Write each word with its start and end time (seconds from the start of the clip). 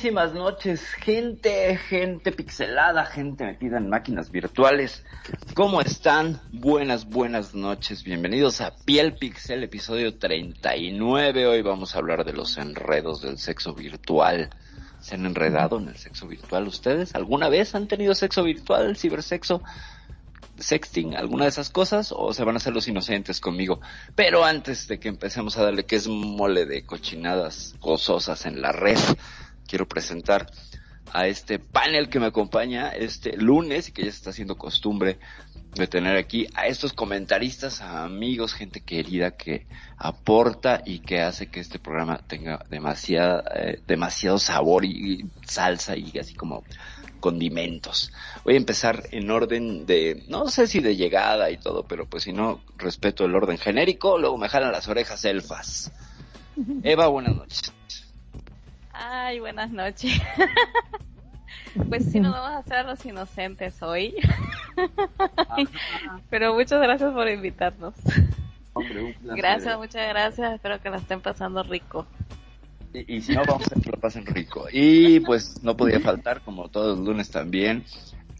Buenísimas 0.00 0.32
noches, 0.32 0.80
gente, 0.94 1.76
gente 1.76 2.32
pixelada, 2.32 3.04
gente 3.04 3.44
metida 3.44 3.76
en 3.76 3.90
máquinas 3.90 4.30
virtuales. 4.30 5.04
¿Cómo 5.52 5.82
están? 5.82 6.40
Buenas, 6.52 7.04
buenas 7.04 7.54
noches. 7.54 8.02
Bienvenidos 8.02 8.62
a 8.62 8.74
Piel 8.74 9.12
Pixel, 9.12 9.62
episodio 9.62 10.16
39. 10.16 11.46
Hoy 11.46 11.60
vamos 11.60 11.94
a 11.94 11.98
hablar 11.98 12.24
de 12.24 12.32
los 12.32 12.56
enredos 12.56 13.20
del 13.20 13.36
sexo 13.36 13.74
virtual. 13.74 14.48
¿Se 15.00 15.16
han 15.16 15.26
enredado 15.26 15.76
en 15.76 15.88
el 15.88 15.98
sexo 15.98 16.26
virtual 16.26 16.66
ustedes? 16.66 17.14
¿Alguna 17.14 17.50
vez 17.50 17.74
han 17.74 17.86
tenido 17.86 18.14
sexo 18.14 18.42
virtual, 18.42 18.96
cibersexo? 18.96 19.62
sexting, 20.58 21.16
alguna 21.16 21.44
de 21.44 21.50
esas 21.50 21.70
cosas, 21.70 22.12
o 22.14 22.34
se 22.34 22.44
van 22.44 22.54
a 22.54 22.58
hacer 22.58 22.74
los 22.74 22.86
inocentes 22.86 23.40
conmigo. 23.40 23.80
Pero 24.14 24.44
antes 24.44 24.88
de 24.88 24.98
que 24.98 25.08
empecemos 25.08 25.56
a 25.56 25.64
darle 25.64 25.86
que 25.86 25.96
es 25.96 26.06
mole 26.06 26.66
de 26.66 26.84
cochinadas 26.84 27.74
gozosas 27.80 28.44
en 28.44 28.60
la 28.60 28.72
red, 28.72 28.98
quiero 29.70 29.86
presentar 29.86 30.50
a 31.12 31.28
este 31.28 31.60
panel 31.60 32.08
que 32.08 32.18
me 32.18 32.26
acompaña 32.26 32.90
este 32.90 33.36
lunes 33.36 33.88
y 33.88 33.92
que 33.92 34.02
ya 34.02 34.10
se 34.10 34.16
está 34.16 34.30
haciendo 34.30 34.58
costumbre 34.58 35.18
de 35.74 35.86
tener 35.86 36.16
aquí 36.16 36.48
a 36.54 36.66
estos 36.66 36.92
comentaristas, 36.92 37.80
amigos, 37.80 38.52
gente 38.52 38.80
querida 38.80 39.30
que 39.30 39.66
aporta 39.96 40.82
y 40.84 40.98
que 40.98 41.20
hace 41.20 41.46
que 41.46 41.60
este 41.60 41.78
programa 41.78 42.18
tenga 42.26 42.64
demasiada, 42.68 43.44
eh, 43.54 43.80
demasiado 43.86 44.40
sabor 44.40 44.84
y 44.84 45.26
salsa 45.46 45.96
y 45.96 46.18
así 46.18 46.34
como 46.34 46.64
condimentos. 47.20 48.12
Voy 48.44 48.54
a 48.54 48.56
empezar 48.56 49.04
en 49.12 49.30
orden 49.30 49.86
de, 49.86 50.24
no 50.28 50.48
sé 50.48 50.66
si 50.66 50.80
de 50.80 50.96
llegada 50.96 51.50
y 51.52 51.58
todo, 51.58 51.84
pero 51.84 52.06
pues 52.06 52.24
si 52.24 52.32
no, 52.32 52.60
respeto 52.76 53.24
el 53.24 53.36
orden 53.36 53.58
genérico, 53.58 54.18
luego 54.18 54.36
me 54.36 54.48
jalan 54.48 54.72
las 54.72 54.88
orejas 54.88 55.24
elfas. 55.24 55.92
Eva, 56.82 57.06
buenas 57.06 57.36
noches. 57.36 57.72
Ay, 59.02 59.40
buenas 59.40 59.70
noches. 59.70 60.20
pues 61.88 62.04
sí, 62.04 62.20
nos 62.20 62.32
vamos 62.32 62.50
a 62.50 62.58
hacer 62.58 62.84
los 62.84 63.04
inocentes 63.06 63.82
hoy. 63.82 64.14
pero 66.30 66.52
muchas 66.52 66.82
gracias 66.82 67.10
por 67.14 67.26
invitarnos. 67.26 67.94
Hombre, 68.74 69.02
un 69.02 69.14
placer. 69.14 69.36
Gracias, 69.38 69.78
muchas 69.78 70.08
gracias. 70.10 70.52
Espero 70.52 70.82
que 70.82 70.90
la 70.90 70.98
estén 70.98 71.22
pasando 71.22 71.62
rico. 71.62 72.06
Y, 72.92 73.16
y 73.16 73.22
si 73.22 73.34
no, 73.34 73.42
vamos 73.46 73.72
a 73.72 73.80
que 73.80 73.90
lo 73.90 73.98
pasen 73.98 74.26
rico. 74.26 74.66
Y 74.70 75.20
pues 75.20 75.62
no 75.62 75.74
podía 75.78 76.00
faltar, 76.00 76.42
como 76.42 76.68
todos 76.68 76.98
los 76.98 77.06
lunes 77.06 77.30
también, 77.30 77.84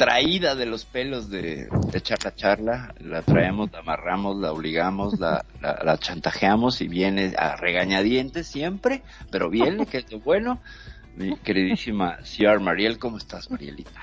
traída 0.01 0.55
de 0.55 0.65
los 0.65 0.87
pelos 0.87 1.29
de, 1.29 1.69
de 1.93 2.01
charla 2.01 2.35
charla, 2.35 2.95
la 3.01 3.21
traemos, 3.21 3.71
la 3.71 3.81
amarramos, 3.81 4.39
la 4.39 4.51
obligamos, 4.51 5.21
la, 5.21 5.45
la, 5.61 5.79
la 5.85 5.99
chantajeamos 5.99 6.81
y 6.81 6.89
viene 6.89 7.35
a 7.37 7.57
regañadientes 7.57 8.47
siempre, 8.47 9.03
pero 9.31 9.51
viene, 9.51 9.85
que 9.85 9.99
es 9.99 10.11
lo 10.11 10.21
bueno. 10.21 10.59
Mi 11.17 11.37
queridísima 11.37 12.17
Ciar 12.25 12.61
Mariel, 12.61 12.99
¿cómo 12.99 13.19
estás, 13.19 13.51
Marielita? 13.51 14.01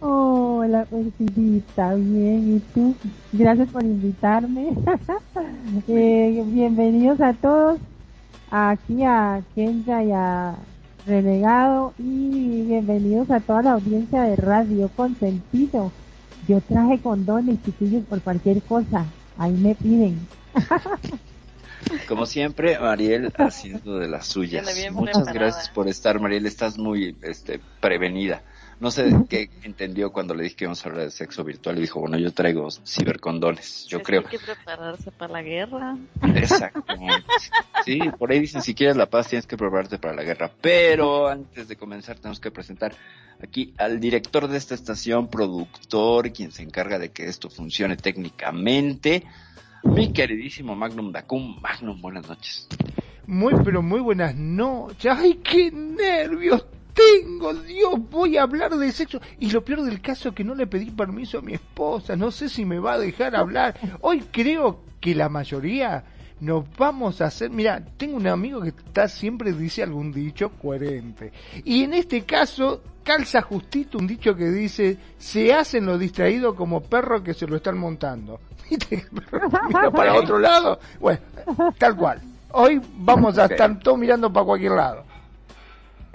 Hola, 0.00 0.84
Percidita, 0.84 1.94
bien, 1.94 2.56
¿y 2.56 2.60
tú? 2.74 2.94
Gracias 3.32 3.70
por 3.70 3.82
invitarme. 3.82 4.68
Eh, 5.88 6.42
bienvenidos 6.46 7.20
a 7.20 7.32
todos, 7.32 7.78
aquí 8.50 9.02
a 9.04 9.42
Kenya 9.54 10.02
y 10.02 10.12
a 10.12 10.56
Renegado, 11.06 11.94
y 11.98 12.62
bienvenidos 12.62 13.30
a 13.30 13.38
toda 13.38 13.62
la 13.62 13.72
audiencia 13.74 14.22
de 14.22 14.34
Radio 14.34 14.88
Consentido. 14.88 15.92
Yo 16.48 16.60
traje 16.60 16.98
condones, 16.98 17.62
chiquillos, 17.64 18.04
por 18.06 18.20
cualquier 18.22 18.60
cosa, 18.62 19.06
ahí 19.38 19.52
me 19.52 19.76
piden. 19.76 20.18
Como 22.08 22.26
siempre, 22.26 22.76
Mariel 22.80 23.32
haciendo 23.38 23.98
de 23.98 24.08
las 24.08 24.26
suyas. 24.26 24.66
Muchas 24.90 25.22
preparada. 25.22 25.32
gracias 25.32 25.68
por 25.68 25.86
estar, 25.86 26.18
Mariel. 26.18 26.44
Estás 26.44 26.76
muy 26.76 27.16
este, 27.22 27.60
prevenida. 27.80 28.42
No 28.78 28.90
sé 28.90 29.10
qué 29.30 29.48
entendió 29.62 30.12
cuando 30.12 30.34
le 30.34 30.42
dije 30.42 30.56
que 30.56 30.64
íbamos 30.64 30.84
a 30.84 30.88
hablar 30.90 31.04
de 31.04 31.10
sexo 31.10 31.42
virtual 31.44 31.78
y 31.78 31.82
dijo, 31.82 32.00
bueno, 32.00 32.18
yo 32.18 32.32
traigo 32.32 32.68
cibercondones, 32.70 33.86
yo 33.86 33.98
Pues 33.98 34.06
creo. 34.06 34.20
Hay 34.20 34.26
que 34.26 34.38
prepararse 34.38 35.10
para 35.12 35.32
la 35.32 35.42
guerra. 35.42 35.96
Exactamente. 36.34 37.24
Sí, 37.86 38.00
por 38.18 38.30
ahí 38.30 38.40
dicen, 38.40 38.60
si 38.60 38.74
quieres 38.74 38.96
la 38.96 39.06
paz 39.06 39.28
tienes 39.28 39.46
que 39.46 39.56
prepararte 39.56 39.98
para 39.98 40.14
la 40.14 40.24
guerra. 40.24 40.50
Pero 40.60 41.26
antes 41.26 41.68
de 41.68 41.76
comenzar 41.76 42.18
tenemos 42.18 42.38
que 42.38 42.50
presentar 42.50 42.94
aquí 43.42 43.72
al 43.78 43.98
director 43.98 44.46
de 44.46 44.58
esta 44.58 44.74
estación, 44.74 45.28
productor, 45.28 46.30
quien 46.32 46.52
se 46.52 46.62
encarga 46.62 46.98
de 46.98 47.10
que 47.10 47.24
esto 47.24 47.48
funcione 47.48 47.96
técnicamente, 47.96 49.24
mi 49.84 50.12
queridísimo 50.12 50.76
Magnum 50.76 51.12
Dacum. 51.12 51.60
Magnum, 51.62 52.02
buenas 52.02 52.28
noches. 52.28 52.68
Muy, 53.26 53.54
pero 53.64 53.80
muy 53.80 54.00
buenas 54.00 54.34
noches. 54.36 55.12
¡Ay, 55.16 55.40
qué 55.42 55.70
nervios 55.72 56.66
tengo! 56.96 57.52
Dios, 57.54 57.94
voy 58.10 58.36
a 58.36 58.42
hablar 58.42 58.76
de 58.76 58.90
sexo. 58.90 59.20
Y 59.38 59.50
lo 59.50 59.64
peor 59.64 59.82
del 59.82 60.00
caso 60.00 60.30
es 60.30 60.34
que 60.34 60.44
no 60.44 60.54
le 60.54 60.66
pedí 60.66 60.90
permiso 60.90 61.38
a 61.38 61.42
mi 61.42 61.54
esposa. 61.54 62.16
No 62.16 62.30
sé 62.30 62.48
si 62.48 62.64
me 62.64 62.78
va 62.78 62.94
a 62.94 62.98
dejar 62.98 63.36
hablar. 63.36 63.78
Hoy 64.00 64.24
creo 64.32 64.80
que 65.00 65.14
la 65.14 65.28
mayoría 65.28 66.04
nos 66.40 66.64
vamos 66.76 67.20
a 67.20 67.26
hacer... 67.26 67.50
Mira, 67.50 67.82
tengo 67.96 68.16
un 68.16 68.26
amigo 68.26 68.60
que 68.60 68.68
está 68.70 69.08
siempre 69.08 69.52
dice 69.52 69.82
algún 69.82 70.12
dicho 70.12 70.50
coherente. 70.50 71.32
Y 71.64 71.84
en 71.84 71.94
este 71.94 72.22
caso 72.22 72.82
calza 73.02 73.40
justito 73.40 73.98
un 73.98 74.06
dicho 74.06 74.34
que 74.34 74.50
dice, 74.50 74.98
se 75.16 75.54
hacen 75.54 75.86
los 75.86 76.00
distraídos 76.00 76.54
como 76.54 76.80
perros 76.80 77.22
que 77.22 77.34
se 77.34 77.46
lo 77.46 77.56
están 77.56 77.78
montando. 77.78 78.40
Mira 79.68 79.90
para 79.92 80.14
otro 80.14 80.38
lado. 80.38 80.80
Bueno, 80.98 81.20
tal 81.78 81.96
cual. 81.96 82.20
Hoy 82.52 82.80
vamos 82.96 83.38
a 83.38 83.44
estar 83.44 83.78
todos 83.78 83.98
mirando 83.98 84.32
para 84.32 84.46
cualquier 84.46 84.72
lado. 84.72 85.04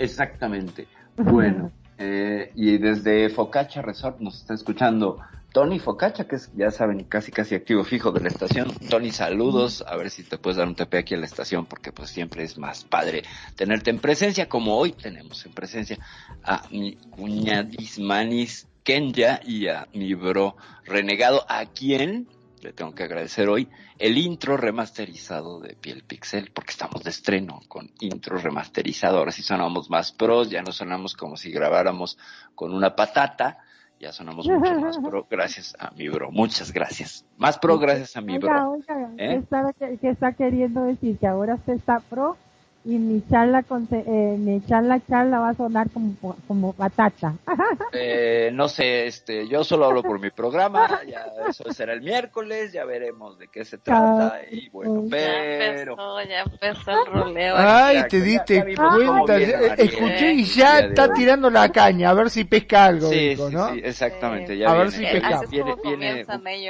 Exactamente. 0.02 0.88
Bueno, 1.16 1.72
eh, 1.98 2.52
y 2.56 2.78
desde 2.78 3.30
Focacha 3.30 3.82
Resort 3.82 4.20
nos 4.20 4.38
está 4.38 4.54
escuchando 4.54 5.20
Tony 5.52 5.80
Focacha, 5.80 6.28
que 6.28 6.38
es, 6.38 6.50
ya 6.56 6.72
saben, 6.72 7.04
casi 7.04 7.32
casi 7.32 7.56
activo 7.56 7.84
fijo 7.84 8.12
de 8.12 8.22
la 8.22 8.30
estación. 8.30 8.72
Tony, 8.90 9.12
saludos. 9.12 9.84
A 9.88 9.98
ver 9.98 10.10
si 10.10 10.24
te 10.24 10.38
puedes 10.38 10.58
dar 10.58 10.68
un 10.68 10.76
TP 10.76 10.96
aquí 10.96 11.14
en 11.14 11.20
la 11.20 11.26
estación, 11.26 11.66
porque 11.66 11.92
pues 11.92 12.10
siempre 12.10 12.44
es 12.44 12.58
más 12.58 12.84
padre 12.84 13.24
tenerte 13.56 13.92
en 13.92 14.00
presencia, 14.00 14.50
como 14.50 14.78
hoy 14.78 14.94
tenemos 14.94 15.46
en 15.46 15.54
presencia 15.54 16.00
a 16.44 16.64
mi 16.72 16.96
cuñadismanis 17.12 18.68
Kenya 18.84 19.40
y 19.46 19.68
a 19.68 19.88
mi 19.94 20.16
bro 20.16 20.56
renegado, 20.86 21.46
a 21.48 21.66
quien 21.66 22.28
le 22.62 22.74
tengo 22.74 22.94
que 22.94 23.04
agradecer 23.04 23.50
hoy 23.50 23.68
el 23.98 24.18
intro 24.18 24.58
remasterizado 24.58 25.60
de 25.60 25.76
Piel 25.76 26.04
Pixel, 26.04 26.52
porque 26.54 26.72
estamos 26.72 27.04
de 27.04 27.10
estreno 27.10 27.60
con 27.68 27.90
intro 28.00 28.38
remasterizado. 28.38 29.18
Ahora 29.18 29.32
sí 29.32 29.42
sonamos 29.42 29.90
más 29.90 30.12
pros, 30.12 30.50
ya 30.50 30.62
no 30.62 30.72
sonamos 30.72 31.16
como 31.16 31.38
si 31.38 31.52
grabáramos 31.52 32.18
con 32.56 32.74
una 32.74 32.96
patata, 32.96 33.58
ya 34.00 34.12
sonamos 34.12 34.48
mucho 34.50 34.80
más 34.80 34.98
pro, 35.00 35.28
gracias 35.30 35.76
a 35.80 35.92
mi 35.92 36.08
bro. 36.10 36.32
Muchas 36.32 36.72
gracias. 36.72 37.26
Más 37.38 37.58
pro, 37.58 37.78
gracias 37.80 38.16
a 38.18 38.22
mi 38.22 38.38
bro. 38.38 38.72
oiga, 38.72 39.10
¿Eh? 39.18 39.28
¿qué, 39.30 39.36
está, 39.36 39.74
qué- 39.78 39.98
qué 40.00 40.10
está 40.10 40.34
queriendo 40.34 40.84
decir? 40.84 41.18
Que 41.18 41.28
ahora 41.28 41.56
usted 41.56 41.74
está 41.74 42.00
pro 42.00 42.38
y 42.84 42.98
mi 42.98 43.22
charla, 43.30 43.62
con, 43.64 43.88
eh, 43.92 44.36
mi 44.40 44.60
charla, 44.66 45.00
charla 45.08 45.40
va 45.40 45.50
a 45.50 45.54
sonar 45.54 45.90
como, 45.92 46.16
como 46.48 46.74
batata. 46.74 47.34
Eh, 47.94 48.52
no 48.54 48.70
sé, 48.70 49.06
este, 49.08 49.48
yo 49.50 49.66
solo 49.66 49.86
hablo 49.86 50.02
por 50.02 50.18
mi 50.20 50.30
programa, 50.32 50.88
ya 51.06 51.26
eso 51.50 51.66
será 51.74 51.92
el 51.94 52.02
miércoles, 52.02 52.72
ya 52.72 52.86
veremos 52.86 53.38
de 53.38 53.50
qué 53.50 53.66
se 53.66 53.78
trata 53.78 54.40
y 54.50 54.70
bueno, 54.70 55.04
Ya 55.08 55.18
Ya 55.18 55.28
pero 55.60 55.92
empezó, 55.94 56.22
ya 56.24 56.40
empezó 56.42 56.92
el 56.92 57.06
roleo. 57.12 57.56
Ay, 57.58 57.96
ya- 57.98 58.08
te 58.08 58.18
ya- 58.20 58.24
diste 58.24 58.64
cuenta. 58.76 59.38
eh. 59.38 59.74
Escuché 59.78 60.32
y 60.32 60.46
ya 60.46 60.80
está 60.80 61.14
tirando 61.14 61.50
la 61.50 61.70
caña, 61.70 62.10
a 62.12 62.14
ver 62.14 62.30
si 62.30 62.46
pesca 62.46 62.86
algo, 62.86 63.10
Sí, 63.10 63.30
dijo, 63.30 63.50
sí, 63.50 63.56
¿no? 63.56 63.74
sí, 63.74 63.82
exactamente. 63.84 64.58
Ya 64.58 64.72
A 64.72 64.74
ver 64.76 64.92
viene, 64.92 65.12
si. 65.12 65.18
Así 65.34 65.58
es 65.60 65.64
como 65.64 65.76
viene, 65.82 66.16
viene 66.24 66.26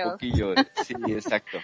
un 0.06 0.12
poquillo, 0.12 0.56
sí, 0.74 0.96
exacto. 1.08 1.60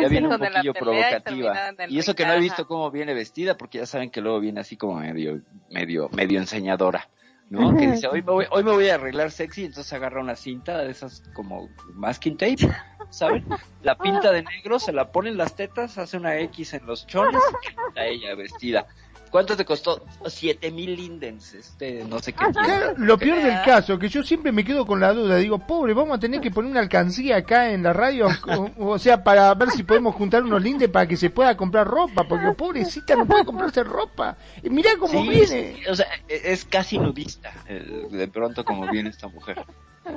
ya 0.00 0.08
viene 0.08 0.28
un 0.28 0.38
poquillo 0.38 0.70
y 0.70 0.74
provocativa. 0.74 1.68
en 1.70 1.90
Y 1.90 1.98
eso 1.98 2.14
que 2.14 2.26
no 2.26 2.32
he 2.34 2.40
visto 2.40 2.66
cómo 2.66 2.90
viene 2.90 3.14
vestida, 3.14 3.56
porque 3.56 3.79
ya 3.80 3.86
saben 3.86 4.10
que 4.10 4.20
luego 4.20 4.40
viene 4.40 4.60
así 4.60 4.76
como 4.76 5.00
medio, 5.00 5.40
medio, 5.70 6.10
medio 6.10 6.38
enseñadora. 6.38 7.08
¿No? 7.48 7.74
Que 7.74 7.92
dice, 7.92 8.06
hoy 8.06 8.20
me, 8.20 8.30
voy, 8.30 8.44
hoy 8.50 8.62
me 8.62 8.72
voy 8.72 8.90
a 8.90 8.96
arreglar 8.96 9.32
sexy, 9.32 9.64
entonces 9.64 9.90
agarra 9.94 10.20
una 10.20 10.36
cinta 10.36 10.78
de 10.78 10.90
esas 10.90 11.22
como 11.32 11.68
masking 11.94 12.36
tape, 12.36 12.68
¿saben? 13.08 13.44
La 13.82 13.96
pinta 13.96 14.30
de 14.32 14.42
negro, 14.42 14.78
se 14.78 14.92
la 14.92 15.10
pone 15.10 15.30
en 15.30 15.38
las 15.38 15.56
tetas, 15.56 15.96
hace 15.96 16.18
una 16.18 16.38
X 16.38 16.74
en 16.74 16.86
los 16.86 17.06
chones 17.06 17.40
y 17.62 17.88
está 17.88 18.04
ella 18.04 18.34
vestida. 18.34 18.86
¿Cuánto 19.30 19.56
te 19.56 19.64
costó? 19.64 20.04
Siete 20.26 20.70
mil 20.72 20.96
lindens, 20.96 21.54
este, 21.54 22.04
no 22.04 22.18
sé 22.18 22.32
qué. 22.32 22.44
Claro, 22.52 22.94
lo 22.96 23.16
peor 23.16 23.40
del 23.42 23.62
caso, 23.64 23.96
que 23.98 24.08
yo 24.08 24.22
siempre 24.24 24.50
me 24.50 24.64
quedo 24.64 24.84
con 24.84 24.98
la 24.98 25.12
duda, 25.12 25.36
digo, 25.36 25.58
pobre, 25.58 25.94
vamos 25.94 26.16
a 26.16 26.20
tener 26.20 26.40
que 26.40 26.50
poner 26.50 26.72
una 26.72 26.80
alcancía 26.80 27.36
acá 27.36 27.70
en 27.70 27.82
la 27.84 27.92
radio, 27.92 28.26
o, 28.78 28.88
o 28.92 28.98
sea, 28.98 29.22
para 29.22 29.54
ver 29.54 29.70
si 29.70 29.84
podemos 29.84 30.16
juntar 30.16 30.42
unos 30.42 30.60
lindes 30.60 30.88
para 30.88 31.06
que 31.06 31.16
se 31.16 31.30
pueda 31.30 31.56
comprar 31.56 31.86
ropa, 31.86 32.24
porque 32.24 32.50
pobrecita 32.52 33.14
no 33.14 33.24
puede 33.24 33.44
comprarse 33.44 33.84
ropa. 33.84 34.36
Y 34.64 34.68
mirá 34.70 34.90
cómo 34.98 35.22
Sí, 35.22 35.28
viene. 35.28 35.76
o 35.88 35.94
sea, 35.94 36.06
e- 36.28 36.52
es 36.52 36.64
casi 36.64 36.98
nudista, 36.98 37.52
eh, 37.68 38.08
de 38.10 38.28
pronto 38.28 38.64
como 38.64 38.90
viene 38.90 39.10
esta 39.10 39.28
mujer. 39.28 39.64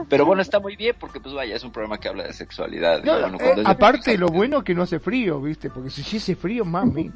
Pero 0.10 0.26
bueno, 0.26 0.42
está 0.42 0.60
muy 0.60 0.76
bien 0.76 0.96
porque 1.00 1.20
pues 1.20 1.36
vaya, 1.36 1.56
es 1.56 1.64
un 1.64 1.72
programa 1.72 2.00
que 2.00 2.08
habla 2.08 2.24
de 2.24 2.34
sexualidad. 2.34 3.04
y 3.04 3.06
No, 3.06 3.20
bueno, 3.20 3.38
eh, 3.40 3.62
aparte 3.66 4.18
lo 4.18 4.28
bueno 4.28 4.64
que 4.64 4.74
no 4.74 4.82
hace 4.84 5.00
frío, 5.00 5.40
viste, 5.40 5.70
porque 5.70 5.90
si 5.92 6.02
hiciese 6.02 6.36
frío, 6.36 6.66
mami. 6.66 7.12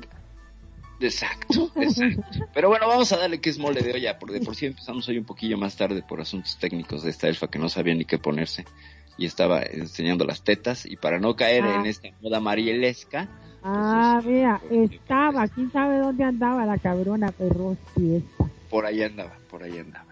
Exacto, 0.99 1.71
exacto. 1.75 2.23
Pero 2.53 2.69
bueno, 2.69 2.87
vamos 2.87 3.11
a 3.11 3.17
darle 3.17 3.39
que 3.39 3.49
es 3.49 3.59
mole 3.59 3.81
de 3.81 3.93
olla, 3.93 4.17
porque 4.19 4.39
de 4.39 4.45
por 4.45 4.55
sí 4.55 4.65
empezamos 4.67 5.07
hoy 5.07 5.17
un 5.17 5.25
poquillo 5.25 5.57
más 5.57 5.75
tarde 5.75 6.01
por 6.01 6.19
asuntos 6.21 6.57
técnicos 6.57 7.03
de 7.03 7.11
esta 7.11 7.27
elfa 7.27 7.47
que 7.47 7.59
no 7.59 7.69
sabía 7.69 7.93
ni 7.95 8.05
qué 8.05 8.17
ponerse 8.17 8.65
y 9.17 9.25
estaba 9.25 9.61
enseñando 9.63 10.25
las 10.25 10.43
tetas 10.43 10.85
y 10.85 10.95
para 10.95 11.19
no 11.19 11.35
caer 11.35 11.63
Ah. 11.65 11.75
en 11.79 11.85
esta 11.85 12.09
moda 12.21 12.39
marielesca, 12.39 13.27
Ah, 13.63 14.21
mira, 14.23 14.61
estaba, 14.71 15.47
quién 15.49 15.71
sabe 15.71 15.97
dónde 15.97 16.23
andaba 16.23 16.65
la 16.65 16.77
cabrona 16.77 17.31
perros 17.31 17.77
fiesta. 17.95 18.45
por 18.69 18.85
ahí 18.85 19.01
andaba, 19.03 19.33
por 19.49 19.63
ahí 19.63 19.77
andaba. 19.79 20.05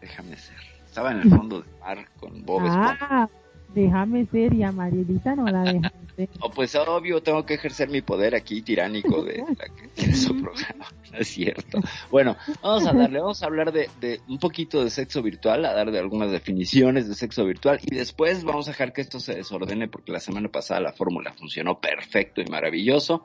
Déjame 0.00 0.36
ser. 0.36 0.56
Estaba 0.86 1.12
en 1.12 1.20
el 1.20 1.30
fondo 1.30 1.60
del 1.62 1.70
mar 1.80 2.08
con 2.20 2.44
Bob 2.44 2.64
Esponja. 2.66 2.98
Ah, 3.00 3.28
déjame 3.74 4.26
ser 4.26 4.54
y 4.54 4.62
a 4.62 4.72
Marielita 4.72 5.34
no 5.34 5.46
la 5.46 5.62
dejan 5.62 5.92
ser. 6.16 6.28
Oh, 6.40 6.50
pues 6.50 6.74
obvio, 6.74 7.22
tengo 7.22 7.44
que 7.46 7.54
ejercer 7.54 7.88
mi 7.88 8.02
poder 8.02 8.34
aquí 8.34 8.62
tiránico 8.62 9.22
de 9.22 9.38
la 9.58 9.74
que 9.74 9.88
tiene 9.94 10.14
su 10.14 10.40
programa. 10.40 10.86
No 11.10 11.18
es 11.18 11.26
cierto. 11.26 11.80
Bueno, 12.08 12.36
vamos 12.62 12.86
a 12.86 12.92
darle, 12.92 13.18
vamos 13.18 13.42
a 13.42 13.46
hablar 13.46 13.72
de, 13.72 13.90
de 14.00 14.20
un 14.28 14.38
poquito 14.38 14.84
de 14.84 14.90
sexo 14.90 15.24
virtual, 15.24 15.64
a 15.64 15.74
dar 15.74 15.90
de 15.90 15.98
algunas 15.98 16.30
definiciones 16.30 17.08
de 17.08 17.16
sexo 17.16 17.44
virtual 17.44 17.80
y 17.82 17.96
después 17.96 18.44
vamos 18.44 18.68
a 18.68 18.70
dejar 18.70 18.92
que 18.92 19.00
esto 19.00 19.18
se 19.18 19.34
desordene 19.34 19.88
porque 19.88 20.12
la 20.12 20.20
semana 20.20 20.48
pasada 20.50 20.78
la 20.80 20.92
fórmula 20.92 21.32
funcionó 21.32 21.80
perfecto 21.80 22.40
y 22.40 22.44
maravilloso. 22.44 23.24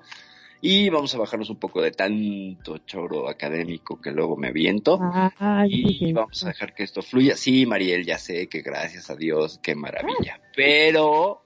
Y 0.61 0.89
vamos 0.89 1.13
a 1.13 1.17
bajarnos 1.17 1.49
un 1.49 1.57
poco 1.57 1.81
de 1.81 1.91
tanto 1.91 2.79
choro 2.79 3.29
académico 3.29 4.01
que 4.01 4.11
luego 4.11 4.35
me 4.35 4.51
viento. 4.51 4.99
Ay, 5.37 5.69
Y 5.71 5.99
sí. 5.99 6.13
vamos 6.13 6.43
a 6.43 6.47
dejar 6.47 6.73
que 6.73 6.83
esto 6.83 7.01
fluya. 7.01 7.35
Sí, 7.35 7.65
Mariel, 7.65 8.05
ya 8.05 8.17
sé 8.17 8.47
que 8.47 8.61
gracias 8.61 9.09
a 9.09 9.15
Dios, 9.15 9.59
qué 9.61 9.75
maravilla. 9.75 10.41
Pero, 10.55 11.43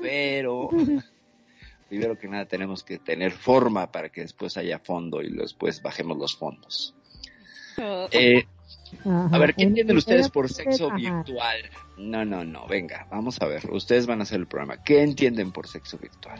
pero, 0.00 0.68
primero 1.88 2.18
que 2.18 2.28
nada 2.28 2.46
tenemos 2.46 2.84
que 2.84 2.98
tener 2.98 3.32
forma 3.32 3.90
para 3.90 4.10
que 4.10 4.20
después 4.20 4.56
haya 4.56 4.78
fondo 4.78 5.22
y 5.22 5.30
después 5.32 5.82
bajemos 5.82 6.18
los 6.18 6.36
fondos. 6.36 6.94
Eh, 8.10 8.44
Ajá. 9.00 9.28
a 9.32 9.38
ver, 9.38 9.54
¿qué 9.54 9.62
En- 9.62 9.68
entienden 9.68 9.94
en- 9.94 9.98
ustedes 9.98 10.28
por 10.30 10.48
sexo 10.48 10.88
Ajá. 10.88 10.96
virtual? 10.96 11.56
No, 11.96 12.24
no, 12.24 12.44
no, 12.44 12.66
venga, 12.66 13.06
vamos 13.10 13.40
a 13.40 13.46
ver. 13.46 13.70
Ustedes 13.70 14.06
van 14.06 14.20
a 14.20 14.22
hacer 14.22 14.38
el 14.40 14.46
programa. 14.46 14.82
¿Qué 14.82 15.02
entienden 15.02 15.52
por 15.52 15.68
sexo 15.68 15.98
virtual? 15.98 16.38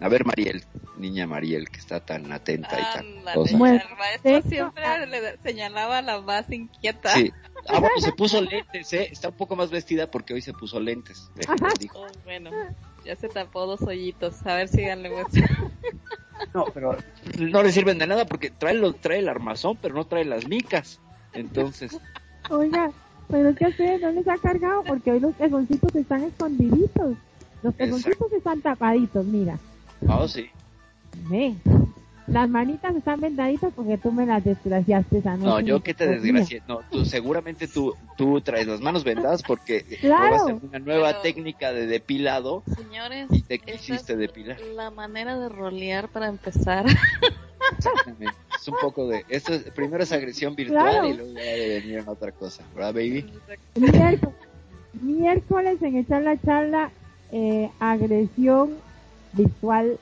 A 0.00 0.08
ver, 0.08 0.24
Mariel, 0.26 0.64
niña 0.98 1.26
Mariel, 1.26 1.68
que 1.70 1.78
está 1.78 2.00
tan 2.00 2.30
atenta 2.32 2.78
y 2.80 2.82
tan 3.22 3.34
cosa. 3.34 3.56
Bueno, 3.56 3.80
el 3.90 3.96
maestro 3.96 4.50
siempre 4.50 5.06
le 5.06 5.38
señalaba 5.38 5.98
a 5.98 6.02
la 6.02 6.20
más 6.20 6.50
inquieta. 6.50 7.10
Sí. 7.14 7.32
Ah, 7.68 7.78
bueno, 7.80 7.94
se 8.00 8.12
puso 8.12 8.40
lentes, 8.42 8.92
¿eh? 8.92 9.08
Está 9.10 9.28
un 9.28 9.36
poco 9.36 9.56
más 9.56 9.70
vestida 9.70 10.10
porque 10.10 10.34
hoy 10.34 10.42
se 10.42 10.52
puso 10.52 10.80
lentes. 10.80 11.30
dijo. 11.80 12.00
Oh, 12.02 12.06
bueno, 12.24 12.50
ya 13.04 13.14
se 13.16 13.28
tapó 13.28 13.66
dos 13.66 13.82
hoyitos. 13.82 14.44
A 14.46 14.54
ver, 14.56 14.68
síganle. 14.68 15.10
maestro. 15.10 15.42
No, 16.52 16.64
pero 16.74 16.96
no 17.38 17.62
le 17.62 17.72
sirven 17.72 17.98
de 17.98 18.06
nada 18.06 18.26
porque 18.26 18.50
trae, 18.50 18.74
lo, 18.74 18.92
trae 18.94 19.20
el 19.20 19.28
armazón, 19.28 19.78
pero 19.80 19.94
no 19.94 20.06
trae 20.06 20.24
las 20.24 20.46
micas. 20.48 21.00
Entonces, 21.34 21.98
Oiga, 22.50 22.90
pero 23.28 23.48
es 23.50 23.56
que 23.56 23.64
a 23.64 23.68
ustedes 23.68 24.00
no 24.02 24.10
les 24.10 24.28
ha 24.28 24.36
cargado 24.38 24.82
porque 24.84 25.12
hoy 25.12 25.20
los 25.20 25.34
pezoncitos 25.34 25.94
están 25.94 26.24
escondiditos. 26.24 27.16
Los 27.62 27.74
pezoncitos 27.74 28.32
están 28.32 28.60
tapaditos, 28.60 29.24
mira. 29.24 29.58
oh, 30.08 30.28
sí. 30.28 30.50
Las 32.26 32.48
manitas 32.48 32.94
están 32.96 33.20
vendaditas 33.20 33.70
porque 33.74 33.98
tú 33.98 34.10
me 34.10 34.24
las 34.24 34.42
desgraciaste 34.42 35.18
esa 35.18 35.36
noche. 35.36 35.46
No, 35.46 35.60
yo 35.60 35.82
que 35.82 35.92
te 35.92 36.06
desgracié. 36.06 36.62
No, 36.66 36.80
tú, 36.90 37.04
seguramente 37.04 37.68
tú, 37.68 37.94
tú 38.16 38.40
traes 38.40 38.66
las 38.66 38.80
manos 38.80 39.04
vendadas 39.04 39.42
porque 39.42 39.82
Claro. 40.00 40.28
probaste 40.46 40.66
una 40.66 40.78
nueva 40.78 41.08
Pero- 41.10 41.20
técnica 41.20 41.72
de 41.72 41.86
depilado 41.86 42.62
Señores, 42.76 43.28
y 43.30 43.42
te 43.42 43.56
esa 43.56 43.64
quisiste 43.66 44.12
es 44.14 44.18
depilar. 44.18 44.58
la 44.74 44.90
manera 44.90 45.38
de 45.38 45.48
rolear 45.50 46.08
para 46.08 46.28
empezar. 46.28 46.86
Exactamente. 47.78 48.34
Es 48.60 48.68
un 48.68 48.76
poco 48.80 49.08
de. 49.08 49.24
Esto 49.28 49.52
es, 49.54 49.62
primero 49.72 50.02
es 50.02 50.12
agresión 50.12 50.54
virtual 50.54 50.90
Claro. 50.90 51.08
y 51.08 51.14
luego 51.14 51.32
ya 51.34 51.42
debe 51.42 51.80
venir 51.80 51.98
en 51.98 52.08
otra 52.08 52.32
cosa, 52.32 52.64
¿verdad, 52.74 52.94
baby? 52.94 53.26
Miércoles, 53.76 54.20
miércoles 55.00 55.82
en 55.82 55.96
echar 55.96 56.22
la 56.22 56.40
charla, 56.40 56.90
eh, 57.32 57.70
agresión 57.80 58.76
virtual. 59.32 59.98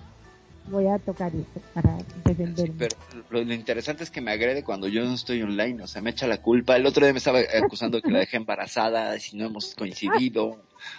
Voy 0.68 0.86
a 0.86 0.96
tocar 1.00 1.32
esto 1.34 1.60
para 1.74 1.98
Sí, 1.98 2.04
defenderme. 2.24 2.74
pero 2.78 2.96
lo, 3.30 3.42
lo 3.42 3.52
interesante 3.52 4.04
es 4.04 4.10
que 4.10 4.20
me 4.20 4.30
agrede 4.30 4.62
cuando 4.62 4.86
yo 4.86 5.04
no 5.04 5.12
estoy 5.12 5.42
online, 5.42 5.82
o 5.82 5.86
sea, 5.88 6.00
me 6.02 6.10
echa 6.10 6.28
la 6.28 6.38
culpa. 6.40 6.76
El 6.76 6.86
otro 6.86 7.04
día 7.04 7.12
me 7.12 7.18
estaba 7.18 7.40
acusando 7.40 8.00
que 8.00 8.12
la 8.12 8.20
dejé 8.20 8.36
embarazada, 8.36 9.18
si 9.18 9.36
no 9.36 9.46
hemos 9.46 9.74
coincidido. 9.74 10.44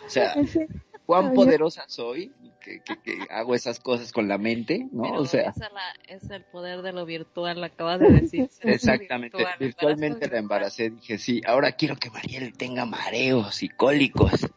O 0.06 0.10
sea, 0.10 0.34
cuán 1.06 1.30
Ay, 1.30 1.36
poderosa 1.36 1.84
soy 1.88 2.32
que, 2.62 2.82
que, 2.82 3.02
que 3.02 3.28
hago 3.30 3.56
esas 3.56 3.80
cosas 3.80 4.12
con 4.12 4.28
la 4.28 4.38
mente, 4.38 4.88
¿no? 4.92 5.04
Pero 5.04 5.22
O 5.22 5.26
sea, 5.26 5.50
esa 5.50 5.70
la- 5.70 5.94
es 6.08 6.30
el 6.30 6.44
poder 6.44 6.82
de 6.82 6.94
lo 6.94 7.06
virtual, 7.06 7.62
acabas 7.64 8.00
de 8.00 8.10
decir. 8.12 8.50
exactamente. 8.62 9.38
virtual, 9.38 9.60
Virtualmente 9.60 10.28
la 10.30 10.38
embaracé, 10.40 10.90
dije, 10.90 11.18
sí, 11.18 11.42
ahora 11.46 11.74
quiero 11.74 11.96
que 11.98 12.10
Mariel 12.10 12.54
tenga 12.58 12.86
mareos 12.86 13.64
y 13.64 13.70
cólicos 13.70 14.48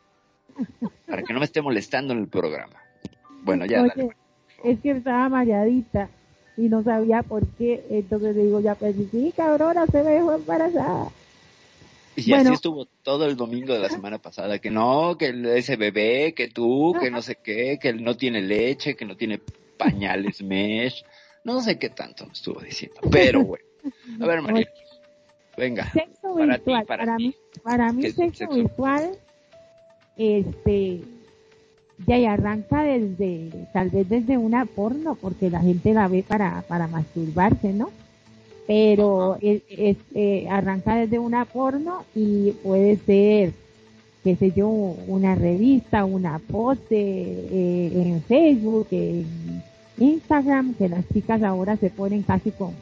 para 1.06 1.22
que 1.22 1.32
no 1.32 1.38
me 1.40 1.44
esté 1.44 1.62
molestando 1.62 2.12
en 2.12 2.20
el 2.20 2.28
programa. 2.28 2.76
Bueno, 3.42 3.66
ya, 3.66 3.82
Oye, 3.82 3.92
dale. 3.97 4.16
es 4.64 4.80
que 4.80 4.90
estaba 4.92 5.28
mareadita 5.28 6.09
y 6.56 6.68
no 6.68 6.82
sabía 6.82 7.23
por 7.23 7.47
qué. 7.59 7.85
Entonces 7.90 8.35
le 8.37 8.44
digo, 8.44 8.61
ya, 8.61 8.75
pues 8.75 8.94
sí, 9.11 9.32
cabrona, 9.37 9.87
se 9.87 10.02
me 10.02 10.11
dejó 10.12 10.32
embarazada. 10.35 11.09
Y 12.16 12.30
Bueno. 12.30 12.44
así 12.44 12.54
estuvo 12.54 12.87
todo 13.02 13.26
el 13.26 13.37
domingo 13.37 13.75
de 13.75 13.80
la 13.80 13.90
semana 13.90 14.18
pasada, 14.18 14.58
que 14.58 14.70
no, 14.70 15.16
que 15.18 15.35
ese 15.56 15.76
bebé, 15.76 16.32
que 16.35 16.49
tú, 16.49 16.94
que 17.00 17.11
no 17.11 17.20
sé 17.23 17.37
qué, 17.37 17.78
que 17.80 17.90
él 17.90 18.02
no 18.02 18.16
tiene 18.16 18.40
leche, 18.42 18.96
que 18.96 19.04
no 19.04 19.16
tiene 19.16 19.40
pañales 19.76 20.42
mesh, 20.42 21.04
no 21.44 21.61
sé 21.61 21.78
qué 21.78 21.90
tanto 21.90 22.26
me 22.26 22.32
estuvo 22.32 22.61
diciendo, 22.61 22.96
pero 23.11 23.44
bueno. 23.44 23.64
A 24.20 24.26
ver, 24.26 24.40
María, 24.42 24.66
venga, 25.56 25.90
Sexo 25.92 26.35
Para 26.35 26.58
ti, 26.58 26.64
para 26.64 26.85
para, 26.87 27.16
ti. 27.16 27.23
mí, 27.28 27.35
para 27.62 27.92
mí 27.92 28.00
¿Qué 28.02 28.08
es 28.08 28.14
sexo, 28.14 28.38
sexo? 28.38 28.54
virtual, 28.56 29.11
este, 30.16 31.00
ya 32.06 32.18
y 32.18 32.25
arranca 32.26 32.82
desde, 32.82 33.50
tal 33.73 33.90
vez 33.90 34.08
desde 34.08 34.38
una 34.38 34.64
porno, 34.64 35.14
porque 35.16 35.50
la 35.50 35.61
gente 35.61 35.92
la 35.92 36.08
ve 36.08 36.25
para, 36.26 36.62
para 36.62 36.87
masturbarse, 36.88 37.73
¿no? 37.73 37.90
Pero 38.66 39.37
es, 39.40 39.62
es, 39.70 39.96
eh, 40.14 40.46
arranca 40.50 40.96
desde 40.96 41.18
una 41.18 41.44
porno 41.44 42.04
y 42.14 42.50
puede 42.64 42.96
ser, 42.96 43.52
qué 44.25 44.35
sé 44.37 44.50
yo, 44.56 44.68
una 44.68 45.35
revista, 45.37 46.04
una 46.04 46.38
pose 46.40 46.80
eh, 46.90 47.92
en 47.94 48.23
Facebook, 48.23 48.88
en 48.90 49.62
Instagram, 49.99 50.75
que 50.75 50.88
las 50.88 51.04
chicas 51.12 51.42
ahora 51.42 51.76
se 51.76 51.90
ponen 51.90 52.23
casi 52.23 52.50
con 52.50 52.73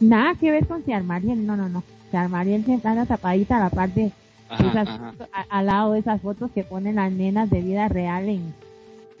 nada 0.00 0.34
que 0.34 0.50
ver 0.50 0.66
con 0.66 0.82
Ciar 0.82 1.04
Mariel, 1.04 1.46
no, 1.46 1.56
no, 1.56 1.68
no. 1.68 1.82
Ciar 2.10 2.28
Mariel 2.28 2.64
siempre 2.64 2.90
anda 2.90 3.06
tapadita 3.06 3.56
a 3.58 3.60
la 3.60 3.70
parte 3.70 4.10
ajá, 4.50 4.68
esas 4.68 4.88
ajá. 4.88 5.14
a- 5.32 5.58
al 5.58 5.66
lado 5.66 5.92
de 5.92 6.00
esas 6.00 6.20
fotos 6.20 6.50
que 6.50 6.64
ponen 6.64 6.96
las 6.96 7.10
nenas 7.12 7.48
de 7.48 7.60
vida 7.62 7.88
real 7.88 8.28
en, 8.28 8.52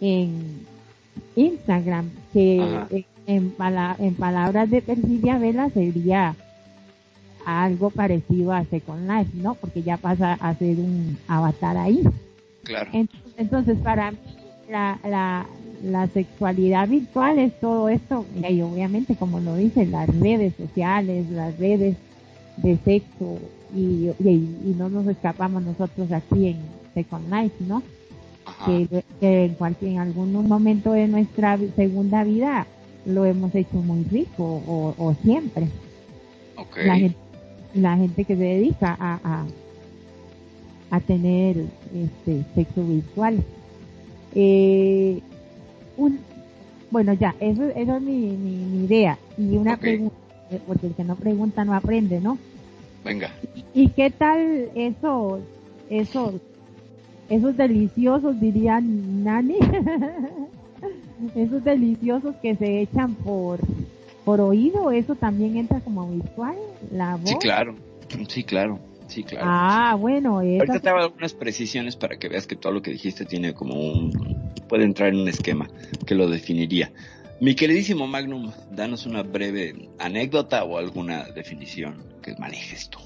en 0.00 0.66
Instagram, 1.36 2.10
que. 2.32 3.06
En, 3.26 3.50
pala- 3.50 3.96
en 3.98 4.14
palabras 4.14 4.70
de 4.70 4.82
Perfidia 4.82 5.38
Vela 5.38 5.70
sería 5.70 6.34
algo 7.44 7.90
parecido 7.90 8.52
a 8.52 8.64
Second 8.64 9.08
Life, 9.10 9.30
¿no? 9.34 9.54
Porque 9.54 9.82
ya 9.82 9.96
pasa 9.96 10.34
a 10.34 10.54
ser 10.54 10.78
un 10.78 11.16
avatar 11.28 11.76
ahí. 11.76 12.02
claro, 12.62 12.90
Ent- 12.92 13.10
Entonces, 13.36 13.78
para 13.78 14.12
mí, 14.12 14.18
la, 14.70 14.98
la, 15.08 15.46
la 15.84 16.06
sexualidad 16.08 16.88
virtual 16.88 17.38
es 17.38 17.58
todo 17.60 17.88
esto, 17.88 18.24
y 18.48 18.60
obviamente, 18.62 19.16
como 19.16 19.40
lo 19.40 19.56
dicen, 19.56 19.90
las 19.90 20.08
redes 20.08 20.54
sociales, 20.56 21.28
las 21.30 21.58
redes 21.58 21.96
de 22.58 22.76
sexo, 22.84 23.38
y, 23.74 24.10
y, 24.20 24.28
y 24.28 24.74
no 24.78 24.88
nos 24.88 25.06
escapamos 25.08 25.62
nosotros 25.62 26.12
aquí 26.12 26.48
en 26.48 26.56
Second 26.94 27.32
Life, 27.32 27.56
¿no? 27.66 27.82
Que, 28.66 29.02
que 29.18 29.44
en, 29.46 29.54
cualquier, 29.54 29.92
en 29.92 29.98
algún 29.98 30.32
momento 30.46 30.92
de 30.92 31.08
nuestra 31.08 31.58
segunda 31.74 32.22
vida 32.22 32.66
lo 33.06 33.24
hemos 33.24 33.54
hecho 33.54 33.76
muy 33.76 34.04
rico 34.04 34.44
o, 34.66 34.94
o 34.96 35.14
siempre. 35.22 35.68
La, 36.84 36.96
gente, 36.96 37.16
la 37.74 37.96
gente 37.96 38.24
que 38.24 38.36
se 38.36 38.42
dedica 38.42 38.96
a, 38.98 39.20
a, 39.24 39.46
a 40.90 41.00
tener 41.00 41.56
este 41.94 42.44
sexo 42.54 42.84
virtual. 42.84 43.42
Eh, 44.34 45.20
un, 45.96 46.20
bueno, 46.90 47.12
ya, 47.14 47.34
eso, 47.40 47.64
eso 47.64 47.96
es 47.96 48.02
mi, 48.02 48.36
mi, 48.36 48.56
mi 48.56 48.84
idea. 48.84 49.18
Y 49.36 49.56
una 49.56 49.76
pregunta, 49.76 50.14
porque 50.66 50.88
el 50.88 50.94
que 50.94 51.04
no 51.04 51.16
pregunta 51.16 51.64
no 51.64 51.74
aprende, 51.74 52.20
¿no? 52.20 52.38
Venga. 53.04 53.30
¿Y 53.74 53.88
qué 53.88 54.10
tal 54.10 54.70
esos, 54.74 55.40
esos, 55.90 56.34
esos 57.28 57.56
deliciosos, 57.56 58.40
dirían 58.40 59.24
Nani? 59.24 59.56
esos 61.34 61.64
deliciosos 61.64 62.34
que 62.42 62.56
se 62.56 62.80
echan 62.80 63.14
por, 63.14 63.60
por 64.24 64.40
oído, 64.40 64.90
eso 64.90 65.14
también 65.14 65.56
entra 65.56 65.80
como 65.80 66.08
virtual, 66.08 66.56
la 66.90 67.16
voz. 67.16 67.28
Sí, 67.28 67.36
claro. 67.36 67.76
Sí, 68.28 68.44
claro. 68.44 68.78
Sí, 69.08 69.24
claro. 69.24 69.46
Ah, 69.46 69.94
bueno, 69.94 70.38
Ahorita 70.38 70.80
te 70.80 70.88
hago 70.88 71.00
algunas 71.00 71.34
precisiones 71.34 71.96
para 71.96 72.16
que 72.18 72.28
veas 72.28 72.46
que 72.46 72.56
todo 72.56 72.72
lo 72.72 72.80
que 72.80 72.92
dijiste 72.92 73.26
tiene 73.26 73.52
como 73.52 73.74
un... 73.74 74.10
puede 74.68 74.84
entrar 74.84 75.10
en 75.10 75.20
un 75.20 75.28
esquema 75.28 75.68
que 76.06 76.14
lo 76.14 76.30
definiría. 76.30 76.90
Mi 77.38 77.54
queridísimo 77.54 78.06
Magnum, 78.06 78.52
danos 78.70 79.04
una 79.04 79.22
breve 79.22 79.90
anécdota 79.98 80.64
o 80.64 80.78
alguna 80.78 81.24
definición 81.34 82.02
que 82.22 82.34
manejes 82.36 82.88
tú. 82.88 83.00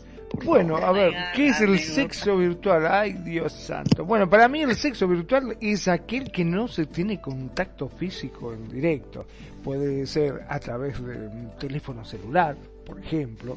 Bueno, 0.44 0.76
a 0.76 0.92
ver, 0.92 1.14
¿qué 1.34 1.48
es 1.48 1.60
el 1.60 1.78
sexo 1.78 2.36
virtual? 2.36 2.86
Ay, 2.86 3.12
Dios 3.12 3.52
santo. 3.52 4.04
Bueno, 4.04 4.28
para 4.28 4.48
mí 4.48 4.62
el 4.62 4.74
sexo 4.74 5.08
virtual 5.08 5.56
es 5.60 5.88
aquel 5.88 6.30
que 6.30 6.44
no 6.44 6.68
se 6.68 6.86
tiene 6.86 7.20
contacto 7.20 7.88
físico 7.88 8.52
en 8.52 8.68
directo. 8.68 9.26
Puede 9.62 10.06
ser 10.06 10.44
a 10.48 10.58
través 10.58 11.02
de 11.04 11.28
un 11.28 11.52
teléfono 11.58 12.04
celular, 12.04 12.56
por 12.84 13.00
ejemplo. 13.00 13.56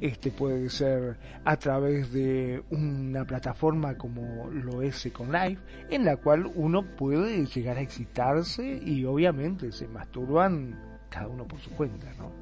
Este 0.00 0.30
puede 0.30 0.68
ser 0.70 1.16
a 1.44 1.56
través 1.56 2.12
de 2.12 2.62
una 2.70 3.24
plataforma 3.24 3.96
como 3.96 4.48
lo 4.50 4.82
es 4.82 4.96
Second 4.96 5.32
Life, 5.32 5.62
en 5.90 6.04
la 6.04 6.16
cual 6.16 6.50
uno 6.54 6.84
puede 6.96 7.46
llegar 7.46 7.76
a 7.76 7.82
excitarse 7.82 8.80
y 8.84 9.04
obviamente 9.04 9.72
se 9.72 9.88
masturban 9.88 10.78
cada 11.10 11.28
uno 11.28 11.46
por 11.46 11.60
su 11.60 11.70
cuenta, 11.70 12.06
¿no? 12.18 12.39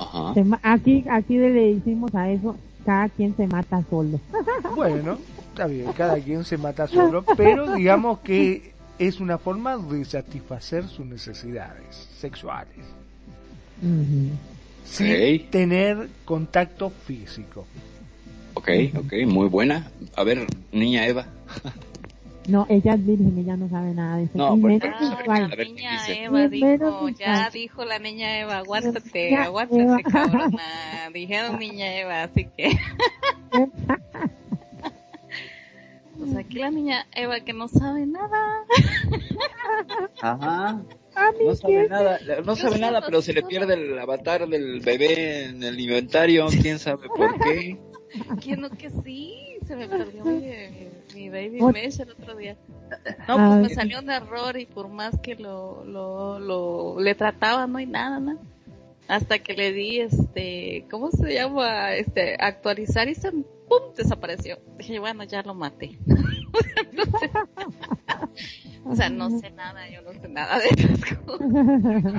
Ajá. 0.00 0.34
aquí, 0.62 1.04
aquí 1.10 1.36
le 1.36 1.50
decimos 1.74 2.14
a 2.14 2.30
eso, 2.30 2.56
cada 2.86 3.08
quien 3.10 3.36
se 3.36 3.46
mata 3.46 3.82
solo. 3.90 4.18
Bueno, 4.74 5.18
está 5.50 5.66
bien, 5.66 5.92
cada 5.92 6.18
quien 6.20 6.44
se 6.44 6.56
mata 6.56 6.86
solo, 6.86 7.24
pero 7.36 7.74
digamos 7.74 8.20
que 8.20 8.72
es 8.98 9.18
una 9.20 9.36
forma 9.36 9.76
de 9.76 10.04
satisfacer 10.04 10.86
sus 10.86 11.04
necesidades 11.04 12.08
sexuales, 12.18 12.76
Ujú. 13.82 14.30
sin 14.84 15.12
Ok. 15.12 15.50
tener 15.50 16.08
contacto 16.24 16.90
físico. 16.90 17.66
Ok, 18.54 18.68
ok, 18.96 19.12
muy 19.26 19.48
buena. 19.48 19.90
A 20.16 20.24
ver, 20.24 20.46
niña 20.72 21.06
Eva. 21.06 21.26
No, 22.48 22.66
ella 22.68 22.94
es 22.94 23.06
virgen, 23.06 23.38
ella 23.38 23.56
no 23.56 23.68
sabe 23.68 23.94
nada 23.94 24.16
de 24.16 24.24
eso. 24.24 24.32
No, 24.34 24.56
Y 24.56 24.60
pues, 24.60 24.80
menos 24.82 24.96
pero- 24.98 25.16
virtual. 25.16 25.44
A 25.44 25.48
ver, 25.48 25.58
La 25.58 25.64
¿qué 25.64 25.72
niña? 25.72 26.08
Eva 26.08 26.30
menos 26.48 26.50
dijo, 26.50 27.08
ya 27.10 27.50
dijo 27.50 27.84
la 27.84 27.98
niña 27.98 28.38
Eva, 28.40 28.58
aguántate, 28.58 29.24
Niña 29.30 29.42
aguántate, 29.44 29.82
Eva. 29.82 29.98
cabrona. 30.10 30.62
Dijeron 31.14 31.58
niña 31.58 31.96
Eva, 31.98 32.22
así 32.24 32.48
que. 32.56 32.70
Pues 36.18 36.36
aquí 36.36 36.58
la 36.58 36.70
niña 36.70 37.06
Eva 37.14 37.40
que 37.40 37.54
no 37.54 37.66
sabe 37.66 38.04
nada. 38.06 38.64
Ajá. 40.20 40.82
No 41.42 41.54
sabe 41.54 41.88
nada, 41.88 42.18
no 42.44 42.56
sabe 42.56 42.78
nada, 42.78 43.00
no 43.00 43.06
pero 43.06 43.22
se 43.22 43.32
le 43.32 43.42
pierde 43.42 43.72
el 43.74 43.98
avatar 43.98 44.46
del 44.46 44.80
bebé 44.80 45.44
en 45.46 45.62
el 45.62 45.80
inventario, 45.80 46.46
quién 46.48 46.78
sabe 46.78 47.08
por 47.08 47.38
qué. 47.40 47.78
¿Quién 48.42 48.60
no 48.60 48.68
que 48.70 48.90
sí? 49.02 49.34
Se 49.66 49.76
me 49.76 49.88
perdió 49.88 50.24
mi, 50.24 50.42
mi 51.20 51.28
baby 51.28 51.58
Ot- 51.60 51.72
mesh 51.72 52.00
el 52.00 52.10
otro 52.10 52.34
día. 52.36 52.56
No, 53.28 53.36
pues 53.36 53.60
me 53.62 53.68
sí. 53.68 53.74
salió 53.74 53.98
un 54.00 54.10
error 54.10 54.56
y 54.58 54.66
por 54.66 54.88
más 54.88 55.18
que 55.20 55.34
lo, 55.36 55.84
lo, 55.84 56.38
lo, 56.38 57.00
le 57.00 57.14
trataba, 57.14 57.66
no 57.66 57.78
hay 57.78 57.86
nada, 57.86 58.18
¿no? 58.20 58.38
Hasta 59.06 59.38
que 59.40 59.54
le 59.54 59.72
di, 59.72 60.00
este, 60.00 60.86
¿cómo 60.90 61.10
se 61.10 61.34
llama? 61.34 61.94
Este, 61.94 62.36
actualizar 62.38 63.08
y 63.08 63.14
se, 63.14 63.32
¡pum! 63.70 63.94
desapareció. 63.96 64.58
Dije, 64.76 64.98
bueno, 64.98 65.24
ya 65.24 65.42
lo 65.42 65.54
maté. 65.54 65.98
Entonces, 66.90 67.30
o 68.84 68.94
sea, 68.96 69.08
no 69.08 69.30
sé 69.38 69.50
nada, 69.52 69.88
yo 69.88 70.02
no 70.02 70.12
sé 70.20 70.28
nada 70.28 70.58
de 70.58 70.68
esas 70.68 71.16
cosas. 71.18 71.48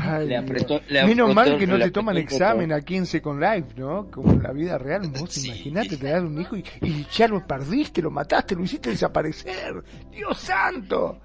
Ay, 0.01 0.27
Le 0.29 0.37
apretó- 0.37 0.81
le 0.87 1.05
Menos 1.05 1.29
apretó- 1.31 1.35
mal 1.35 1.57
que 1.59 1.67
no 1.67 1.77
le 1.77 1.85
te 1.85 1.91
toman 1.91 2.17
examen 2.17 2.69
botón. 2.69 2.79
aquí 2.81 2.95
en 2.95 3.05
Second 3.05 3.41
Life, 3.41 3.67
¿no? 3.75 4.09
Como 4.09 4.31
en 4.31 4.41
la 4.43 4.51
vida 4.53 4.77
real, 4.77 5.11
vos 5.19 5.31
Sí. 5.33 5.47
imaginate, 5.47 5.97
te 5.97 6.07
das 6.09 6.23
un 6.23 6.39
hijo 6.41 6.55
y, 6.55 6.63
y 6.81 7.05
ya 7.11 7.27
lo 7.27 7.45
perdiste, 7.45 8.01
lo 8.01 8.09
mataste, 8.11 8.55
lo 8.55 8.63
hiciste 8.63 8.89
desaparecer. 8.91 9.83
¡Dios 10.11 10.37
santo! 10.39 11.19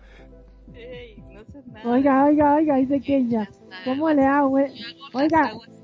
Ey, 0.75 1.23
no 1.33 1.45
sé 1.45 1.63
nada. 1.73 1.89
Oiga, 1.91 2.25
oiga, 2.27 2.55
oiga, 2.57 2.77
dice 2.77 3.01
que 3.01 3.17
ella. 3.19 3.49
¿Cómo 3.85 4.11
le 4.11 4.25
hago 4.25 4.59
las 4.59 4.73
Oiga. 5.15 5.51
que- 5.53 5.77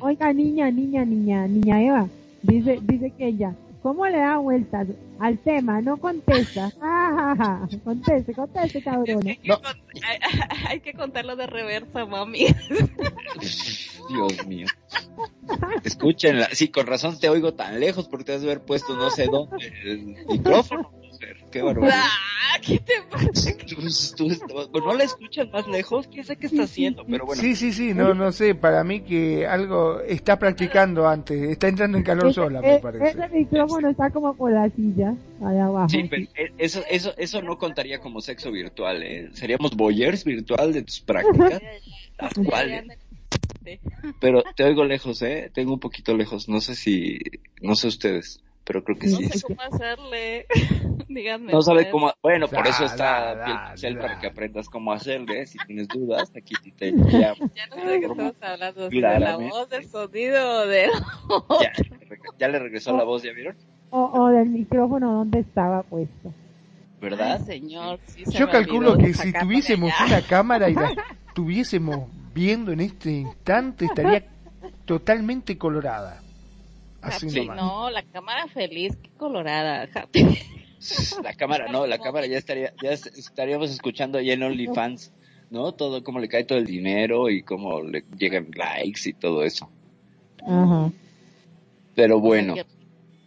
Oiga, 0.00 0.32
niña, 0.32 0.70
niña, 0.70 1.04
niña, 1.04 1.46
niña 1.46 1.82
Eva. 1.82 2.08
Dice, 2.46 2.78
dice 2.82 3.12
que 3.16 3.26
ella. 3.28 3.54
¿Cómo 3.82 4.04
le 4.06 4.18
da 4.18 4.38
vueltas 4.38 4.88
al 5.20 5.38
tema? 5.38 5.80
No 5.80 5.96
contesta. 5.96 6.72
Ah. 6.80 7.66
Conteste, 7.84 8.34
conteste, 8.34 8.82
cabrona. 8.82 9.30
Hay 9.30 9.36
que, 9.36 9.48
No. 9.48 9.60
con- 9.60 9.76
hay, 10.04 10.18
hay 10.68 10.80
que 10.80 10.92
contarlo 10.94 11.36
de 11.36 11.46
reversa, 11.46 12.04
mami. 12.06 12.46
Dios 14.08 14.46
mío. 14.46 14.66
Escúchenla. 15.84 16.48
Sí, 16.52 16.68
con 16.68 16.86
razón 16.86 17.18
te 17.18 17.28
oigo 17.28 17.54
tan 17.54 17.78
lejos 17.80 18.08
porque 18.08 18.24
te 18.24 18.34
has 18.34 18.40
de 18.42 18.50
haber 18.50 18.64
puesto 18.64 18.96
no 18.96 19.10
sé 19.10 19.26
dónde 19.26 19.56
el 19.84 20.04
micrófono. 20.28 20.90
Qué 21.56 21.62
barbaridad. 21.62 22.04
Ah, 22.48 22.58
¿Qué 22.64 22.78
te 22.78 22.92
pasa? 23.10 23.50
Pues, 23.76 24.14
tú- 24.16 24.28
tú- 24.28 24.80
no 24.80 24.94
la 24.94 25.04
escuchas 25.04 25.48
más 25.52 25.66
lejos, 25.66 26.06
quién 26.06 26.24
sabe 26.24 26.38
qué 26.38 26.46
está 26.46 26.62
haciendo, 26.62 27.04
pero 27.04 27.26
bueno. 27.26 27.42
Sí, 27.42 27.54
sí, 27.56 27.72
sí, 27.72 27.92
no, 27.92 28.14
no 28.14 28.30
sé, 28.32 28.54
para 28.54 28.82
mí 28.84 29.00
que 29.00 29.46
algo 29.46 30.00
está 30.00 30.38
practicando 30.38 31.06
antes, 31.08 31.42
está 31.50 31.68
entrando 31.68 31.98
en 31.98 32.04
calor 32.04 32.32
sola, 32.32 32.62
me 32.62 32.78
parece. 32.78 33.10
Ese 33.10 33.28
micrófono 33.34 33.90
está 33.90 34.10
como 34.10 34.34
por 34.36 34.52
la 34.52 34.70
silla, 34.70 35.14
allá 35.44 35.66
abajo. 35.66 35.88
Sí, 35.90 36.04
pero 36.08 36.22
e- 36.36 36.52
eso, 36.56 36.82
eso, 36.88 37.12
eso 37.18 37.42
no 37.42 37.58
contaría 37.58 37.98
como 37.98 38.20
sexo 38.20 38.50
virtual, 38.52 39.02
¿eh? 39.02 39.28
Seríamos 39.32 39.76
boyers 39.76 40.24
virtual 40.24 40.72
de 40.72 40.82
tus 40.82 41.00
prácticas, 41.00 41.60
las 42.18 42.32
cuales. 42.34 42.84
Pero 44.20 44.44
te 44.54 44.64
oigo 44.64 44.84
lejos, 44.84 45.20
¿eh? 45.22 45.50
Tengo 45.52 45.74
un 45.74 45.80
poquito 45.80 46.16
lejos, 46.16 46.48
no 46.48 46.60
sé 46.60 46.74
si, 46.74 47.18
no 47.60 47.74
sé 47.74 47.88
ustedes, 47.88 48.40
pero 48.66 48.82
creo 48.84 48.98
que 48.98 49.06
No 49.06 49.16
sí. 49.18 49.28
sé 49.28 49.42
cómo 49.42 49.60
hacerle. 49.72 50.46
Díganme. 51.08 51.52
No 51.52 51.62
sabe 51.62 51.88
cómo, 51.88 52.12
bueno, 52.22 52.48
por 52.48 52.66
eso 52.66 52.84
está 52.84 53.34
da, 53.36 53.44
Piel 53.44 53.56
da, 53.56 53.68
Pixel 53.70 53.94
da. 53.94 54.00
para 54.02 54.18
que 54.18 54.26
aprendas 54.26 54.68
cómo 54.68 54.92
hacerle, 54.92 55.46
si 55.46 55.56
tienes 55.66 55.88
dudas, 55.88 56.30
aquí 56.36 56.54
te 56.72 56.90
llamo. 56.92 57.48
Ya 57.54 57.66
no 57.68 57.76
sé 57.76 57.86
de 57.86 58.00
qué 58.00 58.06
estamos 58.06 58.34
hablando. 58.42 58.90
si 58.90 59.00
de 59.00 59.20
la 59.20 59.36
voz, 59.36 59.68
del 59.70 59.86
sonido, 59.86 60.66
de. 60.66 60.88
Ya, 61.62 61.72
ya 62.38 62.48
le 62.48 62.58
regresó 62.58 62.94
la 62.96 63.04
voz, 63.04 63.22
¿ya 63.22 63.32
vieron? 63.32 63.56
O, 63.90 64.02
o 64.12 64.28
del 64.28 64.50
micrófono 64.50 65.12
donde 65.12 65.38
estaba 65.40 65.82
puesto. 65.84 66.34
¿Verdad? 67.00 67.38
Ay, 67.40 67.46
señor. 67.60 68.00
sí 68.06 68.24
se 68.26 68.32
Yo 68.32 68.48
calculo 68.50 68.98
que 68.98 69.14
si 69.14 69.32
tuviésemos 69.32 69.92
una 70.06 70.20
cámara 70.22 70.68
y 70.68 70.74
la 70.74 70.90
estuviésemos 71.28 72.08
viendo 72.34 72.72
en 72.72 72.80
este 72.80 73.10
instante, 73.12 73.84
estaría 73.84 74.24
totalmente 74.84 75.56
colorada. 75.56 76.20
Así 77.08 77.30
Sí, 77.30 77.40
nomás. 77.40 77.56
no, 77.56 77.90
la 77.90 78.02
cámara 78.02 78.46
feliz, 78.48 78.96
qué 79.02 79.10
colorada. 79.16 79.88
La 81.22 81.32
cámara, 81.32 81.66
no, 81.72 81.86
la 81.86 81.98
cámara 81.98 82.26
ya 82.26 82.36
estaría, 82.38 82.72
ya 82.82 82.90
es- 82.92 83.06
estaríamos 83.06 83.70
escuchando 83.70 84.20
ya 84.20 84.34
en 84.34 84.42
OnlyFans, 84.42 85.10
¿no? 85.50 85.72
Todo, 85.72 86.04
cómo 86.04 86.18
le 86.20 86.28
cae 86.28 86.44
todo 86.44 86.58
el 86.58 86.66
dinero 86.66 87.28
y 87.30 87.42
cómo 87.42 87.82
le 87.82 88.04
llegan 88.18 88.50
likes 88.54 89.08
y 89.08 89.14
todo 89.14 89.42
eso. 89.42 89.68
Ajá. 90.46 90.92
Pero 91.94 92.20
bueno, 92.20 92.54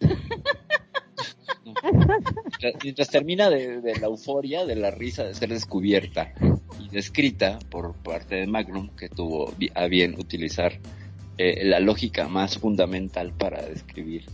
mientras, 1.64 2.74
mientras 2.82 3.08
termina 3.10 3.50
de, 3.50 3.80
de 3.80 3.98
la 3.98 4.06
euforia, 4.06 4.64
de 4.64 4.76
la 4.76 4.90
risa 4.90 5.24
de 5.24 5.34
ser 5.34 5.48
descubierta 5.50 6.32
y 6.78 6.88
descrita 6.88 7.58
por 7.70 7.94
parte 7.94 8.36
de 8.36 8.46
Magnum, 8.46 8.88
que 8.96 9.08
tuvo 9.08 9.52
a 9.74 9.86
bien 9.86 10.14
utilizar 10.18 10.78
eh, 11.42 11.64
la 11.64 11.80
lógica 11.80 12.28
más 12.28 12.58
fundamental 12.58 13.32
para 13.32 13.62
describir 13.62 14.24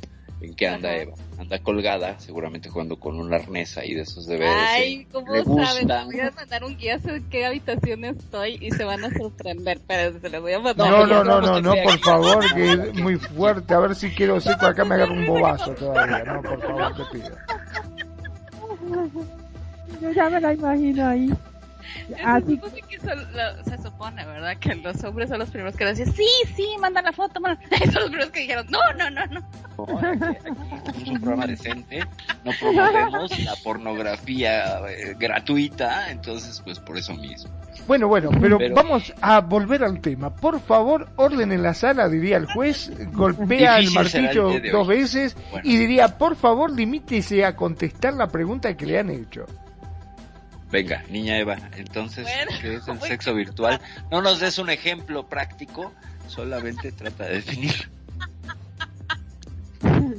en 0.40 0.54
qué 0.54 0.68
anda 0.68 0.90
Ajá. 0.90 1.02
Eva. 1.02 1.14
Anda 1.38 1.58
colgada, 1.60 2.18
seguramente 2.18 2.68
jugando 2.68 2.98
con 2.98 3.18
un 3.18 3.32
arnés 3.32 3.76
ahí 3.78 3.94
de 3.94 4.02
esos 4.02 4.26
de 4.26 4.42
Ay, 4.46 5.06
¿cómo 5.12 5.32
le 5.34 5.44
saben? 5.44 5.54
gusta. 5.54 6.04
Les 6.04 6.06
voy 6.06 6.20
a 6.20 6.30
mandar 6.30 6.64
un 6.64 6.76
guía 6.76 6.98
en 7.04 7.24
qué 7.30 7.46
habitación 7.46 8.04
estoy 8.06 8.58
y 8.60 8.70
se 8.70 8.84
van 8.84 9.04
a 9.04 9.10
sorprender. 9.10 9.80
Pero 9.86 10.18
se 10.20 10.28
les 10.30 10.40
voy 10.40 10.52
a 10.54 10.58
mandar. 10.58 10.90
No, 10.90 11.06
No, 11.06 11.22
no, 11.24 11.40
no, 11.40 11.60
no, 11.60 11.74
por 11.84 11.98
favor, 12.00 12.54
que 12.54 12.72
es 12.72 12.94
muy 12.94 13.16
fuerte. 13.16 13.72
A 13.74 13.78
ver 13.80 13.94
si 13.94 14.10
quiero 14.10 14.40
seco 14.40 14.66
acá 14.66 14.84
me 14.84 14.94
agarro 14.96 15.12
un 15.14 15.26
bobazo 15.26 15.72
todavía. 15.74 16.24
No, 16.24 16.42
por 16.42 16.60
favor, 16.62 16.94
te 16.96 17.18
pido. 17.18 17.36
Yo 20.00 20.12
ya 20.12 20.28
me 20.30 20.40
la 20.40 20.52
imagino 20.52 21.06
ahí. 21.08 21.30
Se 22.08 22.14
Así, 22.22 22.54
supone, 22.56 22.82
que 22.88 22.98
son 23.00 23.18
lo- 23.32 23.64
se 23.64 23.82
supone, 23.82 24.24
¿verdad? 24.26 24.56
Que 24.58 24.74
los 24.76 25.02
hombres 25.04 25.28
son 25.28 25.38
los 25.38 25.50
primeros 25.50 25.76
que 25.76 25.84
decían, 25.84 26.12
sí, 26.12 26.26
sí, 26.54 26.66
manda 26.80 27.02
la 27.02 27.12
foto, 27.12 27.40
manda. 27.40 27.60
Son 27.84 27.94
los 27.94 28.04
primeros 28.10 28.30
que 28.30 28.40
dijeron, 28.40 28.66
no, 28.70 28.78
no, 28.96 29.10
no, 29.10 29.26
no. 29.26 29.40
No, 29.78 29.98
aquí, 29.98 30.48
aquí 30.88 31.02
es 31.02 31.08
un 31.08 31.20
programa 31.20 31.46
decente, 31.46 32.00
no 32.44 32.50
promovemos 32.58 33.38
la 33.44 33.54
pornografía 33.62 34.78
eh, 34.88 35.14
gratuita, 35.18 36.10
entonces 36.10 36.60
pues 36.64 36.78
por 36.80 36.96
eso 36.96 37.14
mismo. 37.14 37.50
Bueno, 37.86 38.08
bueno, 38.08 38.30
pero, 38.40 38.58
Pero- 38.58 38.74
vamos 38.74 39.12
a 39.20 39.40
volver 39.40 39.84
al 39.84 40.00
tema. 40.00 40.34
Por 40.34 40.60
favor, 40.60 41.08
orden 41.16 41.52
en 41.52 41.62
la 41.62 41.74
sala, 41.74 42.08
diría 42.08 42.36
el 42.38 42.46
juez, 42.46 42.90
golpea 43.12 43.78
el 43.78 43.86
el 43.88 43.92
martillo 43.92 44.48
de 44.48 44.70
dos 44.70 44.86
veces 44.88 45.36
Bueno. 45.50 45.68
y 45.68 45.76
diría, 45.76 46.16
por 46.18 46.36
favor, 46.36 46.70
limítese 46.72 47.44
a 47.44 47.54
contestar 47.54 48.14
la 48.14 48.26
pregunta 48.28 48.74
que 48.76 48.86
le 48.86 48.98
han 48.98 49.10
hecho. 49.10 49.44
Venga, 50.70 51.02
niña 51.10 51.38
Eva, 51.38 51.56
entonces, 51.76 52.24
Bueno, 52.24 52.50
¿qué 52.60 52.74
es 52.74 52.88
el 52.88 53.00
sexo 53.00 53.34
virtual? 53.34 53.80
No 54.10 54.20
nos 54.20 54.40
des 54.40 54.58
un 54.58 54.68
ejemplo 54.68 55.26
práctico, 55.28 55.92
solamente 56.26 56.90
trata 56.92 57.24
de 57.24 57.34
definir. 57.36 57.88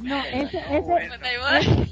no, 0.02 0.24
ese, 0.24 0.58
ese, 0.70 1.90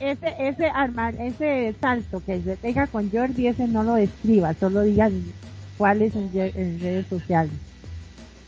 ese, 0.00 0.34
ese 0.40 0.66
arma, 0.66 1.10
ese 1.10 1.74
salto 1.80 2.22
que 2.24 2.42
se 2.42 2.56
pega 2.56 2.86
con 2.88 3.08
Jordi, 3.10 3.46
ese 3.46 3.68
no 3.68 3.84
lo 3.84 3.94
describa, 3.94 4.52
solo 4.54 4.82
digan 4.82 5.22
cuál 5.78 6.02
es 6.02 6.14
en, 6.16 6.32
re- 6.34 6.52
en 6.56 6.80
redes 6.80 7.06
sociales. 7.06 7.52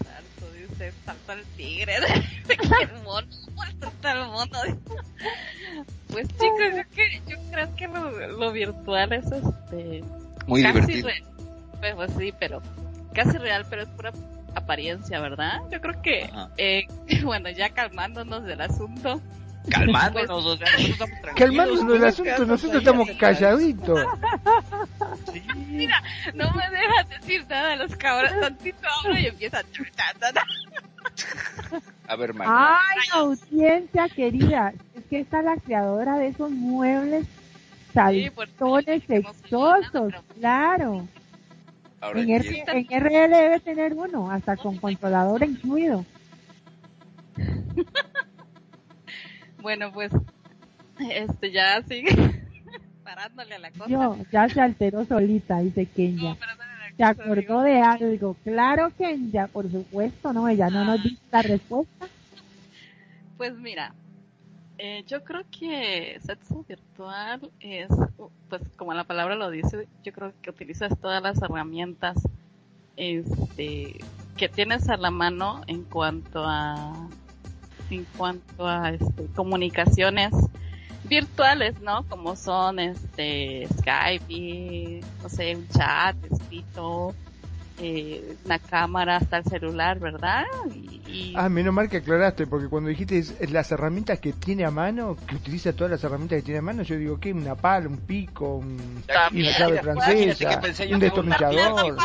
Salto, 0.03 0.53
dice, 0.53 0.93
salta 1.05 1.33
el 1.35 1.45
tigre. 1.57 1.95
Qué 2.49 2.57
mono, 3.05 3.27
salta 3.81 4.13
el 4.13 4.27
mono. 4.27 4.59
Pues 6.15 6.29
chicos, 6.29 6.59
yo, 6.77 6.83
que, 6.95 7.21
yo 7.29 7.37
creo 7.51 7.77
que 7.77 7.89
lo, 7.89 8.29
lo 8.29 8.53
virtual 8.53 9.13
es 9.13 9.27
este... 9.27 10.03
Muy 10.47 10.63
casi 10.63 10.81
divertido. 10.81 11.09
re- 11.09 11.25
pues, 11.81 11.95
pues 11.95 12.11
sí, 12.19 12.33
pero 12.39 12.63
casi 13.15 13.37
real, 13.39 13.67
pero 13.69 13.83
es 13.83 13.89
pura 13.89 14.13
apariencia, 14.55 15.21
¿verdad? 15.21 15.61
Yo 15.71 15.81
creo 15.81 16.01
que, 16.03 16.31
eh, 16.57 16.87
bueno, 17.25 17.51
ya 17.51 17.71
calmándonos 17.71 18.45
del 18.45 18.61
asunto, 18.61 19.21
Calmándonos, 19.71 20.45
o 20.45 20.57
sea, 20.59 20.67
nosotros 20.67 20.91
estamos 20.91 21.21
tranquilos. 21.23 21.37
Calmándonos 21.37 21.93
del 21.93 22.05
asunto, 22.05 22.47
nosotros 22.47 22.79
estamos 22.83 23.09
calladitos. 23.19 24.01
Sí. 25.33 25.43
no 26.35 26.51
me 26.53 26.71
dejas 26.71 27.09
decir 27.09 27.47
nada 27.49 27.71
de 27.71 27.77
los 27.77 27.97
cabros, 27.97 28.31
tantito 28.41 28.87
hablo 29.03 29.19
y 29.19 29.27
empieza 29.27 29.59
a 29.59 29.65
A 32.09 32.17
ver, 32.17 32.35
man. 32.35 32.47
Ay, 32.51 33.09
audiencia 33.13 34.09
querida, 34.11 34.75
es 35.19 35.27
que 35.29 35.37
esta 35.37 35.39
es 35.41 35.45
la 35.45 35.57
creadora 35.57 36.19
de 36.19 36.29
esos 36.29 36.51
muebles 36.51 37.27
Sí, 37.95 38.29
saltones 38.35 39.03
se 39.05 39.23
sexosos, 39.23 40.13
llama, 40.13 40.25
claro. 40.37 41.09
Ahora 42.01 42.21
En, 42.21 42.31
R, 42.31 42.65
en 42.67 43.01
RL 43.01 43.31
debe 43.31 43.61
tener 43.61 43.95
uno, 43.95 44.31
hasta 44.31 44.57
con 44.57 44.79
controlador 44.79 45.43
incluido. 45.45 46.05
Bueno, 49.63 49.91
pues, 49.93 50.13
este, 50.99 51.51
ya 51.51 51.83
sigue 51.85 52.11
parándole 53.03 53.55
a 53.55 53.59
la 53.61 53.71
cosa. 53.71 53.89
Yo, 53.89 54.19
ya 54.31 54.47
se 54.47 54.61
alteró 54.61 55.07
solita, 55.07 55.61
dice 55.61 55.87
Kenya. 55.87 56.33
No, 56.35 56.39
Se 56.99 57.03
acordó 57.03 57.41
digo, 57.41 57.63
de 57.63 57.81
algo. 57.81 58.37
Claro, 58.45 58.93
Kenya, 58.99 59.47
por 59.47 59.73
supuesto, 59.73 60.35
no, 60.35 60.49
ella 60.49 60.69
no 60.69 60.85
nos 60.85 61.03
dice 61.03 61.23
la 61.33 61.41
respuesta. 61.41 62.07
Pues 63.39 63.55
mira, 63.55 63.95
eh, 64.79 65.05
yo 65.07 65.23
creo 65.23 65.45
que 65.51 66.19
sexo 66.25 66.65
virtual 66.69 67.51
es, 67.61 67.89
pues 68.49 68.63
como 68.77 68.93
la 68.95 69.05
palabra 69.05 69.37
lo 69.37 69.51
dice, 69.51 69.89
yo 70.03 70.13
creo 70.13 70.33
que 70.43 70.51
utilizas 70.51 70.99
todas 71.01 71.23
las 71.23 71.41
herramientas 71.43 72.17
este, 72.97 73.99
que 74.37 74.49
tienes 74.49 74.89
a 74.89 74.97
la 74.97 75.11
mano 75.11 75.63
en 75.67 75.85
cuanto 75.85 76.45
a 76.45 77.09
en 77.91 78.05
cuanto 78.17 78.67
a 78.67 78.91
este, 78.91 79.27
comunicaciones 79.35 80.33
virtuales, 81.05 81.81
¿no? 81.81 82.05
Como 82.09 82.35
son 82.35 82.79
este 82.79 83.69
Skype 83.79 85.01
no 85.23 85.29
sé, 85.29 85.55
un 85.55 85.69
chat 85.69 86.17
escrito, 86.25 87.15
eh, 87.79 88.37
una 88.45 88.59
cámara 88.61 89.17
hasta 89.17 89.39
el 89.39 89.45
celular, 89.45 89.99
¿verdad? 89.99 90.45
Y, 90.73 91.01
y- 91.07 91.35
Ah, 91.37 91.49
menos 91.49 91.75
mal 91.75 91.89
que 91.89 91.97
aclaraste, 91.99 92.47
porque 92.47 92.69
cuando 92.69 92.89
dijiste 92.89 93.19
es- 93.19 93.51
las 93.51 93.71
herramientas 93.73 94.21
que 94.21 94.33
tiene 94.33 94.65
a 94.65 94.71
mano, 94.71 95.17
que 95.27 95.35
utiliza 95.37 95.73
todas 95.73 95.91
las 95.91 96.05
herramientas 96.05 96.37
que 96.39 96.43
tiene 96.43 96.59
a 96.59 96.63
mano, 96.63 96.83
yo 96.83 96.97
digo, 96.97 97.19
¿qué? 97.19 97.33
Una 97.33 97.57
pala, 97.57 97.89
un 97.89 97.99
pico, 97.99 98.57
un, 98.59 99.03
También. 99.07 99.49
una 99.49 99.59
llave 99.59 99.71
Mira, 99.73 99.83
francesa, 99.83 100.61
un 100.93 101.01
destornillador. 101.01 101.97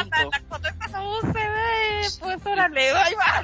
Pues 2.19 2.45
órale, 2.45 2.89
ahí 2.91 3.13
va. 3.13 3.43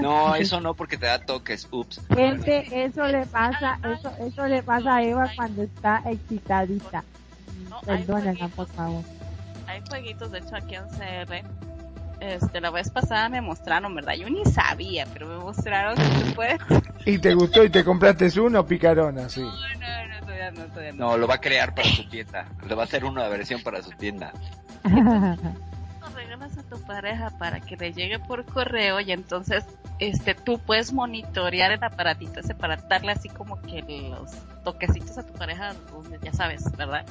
No, 0.00 0.34
eso 0.34 0.60
no 0.60 0.74
porque 0.74 0.96
te 0.98 1.06
da 1.06 1.18
toques, 1.24 1.66
ups. 1.70 2.00
Gente, 2.14 2.84
eso 2.84 3.06
le 3.06 3.24
pasa, 3.26 3.78
eso, 3.84 4.12
eso 4.20 4.46
le 4.46 4.62
pasa 4.62 4.96
a 4.96 5.02
Eva 5.02 5.30
cuando 5.36 5.62
está 5.62 6.02
excitadita. 6.06 7.02
Perdónenla, 7.84 8.48
por 8.48 8.66
favor. 8.68 9.02
Hay 9.74 9.82
jueguitos, 9.88 10.30
de 10.30 10.38
hecho, 10.38 10.56
aquí 10.56 10.74
en 10.76 10.88
CR. 10.88 11.42
Este, 12.20 12.60
la 12.60 12.70
vez 12.70 12.90
pasada 12.90 13.28
me 13.28 13.40
mostraron, 13.40 13.94
¿verdad? 13.94 14.14
Yo 14.14 14.30
ni 14.30 14.44
sabía, 14.44 15.06
pero 15.12 15.26
me 15.26 15.36
mostraron 15.36 15.96
que 15.96 16.24
se 16.24 16.32
puede. 16.32 16.58
Y 17.06 17.18
te 17.18 17.34
gustó 17.34 17.62
y 17.62 17.68
te 17.68 17.84
compraste 17.84 18.40
uno, 18.40 18.64
picarona, 18.64 19.28
sí. 19.28 19.42
No, 19.42 19.50
no, 19.50 20.08
no, 20.08 20.20
todavía 20.20 20.50
no, 20.52 20.64
todavía 20.68 20.92
no. 20.92 20.98
No, 21.10 21.18
lo 21.18 21.26
va 21.28 21.34
a 21.34 21.40
crear 21.40 21.74
para 21.74 21.86
su 21.86 22.08
tienda. 22.08 22.48
Le 22.66 22.74
va 22.74 22.82
a 22.82 22.84
hacer 22.86 23.04
una 23.04 23.28
versión 23.28 23.62
para 23.62 23.82
su 23.82 23.90
tienda. 23.90 24.32
Lo 24.84 26.08
regalas 26.14 26.56
a 26.56 26.62
tu 26.62 26.80
pareja 26.80 27.28
para 27.38 27.60
que 27.60 27.76
le 27.76 27.92
llegue 27.92 28.18
por 28.20 28.46
correo 28.46 29.00
y 29.00 29.12
entonces 29.12 29.66
este 29.98 30.34
tú 30.34 30.58
puedes 30.58 30.94
monitorear 30.94 31.72
el 31.72 31.84
aparatito 31.84 32.40
ese 32.40 32.54
para 32.54 32.76
darle 32.76 33.12
así 33.12 33.28
como 33.28 33.60
que 33.60 33.82
los 33.82 34.30
toquecitos 34.64 35.18
a 35.18 35.26
tu 35.26 35.34
pareja 35.34 35.74
donde 35.92 36.18
ya 36.22 36.32
sabes, 36.32 36.74
¿verdad? 36.74 37.04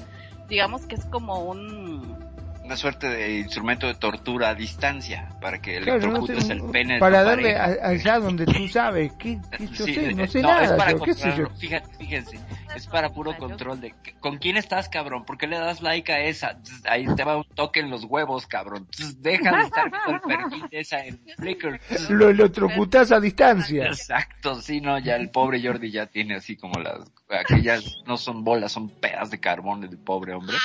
Digamos 0.50 0.88
que 0.88 0.96
es 0.96 1.06
como 1.06 1.44
un 1.44 2.33
Una 2.64 2.78
suerte 2.78 3.08
de 3.10 3.40
instrumento 3.40 3.88
de 3.88 3.96
tortura 3.96 4.50
a 4.50 4.56
distancia 4.56 5.30
para 5.42 5.62
que 5.62 5.82
Claro, 5.82 6.00
no 6.00 6.06
electrocutes 6.18 6.50
el 6.50 6.62
pene 6.72 6.98
para 6.98 7.22
darle 7.24 7.58
a- 7.58 7.78
allá 7.90 8.20
donde 8.20 8.46
tú 8.46 8.70
sabes, 8.70 9.12
¿qué, 9.20 9.38
qué 9.58 9.68
yo 9.68 9.86
Sí, 9.86 9.94
sé? 9.96 10.14
No 10.14 10.24
eh, 10.24 10.28
sé 10.30 10.40
es 10.40 10.46
nada, 10.46 10.78
para 10.78 10.92
yo, 10.92 11.00
qué 11.02 11.14
sé 11.14 11.20
yo. 11.22 11.28
controlarlo. 11.30 11.58
Fíjate, 11.60 11.96
fíjense, 11.98 12.40
es 12.74 12.88
para 12.88 13.10
puro 13.10 13.36
control 13.38 13.82
de 13.82 13.94
con 14.22 14.38
quién 14.38 14.56
estás, 14.56 14.88
cabrón. 14.88 15.26
¿Por 15.26 15.38
qué 15.38 15.48
le 15.48 15.58
das 15.60 15.82
like 15.82 16.10
a 16.14 16.22
esa? 16.22 16.58
Ahí 16.86 17.06
te 17.16 17.26
va 17.26 17.36
un 17.38 17.44
toque 17.54 17.82
en 17.82 17.90
los 17.90 18.06
huevos, 18.06 18.48
cabrón. 18.48 18.88
Deja 19.18 19.58
de 19.58 19.64
estar 19.64 19.92
viendo 19.92 20.12
el 20.12 20.22
perfil 20.22 20.66
de 20.72 20.80
esa 20.80 21.06
en 21.06 21.20
Flickr. 21.38 21.80
Lo 22.12 22.30
electrocutás 22.30 23.12
a 23.12 23.20
distancia. 23.20 23.88
Exacto, 23.88 24.62
sí, 24.62 24.80
no, 24.80 24.98
ya 25.00 25.18
el 25.18 25.30
pobre 25.32 25.62
Jordi 25.62 25.92
ya 25.92 26.06
tiene 26.06 26.36
así 26.36 26.56
como 26.56 26.80
las, 26.80 27.12
aquellas 27.30 27.84
no 28.06 28.16
son 28.18 28.46
bolas, 28.46 28.72
son 28.72 28.88
pedas 28.90 29.30
de 29.32 29.40
carbón 29.42 29.84
el 29.84 29.98
pobre 29.98 30.34
hombre. 30.34 30.56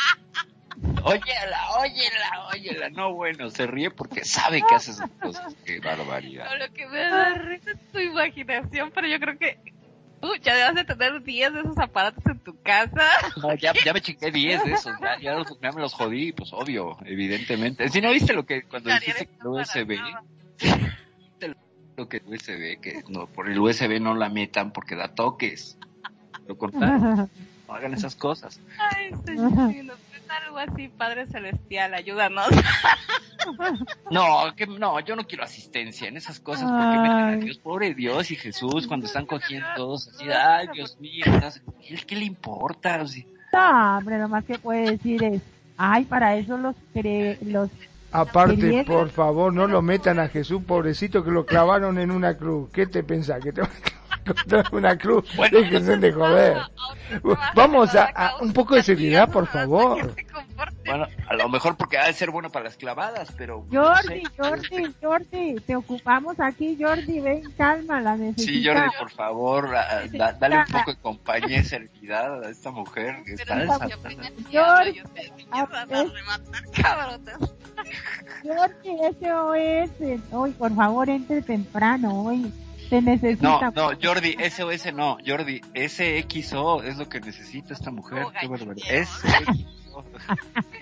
Óyela, 1.03 1.71
óyela, 1.81 2.47
óyela, 2.53 2.91
no 2.91 3.15
bueno, 3.15 3.51
se 3.51 3.67
ríe 3.67 3.91
porque 3.91 4.25
sabe 4.25 4.63
que 4.69 4.75
hace 4.75 4.93
esas 4.93 5.11
cosas, 5.21 5.55
qué 5.65 5.81
barbaridad. 5.81 6.47
No, 6.51 6.57
lo 6.67 6.73
que 6.73 6.87
me 6.87 6.99
da 6.99 7.35
risa 7.35 7.71
es 7.73 7.79
tu 7.93 7.99
imaginación, 7.99 8.91
pero 8.95 9.07
yo 9.09 9.19
creo 9.19 9.39
que 9.39 9.59
tú 10.21 10.35
ya 10.43 10.55
debes 10.55 10.75
de 10.75 10.85
tener 10.95 11.23
10 11.23 11.53
de 11.53 11.61
esos 11.61 11.79
aparatos 11.79 12.25
en 12.27 12.39
tu 12.41 12.61
casa. 12.63 13.03
No, 13.43 13.55
ya, 13.55 13.73
ya 13.85 13.93
me 13.93 14.01
chequé 14.01 14.31
10 14.31 14.65
de 14.65 14.73
esos, 14.73 14.93
ya, 15.01 15.19
ya, 15.21 15.35
los- 15.35 15.59
ya 15.61 15.73
me 15.73 15.81
los 15.81 15.95
jodí, 15.95 16.33
pues 16.33 16.51
obvio, 16.53 16.97
evidentemente. 17.05 17.89
Si 17.89 18.01
no 18.01 18.11
viste 18.11 18.33
lo 18.33 18.45
que 18.47 18.63
cuando 18.63 18.91
dijiste 18.91 19.27
que 19.27 19.33
el 19.41 19.47
USB, 19.47 19.99
lo 21.97 22.09
que 22.09 22.19
el 22.19 22.25
USB, 22.27 22.81
que 22.81 23.03
no, 23.09 23.27
por 23.27 23.49
el 23.49 23.59
USB 23.59 24.01
no 24.01 24.15
la 24.15 24.29
metan 24.29 24.73
porque 24.73 24.95
da 24.95 25.09
toques. 25.15 25.77
Lo 26.47 26.57
contrario, 26.57 27.29
no 27.69 27.75
hagan 27.75 27.93
esas 27.95 28.15
cosas. 28.17 28.61
Ay, 28.79 29.11
señor, 29.27 29.53
algo 30.31 30.59
así, 30.59 30.89
Padre 30.89 31.27
Celestial, 31.27 31.95
ayúdanos. 31.95 32.49
No, 34.11 34.55
que 34.57 34.67
no, 34.67 34.99
yo 35.01 35.17
no 35.17 35.25
quiero 35.27 35.45
asistencia 35.45 36.09
en 36.09 36.17
esas 36.17 36.41
cosas 36.41 36.65
porque 36.65 36.99
meten 36.99 37.11
a 37.11 37.29
Ay. 37.29 37.41
Dios, 37.41 37.59
pobre 37.59 37.95
Dios 37.95 38.31
y 38.31 38.37
Jesús 38.37 38.87
cuando 38.87 39.07
están 39.07 39.27
cogiendo 39.27 39.67
todos 39.77 40.09
así, 40.09 40.25
ay 40.31 40.67
Dios 40.75 40.99
mío, 41.01 41.25
¿qué, 41.87 41.97
qué 41.97 42.17
le 42.17 42.25
importa? 42.25 43.01
O 43.01 43.07
sea, 43.07 43.25
No, 43.53 43.99
hombre, 43.99 44.19
lo 44.19 44.29
más 44.29 44.45
que 44.45 44.59
puede 44.59 44.91
decir 44.91 45.23
es, 45.23 45.41
ay, 45.77 46.05
para 46.05 46.37
eso 46.37 46.59
los 46.59 46.75
cre 46.93 47.39
los 47.43 47.71
Aparte, 48.11 48.85
por 48.87 49.11
favor, 49.11 49.53
no 49.53 49.67
lo 49.67 49.83
metan 49.83 50.19
a 50.19 50.29
Jesús, 50.29 50.63
pobrecito, 50.67 51.23
que 51.23 51.31
lo 51.31 51.45
clavaron 51.45 51.99
en 51.99 52.11
una 52.11 52.37
cruz. 52.39 52.71
¿Qué 52.73 52.87
te 52.87 53.03
pensás? 53.03 53.43
¿Que 53.43 53.53
te 53.53 53.61
una 54.73 54.97
cruz? 54.99 55.25
Bueno. 55.37 55.59
Déjense 55.59 55.97
de 55.97 56.13
joder. 56.13 56.59
Vamos 57.55 57.95
a, 57.95 58.05
a 58.15 58.37
un 58.39 58.53
poco 58.53 58.75
de 58.75 58.83
seriedad, 58.83 59.31
por 59.31 59.47
favor. 59.47 60.15
Bueno, 60.87 61.07
a 61.29 61.35
lo 61.35 61.49
mejor 61.49 61.77
porque 61.77 61.99
ha 61.99 62.07
de 62.07 62.13
ser 62.13 62.31
bueno 62.31 62.51
para 62.51 62.67
las 62.67 62.77
clavadas, 62.77 63.33
pero... 63.37 63.65
no 63.71 63.85
Jordi, 63.85 64.23
sé. 64.25 64.33
Jordi, 64.39 64.95
Jordi, 65.03 65.55
te 65.67 65.77
ocupamos 65.77 66.39
aquí, 66.41 66.77
Jordi, 66.81 67.21
ven, 67.21 67.43
calma, 67.57 68.01
la 68.01 68.17
necesita. 68.17 68.53
Sí, 68.53 68.65
Jordi, 68.67 68.89
por 68.99 69.11
favor, 69.11 69.75
a- 69.77 70.07
da- 70.13 70.33
dale 70.33 70.59
un 70.59 70.65
poco 70.67 70.91
de 70.93 70.97
compañía 70.99 71.61
y 71.61 71.65
serenidad 71.65 72.43
a 72.45 72.51
esta 72.51 72.71
mujer 72.71 73.17
que 73.25 73.35
está 73.35 73.55
Pero 73.55 73.61
desatada. 73.61 73.89
yo 73.89 73.99
primero 74.03 74.35
Jordi. 74.53 75.03
Jordi, 78.45 78.91
SOS, 79.21 80.21
hoy, 80.33 80.51
por 80.53 80.75
favor, 80.75 81.09
entre 81.09 81.43
temprano, 81.43 82.23
hoy, 82.25 82.53
te 82.89 83.01
No, 83.01 83.11
necesita. 83.13 83.71
no, 83.75 83.91
Jordi, 84.03 84.37
SOS 84.51 84.93
no, 84.95 85.19
Jordi, 85.27 85.61
SXO 85.75 86.83
es 86.83 86.97
lo 86.97 87.09
que 87.09 87.21
necesita 87.21 87.75
esta 87.75 87.91
mujer. 87.91 88.23
No, 88.23 88.33
Qué 88.41 88.47
barbaridad. 88.49 89.05
SXO. 89.05 90.05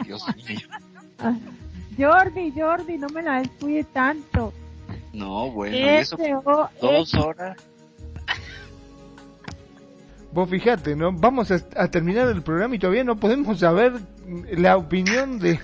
Dios 0.04 0.24
mío. 0.48 0.68
Jordi, 1.98 2.52
Jordi, 2.54 2.98
no 2.98 3.08
me 3.08 3.22
la 3.22 3.40
descuide 3.40 3.84
tanto. 3.84 4.52
No, 5.12 5.50
bueno, 5.50 5.76
y 5.76 5.82
eso 5.82 6.16
dos 6.80 7.14
horas. 7.14 7.56
Vos 10.32 10.50
fijate, 10.50 10.94
¿no? 10.94 11.12
Vamos 11.12 11.50
a, 11.50 11.58
a 11.76 11.88
terminar 11.88 12.28
el 12.28 12.42
programa 12.42 12.74
y 12.74 12.78
todavía 12.78 13.04
no 13.04 13.16
podemos 13.16 13.60
saber 13.60 13.94
la 14.52 14.76
opinión 14.76 15.38
de, 15.38 15.58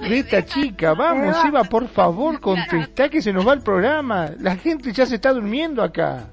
de 0.00 0.18
esta 0.18 0.44
chica. 0.44 0.94
Vamos, 0.94 1.36
Eva. 1.44 1.64
Por 1.64 1.88
favor, 1.88 2.40
contestá 2.40 3.08
que 3.08 3.20
se 3.22 3.32
nos 3.32 3.46
va 3.46 3.54
el 3.54 3.60
programa. 3.62 4.30
La 4.40 4.56
gente 4.56 4.92
ya 4.92 5.06
se 5.06 5.16
está 5.16 5.32
durmiendo 5.32 5.82
acá. 5.82 6.26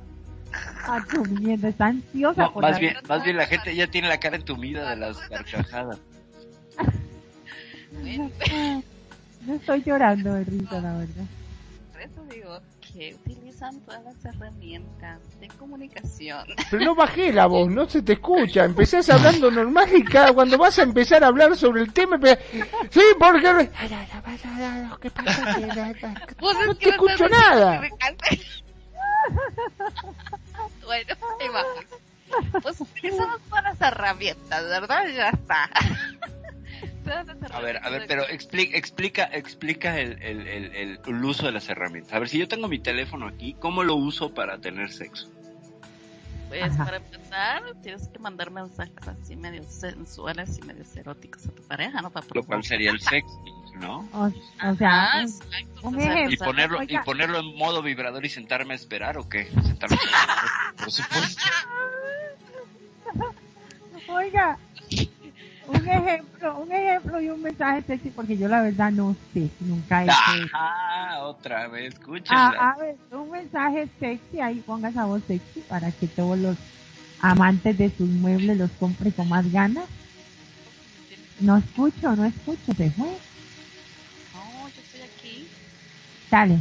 Ah, 0.89 1.03
durmiendo, 1.13 1.67
está 1.67 1.87
ansiosa 1.87 2.43
No, 2.43 2.53
por 2.53 2.63
más 2.63 2.71
la- 2.73 2.79
bien, 2.79 2.95
más 3.07 3.23
bien 3.23 3.35
la 3.37 3.45
gente 3.45 3.75
ya 3.75 3.87
tiene 3.87 4.07
la 4.07 4.19
cara 4.19 4.37
entumida 4.37 4.89
de 4.89 4.95
las 4.95 5.17
carcajadas. 5.17 5.99
No 9.45 9.53
estoy 9.53 9.81
llorando 9.83 10.33
de 10.33 10.43
risa, 10.43 10.81
la 10.81 10.97
verdad. 10.97 11.23
Por 11.93 12.01
eso 12.01 12.21
digo 12.33 12.59
que 12.97 13.13
utilizan 13.13 13.79
todas 13.81 14.03
las 14.03 14.25
herramientas 14.25 15.19
de 15.39 15.47
comunicación. 15.49 16.47
Pero 16.71 16.83
no 16.83 16.95
bajé 16.95 17.31
la 17.31 17.45
voz, 17.53 17.69
no 17.69 17.87
se 17.87 18.01
te 18.01 18.13
escucha. 18.13 18.65
Empezás 18.65 19.07
hablando 19.11 19.51
normal 19.51 19.87
y 19.95 20.03
cada 20.03 20.33
cuando 20.33 20.57
vas 20.57 20.79
a 20.79 20.83
empezar 20.83 21.23
a 21.23 21.27
hablar 21.27 21.55
sobre 21.55 21.83
el 21.83 21.93
tema, 21.93 22.17
empe- 22.17 22.39
sí, 22.89 23.01
porque 23.19 23.69
No 26.41 26.75
te 26.75 26.89
escucho 26.89 27.29
nada. 27.29 27.81
bueno, 30.85 31.15
ahí. 31.39 31.47
Pues 32.63 32.81
utilizamos 32.81 33.39
todas 33.47 33.63
las 33.63 33.79
herramientas, 33.81 34.63
¿verdad? 34.63 35.03
Ya 35.15 35.29
está. 35.29 35.69
A 37.51 37.59
ver, 37.61 37.77
a 37.83 37.89
ver, 37.89 38.05
pero 38.07 38.27
explica, 38.27 38.77
explica, 38.77 39.23
explica 39.25 39.99
el, 39.99 40.21
el, 40.21 40.47
el, 40.47 40.75
el- 40.75 40.99
el 41.05 41.23
uso 41.25 41.45
de 41.45 41.51
las 41.51 41.67
herramientas. 41.69 42.13
A 42.13 42.19
ver, 42.19 42.29
si 42.29 42.37
yo 42.37 42.47
tengo 42.47 42.67
mi 42.67 42.79
teléfono 42.79 43.27
aquí, 43.27 43.55
¿cómo 43.59 43.83
lo 43.83 43.95
uso 43.95 44.33
para 44.33 44.57
tener 44.59 44.91
sexo? 44.91 45.29
Pues 46.49 46.63
Ajá. 46.63 46.85
para 46.85 46.97
empezar, 46.97 47.63
tienes 47.83 48.07
que 48.07 48.19
mandar 48.19 48.51
mensajes 48.51 49.05
así 49.07 49.35
medio 49.35 49.63
sensuales 49.63 50.57
y 50.57 50.61
medio 50.65 50.83
eróticos 50.95 51.45
a 51.47 51.51
tu 51.51 51.61
pareja, 51.63 52.01
¿no? 52.01 52.09
Para 52.09 52.25
Lo 52.33 52.43
cual 52.43 52.63
sería 52.63 52.91
el 52.91 53.01
sexting, 53.01 53.79
¿no? 53.81 54.07
O, 54.13 54.31
o 54.65 54.75
sea, 54.75 55.11
un- 55.15 55.21
exacto, 55.23 55.81
o 55.83 55.91
sea. 55.91 56.29
Y 56.29 56.37
ponerlo, 56.37 56.83
y 56.83 56.97
ponerlo 56.99 57.39
en 57.39 57.57
modo 57.57 57.81
vibrador 57.83 58.25
y 58.25 58.29
sentarme 58.29 58.73
a 58.73 58.77
esperar, 58.77 59.17
¿o 59.17 59.27
qué? 59.27 59.45
Sentarme 59.61 59.97
a 59.97 59.99
esperar, 59.99 60.75
por 60.77 60.91
supuesto. 60.91 61.41
Oiga, 64.07 64.57
un 65.67 65.87
ejemplo, 65.87 66.57
un 66.59 66.71
ejemplo 66.71 67.21
y 67.21 67.29
un 67.29 67.41
mensaje 67.41 67.83
sexy, 67.83 68.09
porque 68.09 68.37
yo 68.37 68.47
la 68.47 68.61
verdad 68.61 68.91
no 68.91 69.15
sé, 69.33 69.49
nunca 69.59 70.01
he 70.01 70.05
hecho 70.05 70.45
eso. 70.45 70.49
Ah, 70.53 71.19
otra 71.23 71.67
vez, 71.67 71.93
escúchenla. 71.93 72.55
Ah, 72.57 72.71
a 72.71 72.77
ver, 72.79 72.95
un 73.11 73.31
mensaje 73.31 73.87
sexy, 73.99 74.39
ahí 74.39 74.61
ponga 74.61 74.89
esa 74.89 75.05
voz 75.05 75.21
sexy 75.27 75.61
para 75.67 75.91
que 75.91 76.07
todos 76.07 76.37
los 76.37 76.57
amantes 77.19 77.77
de 77.77 77.89
sus 77.95 78.07
muebles 78.07 78.57
los 78.57 78.71
compre 78.71 79.11
con 79.11 79.27
más 79.27 79.51
ganas. 79.51 79.85
No 81.39 81.57
escucho, 81.57 82.15
no 82.15 82.25
escucho, 82.25 82.73
se 82.73 82.89
fue. 82.91 83.07
No, 83.07 84.69
yo 84.69 84.81
estoy 84.81 85.01
aquí. 85.01 85.47
Dale. 86.31 86.59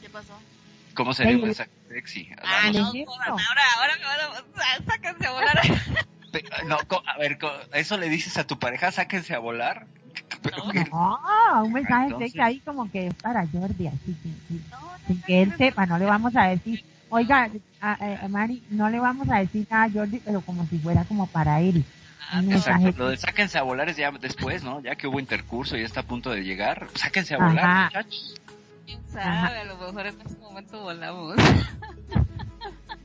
¿Qué 0.00 0.10
pasó? 0.10 0.32
¿Cómo 0.94 1.14
sería 1.14 1.36
un 1.36 1.42
mensaje 1.42 1.70
sexy? 1.88 2.28
Ah, 2.42 2.70
no, 2.72 2.86
ahora, 2.86 3.62
ahora 3.76 3.96
me 3.98 4.04
van 4.04 4.20
a... 4.20 4.84
Sáquense 4.84 5.26
a 5.26 5.30
volar. 5.30 5.62
No, 6.66 6.76
a 7.06 7.18
ver, 7.18 7.38
¿eso 7.72 7.96
le 7.96 8.08
dices 8.08 8.36
a 8.36 8.46
tu 8.46 8.58
pareja? 8.58 8.92
Sáquense 8.92 9.34
a 9.34 9.38
volar. 9.38 9.86
No. 10.90 11.18
No, 11.52 11.64
un 11.64 11.72
mensaje 11.72 12.04
Entonces- 12.06 12.28
sexy 12.32 12.40
ahí 12.40 12.60
como 12.60 12.90
que 12.90 13.08
es 13.08 13.14
para 13.14 13.46
Jordi, 13.46 13.86
así, 13.88 14.16
sin, 14.22 14.40
sin- 14.48 14.64
No, 14.70 14.80
no, 14.80 14.90
sin 15.06 15.22
que 15.22 15.42
él 15.42 15.54
sepa, 15.56 15.86
no 15.86 15.98
le 15.98 16.04
vamos 16.04 16.34
a 16.36 16.44
decir, 16.44 16.84
oiga, 17.08 17.48
a, 17.80 18.24
a- 18.24 18.28
Mari, 18.28 18.62
no 18.70 18.88
le 18.90 18.98
vamos 19.00 19.28
a 19.30 19.38
decir 19.38 19.66
nada 19.70 19.84
a 19.84 19.90
Jordi, 19.90 20.20
pero 20.24 20.40
como 20.42 20.66
si 20.66 20.78
fuera 20.78 21.04
como 21.04 21.26
para 21.26 21.60
él. 21.60 21.84
Ah, 22.30 22.42
Exacto, 22.46 22.92
lo 22.98 23.08
de 23.08 23.16
sáquense 23.16 23.56
a 23.58 23.62
volar 23.62 23.88
es 23.88 23.96
ya 23.96 24.10
después, 24.10 24.62
¿no? 24.62 24.80
Ya 24.80 24.96
que 24.96 25.06
hubo 25.06 25.18
intercurso 25.18 25.76
y 25.78 25.82
está 25.82 26.00
a 26.00 26.06
punto 26.06 26.30
de 26.30 26.42
llegar. 26.44 26.88
Sáquense 26.94 27.34
a 27.34 27.38
Ajá. 27.38 27.46
volar, 27.48 27.84
muchachos. 27.86 28.34
¿Quién 28.86 29.00
sabe? 29.10 29.58
A 29.60 29.64
lo 29.64 29.76
mejor 29.78 30.06
en 30.06 30.20
ese 30.20 30.38
momento 30.38 30.80
volamos. 30.82 31.36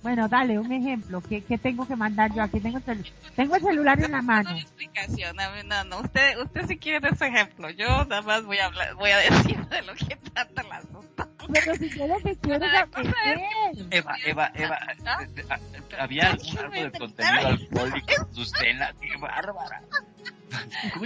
Bueno, 0.04 0.28
dale, 0.28 0.60
un 0.60 0.72
ejemplo. 0.72 1.22
¿Qué, 1.22 1.42
qué 1.44 1.58
tengo 1.58 1.88
que 1.88 1.96
mandar 1.96 2.34
yo? 2.36 2.44
Aquí 2.44 2.60
tengo 2.60 2.78
el, 2.78 2.84
celu- 2.86 3.12
tengo 3.36 3.56
el 3.56 3.62
celular 3.64 4.04
en 4.04 4.12
la 4.12 4.22
mano. 4.22 4.52
No 4.52 4.58
explicación, 4.58 5.36
no, 5.66 5.84
no. 5.86 6.00
Usted, 6.02 6.38
usted 6.40 6.68
si 6.68 6.78
quiere 6.78 7.08
ese 7.10 7.28
ejemplo. 7.28 7.70
Yo 7.70 7.88
nada 8.06 8.22
más 8.22 8.44
voy 8.46 8.58
a 8.60 8.66
hablar, 8.66 8.94
voy 8.96 9.12
a 9.12 9.18
decir 9.30 9.66
de 9.68 9.82
lo 9.84 9.96
que 9.96 10.16
trata 10.18 10.62
el 10.62 10.72
asunto. 10.72 11.30
Pero 11.54 11.76
si 11.76 11.90
yo 11.90 12.08
lo 12.08 12.18
que 12.20 12.36
quiero 12.36 12.66
es. 12.66 13.88
Eva, 13.92 14.16
Eva, 14.26 14.52
Eva, 14.56 14.80
¿Ah? 15.06 15.24
eh, 15.24 15.28
eh, 15.38 15.44
ah, 15.50 15.60
¿había 16.00 16.32
algún, 16.32 16.58
algo 16.58 16.72
de 16.74 16.92
contenido 16.92 17.48
alcohólico 17.48 18.12
en 18.28 18.36
su 18.36 18.46
cena? 18.46 18.94
¡Qué 19.00 19.18
bárbara! 19.20 19.82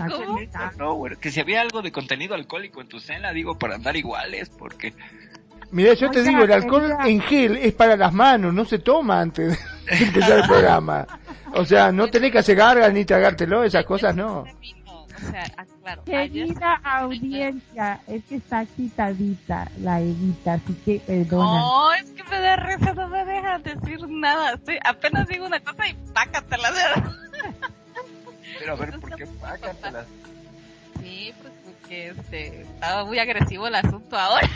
¿Cómo? 0.10 0.40
No, 0.78 0.96
bueno, 0.96 1.18
que 1.20 1.32
si 1.32 1.40
había 1.40 1.62
algo 1.62 1.82
de 1.82 1.92
contenido 1.92 2.36
alcohólico 2.36 2.82
en 2.82 2.88
tu 2.88 3.00
cena, 3.00 3.32
digo, 3.32 3.58
para 3.58 3.76
andar 3.76 3.96
iguales, 3.96 4.50
porque... 4.50 4.94
Mira, 5.72 5.94
yo 5.94 6.10
te 6.10 6.24
digo, 6.24 6.44
el 6.44 6.52
alcohol 6.52 6.96
en 7.06 7.22
gel 7.22 7.58
es 7.58 7.74
para 7.74 7.98
las 7.98 8.14
manos, 8.14 8.54
no 8.54 8.64
se 8.66 8.80
toma 8.80 9.20
antes 9.20 9.50
de 9.50 9.58
empezar 10.06 10.40
el 10.40 10.48
programa. 10.48 11.06
O 11.54 11.66
sea, 11.66 11.92
no 11.92 12.08
tenés 12.08 12.32
que 12.32 12.40
hacer 12.40 12.56
gargas 12.56 12.92
ni 12.94 13.04
tragártelo, 13.06 13.64
esas 13.64 13.86
cosas 13.86 14.16
no. 14.16 14.40
O 14.44 15.32
sea, 15.32 15.44
aclaro. 15.58 16.04
ayer- 16.06 16.32
Querida 16.48 16.76
audiencia, 16.84 18.00
es 18.08 18.24
que 18.26 18.36
está 18.36 18.66
quitadita 18.66 19.68
la 19.82 20.00
Evita, 20.00 20.54
así 20.54 20.74
que 20.86 21.00
perdona. 21.06 21.60
No, 21.62 21.94
es 21.94 22.12
que 22.12 22.24
me 22.26 22.40
da 22.40 22.56
risa, 22.58 22.94
no 22.94 23.08
me 23.10 23.26
dejan 23.26 23.64
decir 23.64 24.08
nada. 24.08 24.54
Estoy, 24.54 24.78
apenas 24.86 25.28
digo 25.28 25.46
una 25.48 25.60
cosa 25.60 25.88
y 25.88 25.94
pácatela 26.14 26.70
Pero 28.60 28.74
a 28.74 28.76
ver, 28.76 29.00
¿por 29.00 29.16
qué 29.16 29.26
pácatelas? 29.26 30.06
Sí, 31.02 31.34
pues 31.42 31.54
porque 31.66 32.08
este, 32.10 32.62
estaba 32.62 33.06
muy 33.06 33.18
agresivo 33.20 33.68
el 33.68 33.76
asunto 33.76 34.18
ahora. 34.18 34.48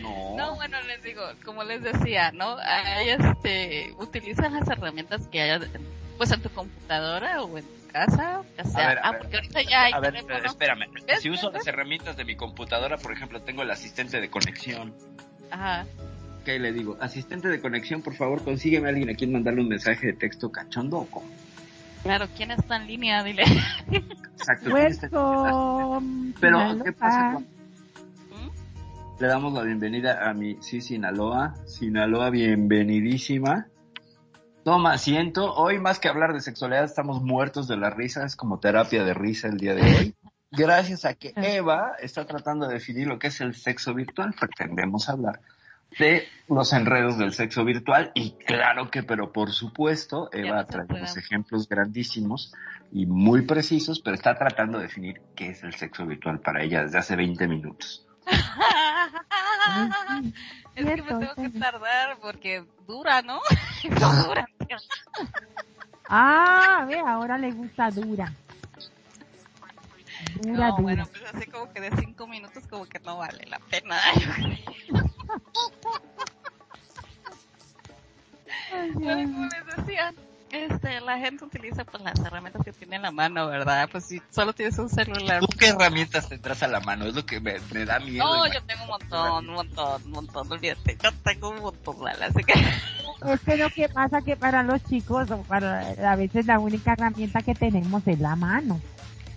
No. 0.00 0.36
No, 0.36 0.54
bueno, 0.56 0.76
les 0.82 1.02
digo, 1.02 1.22
como 1.44 1.64
les 1.64 1.82
decía, 1.82 2.30
¿no? 2.32 2.56
Hay, 2.58 3.10
este, 3.10 3.94
utilizan 3.98 4.52
las 4.52 4.68
herramientas 4.68 5.26
que 5.28 5.40
hay 5.40 5.60
pues 6.18 6.30
en 6.32 6.40
tu 6.42 6.50
computadora 6.50 7.42
o 7.42 7.58
en 7.58 7.64
tu 7.64 7.88
casa, 7.92 8.42
ya 8.56 8.64
sea, 8.64 8.88
ver, 8.88 8.98
a 8.98 9.00
ah, 9.02 9.12
ver, 9.12 9.20
porque 9.20 9.36
ahorita 9.36 9.62
ya 9.62 9.84
hay 9.84 9.92
A 9.92 10.00
ver, 10.00 10.12
teléfono. 10.12 10.46
espérame. 10.46 10.86
Si 11.20 11.30
uso 11.30 11.50
las 11.50 11.66
herramientas 11.66 12.16
de 12.16 12.24
mi 12.24 12.36
computadora, 12.36 12.96
por 12.96 13.12
ejemplo, 13.12 13.40
tengo 13.42 13.62
el 13.62 13.70
asistente 13.70 14.20
de 14.20 14.30
conexión. 14.30 14.94
Ajá. 15.50 15.86
¿Qué 16.44 16.58
le 16.58 16.72
digo? 16.72 16.96
Asistente 17.00 17.48
de 17.48 17.60
conexión, 17.60 18.02
por 18.02 18.14
favor, 18.14 18.42
consígueme 18.44 18.86
a 18.86 18.90
alguien 18.90 19.10
a 19.10 19.14
quien 19.14 19.32
mandarle 19.32 19.62
un 19.62 19.68
mensaje 19.68 20.06
de 20.06 20.12
texto 20.12 20.50
cachondo 20.50 20.98
o 20.98 21.06
cómo. 21.06 21.26
Claro, 22.02 22.28
¿quién 22.36 22.52
está 22.52 22.76
en 22.76 22.86
línea? 22.86 23.24
Dile. 23.24 23.42
Exacto. 23.90 24.70
¿quién 24.72 24.86
está- 24.86 25.08
Welcome. 25.10 26.34
Pero. 26.40 26.84
¿qué 26.84 26.92
pasa 26.92 27.32
con- 27.34 27.42
¿Mm? 27.42 27.55
Le 29.18 29.28
damos 29.28 29.54
la 29.54 29.62
bienvenida 29.62 30.28
a 30.28 30.34
mi 30.34 30.60
sí 30.60 30.82
Sinaloa. 30.82 31.54
Sinaloa, 31.64 32.28
bienvenidísima. 32.28 33.66
Toma 34.62 34.92
asiento. 34.92 35.54
Hoy 35.54 35.78
más 35.78 35.98
que 35.98 36.08
hablar 36.08 36.34
de 36.34 36.42
sexualidad 36.42 36.84
estamos 36.84 37.22
muertos 37.22 37.66
de 37.66 37.78
la 37.78 37.88
risa. 37.88 38.26
Es 38.26 38.36
como 38.36 38.60
terapia 38.60 39.04
de 39.04 39.14
risa 39.14 39.48
el 39.48 39.56
día 39.56 39.74
de 39.74 39.82
hoy. 39.82 40.14
Gracias 40.50 41.06
a 41.06 41.14
que 41.14 41.32
Eva 41.36 41.92
está 41.98 42.26
tratando 42.26 42.68
de 42.68 42.74
definir 42.74 43.06
lo 43.06 43.18
que 43.18 43.28
es 43.28 43.40
el 43.40 43.54
sexo 43.54 43.94
virtual, 43.94 44.34
pretendemos 44.38 45.08
hablar 45.08 45.40
de 45.98 46.24
los 46.48 46.72
enredos 46.72 47.16
del 47.16 47.32
sexo 47.32 47.64
virtual 47.64 48.10
y 48.14 48.32
claro 48.32 48.90
que, 48.90 49.02
pero 49.02 49.32
por 49.32 49.52
supuesto, 49.52 50.28
Eva 50.32 50.66
trae 50.66 50.86
unos 50.88 51.16
ejemplos 51.16 51.68
grandísimos 51.68 52.52
y 52.92 53.06
muy 53.06 53.42
precisos, 53.42 54.00
pero 54.00 54.14
está 54.14 54.36
tratando 54.36 54.78
de 54.78 54.84
definir 54.84 55.22
qué 55.34 55.50
es 55.50 55.62
el 55.62 55.74
sexo 55.74 56.06
virtual 56.06 56.40
para 56.40 56.62
ella 56.62 56.82
desde 56.82 56.98
hace 56.98 57.16
20 57.16 57.48
minutos. 57.48 58.05
Es 60.74 60.84
que 60.84 60.84
me 60.84 60.92
tengo 61.02 61.34
que 61.34 61.48
tardar 61.58 62.18
porque 62.20 62.64
dura, 62.86 63.22
¿no? 63.22 63.40
No 64.00 64.24
dura. 64.24 64.46
Ah, 66.08 66.84
ve, 66.88 66.98
ahora 67.00 67.38
le 67.38 67.52
gusta 67.52 67.90
dura. 67.90 68.32
Dura, 70.42 70.68
No, 70.68 70.76
dura. 70.76 70.82
bueno, 70.82 71.06
pues 71.10 71.22
así 71.34 71.46
como 71.50 71.72
que 71.72 71.80
de 71.80 71.90
cinco 71.98 72.26
minutos 72.26 72.64
como 72.68 72.86
que 72.86 72.98
no 73.00 73.16
vale 73.18 73.44
la 73.46 73.58
pena. 73.60 73.96
Ay, 78.72 78.90
Bueno, 78.92 79.16
Dios. 79.16 79.30
como 79.32 79.46
les 79.46 79.76
decía, 79.76 80.14
este, 80.50 81.00
la 81.00 81.18
gente 81.18 81.44
utiliza 81.44 81.84
pues 81.84 82.02
las 82.02 82.18
herramientas 82.20 82.62
que 82.64 82.72
tiene 82.72 82.96
en 82.96 83.02
la 83.02 83.10
mano, 83.10 83.48
¿verdad? 83.48 83.88
Pues 83.90 84.04
si 84.04 84.22
solo 84.30 84.52
tienes 84.52 84.78
un 84.78 84.88
celular. 84.88 85.40
¿Tú 85.40 85.48
qué 85.58 85.68
herramientas 85.68 86.28
tendrás 86.28 86.62
a 86.62 86.68
la 86.68 86.80
mano? 86.80 87.06
Es 87.06 87.14
lo 87.14 87.26
que 87.26 87.40
me, 87.40 87.56
me 87.72 87.84
da 87.84 87.98
miedo. 87.98 88.24
No, 88.24 88.46
yo 88.46 88.62
tengo 88.64 88.82
un 88.84 88.88
montón, 88.90 89.48
un 89.48 89.54
montón, 89.54 90.02
un 90.04 90.10
montón, 90.12 90.52
olvídate. 90.52 90.96
Yo 91.02 91.10
tengo 91.24 91.50
un 91.50 91.60
montón, 91.60 92.04
Lala, 92.04 92.26
así 92.26 92.42
que... 92.44 92.54
Es 93.26 93.40
que 93.40 93.56
lo 93.56 93.70
que 93.70 93.88
pasa 93.88 94.20
que 94.20 94.36
para 94.36 94.62
los 94.62 94.84
chicos, 94.84 95.30
o 95.30 95.38
para, 95.44 96.12
a 96.12 96.16
veces 96.16 96.44
la 96.46 96.58
única 96.58 96.92
herramienta 96.92 97.40
que 97.40 97.54
tenemos 97.54 98.06
es 98.06 98.20
la 98.20 98.36
mano. 98.36 98.78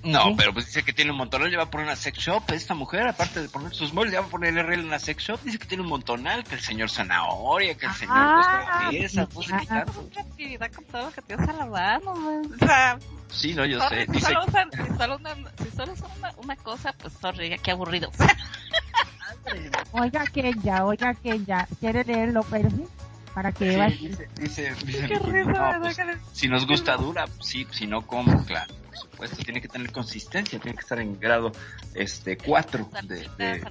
No, 0.04 0.24
¿Sí? 0.26 0.36
pero 0.38 0.54
pues 0.54 0.68
dice 0.68 0.84
que 0.84 0.94
tiene 0.94 1.12
un 1.12 1.18
montonal, 1.18 1.52
le 1.52 1.58
va 1.58 1.64
a 1.64 1.70
poner 1.70 1.88
una 1.88 1.96
sex 1.96 2.18
shop, 2.20 2.44
esta 2.52 2.74
mujer, 2.74 3.08
aparte 3.08 3.42
de 3.42 3.50
poner 3.50 3.74
sus 3.74 3.94
muebles, 3.94 4.14
le 4.14 4.20
va 4.20 4.26
a 4.26 4.30
poner 4.30 4.54
RL 4.54 4.80
en 4.80 4.86
una 4.86 5.00
sex 5.00 5.24
shop, 5.24 5.42
dice 5.44 5.58
que 5.60 5.66
tiene 5.66 5.84
un 5.84 5.90
montonal, 5.90 6.44
que 6.44 6.56
el 6.56 6.62
señor 6.62 6.90
zanahoria, 6.90 7.76
que 7.76 7.86
el 7.86 7.94
señor 7.94 8.16
Ah, 8.18 8.90
esa, 8.94 9.26
sí, 9.26 9.32
pues, 9.34 9.48
ah, 9.52 9.62
tanto. 9.68 10.02
Mucha 10.02 10.22
actividad 10.22 10.72
con 10.72 10.86
todo 10.86 11.06
lo 11.06 11.12
que 11.12 11.22
tienes 11.22 11.50
a 11.50 11.54
la 11.54 11.66
mano, 11.66 12.14
man. 12.16 12.42
O 12.54 12.66
sea, 12.66 12.98
Sí, 13.32 13.54
no, 13.54 13.66
yo 13.66 13.80
sorry, 13.80 14.00
sé, 14.00 14.06
si, 14.06 14.12
dice, 14.14 14.26
solo 14.26 14.46
usan, 14.48 14.72
si, 14.72 14.98
solo 14.98 15.16
una, 15.18 15.36
si 15.36 15.72
solo 15.76 15.94
usan 15.94 16.12
una, 16.18 16.34
una 16.38 16.56
cosa, 16.56 16.94
pues 16.94 17.14
sorry, 17.14 17.60
qué 17.60 17.72
aburrido. 17.72 18.10
Oiga, 19.92 20.26
Kenya, 20.26 20.86
oiga, 20.86 21.14
Kenya, 21.16 21.68
¿quiere 21.80 22.04
leerlo, 22.04 22.44
Percy? 22.44 22.86
Para 23.34 23.52
que 23.52 23.90
sí, 23.90 24.08
dice, 24.08 24.30
dice, 24.36 24.76
dice, 24.86 25.08
qué 25.08 25.20
risa, 25.20 25.72
no, 25.74 25.82
pues, 25.82 25.98
que 25.98 26.18
si 26.34 26.48
nos 26.48 26.66
gusta 26.68 26.98
dura, 26.98 27.26
sí, 27.40 27.66
si 27.72 27.88
no, 27.88 28.06
¿cómo? 28.06 28.46
Claro, 28.46 28.74
supuesto, 29.00 29.38
tiene 29.38 29.62
que 29.62 29.68
tener 29.68 29.92
consistencia, 29.92 30.60
tiene 30.60 30.76
que 30.76 30.82
estar 30.82 31.00
en 31.00 31.20
grado, 31.20 31.52
este, 31.94 32.38
4 32.38 32.90
de, 33.04 33.30
de. 33.38 33.64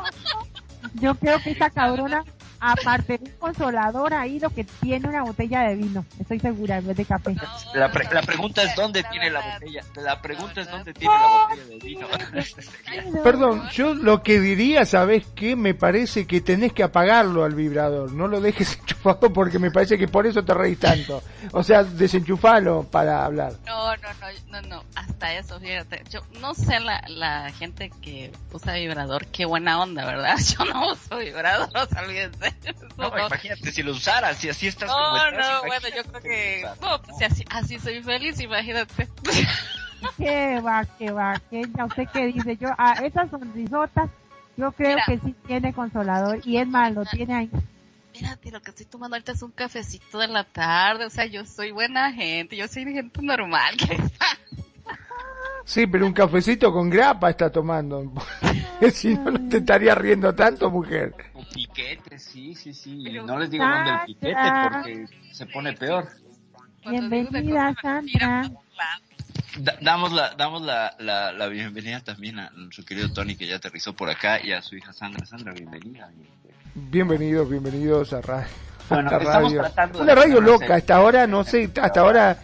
Yo 0.94 1.16
creo 1.16 1.40
que 1.42 1.52
esta 1.52 1.70
cabrona, 1.70 2.24
aparte 2.62 3.17
de 3.17 3.26
un 3.26 3.38
consolador 3.39 4.13
ahí, 4.13 4.39
lo 4.39 4.50
que 4.52 4.63
tiene 4.63 5.08
una 5.10 5.24
botella 5.24 5.62
de 5.63 5.76
vino. 5.76 6.06
Estoy 6.19 6.39
segura, 6.39 6.78
en 6.78 6.88
vez 6.88 6.95
de 6.97 7.06
café. 7.06 7.34
No, 7.34 7.41
La, 7.74 7.91
pre- 7.91 8.08
pregunta 8.26 8.63
es 8.63 8.76
dónde 8.76 9.02
la 9.02 9.10
tiene 9.10 9.30
la 9.32 9.41
botella. 9.54 9.84
La 9.95 10.21
pregunta 10.21 10.54
La 10.56 10.62
es 10.62 10.71
dónde 10.71 10.93
tiene 10.93 11.13
la 11.13 11.28
botella 11.28 11.65
de 11.67 11.78
vino. 11.80 12.08
Perdón, 13.24 13.67
yo 13.71 13.93
lo 13.93 14.24
que 14.24 14.39
diría, 14.39 14.86
¿sabes 14.86 15.26
qué? 15.36 15.56
Me 15.56 15.74
parece 15.74 16.26
que 16.28 16.41
tenés 16.41 16.74
que 16.74 16.84
apagarlo 16.84 17.43
al 17.43 17.56
vibrador. 17.56 18.12
No 18.13 18.28
lo 18.28 18.39
dejes 18.41 18.78
enchufado 18.80 19.32
porque 19.34 19.60
me 19.60 19.71
parece 19.71 19.97
que 19.97 20.08
por 20.08 20.26
eso 20.28 20.43
te 20.43 20.54
reís 20.54 20.80
tanto. 20.80 21.21
O 21.52 21.63
sea, 21.63 21.84
desenchufalo 21.84 22.84
para 22.84 23.26
hablar. 23.26 23.54
No, 23.65 23.95
no, 23.97 24.08
no, 24.52 24.62
no, 24.62 24.67
no, 24.67 24.84
hasta 24.95 25.34
eso, 25.34 25.60
fíjate. 25.60 26.04
Yo 26.10 26.21
no 26.39 26.54
sé 26.54 26.80
la, 26.80 27.02
la 27.08 27.52
gente 27.52 27.91
que 28.02 28.32
usa 28.52 28.74
vibrador, 28.76 29.26
qué 29.28 29.45
buena 29.45 29.82
onda, 29.82 30.06
¿verdad? 30.06 30.36
Yo 30.58 30.65
no 30.65 30.91
uso 30.91 31.17
vibrador, 31.17 31.69
olvídense. 32.04 32.51
No, 32.98 33.10
no. 33.10 33.28
imagínate 33.28 33.72
si 33.72 33.84
lo 33.84 33.92
usaras, 33.92 34.38
si 34.38 34.50
así 34.50 34.68
estás 34.68 34.90
como 34.90 35.02
No, 35.02 35.18
estás. 35.18 35.34
no, 35.34 35.68
imagínate 35.68 35.68
bueno, 35.68 35.96
yo 35.96 36.04
creo 36.12 36.22
que, 36.22 36.66
no, 36.82 37.02
pues 37.02 37.18
si 37.18 37.24
así, 37.24 37.46
así 37.50 37.80
soy 37.80 38.04
feliz, 38.04 38.40
imagínate. 38.40 39.08
¿Qué 40.18 40.60
va, 40.62 40.86
qué 40.98 41.12
va, 41.12 41.40
Kenya? 41.50 41.86
¿Usted 41.86 42.08
qué 42.12 42.26
dice? 42.28 42.58
Yo, 42.58 42.70
a 42.78 42.94
esas 43.06 43.30
sonrisotas, 43.30 44.10
yo 44.58 44.72
creo 44.72 44.96
Mira. 44.96 45.04
que 45.08 45.20
sí 45.20 45.36
tiene 45.48 45.74
consolador. 45.74 46.40
Y 46.46 46.58
es 46.58 46.68
más, 46.68 46.94
lo 46.94 47.06
tiene 47.06 47.36
ahí. 47.36 47.50
Mírate, 48.14 48.52
lo 48.52 48.62
que 48.62 48.72
estoy 48.72 48.86
tomando 48.86 49.16
ahorita 49.16 49.32
es 49.32 49.42
un 49.42 49.52
cafecito 49.52 50.20
de 50.20 50.28
la 50.28 50.44
tarde, 50.44 51.06
o 51.06 51.10
sea, 51.10 51.26
yo 51.26 51.46
soy 51.46 51.72
buena 51.72 52.12
gente, 52.12 52.56
yo 52.58 52.68
soy 52.68 52.84
gente 52.84 53.22
normal, 53.22 53.76
¿qué 53.78 53.98
Sí, 55.65 55.88
pero 55.88 56.06
un 56.06 56.13
cafecito 56.13 56.71
con 56.74 56.89
grapa 56.89 57.30
está 57.30 57.50
tomando. 57.52 58.12
si 58.93 59.15
no, 59.15 59.32
no 59.32 59.50
te 59.50 59.58
estaría 59.58 59.95
riendo 59.95 60.34
tanto, 60.34 60.69
mujer. 60.69 61.13
O 61.34 61.43
piquete, 61.54 62.17
sí, 62.19 62.56
sí, 62.56 62.74
sí. 62.74 63.02
Y 63.02 63.04
Pero- 63.06 63.26
no 63.26 63.39
les 63.39 63.50
digo 63.52 63.63
dónde 63.65 63.91
el 63.91 64.00
piquete 64.06 64.36
porque 64.71 65.06
se 65.32 65.45
pone 65.47 65.74
peor. 65.74 66.08
Bienvenida, 66.88 67.74
Sandra. 67.82 68.41
lados. 68.41 68.52
Da- 69.60 69.78
damos 69.82 70.12
la, 70.13 70.34
damos 70.36 70.62
la, 70.62 70.95
la, 71.00 71.32
la 71.34 71.47
bienvenida 71.47 72.00
también 72.00 72.39
a 72.39 72.50
nuestro 72.52 72.84
querido 72.86 73.12
Tony 73.13 73.36
que 73.36 73.45
ya 73.47 73.58
aterrizó 73.58 73.93
por 73.93 74.10
acá 74.10 74.43
y 74.43 74.52
a 74.54 74.62
su 74.62 74.76
hija 74.76 74.93
Sandra. 74.93 75.26
Sandra, 75.26 75.54
bienvenida. 75.54 76.10
Bienvenidos, 76.74 77.50
bienvenidos 77.50 78.13
a, 78.13 78.21
ra 78.21 78.47
Bueno, 78.89 79.10
a 79.12 79.17
estamos 79.17 79.54
radio. 79.54 80.02
Una 80.02 80.15
radio 80.15 80.41
loca, 80.41 80.76
hasta 80.76 80.95
ahora, 80.95 81.28
no 81.28 81.43
sé, 81.43 81.69
hasta 81.82 82.00
ahora 82.00 82.38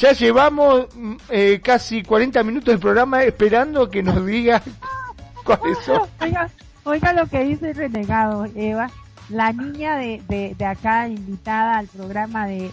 ya 0.00 0.12
llevamos 0.12 0.86
mm, 0.94 1.16
eh, 1.28 1.60
casi 1.62 2.02
40 2.02 2.42
minutos 2.42 2.72
del 2.72 2.80
programa 2.80 3.22
esperando 3.22 3.88
que 3.90 4.02
nos 4.02 4.24
diga 4.24 4.62
cuáles 5.44 5.78
son. 5.84 6.08
Oiga, 6.20 6.50
oiga 6.84 7.12
lo 7.12 7.26
que 7.26 7.44
dice 7.44 7.70
el 7.70 7.76
renegado, 7.76 8.46
Eva. 8.54 8.90
La 9.28 9.52
niña 9.52 9.96
de, 9.96 10.22
de, 10.28 10.54
de 10.56 10.64
acá 10.64 11.06
invitada 11.06 11.78
al 11.78 11.86
programa 11.86 12.46
de 12.46 12.70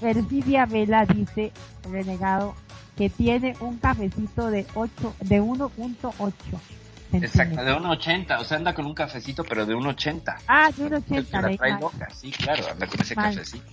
Perfidia 0.00 0.64
Vela 0.66 1.06
dice, 1.06 1.50
renegado, 1.90 2.54
que 2.96 3.08
tiene 3.10 3.56
un 3.60 3.78
cafecito 3.78 4.50
de 4.50 4.64
8, 4.74 5.14
de 5.20 5.42
1.8 5.42 6.32
Exacto, 7.10 7.20
de 7.20 7.28
centímetros. 7.28 7.82
1.80, 7.82 8.40
o 8.40 8.44
sea, 8.44 8.56
anda 8.58 8.74
con 8.74 8.86
un 8.86 8.94
cafecito, 8.94 9.42
pero 9.42 9.64
de 9.66 9.74
1.80. 9.74 10.36
Ah, 10.46 10.70
de 10.76 10.84
El 10.84 11.02
que 11.02 11.14
1.80, 11.22 11.40
la 11.50 11.56
trae 11.56 11.80
loca, 11.80 12.08
sí, 12.14 12.30
claro, 12.30 12.64
anda 12.70 12.86
con 12.86 13.00
ese 13.00 13.14
Mal. 13.16 13.34
cafecito. 13.34 13.64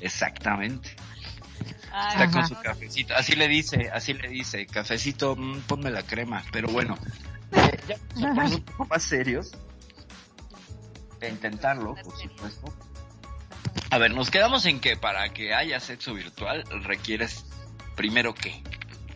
Exactamente. 0.00 0.90
Está 2.08 2.30
con 2.30 2.48
su 2.48 2.54
cafecito. 2.60 3.14
Así 3.14 3.34
le 3.34 3.48
dice, 3.48 3.90
así 3.92 4.14
le 4.14 4.28
dice, 4.28 4.66
cafecito, 4.66 5.36
mm, 5.36 5.60
ponme 5.62 5.90
la 5.90 6.02
crema. 6.02 6.42
Pero 6.50 6.68
bueno, 6.68 6.96
eh, 7.52 7.78
ya 7.86 7.96
vamos 8.16 8.54
un 8.54 8.62
poco 8.62 8.86
más 8.86 9.02
serios. 9.02 9.52
De 11.20 11.28
intentarlo, 11.28 11.94
por 11.94 12.18
supuesto. 12.18 12.74
A 13.90 13.98
ver, 13.98 14.12
nos 14.14 14.30
quedamos 14.30 14.64
en 14.66 14.80
que 14.80 14.96
para 14.96 15.28
que 15.32 15.54
haya 15.54 15.78
sexo 15.78 16.14
virtual 16.14 16.64
requieres 16.82 17.44
primero 17.94 18.34
qué. 18.34 18.62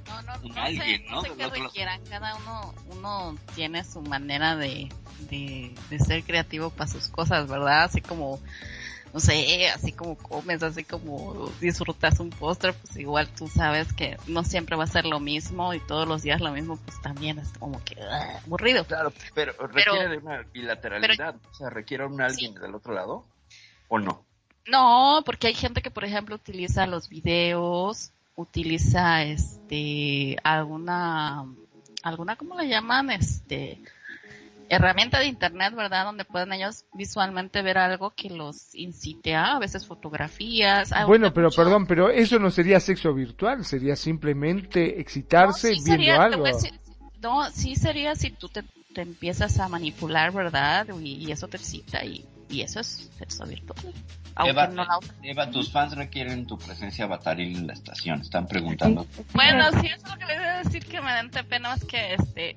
No, 0.07 0.23
no, 0.23 0.33
un 0.43 0.55
no 0.55 0.63
alguien, 0.63 1.03
sé, 1.03 1.11
¿no? 1.11 1.23
sé 1.23 1.33
qué 1.37 1.49
requieran. 1.49 2.05
Cada 2.05 2.37
uno, 2.37 2.75
uno 2.91 3.39
tiene 3.55 3.85
su 3.85 4.03
manera 4.03 4.55
de, 4.55 4.89
de, 5.31 5.75
de 5.91 5.99
ser 5.99 6.23
creativo 6.25 6.71
para 6.71 6.91
sus 6.91 7.09
cosas, 7.09 7.49
¿verdad? 7.49 7.85
Así 7.85 8.01
como, 8.01 8.41
no 9.17 9.21
sé, 9.21 9.71
así 9.71 9.93
como 9.93 10.15
comes, 10.19 10.63
así 10.63 10.85
como 10.85 11.51
disfrutas 11.59 12.21
un 12.21 12.29
postre, 12.29 12.75
pues 12.75 12.99
igual 12.99 13.27
tú 13.31 13.49
sabes 13.49 13.91
que 13.95 14.19
no 14.27 14.45
siempre 14.45 14.77
va 14.77 14.85
a 14.85 14.89
ser 14.89 15.07
lo 15.07 15.21
mismo 15.21 15.73
y 15.73 15.81
todos 15.81 16.07
los 16.07 16.23
días 16.23 16.43
lo 16.43 16.53
mismo, 16.53 16.77
pues 16.77 17.01
también 17.01 17.39
es 17.39 17.49
como 17.59 17.83
que 17.83 17.97
ah, 17.99 18.43
aburrido. 18.45 18.85
Claro, 18.85 19.15
pero 19.33 19.55
requiere 19.69 20.09
de 20.11 20.19
una 20.19 20.43
bilateralidad. 20.53 21.35
o 21.51 21.55
sea, 21.55 21.71
requiere 21.71 22.05
un 22.05 22.21
alguien 22.21 22.57
del 22.57 22.75
otro 22.75 22.93
lado 22.93 23.25
o 23.89 23.99
no. 23.99 24.23
No, 24.67 25.23
porque 25.25 25.47
hay 25.47 25.55
gente 25.55 25.81
que, 25.81 25.91
por 25.91 26.05
ejemplo, 26.05 26.35
utiliza 26.35 26.87
los 26.87 27.09
videos, 27.09 28.13
utiliza 28.35 29.23
este 29.23 30.37
alguna 30.45 31.47
alguna 32.03 32.37
¿cómo 32.37 32.55
le 32.55 32.69
llaman? 32.69 33.13
Este 33.13 33.81
herramienta 34.69 35.19
de 35.21 35.27
internet, 35.27 35.75
¿verdad? 35.75 36.05
Donde 36.05 36.25
pueden 36.25 36.53
ellos 36.53 36.85
visualmente 36.95 37.63
ver 37.63 37.79
algo 37.79 38.11
que 38.11 38.31
los 38.31 38.75
incite 38.75 39.35
a, 39.35 39.57
a 39.57 39.59
veces 39.59 39.87
fotografías. 39.87 40.93
a- 40.93 41.05
Bueno, 41.07 41.33
pero 41.33 41.49
mucho- 41.49 41.63
perdón, 41.63 41.87
pero 41.87 42.11
eso 42.11 42.39
no 42.39 42.51
sería 42.51 42.81
sexo 42.81 43.13
virtual, 43.15 43.65
sería 43.65 43.97
simplemente 43.97 45.01
excitarse 45.01 45.71
No, 45.71 45.75
sí 45.77 45.83
viendo 45.85 45.91
sería, 46.05 46.23
algo. 46.23 46.45
decir- 46.45 46.79
no, 47.23 47.51
sí 47.51 47.77
sería 47.77 48.15
si 48.17 48.31
tú 48.31 48.49
te, 48.49 48.63
te 48.95 49.03
empiezas 49.03 49.59
a 49.59 49.69
manipular, 49.69 50.33
¿verdad? 50.33 50.87
Y, 51.01 51.15
y 51.27 51.33
eso 51.33 51.49
te 51.49 51.57
excita 51.57 52.05
y, 52.05 52.25
y 52.49 52.63
eso 52.63 52.81
es 52.81 53.11
sexo 53.19 53.45
virtual. 53.47 53.93
Eva, 54.45 54.67
no 54.67 54.85
la 54.85 54.99
Eva, 55.23 55.51
tus 55.51 55.73
fans 55.73 55.97
requieren 55.97 56.47
tu 56.47 56.59
presencia 56.59 57.07
avataril 57.07 57.57
en 57.57 57.67
la 57.69 57.73
estación. 57.73 58.21
Están 58.21 58.47
preguntando. 58.47 59.07
Bueno, 59.33 59.65
sí, 59.81 59.87
eso 59.87 60.05
es 60.07 60.13
lo 60.13 60.19
que 60.19 60.27
les 60.27 60.37
voy 60.39 60.47
a 60.47 60.59
decir 60.63 60.85
que 60.85 61.01
me 61.01 61.11
dan 61.11 61.31
pena 61.31 61.71
más 61.71 61.83
que 61.85 62.13
este. 62.15 62.55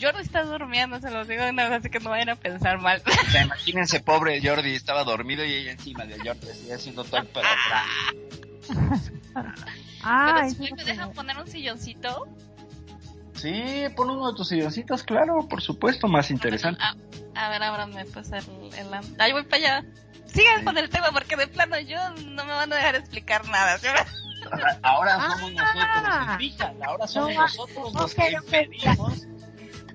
Jordi 0.00 0.20
está 0.22 0.42
durmiendo, 0.44 1.00
se 1.00 1.10
los 1.10 1.26
digo 1.28 1.42
de 1.44 1.50
una 1.50 1.68
vez, 1.68 1.80
así 1.80 1.90
que 1.90 2.00
no 2.00 2.10
vayan 2.10 2.30
a 2.30 2.36
pensar 2.36 2.80
mal. 2.80 3.02
O 3.06 3.30
sea, 3.30 3.42
imagínense, 3.42 4.00
pobre 4.00 4.40
Jordi, 4.46 4.74
estaba 4.74 5.04
dormido 5.04 5.44
y 5.44 5.52
ella 5.54 5.72
encima 5.72 6.04
de 6.04 6.18
Jordi, 6.18 6.48
así 6.50 6.70
haciendo 6.72 7.04
todo 7.04 7.18
el 7.18 7.26
pedo. 7.26 7.44
Ah, 10.02 10.34
Pero 10.36 10.50
si 10.50 10.72
me 10.74 10.84
dejan 10.84 11.12
poner 11.12 11.36
un 11.38 11.46
silloncito. 11.46 12.26
Sí, 13.34 13.84
pon 13.94 14.10
uno 14.10 14.30
de 14.30 14.36
tus 14.36 14.48
silloncitos, 14.48 15.02
claro, 15.02 15.46
por 15.48 15.60
supuesto, 15.60 16.08
más 16.08 16.30
interesante. 16.30 16.80
A, 16.82 17.46
a 17.46 17.50
ver, 17.50 17.62
ábranme 17.62 18.04
pues 18.06 18.30
el, 18.32 18.44
el... 18.78 19.20
Ahí 19.20 19.32
voy 19.32 19.44
para 19.44 19.56
allá. 19.56 19.84
Sigan 20.26 20.64
con 20.64 20.76
el 20.78 20.88
tema 20.88 21.10
porque 21.12 21.36
de 21.36 21.46
plano 21.46 21.78
yo 21.80 21.98
no 22.10 22.44
me 22.44 22.52
van 22.52 22.72
a 22.72 22.76
dejar 22.76 22.94
explicar 22.96 23.46
nada. 23.48 23.78
¿sí? 23.78 23.86
Ahora 24.82 25.20
somos 25.20 25.52
Ah. 25.58 26.04
nosotros, 26.04 26.36
fijan, 26.38 26.82
ahora 26.82 27.06
somos 27.06 27.34
No, 27.34 27.40
nosotros 27.42 27.94
los 27.94 28.14
que 28.14 28.38
ok. 28.38 29.35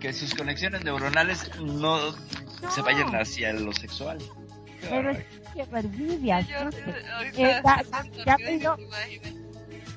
Que 0.02 0.12
sus 0.14 0.34
conexiones 0.36 0.84
neuronales 0.84 1.50
no 1.62 2.00
se 2.74 2.82
vayan 2.82 3.16
hacia 3.16 3.54
lo 3.54 3.72
sexual. 3.72 4.18
Pero 4.82 5.12
es 5.12 5.18
que 5.54 5.66
¿sí? 5.66 6.32
eh, 7.38 7.62
ya- 8.26 8.36
pidió-. 8.38 8.78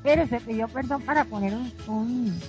Pero 0.02 0.26
se 0.28 0.40
pidió 0.40 0.68
perdón 0.68 1.02
para 1.02 1.24
poner 1.24 1.54
un, 1.54 1.72
un, 1.86 2.40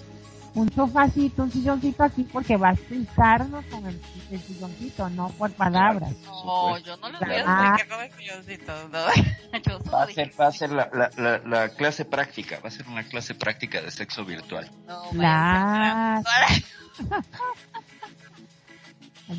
un 0.56 0.74
sofacito, 0.74 1.44
un 1.44 1.52
silloncito 1.52 2.04
aquí 2.04 2.24
porque 2.24 2.58
va 2.58 2.70
a 2.70 2.74
explicarnos 2.74 3.64
con 3.68 3.86
el, 3.88 4.02
el 4.32 4.40
silloncito, 4.42 5.10
no 5.12 5.30
por 5.30 5.52
palabras. 5.54 6.12
No, 6.26 6.78
yo 6.80 6.98
no 6.98 7.10
les 7.10 7.20
voy 7.22 7.36
a 7.38 7.44
Ah. 7.48 7.76
explicar 7.78 7.88
con 7.98 8.06
el 8.06 8.12
silloncito, 8.20 8.90
no. 8.90 9.06
Yo 9.66 9.80
solo 9.80 9.92
Va 9.92 10.04
a 10.04 10.08
ser, 10.08 10.32
va 10.40 10.48
a 10.48 10.52
ser 10.52 10.70
la, 10.72 10.90
la, 10.92 11.10
la, 11.16 11.38
la 11.46 11.70
clase 11.70 12.04
práctica, 12.04 12.60
va 12.60 12.68
a 12.68 12.72
ser 12.72 12.86
una 12.90 13.04
clase 13.04 13.34
práctica 13.36 13.82
de 13.82 13.90
sexo 13.92 14.26
virtual. 14.26 14.70
no, 14.86 15.04
La- 15.14 16.22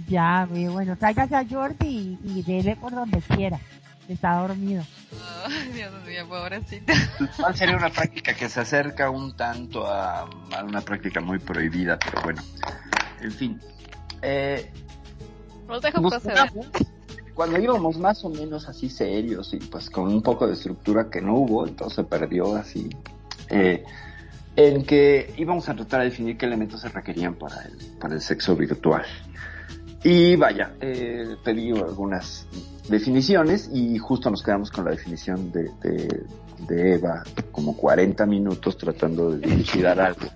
Ya, 0.08 0.48
ve, 0.50 0.68
bueno, 0.68 0.96
tráigase 0.96 1.36
a 1.36 1.46
Jordi 1.48 1.86
y, 2.24 2.38
y 2.38 2.42
dele 2.42 2.74
por 2.76 2.92
donde 2.92 3.20
quiera. 3.20 3.60
Está 4.08 4.34
dormido. 4.40 4.82
a- 4.82 5.46
Ay, 5.46 5.70
Dios 5.72 5.92
mío, 6.04 6.26
pobrecito. 6.28 6.92
¿Cuál 7.40 7.56
sería 7.56 7.76
una 7.76 7.90
práctica 7.90 8.34
que 8.34 8.48
se 8.48 8.60
acerca 8.60 9.10
un 9.10 9.36
tanto 9.36 9.86
a, 9.86 10.22
a 10.22 10.64
una 10.64 10.80
práctica 10.80 11.20
muy 11.20 11.38
prohibida? 11.38 11.98
Pero 12.00 12.22
bueno, 12.22 12.42
en 13.20 13.30
fin. 13.32 13.60
Eh, 14.22 14.72
Los 15.68 15.80
dejo 15.82 16.02
proceder. 16.08 16.50
cuando 17.34 17.58
íbamos 17.60 17.96
más 17.98 18.24
o 18.24 18.28
menos 18.30 18.68
así 18.68 18.90
serios 18.90 19.54
y 19.54 19.58
pues 19.58 19.88
con 19.88 20.08
un 20.08 20.20
poco 20.22 20.48
de 20.48 20.54
estructura 20.54 21.08
que 21.10 21.20
no 21.20 21.34
hubo, 21.34 21.66
entonces 21.66 21.94
se 21.96 22.04
perdió 22.04 22.56
así. 22.56 22.88
eh, 23.50 23.84
en 24.56 24.84
que 24.84 25.32
íbamos 25.36 25.68
a 25.68 25.74
tratar 25.74 26.00
de 26.00 26.06
definir 26.06 26.36
qué 26.38 26.46
elementos 26.46 26.80
se 26.80 26.88
requerían 26.88 27.34
para 27.34 27.62
el, 27.62 27.76
para 28.00 28.14
el 28.14 28.20
sexo 28.20 28.56
virtual. 28.56 29.04
Y 30.02 30.36
vaya, 30.36 30.72
eh, 30.80 31.36
pedí 31.44 31.70
algunas 31.72 32.46
definiciones 32.88 33.68
y 33.72 33.98
justo 33.98 34.30
nos 34.30 34.42
quedamos 34.42 34.70
con 34.70 34.84
la 34.84 34.92
definición 34.92 35.50
de, 35.50 35.64
de, 35.82 36.24
de 36.68 36.94
Eva, 36.94 37.24
como 37.50 37.76
40 37.76 38.24
minutos 38.26 38.78
tratando 38.78 39.32
de 39.32 39.46
dilucidar 39.48 39.98
algo. 40.00 40.26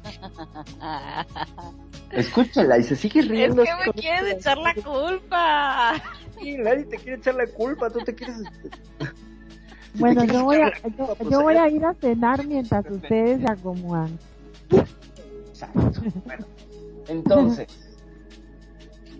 Escúchala 2.10 2.78
y 2.78 2.82
se 2.82 2.96
sigue 2.96 3.20
Es 3.20 3.28
riendo. 3.28 3.62
que 3.62 3.70
me 3.86 3.92
quieres 3.92 4.34
echar 4.34 4.58
la 4.58 4.74
culpa. 4.74 5.94
Sí, 6.40 6.56
nadie 6.56 6.84
te 6.84 6.96
quiere 6.96 7.18
echar 7.18 7.34
la 7.36 7.46
culpa, 7.46 7.90
tú 7.90 8.00
te 8.00 8.14
quieres... 8.14 8.36
Bueno, 9.94 10.24
yo 10.24 10.44
voy, 10.44 10.56
a, 10.56 10.72
yo, 11.30 11.42
voy 11.42 11.56
a 11.56 11.68
ir 11.68 11.84
a 11.84 11.94
cenar 11.94 12.46
mientras 12.46 12.88
ustedes 12.88 13.40
se 13.40 13.50
acomodan. 13.50 14.18
Exacto. 15.48 16.02
Bueno, 16.24 16.46
entonces, 17.08 17.66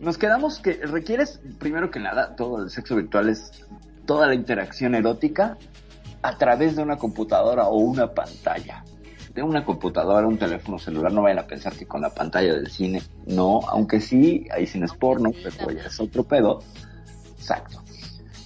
nos 0.00 0.16
quedamos 0.16 0.60
que 0.60 0.74
requieres, 0.74 1.40
primero 1.58 1.90
que 1.90 2.00
nada, 2.00 2.36
todo 2.36 2.62
el 2.62 2.70
sexo 2.70 2.96
virtual 2.96 3.28
es 3.28 3.52
toda 4.06 4.26
la 4.26 4.34
interacción 4.34 4.94
erótica 4.94 5.58
a 6.22 6.36
través 6.36 6.76
de 6.76 6.82
una 6.82 6.96
computadora 6.96 7.68
o 7.68 7.76
una 7.78 8.12
pantalla. 8.12 8.84
De 9.34 9.42
una 9.42 9.64
computadora, 9.64 10.26
un 10.26 10.38
teléfono 10.38 10.78
celular, 10.78 11.12
no 11.12 11.22
vayan 11.22 11.38
a 11.38 11.46
pensar 11.46 11.72
que 11.74 11.86
con 11.86 12.00
la 12.00 12.10
pantalla 12.10 12.54
del 12.54 12.66
cine, 12.68 13.02
no, 13.26 13.60
aunque 13.68 14.00
sí, 14.00 14.46
hay 14.50 14.66
cines 14.66 14.92
porno, 14.92 15.30
pero 15.42 15.70
ya 15.70 15.84
es 15.84 16.00
otro 16.00 16.24
pedo. 16.24 16.60
Exacto. 17.36 17.80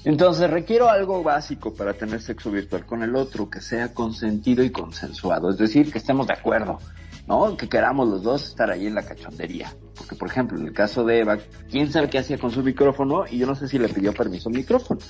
Entonces 0.05 0.51
requiero 0.51 0.90
algo 0.90 1.23
básico 1.23 1.75
para 1.75 1.95
tener 1.95 2.21
sexo 2.21 2.51
virtual 2.51 2.85
con 2.85 3.03
el 3.03 3.17
otro, 3.17 3.49
que 3.49 3.61
sea 3.61 3.95
consentido 3.95 4.62
y 4.62 4.71
consensuado, 4.71 5.51
es 5.51 5.57
decir, 5.57 5.90
que 5.90 5.99
estemos 5.99 6.27
de 6.27 6.35
acuerdo, 6.35 6.79
¿no? 7.27 7.57
Que 7.57 7.69
queramos 7.69 8.09
los 8.09 8.23
dos 8.23 8.49
estar 8.49 8.71
ahí 8.71 8.87
en 8.87 8.95
la 8.95 9.03
cachondería. 9.03 9.73
Porque, 9.97 10.14
por 10.14 10.29
ejemplo, 10.29 10.59
en 10.59 10.67
el 10.67 10.73
caso 10.75 11.05
de 11.05 11.21
Eva, 11.21 11.38
quién 11.71 11.90
sabe 11.90 12.11
qué 12.11 12.19
hacía 12.19 12.38
con 12.38 12.51
su 12.51 12.62
micrófono 12.62 13.25
y 13.31 13.38
yo 13.38 13.47
no 13.47 13.55
sé 13.55 13.67
si 13.67 13.79
le 13.79 13.88
pidió 13.88 14.12
permiso 14.12 14.51
al 14.51 14.57
micrófono. 14.57 15.01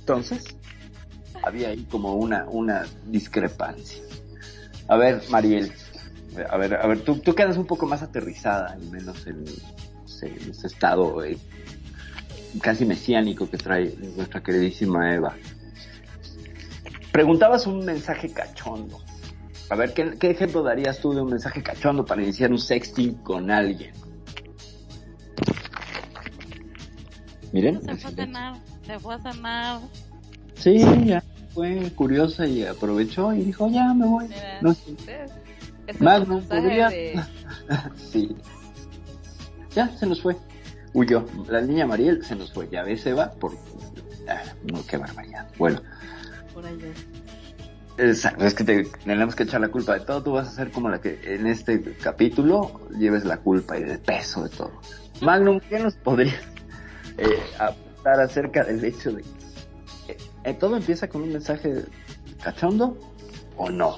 Entonces, 0.00 0.56
había 1.44 1.68
ahí 1.68 1.86
como 1.88 2.14
una, 2.14 2.46
una 2.50 2.84
discrepancia. 3.06 4.02
A 4.88 4.96
ver, 4.96 5.22
Mariel, 5.30 5.72
a 6.50 6.56
ver, 6.56 6.74
a 6.74 6.86
ver, 6.88 7.02
tú, 7.02 7.18
tú 7.18 7.32
quedas 7.34 7.56
un 7.56 7.66
poco 7.66 7.86
más 7.86 8.02
aterrizada, 8.02 8.72
al 8.72 8.82
menos 8.90 9.24
en 9.28 9.44
en 10.26 10.50
ese 10.50 10.66
estado 10.66 11.24
eh, 11.24 11.38
casi 12.60 12.84
mesiánico 12.84 13.48
que 13.48 13.56
trae 13.58 13.94
nuestra 14.16 14.42
queridísima 14.42 15.14
Eva. 15.14 15.34
Preguntabas 17.12 17.66
un 17.66 17.84
mensaje 17.84 18.32
cachondo. 18.32 19.00
A 19.70 19.76
ver, 19.76 19.94
¿qué, 19.94 20.16
qué 20.18 20.30
ejemplo 20.30 20.62
darías 20.62 20.98
tú 21.00 21.12
de 21.14 21.22
un 21.22 21.30
mensaje 21.30 21.62
cachondo 21.62 22.04
para 22.04 22.22
iniciar 22.22 22.50
un 22.50 22.58
sexting 22.58 23.14
con 23.22 23.50
alguien? 23.50 23.92
Miren. 27.52 27.82
Se 27.82 27.96
fue 27.96 28.10
a 28.10 28.14
cenar, 28.14 28.54
se 28.86 28.98
fue 28.98 29.14
a 29.14 29.18
cenar. 29.18 29.80
Sí, 30.54 30.78
ya 31.04 31.22
fue 31.52 31.90
curiosa 31.94 32.46
y 32.46 32.64
aprovechó 32.64 33.34
y 33.34 33.42
dijo, 33.42 33.68
ya 33.70 33.92
me 33.92 34.06
voy. 34.06 34.28
Mira, 34.28 34.58
No, 34.62 34.76
Magnum, 36.00 36.36
un 36.38 36.48
mensaje 36.48 36.60
¿podría? 36.62 36.88
de- 36.88 37.20
sí. 38.10 38.36
Ya, 39.74 39.88
se 39.96 40.06
nos 40.06 40.20
fue. 40.22 40.36
Huyó. 40.94 41.24
La 41.48 41.60
niña 41.60 41.86
Mariel 41.86 42.24
se 42.24 42.36
nos 42.36 42.52
fue. 42.52 42.68
Ya 42.70 42.82
ves, 42.82 43.04
Eva, 43.06 43.30
por... 43.30 43.52
Ah, 44.28 44.42
no, 44.70 44.84
qué 44.86 44.96
barbaridad. 44.96 45.48
Bueno, 45.58 45.80
por 46.54 46.64
allá. 46.64 46.88
exacto, 47.98 48.44
es 48.44 48.54
que 48.54 48.64
te, 48.64 48.84
tenemos 49.04 49.34
que 49.34 49.42
echar 49.44 49.60
la 49.60 49.68
culpa 49.68 49.94
de 49.94 50.00
todo. 50.00 50.22
Tú 50.22 50.32
vas 50.32 50.48
a 50.48 50.52
ser 50.52 50.70
como 50.70 50.88
la 50.88 51.00
que 51.00 51.18
en 51.24 51.46
este 51.46 51.82
capítulo 51.96 52.80
lleves 52.98 53.24
la 53.24 53.38
culpa 53.38 53.78
y 53.78 53.82
el 53.82 53.98
peso 53.98 54.44
de 54.44 54.50
todo. 54.50 54.72
Magnum, 55.20 55.60
¿qué 55.60 55.78
nos 55.78 55.94
podrías 55.94 56.42
eh, 57.18 57.38
aportar 57.58 58.20
acerca 58.20 58.64
del 58.64 58.84
hecho 58.84 59.12
de 59.12 59.22
que 60.06 60.16
eh, 60.44 60.54
todo 60.54 60.76
empieza 60.76 61.08
con 61.08 61.22
un 61.22 61.32
mensaje 61.32 61.84
cachondo 62.42 62.98
o 63.56 63.70
no? 63.70 63.96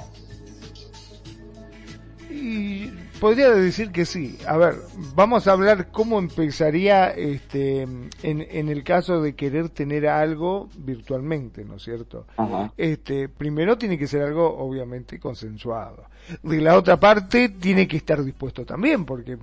Y 2.30 2.90
podría 3.20 3.50
decir 3.50 3.90
que 3.90 4.04
sí. 4.04 4.38
A 4.46 4.56
ver, 4.56 4.74
vamos 5.14 5.46
a 5.46 5.52
hablar 5.52 5.90
cómo 5.90 6.18
empezaría 6.18 7.08
este 7.10 7.82
en, 7.82 8.10
en 8.22 8.68
el 8.68 8.82
caso 8.84 9.20
de 9.22 9.34
querer 9.34 9.68
tener 9.70 10.06
algo 10.06 10.68
virtualmente, 10.78 11.64
¿no 11.64 11.76
es 11.76 11.82
cierto? 11.82 12.26
Ajá. 12.36 12.72
Este, 12.76 13.28
primero 13.28 13.78
tiene 13.78 13.98
que 13.98 14.06
ser 14.06 14.22
algo 14.22 14.56
obviamente 14.58 15.18
consensuado. 15.18 16.04
De 16.42 16.60
la 16.60 16.76
otra 16.78 16.98
parte 16.98 17.50
tiene 17.50 17.86
que 17.86 17.98
estar 17.98 18.22
dispuesto 18.24 18.64
también, 18.64 19.04
porque 19.04 19.36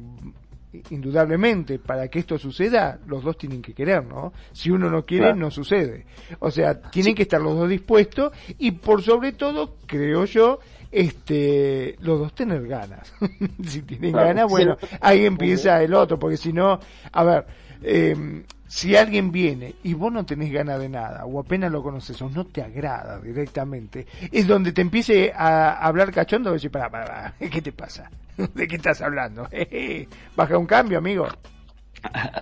indudablemente 0.89 1.79
para 1.79 2.07
que 2.07 2.19
esto 2.19 2.37
suceda 2.37 2.97
los 3.05 3.23
dos 3.23 3.37
tienen 3.37 3.61
que 3.61 3.73
querer, 3.73 4.05
¿no? 4.05 4.31
Si 4.53 4.71
uno 4.71 4.89
no 4.89 5.05
quiere 5.05 5.25
Claro. 5.25 5.37
no 5.37 5.51
sucede. 5.51 6.05
O 6.39 6.49
sea, 6.49 6.81
tienen 6.81 7.13
que 7.13 7.23
estar 7.23 7.41
los 7.41 7.57
dos 7.57 7.69
dispuestos 7.69 8.31
y 8.57 8.71
por 8.71 9.01
sobre 9.01 9.33
todo, 9.33 9.75
creo 9.85 10.23
yo, 10.25 10.59
este, 10.91 11.95
los 12.01 12.19
dos 12.19 12.33
tener 12.33 12.67
ganas. 12.67 13.11
si 13.67 13.81
tienen 13.81 14.11
Claro. 14.11 14.27
ganas, 14.27 14.49
bueno, 14.49 14.77
Sí. 14.79 14.87
ahí 15.01 15.25
empieza 15.25 15.81
el 15.81 15.93
otro, 15.93 16.19
porque 16.19 16.37
si 16.37 16.51
no, 16.53 16.79
a 17.11 17.23
ver, 17.23 17.45
eh, 17.83 18.43
si 18.67 18.95
alguien 18.95 19.31
viene 19.31 19.75
y 19.83 19.93
vos 19.93 20.11
no 20.13 20.25
tenés 20.25 20.51
ganas 20.51 20.79
de 20.79 20.87
nada, 20.89 21.25
o 21.25 21.39
apenas 21.39 21.71
lo 21.71 21.83
conoces, 21.83 22.21
o 22.21 22.29
no 22.29 22.45
te 22.45 22.61
agrada 22.61 23.19
directamente, 23.19 24.07
es 24.31 24.47
donde 24.47 24.71
te 24.71 24.81
empiece 24.81 25.33
a 25.35 25.73
hablar 25.85 26.11
cachondo 26.11 26.51
y 26.51 26.53
decir, 26.53 26.71
para, 26.71 26.89
para, 26.89 27.33
¿qué 27.39 27.61
te 27.61 27.71
pasa? 27.71 28.09
¿De 28.55 28.67
qué 28.67 28.75
estás 28.77 29.01
hablando? 29.01 29.47
Baja 30.35 30.57
un 30.57 30.65
cambio, 30.65 30.97
amigo. 30.99 31.27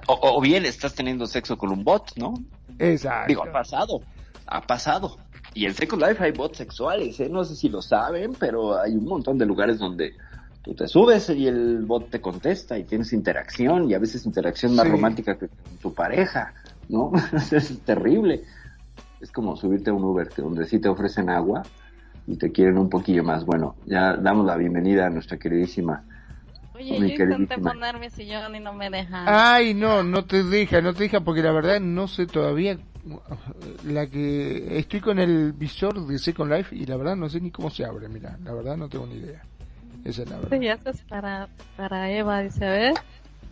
O, 0.08 0.38
o 0.38 0.42
bien 0.42 0.66
estás 0.66 0.94
teniendo 0.96 1.28
sexo 1.28 1.58
con 1.58 1.72
un 1.72 1.84
bot, 1.84 2.16
¿no? 2.16 2.34
Exacto. 2.78 3.28
Digo, 3.28 3.44
ha 3.44 3.52
pasado, 3.52 4.02
ha 4.48 4.62
pasado. 4.62 5.18
Y 5.54 5.66
en 5.66 5.74
Second 5.74 6.02
Life 6.02 6.24
hay 6.24 6.32
bots 6.32 6.58
sexuales, 6.58 7.20
¿eh? 7.20 7.30
No 7.30 7.44
sé 7.44 7.56
si 7.56 7.70
lo 7.70 7.82
saben, 7.82 8.34
pero 8.40 8.80
hay 8.80 8.94
un 8.94 9.06
montón 9.06 9.38
de 9.38 9.46
lugares 9.46 9.80
donde 9.80 10.14
tú 10.62 10.74
te 10.76 10.88
subes 10.88 11.30
y 11.30 11.48
el 11.48 11.86
bot 11.86 12.10
te 12.10 12.22
contesta 12.22 12.78
y 12.78 12.84
tienes 12.84 13.14
interacción 13.14 13.90
y 13.90 13.94
a 13.94 14.00
veces 14.00 14.26
interacción 14.26 14.76
más 14.76 14.86
Sí. 14.86 14.92
romántica 14.92 15.38
que 15.38 15.48
con 15.48 15.78
tu 15.82 15.94
pareja, 15.94 16.54
¿no? 16.88 17.12
es 17.52 17.80
terrible. 17.82 18.44
Es 19.22 19.32
como 19.32 19.56
subirte 19.58 19.90
a 19.90 19.94
un 19.94 20.04
Uber 20.04 20.30
que 20.30 20.42
donde 20.42 20.66
sí 20.66 20.80
te 20.80 20.88
ofrecen 20.88 21.30
agua 21.30 21.64
y 22.28 22.38
te 22.38 22.52
quieren 22.52 22.78
un 22.78 22.90
poquillo 22.90 23.24
más. 23.24 23.44
Bueno, 23.46 23.76
ya 23.86 24.16
damos 24.16 24.46
la 24.46 24.56
bienvenida 24.56 25.08
a 25.08 25.10
nuestra 25.10 25.38
queridísima. 25.38 26.04
Oye, 26.76 26.92
Mi 26.94 27.00
yo 27.00 27.06
intenté 27.08 27.18
queridísima. 27.26 27.72
poner 27.74 28.00
mi 28.00 28.10
sillón 28.10 28.56
y 28.56 28.60
no 28.62 28.72
me 28.74 28.90
deja. 28.90 29.56
Ay, 29.56 29.74
no, 29.74 30.04
no 30.04 30.24
te 30.24 30.44
deja, 30.44 30.80
no 30.80 30.94
te 30.94 31.04
deja 31.04 31.20
porque 31.22 31.42
la 31.42 31.52
verdad 31.52 31.82
no 31.82 32.08
sé 32.08 32.26
todavía 32.28 32.78
la 33.86 34.08
que 34.08 34.78
estoy 34.78 35.00
con 35.02 35.20
el 35.20 35.54
visor 35.54 36.06
de 36.06 36.20
Second 36.20 36.52
Life 36.52 36.76
y 36.76 36.86
la 36.86 36.98
verdad 36.98 37.16
no 37.16 37.30
sé 37.30 37.40
ni 37.40 37.52
cómo 37.52 37.70
se 37.70 37.86
abre, 37.86 38.08
mira, 38.10 38.38
la 38.44 38.54
verdad 38.54 38.78
no 38.78 38.90
tengo 38.90 39.08
ni 39.08 39.16
idea. 39.16 39.44
Esa 40.06 40.24
es 40.24 40.30
la 40.30 40.38
verdad. 40.40 40.58
Sí, 40.60 40.68
eso 40.68 40.90
es 40.90 41.02
para, 41.04 41.50
para 41.76 42.12
Eva, 42.12 42.42
dice, 42.42 42.66
a 42.66 42.72
ver, 42.72 42.94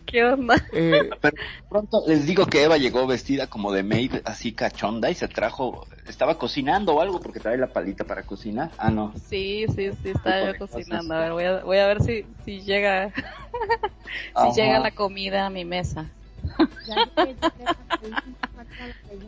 ¿qué 0.06 0.24
onda? 0.24 0.54
Eh, 0.72 1.10
Pero 1.20 1.36
pronto 1.68 2.02
les 2.06 2.26
digo 2.26 2.46
que 2.46 2.62
Eva 2.62 2.78
llegó 2.78 3.06
vestida 3.06 3.46
como 3.46 3.72
de 3.72 3.82
maid, 3.82 4.14
así 4.24 4.52
cachonda, 4.52 5.10
y 5.10 5.14
se 5.14 5.28
trajo, 5.28 5.86
estaba 6.06 6.38
cocinando 6.38 6.94
o 6.94 7.00
algo 7.00 7.20
porque 7.20 7.40
trae 7.40 7.56
la 7.58 7.68
palita 7.68 8.04
para 8.04 8.22
cocinar. 8.22 8.70
Ah, 8.78 8.90
no. 8.90 9.12
Sí, 9.28 9.66
sí, 9.74 9.90
sí, 10.02 10.10
estaba 10.10 10.52
yo 10.52 10.58
cocinando. 10.58 11.14
cosas. 11.14 11.18
A 11.18 11.20
ver, 11.20 11.32
voy 11.32 11.44
a, 11.44 11.64
voy 11.64 11.78
a 11.78 11.86
ver 11.86 12.02
si, 12.02 12.24
si 12.44 12.60
llega, 12.60 13.12
si 13.14 13.22
Ajá. 14.34 14.52
llega 14.54 14.78
la 14.78 14.90
comida 14.90 15.46
a 15.46 15.50
mi 15.50 15.64
mesa. 15.64 16.06
Que- 18.76 19.18
que- 19.18 19.24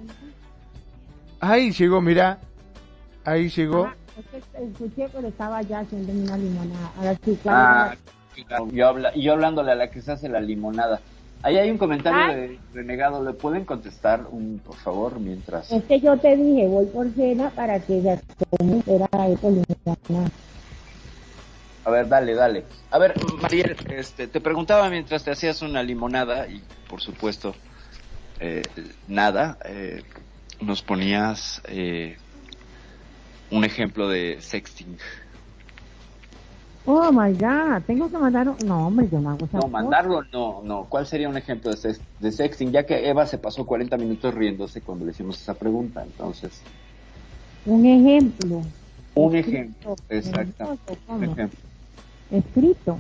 ahí 1.41 1.73
llegó, 1.73 2.01
mira, 2.01 2.39
ahí 3.25 3.49
llegó. 3.49 3.87
Ah, 3.87 3.95
escuché, 4.61 5.09
pero 5.13 5.29
estaba 5.29 5.63
ya 5.63 5.81
haciendo 5.81 6.13
una 6.13 6.37
limonada. 6.37 6.93
Ahora 6.97 7.17
sí, 7.25 7.39
ah. 7.47 7.95
Yo, 8.73 8.89
habla, 8.89 9.13
yo 9.15 9.33
hablándole 9.33 9.73
a 9.73 9.75
la 9.75 9.91
que 9.91 10.01
se 10.01 10.13
hace 10.13 10.29
la 10.29 10.41
limonada. 10.41 11.01
Ahí 11.43 11.57
hay 11.57 11.71
un 11.71 11.79
comentario 11.79 12.21
ah. 12.21 12.35
de 12.35 12.59
renegado, 12.75 13.25
¿le 13.25 13.33
pueden 13.33 13.65
contestar 13.65 14.27
un 14.31 14.61
por 14.65 14.77
favor 14.77 15.19
mientras? 15.19 15.73
Es 15.73 15.83
que 15.85 15.99
yo 16.01 16.17
te 16.19 16.37
dije, 16.37 16.67
voy 16.69 16.87
por 16.87 17.11
cena 17.13 17.51
para 17.51 17.81
que 17.81 18.03
ya 18.03 18.21
era 18.87 19.09
A 21.85 21.91
ver, 21.91 22.09
dale, 22.09 22.35
dale. 22.35 22.65
A 22.91 22.99
ver, 22.99 23.15
Mariel, 23.41 23.77
este, 23.89 24.27
te 24.27 24.41
preguntaba 24.41 24.91
mientras 24.91 25.25
te 25.25 25.31
hacías 25.31 25.63
una 25.63 25.83
limonada 25.83 26.47
y 26.47 26.63
por 26.89 27.01
supuesto 27.01 27.55
eh, 28.41 28.63
nada, 29.07 29.59
eh, 29.65 30.03
nos 30.61 30.83
ponías 30.83 31.61
eh, 31.69 32.17
un 33.51 33.65
ejemplo 33.65 34.09
de 34.09 34.39
sexting. 34.41 34.97
Oh 36.87 37.13
my 37.13 37.33
god, 37.35 37.83
tengo 37.87 38.11
que 38.11 38.17
mandar 38.17 38.47
No, 38.65 38.87
hombre, 38.87 39.07
yo 39.13 39.21
no 39.21 39.31
hago 39.31 39.49
No, 39.53 39.69
mandarlo 39.69 40.23
no, 40.33 40.63
no. 40.63 40.87
¿Cuál 40.89 41.07
sería 41.07 41.29
un 41.29 41.37
ejemplo 41.37 41.71
de, 41.71 41.97
de 42.19 42.33
sexting? 42.33 42.73
Ya 42.73 42.85
que 42.85 43.09
Eva 43.09 43.27
se 43.27 43.39
pasó 43.39 43.67
40 43.67 43.97
minutos 43.99 44.35
riéndose 44.35 44.81
cuando 44.81 45.05
le 45.05 45.13
hicimos 45.13 45.41
esa 45.41 45.55
pregunta, 45.55 46.03
entonces. 46.03 46.63
Un 47.67 47.85
ejemplo. 47.85 48.63
Un 49.15 49.37
ejemplo, 49.37 49.97
exacto. 50.09 50.79
Un 51.09 51.25
ejemplo. 51.25 51.61
Escrito. 52.31 52.99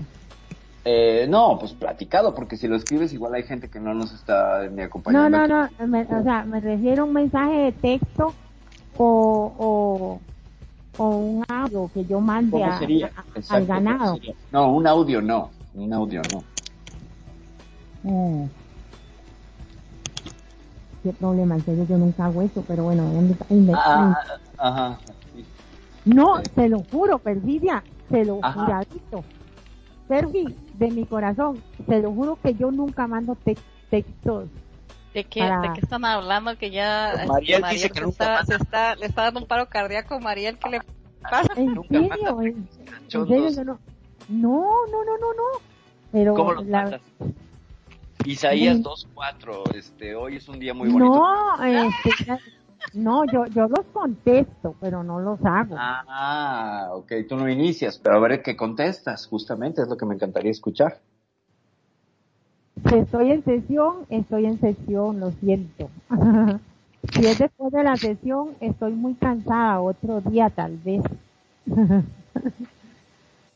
Eh, 0.84 1.26
no, 1.28 1.58
pues 1.58 1.72
platicado, 1.72 2.34
porque 2.34 2.56
si 2.56 2.66
lo 2.66 2.76
escribes 2.76 3.12
igual 3.12 3.34
hay 3.34 3.42
gente 3.42 3.68
que 3.68 3.78
no 3.78 3.92
nos 3.92 4.12
está 4.12 4.66
ni 4.68 4.82
acompañando. 4.82 5.28
No, 5.28 5.46
no, 5.46 5.68
no, 5.68 6.18
o 6.18 6.22
sea, 6.22 6.44
me 6.44 6.60
refiero 6.60 7.02
a 7.02 7.06
un 7.06 7.12
mensaje 7.12 7.54
de 7.54 7.72
texto 7.72 8.32
o, 8.96 10.18
o, 10.96 11.06
un 11.06 11.44
audio 11.48 11.90
que 11.92 12.04
yo 12.04 12.20
mande 12.20 12.62
al 12.64 13.66
ganado. 13.66 14.18
No, 14.50 14.72
un 14.72 14.86
audio 14.86 15.20
no, 15.20 15.50
un 15.74 15.92
audio 15.92 16.22
no. 16.32 16.44
Mm. 18.02 18.48
Qué 21.02 21.12
problema, 21.14 21.54
en 21.54 21.64
serio, 21.64 21.86
yo 21.88 21.96
nunca 21.96 22.26
hago 22.26 22.42
eso, 22.42 22.62
pero 22.66 22.84
bueno, 22.84 23.10
ah, 23.74 24.14
ajá. 24.58 24.98
No, 26.04 26.42
te 26.54 26.68
lo 26.68 26.82
juro, 26.90 27.18
perfidia, 27.18 27.82
te 28.10 28.24
lo 28.24 28.40
juradito. 28.42 29.24
Sergi, 30.08 30.54
de 30.80 30.90
mi 30.90 31.04
corazón, 31.04 31.62
te 31.86 32.00
lo 32.00 32.10
juro 32.10 32.38
que 32.42 32.54
yo 32.54 32.70
nunca 32.70 33.06
mando 33.06 33.36
textos. 33.90 34.48
¿De 35.12 35.24
qué, 35.24 35.42
¿De 35.42 35.72
qué 35.74 35.80
están 35.82 36.04
hablando? 36.04 36.56
Que 36.56 36.70
ya 36.70 37.12
pues 37.14 37.28
Mariel, 37.28 37.64
dice 37.70 37.90
que 37.90 38.00
está, 38.00 38.44
se 38.44 38.54
está, 38.54 38.94
le 38.94 39.06
está 39.06 39.24
dando 39.24 39.40
un 39.40 39.46
paro 39.46 39.68
cardíaco 39.68 40.14
a 40.14 40.20
Mariel, 40.20 40.56
¿qué 40.58 40.70
le 40.70 40.80
pasa? 41.20 41.52
¿En 41.56 41.74
serio? 41.88 42.40
¿En, 42.40 43.54
serio? 43.54 43.78
No, 44.28 44.86
no, 44.90 45.04
no, 45.04 45.04
no, 45.04 45.18
no, 45.18 45.32
no. 45.34 45.60
Pero 46.12 46.34
¿Cómo 46.34 46.52
lo 46.54 46.62
la... 46.62 47.00
Isaías 48.24 48.80
2.4, 48.80 49.74
este, 49.76 50.14
hoy 50.14 50.36
es 50.36 50.48
un 50.48 50.58
día 50.58 50.72
muy 50.74 50.88
bonito. 50.88 51.14
No, 51.14 51.64
este, 51.64 52.38
no, 52.94 53.24
yo, 53.26 53.46
yo 53.46 53.68
los 53.68 53.86
contesto, 53.92 54.74
pero 54.80 55.02
no 55.02 55.20
los 55.20 55.38
hago. 55.44 55.76
Ah, 55.78 56.90
ok, 56.92 57.12
tú 57.28 57.36
no 57.36 57.48
inicias, 57.48 57.98
pero 57.98 58.16
a 58.16 58.20
ver 58.20 58.42
qué 58.42 58.56
contestas, 58.56 59.26
justamente, 59.26 59.82
es 59.82 59.88
lo 59.88 59.96
que 59.96 60.06
me 60.06 60.14
encantaría 60.14 60.50
escuchar. 60.50 61.00
Si 62.88 62.94
estoy 62.96 63.32
en 63.32 63.44
sesión, 63.44 64.06
estoy 64.08 64.46
en 64.46 64.60
sesión, 64.60 65.20
lo 65.20 65.30
siento. 65.32 65.90
si 67.12 67.26
es 67.26 67.38
después 67.38 67.72
de 67.72 67.84
la 67.84 67.96
sesión, 67.96 68.56
estoy 68.60 68.92
muy 68.92 69.14
cansada, 69.14 69.80
otro 69.80 70.20
día 70.22 70.50
tal 70.50 70.76
vez. 70.78 71.02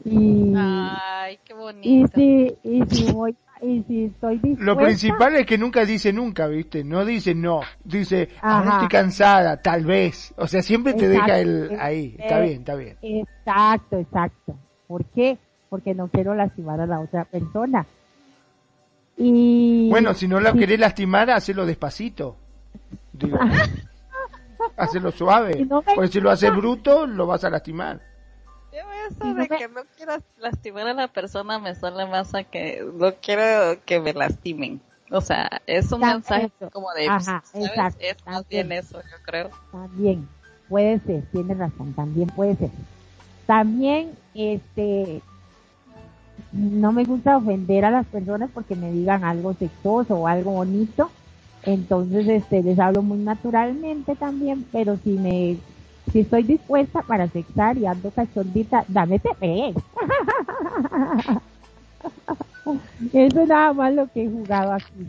y, 0.05 0.55
Ay, 0.57 1.39
qué 1.45 1.55
bonito. 1.55 1.89
Y 1.89 2.07
si, 2.15 2.57
y 2.63 2.83
si 2.87 3.13
voy 3.13 3.35
y 3.63 3.83
si 3.85 4.05
estoy 4.05 4.39
dispuesta... 4.39 4.65
Lo 4.65 4.77
principal 4.77 5.37
es 5.37 5.47
que 5.47 5.59
nunca 5.59 5.85
dice 5.85 6.13
nunca, 6.13 6.47
¿viste? 6.47 6.85
No 6.85 7.05
dice 7.05 7.35
no, 7.35 7.61
dice 7.85 8.31
ahora 8.41 8.73
estoy 8.73 8.89
cansada, 8.89 9.61
tal 9.63 9.85
vez. 9.85 10.35
O 10.37 10.47
sea, 10.47 10.63
siempre 10.63 10.95
te 10.95 11.09
deja 11.09 11.39
el 11.39 11.77
ahí. 11.79 12.17
Está 12.19 12.41
bien, 12.41 12.61
está 12.61 12.75
bien. 12.75 12.97
Exacto, 13.03 13.99
exacto. 13.99 14.57
¿Por 14.87 15.05
qué? 15.07 15.39
Porque 15.71 15.95
no 15.95 16.09
quiero 16.09 16.35
lastimar 16.35 16.81
a 16.81 16.87
la 16.87 17.01
otra 17.01 17.25
persona. 17.25 17.87
Y 19.17 19.89
bueno, 19.91 20.13
si 20.15 20.27
no 20.27 20.41
la 20.41 20.53
querés 20.53 20.79
lastimar, 20.79 21.31
hacelo 21.31 21.67
despacito. 21.67 22.37
Digo, 23.13 23.39
hacelo 24.77 25.13
suave. 25.13 25.67
Porque 25.95 26.09
si 26.09 26.21
lo 26.21 26.31
haces 26.31 26.55
bruto, 26.55 27.07
lo 27.07 27.27
vas 27.27 27.45
a 27.45 27.51
lastimar 27.51 28.14
eso 28.79 29.35
de 29.35 29.49
que 29.49 29.69
no 29.69 29.83
quieras 29.97 30.23
lastimar 30.39 30.89
a 30.89 30.95
la 30.95 31.09
persona 31.09 31.59
me 31.59 31.75
suele 31.75 32.07
más 32.07 32.35
a 32.35 32.45
que 32.45 32.85
no 32.95 33.15
quiero 33.15 33.81
que 33.85 34.01
me 34.01 34.13
lastimen. 34.13 34.81
O 35.11 35.21
sea, 35.21 35.63
es 35.67 35.93
un 35.93 36.01
mensaje 36.01 36.51
como 36.73 36.93
de, 36.93 37.07
Ajá, 37.07 37.43
exacto, 37.53 37.99
es 38.01 38.17
más 38.27 38.49
bien 38.49 38.73
eso, 38.73 39.01
yo 39.03 39.17
creo. 39.25 39.51
También, 39.71 40.29
puede 40.69 40.99
ser, 41.01 41.23
tienes 41.31 41.59
razón, 41.59 41.93
también 41.93 42.29
puede 42.29 42.57
ser. 42.57 42.71
También, 43.47 44.13
este, 44.35 45.21
no 46.53 46.93
me 46.93 47.05
gusta 47.05 47.37
ofender 47.37 47.85
a 47.85 47.91
las 47.91 48.07
personas 48.07 48.51
porque 48.53 48.75
me 48.75 48.91
digan 48.91 49.25
algo 49.25 49.55
sexoso 49.55 50.17
o 50.17 50.27
algo 50.27 50.53
bonito. 50.53 51.11
Entonces, 51.63 52.27
este, 52.29 52.63
les 52.63 52.79
hablo 52.79 53.03
muy 53.03 53.19
naturalmente 53.19 54.17
también, 54.17 54.67
pero 54.73 54.99
si 55.05 55.11
me 55.11 55.59
si 56.13 56.21
estoy 56.21 56.43
dispuesta 56.43 57.03
para 57.03 57.29
sexar 57.29 57.77
y 57.77 57.87
ando 57.87 58.11
cachondita, 58.11 58.85
dame 58.89 59.19
TV. 59.19 59.75
Eso 63.13 63.41
es 63.41 63.49
nada 63.49 63.73
más 63.73 63.93
lo 63.95 64.07
que 64.09 64.25
he 64.25 64.29
jugado 64.29 64.73
aquí. 64.73 65.07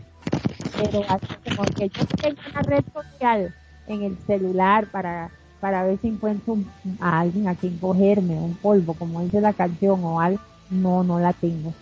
Pero 0.76 1.04
así 1.08 1.26
como 1.44 1.64
que 1.64 1.88
yo 1.88 2.06
tengo 2.20 2.40
una 2.50 2.62
red 2.62 2.84
social 2.92 3.54
en 3.86 4.02
el 4.02 4.18
celular 4.26 4.86
para, 4.86 5.30
para 5.60 5.84
ver 5.84 5.98
si 6.00 6.08
encuentro 6.08 6.58
a 7.00 7.20
alguien 7.20 7.48
a 7.48 7.54
quien 7.54 7.78
cogerme, 7.78 8.34
un 8.34 8.54
polvo, 8.54 8.94
como 8.94 9.22
dice 9.22 9.40
la 9.40 9.52
canción, 9.52 10.02
o 10.04 10.20
algo, 10.20 10.40
no, 10.70 11.02
no 11.04 11.18
la 11.20 11.32
tengo. 11.32 11.72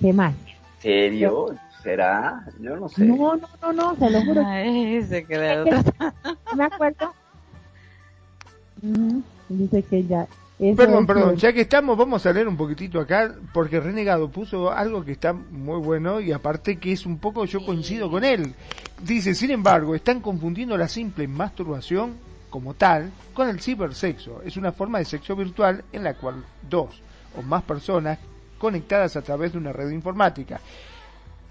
¿Qué 0.00 0.12
más? 0.12 0.34
¿Serio? 0.80 1.54
¿Será? 1.82 2.44
Yo 2.60 2.76
no 2.76 2.88
sé. 2.88 3.04
No, 3.04 3.36
no, 3.36 3.48
no, 3.62 3.72
no, 3.72 3.96
se 3.96 4.10
lo 4.10 4.24
juro. 4.24 4.42
Ay, 4.46 5.02
se 5.02 5.24
quedó. 5.24 5.64
me 6.56 6.64
acuerdo. 6.64 7.14
Dice 9.48 9.82
que 9.82 10.04
ya. 10.04 10.26
Perdón, 10.76 11.06
perdón, 11.06 11.36
ya 11.36 11.54
que 11.54 11.62
estamos, 11.62 11.96
vamos 11.96 12.26
a 12.26 12.32
leer 12.34 12.46
un 12.46 12.56
poquitito 12.56 13.00
acá, 13.00 13.34
porque 13.54 13.80
Renegado 13.80 14.28
puso 14.28 14.70
algo 14.70 15.02
que 15.02 15.12
está 15.12 15.32
muy 15.32 15.78
bueno 15.78 16.20
y 16.20 16.32
aparte 16.32 16.76
que 16.76 16.92
es 16.92 17.06
un 17.06 17.16
poco, 17.16 17.46
yo 17.46 17.64
coincido 17.64 18.10
con 18.10 18.24
él. 18.24 18.54
Dice, 19.02 19.34
sin 19.34 19.52
embargo, 19.52 19.94
están 19.94 20.20
confundiendo 20.20 20.76
la 20.76 20.86
simple 20.86 21.26
masturbación 21.26 22.16
como 22.50 22.74
tal 22.74 23.10
con 23.32 23.48
el 23.48 23.58
cibersexo. 23.58 24.42
Es 24.44 24.58
una 24.58 24.72
forma 24.72 24.98
de 24.98 25.06
sexo 25.06 25.34
virtual 25.34 25.82
en 25.92 26.04
la 26.04 26.12
cual 26.12 26.44
dos 26.68 27.00
o 27.38 27.40
más 27.40 27.62
personas 27.62 28.18
conectadas 28.58 29.16
a 29.16 29.22
través 29.22 29.52
de 29.52 29.58
una 29.58 29.72
red 29.72 29.88
informática 29.88 30.60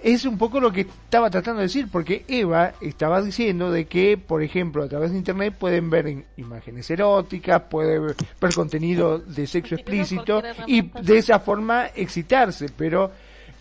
es 0.02 0.26
un 0.26 0.38
poco 0.38 0.60
lo 0.60 0.72
que 0.72 0.82
estaba 0.82 1.30
tratando 1.30 1.60
de 1.60 1.68
decir, 1.68 1.89
porque 1.91 2.24
Eva 2.28 2.74
estaba 2.80 3.22
diciendo 3.22 3.72
de 3.72 3.86
que, 3.86 4.18
por 4.18 4.41
ejemplo, 4.41 4.84
a 4.84 4.88
través 4.88 5.12
de 5.12 5.18
Internet 5.18 5.56
pueden 5.58 5.89
ver 5.89 6.26
imágenes 6.38 6.89
eróticas, 6.89 7.64
pueden 7.64 8.08
ver, 8.39 8.54
contenido 8.56 9.20
de 9.20 9.45
sexo 9.45 9.76
explícito 9.76 10.41
y 10.68 10.82
de 10.82 11.18
esa 11.18 11.39
forma 11.39 11.88
excitarse, 11.95 12.68
pero 12.76 13.12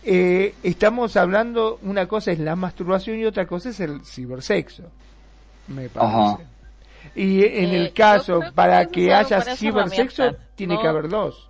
eh, 0.05 0.55
estamos 0.62 1.16
hablando, 1.16 1.80
una 1.82 2.07
cosa 2.07 2.30
es 2.30 2.39
la 2.39 2.55
masturbación 2.55 3.18
y 3.18 3.24
otra 3.24 3.47
cosa 3.47 3.70
es 3.70 3.80
el 3.80 4.05
cibersexo, 4.05 4.84
me 5.68 5.89
parece. 5.89 6.45
Y 7.14 7.45
en 7.45 7.70
el 7.70 7.86
eh, 7.86 7.93
caso, 7.93 8.41
para 8.55 8.86
que 8.86 9.12
haya 9.12 9.41
cibersexo, 9.57 10.36
tiene 10.55 10.78
que 10.80 10.86
haber 10.86 11.09
dos. 11.09 11.47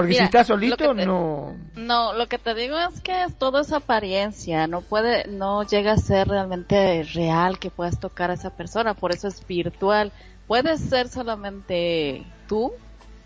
Porque 0.00 0.14
si 0.14 0.24
estás 0.24 0.46
solito, 0.46 0.94
no. 0.94 1.56
No, 1.76 2.12
lo 2.14 2.26
que 2.26 2.38
te 2.38 2.54
digo 2.54 2.78
es 2.78 3.00
que 3.00 3.26
todo 3.38 3.60
es 3.60 3.72
apariencia, 3.72 4.66
no 4.66 4.80
puede, 4.80 5.26
no 5.28 5.62
llega 5.64 5.92
a 5.92 5.96
ser 5.98 6.28
realmente 6.28 7.02
real 7.14 7.58
que 7.58 7.70
puedas 7.70 8.00
tocar 8.00 8.30
a 8.30 8.34
esa 8.34 8.50
persona, 8.50 8.94
por 8.94 9.12
eso 9.12 9.28
es 9.28 9.46
virtual. 9.46 10.12
Puede 10.46 10.78
ser 10.78 11.08
solamente 11.08 12.24
tú, 12.48 12.72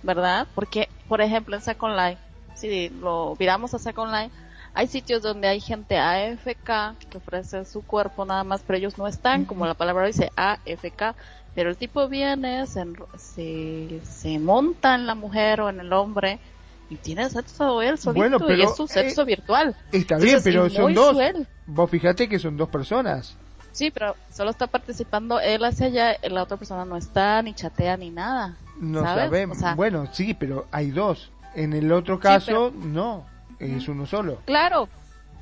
¿verdad? 0.03 0.47
Porque, 0.55 0.89
por 1.09 1.21
ejemplo, 1.21 1.57
en 1.57 1.63
Second 1.63 1.97
Life, 1.97 2.21
si 2.55 2.89
lo 2.89 3.37
miramos 3.39 3.73
a 3.75 3.79
Second 3.79 4.13
Life, 4.13 4.35
hay 4.75 4.89
sitios 4.89 5.23
donde 5.23 5.47
hay 5.47 5.61
gente 5.61 5.97
AFK 5.99 6.99
que 7.09 7.19
ofrece 7.19 7.65
su 7.65 7.83
cuerpo 7.83 8.25
nada 8.25 8.43
más, 8.43 8.63
pero 8.67 8.77
ellos 8.77 8.99
no 8.99 9.07
están, 9.07 9.45
como 9.45 9.67
la 9.67 9.75
palabra 9.75 10.07
dice 10.07 10.33
AFK, 10.35 11.15
pero 11.55 11.71
el 11.71 11.77
tipo 11.77 12.09
viene, 12.09 12.67
se, 12.67 12.85
se, 13.17 14.01
se 14.05 14.39
monta 14.41 14.97
en 14.97 15.07
la 15.07 15.15
mujer 15.15 15.61
o 15.61 15.69
en 15.69 15.79
el 15.79 15.93
hombre, 15.93 16.41
y 16.95 16.97
tiene 16.97 17.29
sexo 17.29 17.83
él 17.83 17.99
solito 17.99 18.21
bueno, 18.21 18.39
pero, 18.39 18.55
y 18.55 18.63
es 18.63 18.91
sexo 18.91 19.23
eh, 19.23 19.25
virtual. 19.25 19.77
Está 19.93 20.17
bien, 20.19 20.41
pero 20.43 20.71
son 20.71 20.95
dos. 20.95 21.17
Vos 21.67 21.91
fíjate 21.91 22.29
que 22.29 22.39
son 22.39 22.57
dos 22.57 22.69
personas. 22.69 23.37
Sí, 23.73 23.91
pero 23.91 24.15
solo 24.33 24.51
está 24.51 24.69
participando 24.69 25.41
él 25.41 25.65
hacia 25.65 25.87
allá, 25.87 26.17
la 26.23 26.45
otra 26.45 26.57
persona 26.57 26.85
no 26.85 26.97
está, 26.97 27.43
ni 27.43 27.55
chatea, 27.55 27.97
ni 27.97 28.11
nada. 28.11 28.57
No 28.79 29.03
¿sabes? 29.03 29.25
sabemos. 29.25 29.57
O 29.57 29.61
sea- 29.61 29.75
bueno, 29.75 30.09
sí, 30.13 30.35
pero 30.35 30.67
hay 30.71 30.93
dos. 30.93 31.33
En 31.57 31.73
el 31.73 31.91
otro 31.91 32.21
caso, 32.21 32.73
no, 32.73 33.27
es 33.59 33.89
uno 33.89 34.07
solo. 34.07 34.39
Claro, 34.45 34.89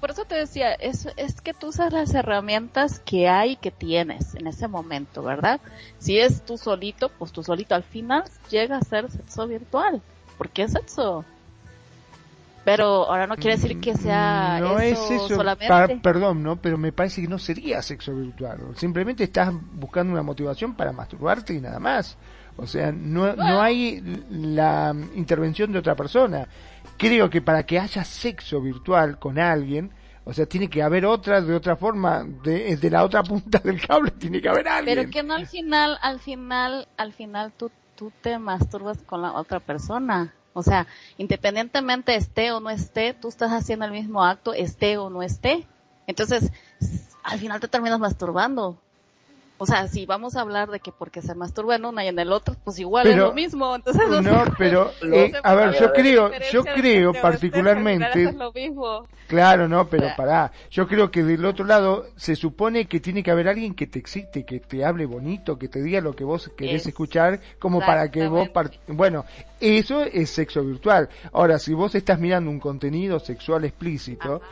por 0.00 0.10
eso 0.10 0.24
te 0.24 0.34
decía, 0.34 0.72
es, 0.72 1.08
es 1.16 1.40
que 1.40 1.54
tú 1.54 1.68
usas 1.68 1.92
las 1.92 2.14
herramientas 2.14 3.00
que 3.04 3.28
hay, 3.28 3.56
que 3.56 3.70
tienes 3.70 4.34
en 4.34 4.46
ese 4.46 4.66
momento, 4.66 5.22
¿verdad? 5.22 5.60
Si 5.98 6.18
es 6.18 6.42
tú 6.42 6.58
solito, 6.58 7.08
pues 7.08 7.32
tú 7.32 7.42
solito 7.42 7.74
al 7.74 7.84
final 7.84 8.24
llega 8.50 8.78
a 8.78 8.82
ser 8.82 9.10
sexo 9.10 9.46
virtual, 9.46 10.02
porque 10.38 10.62
es 10.62 10.72
sexo. 10.72 11.24
Pero 12.64 13.08
ahora 13.08 13.26
no 13.26 13.36
quiere 13.36 13.56
decir 13.56 13.80
que 13.80 13.96
sea 13.96 14.58
no 14.60 14.78
eso, 14.78 15.04
es 15.04 15.10
eso, 15.10 15.36
solamente. 15.36 15.98
perdón, 16.00 16.42
¿no? 16.42 16.56
Pero 16.56 16.78
me 16.78 16.92
parece 16.92 17.20
que 17.20 17.28
no 17.28 17.38
sería 17.38 17.82
sexo 17.82 18.14
virtual. 18.14 18.60
Simplemente 18.76 19.24
estás 19.24 19.52
buscando 19.72 20.12
una 20.12 20.22
motivación 20.22 20.74
para 20.74 20.92
masturbarte 20.92 21.54
y 21.54 21.60
nada 21.60 21.80
más. 21.80 22.16
O 22.56 22.66
sea, 22.66 22.92
no, 22.92 23.34
no 23.34 23.60
hay 23.60 24.00
la 24.30 24.94
intervención 25.14 25.72
de 25.72 25.78
otra 25.78 25.96
persona. 25.96 26.46
Creo 26.96 27.28
que 27.30 27.42
para 27.42 27.64
que 27.64 27.80
haya 27.80 28.04
sexo 28.04 28.60
virtual 28.60 29.18
con 29.18 29.38
alguien, 29.38 29.90
o 30.24 30.32
sea, 30.32 30.46
tiene 30.46 30.68
que 30.68 30.82
haber 30.82 31.04
otra 31.04 31.40
de 31.40 31.54
otra 31.54 31.74
forma, 31.74 32.24
de, 32.44 32.76
de 32.76 32.90
la 32.90 33.04
otra 33.04 33.22
punta 33.24 33.58
del 33.58 33.84
cable 33.84 34.12
tiene 34.12 34.40
que 34.40 34.48
haber 34.48 34.68
alguien. 34.68 34.96
Pero 34.96 35.10
que 35.10 35.22
no 35.22 35.34
al 35.34 35.46
final, 35.46 35.98
al 36.00 36.20
final, 36.20 36.86
al 36.96 37.12
final 37.12 37.52
tú, 37.56 37.72
tú 37.96 38.12
te 38.20 38.38
masturbas 38.38 39.02
con 39.02 39.22
la 39.22 39.32
otra 39.32 39.58
persona. 39.58 40.32
O 40.54 40.62
sea, 40.62 40.86
independientemente 41.16 42.14
esté 42.14 42.52
o 42.52 42.60
no 42.60 42.70
esté, 42.70 43.14
tú 43.14 43.28
estás 43.28 43.52
haciendo 43.52 43.84
el 43.84 43.92
mismo 43.92 44.22
acto, 44.22 44.52
esté 44.52 44.98
o 44.98 45.08
no 45.08 45.22
esté. 45.22 45.66
Entonces, 46.06 46.50
al 47.22 47.38
final 47.38 47.60
te 47.60 47.68
terminas 47.68 48.00
masturbando. 48.00 48.81
O 49.62 49.66
sea, 49.66 49.86
si 49.86 50.06
vamos 50.06 50.34
a 50.34 50.40
hablar 50.40 50.70
de 50.72 50.80
que 50.80 50.90
porque 50.90 51.22
se 51.22 51.36
masturba 51.36 51.76
en 51.76 51.84
una 51.84 52.04
y 52.04 52.08
en 52.08 52.18
el 52.18 52.32
otro, 52.32 52.56
pues 52.64 52.80
igual 52.80 53.06
es 53.06 53.16
lo 53.16 53.32
mismo. 53.32 53.76
Entonces, 53.76 54.02
No, 54.20 54.42
pero, 54.58 54.90
eh, 55.12 55.32
a 55.44 55.54
ver, 55.54 55.72
yo 55.78 55.92
creo, 55.92 56.32
yo 56.52 56.64
creo 56.64 57.12
particularmente, 57.12 58.24
es 58.24 58.34
lo 58.34 58.52
mismo. 58.52 59.06
Claro, 59.28 59.68
no, 59.68 59.86
pero 59.88 60.08
pará. 60.16 60.50
Yo 60.70 60.88
creo 60.88 61.10
que 61.12 61.22
del 61.22 61.44
otro 61.44 61.64
lado 61.64 62.06
se 62.16 62.34
supone 62.34 62.86
que 62.86 62.98
tiene 62.98 63.22
que 63.22 63.30
haber 63.30 63.46
alguien 63.48 63.74
que 63.74 63.86
te 63.86 64.00
excite, 64.00 64.44
que 64.44 64.58
te 64.58 64.84
hable 64.84 65.06
bonito, 65.06 65.56
que 65.58 65.68
te 65.68 65.80
diga 65.80 66.00
lo 66.00 66.12
que 66.14 66.24
vos 66.24 66.50
querés 66.56 66.82
Es- 66.82 66.88
escuchar, 66.88 67.40
como 67.60 67.78
para 67.78 68.10
que 68.10 68.26
vos... 68.26 68.48
par- 68.48 68.72
Bueno, 68.88 69.24
eso 69.60 70.02
es 70.02 70.28
sexo 70.30 70.64
virtual. 70.64 71.08
Ahora, 71.32 71.60
si 71.60 71.72
vos 71.72 71.94
estás 71.94 72.18
mirando 72.18 72.50
un 72.50 72.58
contenido 72.58 73.20
sexual 73.20 73.64
explícito, 73.64 74.42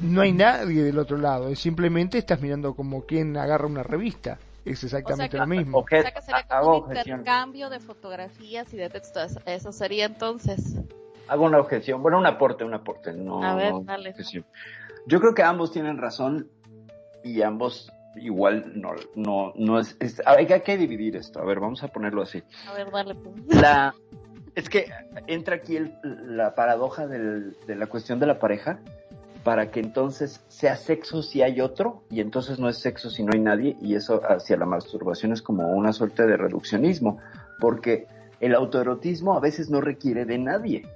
no 0.00 0.20
hay 0.20 0.32
nadie 0.32 0.82
del 0.82 0.98
otro 0.98 1.16
lado. 1.16 1.48
Es 1.48 1.58
simplemente 1.60 2.18
estás 2.18 2.40
mirando 2.40 2.74
como 2.74 3.02
quien 3.04 3.36
agarra 3.36 3.66
una 3.66 3.82
revista. 3.82 4.38
Es 4.64 4.82
exactamente 4.82 5.30
que- 5.32 5.38
lo 5.38 5.46
mismo. 5.46 5.78
O 5.78 5.86
sea 5.88 6.10
que 6.12 6.20
sería 6.22 6.44
hago 6.48 6.66
como 6.66 6.76
un 6.78 6.82
objeción. 6.92 7.18
intercambio 7.20 7.68
de 7.70 7.80
fotografías 7.80 8.72
y 8.72 8.76
de 8.78 8.88
textos. 8.88 9.38
Eso 9.44 9.72
sería 9.72 10.06
entonces. 10.06 10.76
Hago 11.28 11.44
una 11.44 11.58
objeción, 11.58 12.02
bueno, 12.02 12.18
un 12.18 12.26
aporte, 12.26 12.64
un 12.64 12.74
aporte, 12.74 13.12
no, 13.12 13.42
A 13.42 13.54
ver, 13.54 13.72
no 13.72 13.80
dale. 13.82 14.10
objeción. 14.10 14.44
Yo 15.06 15.20
creo 15.20 15.34
que 15.34 15.42
ambos 15.42 15.70
tienen 15.72 15.98
razón 15.98 16.48
y 17.22 17.42
ambos 17.42 17.90
igual 18.16 18.72
no, 18.74 18.92
no, 19.14 19.52
no 19.56 19.78
es, 19.78 19.96
es- 20.00 20.22
hay, 20.24 20.46
que- 20.46 20.54
hay 20.54 20.60
que 20.62 20.76
dividir 20.78 21.16
esto. 21.16 21.40
A 21.40 21.44
ver, 21.44 21.60
vamos 21.60 21.82
a 21.82 21.88
ponerlo 21.88 22.22
así. 22.22 22.42
A 22.68 22.72
ver, 22.74 22.90
dale 22.90 23.14
pues. 23.16 23.34
La, 23.60 23.94
es 24.54 24.68
que 24.70 24.86
entra 25.26 25.56
aquí 25.56 25.76
el- 25.76 25.94
la 26.36 26.54
paradoja 26.54 27.06
del- 27.06 27.56
de 27.66 27.74
la 27.76 27.86
cuestión 27.86 28.18
de 28.20 28.26
la 28.26 28.38
pareja 28.38 28.78
para 29.44 29.70
que 29.70 29.80
entonces 29.80 30.42
sea 30.48 30.76
sexo 30.76 31.22
si 31.22 31.42
hay 31.42 31.60
otro 31.60 32.02
y 32.10 32.20
entonces 32.20 32.58
no 32.58 32.68
es 32.68 32.78
sexo 32.78 33.10
si 33.10 33.22
no 33.22 33.32
hay 33.34 33.40
nadie 33.40 33.76
y 33.80 33.94
eso 33.94 34.22
hacia 34.26 34.56
la 34.56 34.64
masturbación 34.64 35.32
es 35.32 35.42
como 35.42 35.68
una 35.68 35.92
suerte 35.92 36.26
de 36.26 36.36
reduccionismo 36.36 37.18
porque 37.60 38.06
el 38.40 38.54
autoerotismo 38.54 39.36
a 39.36 39.40
veces 39.40 39.70
no 39.70 39.80
requiere 39.80 40.24
de 40.24 40.38
nadie, 40.38 40.86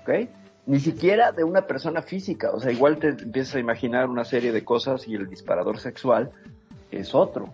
¿ok? 0.00 0.28
Ni 0.66 0.80
siquiera 0.80 1.32
de 1.32 1.44
una 1.44 1.62
persona 1.62 2.02
física, 2.02 2.50
o 2.52 2.60
sea, 2.60 2.70
igual 2.70 2.98
te 2.98 3.08
empiezas 3.08 3.56
a 3.56 3.60
imaginar 3.60 4.08
una 4.08 4.24
serie 4.24 4.52
de 4.52 4.64
cosas 4.64 5.08
y 5.08 5.14
el 5.14 5.28
disparador 5.28 5.78
sexual 5.78 6.30
es 6.90 7.14
otro. 7.14 7.48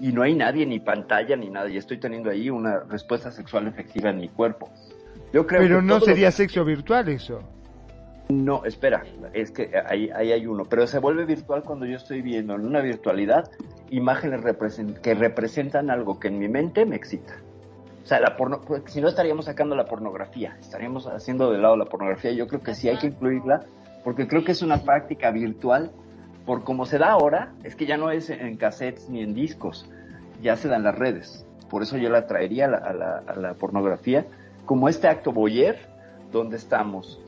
Y 0.00 0.12
no 0.12 0.22
hay 0.22 0.34
nadie, 0.34 0.66
ni 0.66 0.80
pantalla, 0.80 1.36
ni 1.36 1.50
nada. 1.50 1.68
Y 1.68 1.76
estoy 1.76 1.98
teniendo 1.98 2.30
ahí 2.30 2.50
una 2.50 2.80
respuesta 2.80 3.30
sexual 3.30 3.68
efectiva 3.68 4.10
en 4.10 4.18
mi 4.18 4.28
cuerpo. 4.28 4.70
Yo 5.32 5.46
creo 5.46 5.60
Pero 5.60 5.80
que 5.80 5.84
no 5.84 6.00
sería 6.00 6.30
sexo 6.30 6.64
virtual 6.64 7.08
eso. 7.08 7.40
No, 8.28 8.64
espera, 8.64 9.02
es 9.34 9.50
que 9.50 9.70
ahí, 9.86 10.10
ahí 10.14 10.32
hay 10.32 10.46
uno. 10.46 10.64
Pero 10.64 10.86
se 10.86 10.98
vuelve 10.98 11.24
virtual 11.26 11.62
cuando 11.62 11.84
yo 11.86 11.96
estoy 11.96 12.22
viendo 12.22 12.54
en 12.54 12.64
una 12.66 12.80
virtualidad 12.80 13.50
imágenes 13.90 14.40
represent- 14.40 14.98
que 15.00 15.14
representan 15.14 15.90
algo 15.90 16.18
que 16.18 16.28
en 16.28 16.38
mi 16.38 16.48
mente 16.48 16.86
me 16.86 16.96
excita. 16.96 17.34
O 18.02 18.06
sea, 18.06 18.20
la 18.20 18.36
porno, 18.36 18.60
si 18.86 19.00
no 19.00 19.08
estaríamos 19.08 19.44
sacando 19.44 19.76
la 19.76 19.84
pornografía, 19.84 20.56
estaríamos 20.60 21.06
haciendo 21.06 21.50
de 21.52 21.58
lado 21.58 21.76
la 21.76 21.84
pornografía. 21.84 22.32
Yo 22.32 22.46
creo 22.48 22.62
que 22.62 22.74
sí 22.74 22.88
hay 22.88 22.98
que 22.98 23.08
incluirla, 23.08 23.60
porque 24.02 24.26
creo 24.26 24.42
que 24.44 24.52
es 24.52 24.62
una 24.62 24.78
práctica 24.82 25.30
virtual. 25.30 25.90
Por 26.46 26.64
como 26.64 26.84
se 26.86 26.98
da 26.98 27.10
ahora, 27.12 27.52
es 27.62 27.76
que 27.76 27.86
ya 27.86 27.96
no 27.96 28.10
es 28.10 28.28
en 28.30 28.56
cassettes 28.56 29.08
ni 29.08 29.22
en 29.22 29.34
discos, 29.34 29.88
ya 30.42 30.56
se 30.56 30.68
da 30.68 30.76
en 30.76 30.82
las 30.82 30.98
redes. 30.98 31.46
Por 31.70 31.82
eso 31.82 31.96
yo 31.98 32.10
la 32.10 32.26
traería 32.26 32.66
a 32.66 32.68
la, 32.68 32.78
a 32.78 32.92
la- 32.92 33.22
a 33.26 33.36
la 33.36 33.54
pornografía 33.54 34.26
como 34.66 34.88
este 34.88 35.08
acto 35.08 35.32
voyeur, 35.32 35.76
donde 36.32 36.56
estamos 36.56 37.20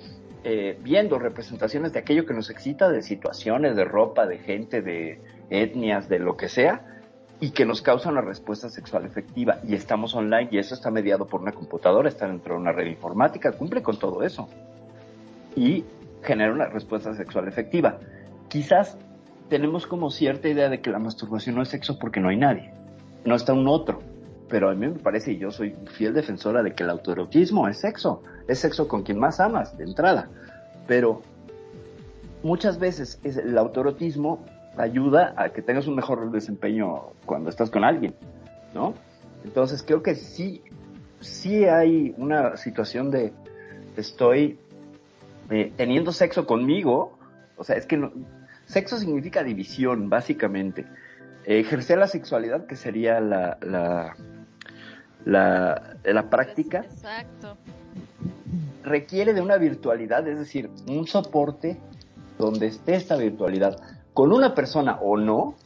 eh, 0.49 0.79
viendo 0.81 1.19
representaciones 1.19 1.93
de 1.93 1.99
aquello 1.99 2.25
que 2.25 2.33
nos 2.33 2.51
excita, 2.51 2.89
de 2.89 3.03
situaciones, 3.03 3.75
de 3.75 3.85
ropa, 3.85 4.29
de 4.29 4.39
gente, 4.39 4.81
de 4.81 5.21
etnias, 5.51 6.09
de 6.09 6.21
lo 6.21 6.37
que 6.37 6.49
sea, 6.49 7.03
y 7.41 7.51
que 7.51 7.65
nos 7.67 7.83
causa 7.83 8.11
una 8.11 8.21
respuesta 8.21 8.71
sexual 8.71 9.05
efectiva. 9.05 9.59
Y 9.67 9.75
estamos 9.75 10.15
online 10.15 10.49
y 10.53 10.59
eso 10.59 10.75
está 10.75 10.93
mediado 10.93 11.27
por 11.27 11.41
una 11.41 11.51
computadora, 11.51 12.09
está 12.09 12.29
dentro 12.29 12.55
de 12.55 12.61
una 12.61 12.71
red 12.71 12.87
informática, 12.87 13.51
cumple 13.51 13.83
con 13.83 13.99
todo 13.99 14.23
eso. 14.23 14.49
Y 15.57 15.85
genera 16.23 16.53
una 16.53 16.67
respuesta 16.67 17.13
sexual 17.15 17.49
efectiva. 17.49 17.99
Quizás 18.47 18.97
tenemos 19.49 19.89
como 19.89 20.13
cierta 20.13 20.49
idea 20.49 20.69
de 20.69 20.81
que 20.81 20.91
la 20.91 21.01
masturbación 21.01 21.57
no 21.57 21.63
es 21.63 21.71
sexo 21.71 21.99
porque 21.99 22.21
no 22.21 22.29
hay 22.29 22.37
nadie, 22.37 22.71
no 23.25 23.35
está 23.35 23.53
un 23.53 23.67
otro. 23.67 24.01
Pero 24.49 24.71
a 24.71 24.75
mí 24.75 24.87
me 24.87 24.99
parece, 24.99 25.33
y 25.33 25.39
yo 25.39 25.51
soy 25.51 25.75
fiel 25.93 26.15
defensora 26.15 26.63
de 26.63 26.73
que 26.75 26.85
el 26.85 26.91
autoerotismo 26.91 27.69
es 27.69 27.79
sexo, 27.81 28.23
es 28.47 28.61
sexo 28.61 28.87
con 28.87 29.03
quien 29.03 29.19
más 29.19 29.41
amas, 29.41 29.77
de 29.77 29.85
entrada. 29.85 30.29
Pero 30.87 31.23
muchas 32.43 32.79
veces 32.79 33.19
es- 33.25 33.37
el 33.39 33.59
autoerotismo 33.59 34.45
ayuda 34.77 35.35
a 35.37 35.49
que 35.49 35.63
tengas 35.63 35.87
un 35.87 35.97
mejor 35.97 36.31
desempeño 36.31 37.07
cuando 37.25 37.51
estás 37.51 37.71
con 37.71 37.83
alguien, 37.83 38.15
¿no? 38.75 38.95
Entonces 39.45 39.83
creo 39.83 40.03
que 40.03 40.15
sí, 40.15 40.63
sí 41.21 41.65
hay 41.65 42.15
una 42.19 42.57
situación 42.57 43.11
de 43.11 43.33
estoy 43.97 44.59
eh, 45.51 45.73
teniendo 45.77 46.13
sexo 46.13 46.45
conmigo, 46.47 47.17
o 47.57 47.65
sea, 47.65 47.77
es 47.77 47.87
que 47.87 47.97
no- 47.97 48.13
sexo 48.67 48.99
significa 48.99 49.43
división, 49.45 50.11
básicamente. 50.11 50.85
Ejercer 51.45 51.99
la 51.99 52.09
sexualidad, 52.09 52.67
que 52.67 52.75
sería 52.75 53.21
la, 53.21 53.57
la, 55.27 55.97
la 56.05 56.31
práctica, 56.31 56.79
Exacto. 56.79 57.57
requiere 58.85 59.35
de 59.35 59.43
una 59.43 59.57
virtualidad, 59.57 60.27
es 60.27 60.39
decir, 60.39 60.71
un 60.89 61.07
soporte 61.07 61.79
donde 62.39 62.69
esté 62.69 62.95
esta 62.95 63.17
virtualidad, 63.17 63.79
con 64.15 64.33
una 64.33 64.55
persona 64.55 64.99
o 65.03 65.17
no, 65.17 65.57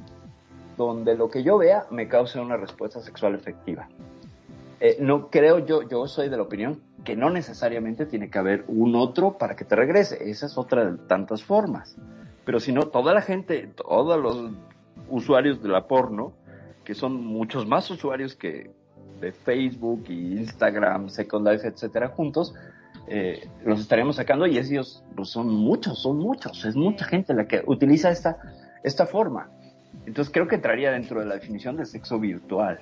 donde 0.77 1.15
lo 1.15 1.31
que 1.31 1.43
yo 1.43 1.59
vea 1.59 1.85
me 1.91 2.09
cause 2.09 2.41
una 2.41 2.57
respuesta 2.57 3.01
sexual 3.01 3.35
efectiva. 3.35 3.89
Eh, 4.81 4.97
no 4.99 5.29
creo 5.29 5.59
yo, 5.59 5.87
yo 5.87 6.07
soy 6.09 6.31
de 6.31 6.39
la 6.39 6.43
opinión 6.43 6.81
que 7.05 7.15
no 7.15 7.29
necesariamente 7.29 8.07
tiene 8.07 8.31
que 8.31 8.39
haber 8.39 8.65
un 8.67 8.97
otro 8.97 9.37
para 9.37 9.57
que 9.57 9.67
te 9.67 9.77
regrese. 9.77 10.31
Esa 10.31 10.47
es 10.47 10.57
otra 10.57 10.91
de 10.91 10.97
tantas 11.07 11.45
formas. 11.45 11.97
Pero 12.47 12.61
si 12.61 12.73
no, 12.73 12.85
toda 12.85 13.13
la 13.13 13.21
gente, 13.21 13.71
todos 13.77 14.19
los 14.19 14.53
usuarios 15.11 15.63
de 15.63 15.69
la 15.69 15.87
porno, 15.87 16.33
que 16.83 16.95
son 16.95 17.23
muchos 17.23 17.67
más 17.67 17.91
usuarios 17.91 18.35
que 18.35 18.71
de 19.21 19.33
Facebook 19.33 20.05
y 20.09 20.39
Instagram, 20.39 21.09
Second 21.09 21.49
Life, 21.49 21.67
etcétera, 21.67 22.09
juntos, 22.09 22.55
eh, 23.07 23.49
los 23.65 23.81
estaríamos 23.81 24.17
sacando 24.17 24.47
y 24.47 24.59
ellos 24.59 25.03
pues, 25.17 25.29
son 25.31 25.49
muchos, 25.49 26.01
son 26.01 26.19
muchos, 26.19 26.65
es 26.65 26.77
mucha 26.77 27.05
gente 27.05 27.35
la 27.35 27.47
que 27.47 27.63
utiliza 27.67 28.11
esta, 28.11 28.39
esta 28.83 29.07
forma. 29.07 29.49
Entonces 30.07 30.33
creo 30.33 30.47
que 30.49 30.55
entraría 30.57 30.91
dentro 30.93 31.21
de 31.21 31.27
la 31.27 31.35
definición 31.35 31.77
de 31.77 31.85
sexo 31.87 32.19
virtual. 32.19 32.79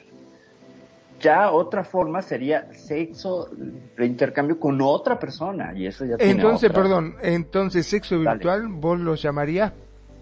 Ya 1.20 1.50
otra 1.50 1.82
forma 1.82 2.22
sería 2.22 2.72
sexo 2.72 3.48
de 3.96 4.06
intercambio 4.06 4.60
con 4.60 4.80
otra 4.80 5.18
persona 5.18 5.72
y 5.74 5.86
eso 5.86 6.04
ya 6.04 6.16
tiene 6.16 6.32
Entonces, 6.32 6.70
otra- 6.70 6.82
perdón, 6.82 7.14
entonces 7.22 7.86
sexo 7.86 8.16
Dale. 8.22 8.34
virtual 8.36 8.68
vos 8.68 9.00
lo 9.00 9.16
llamarías 9.16 9.72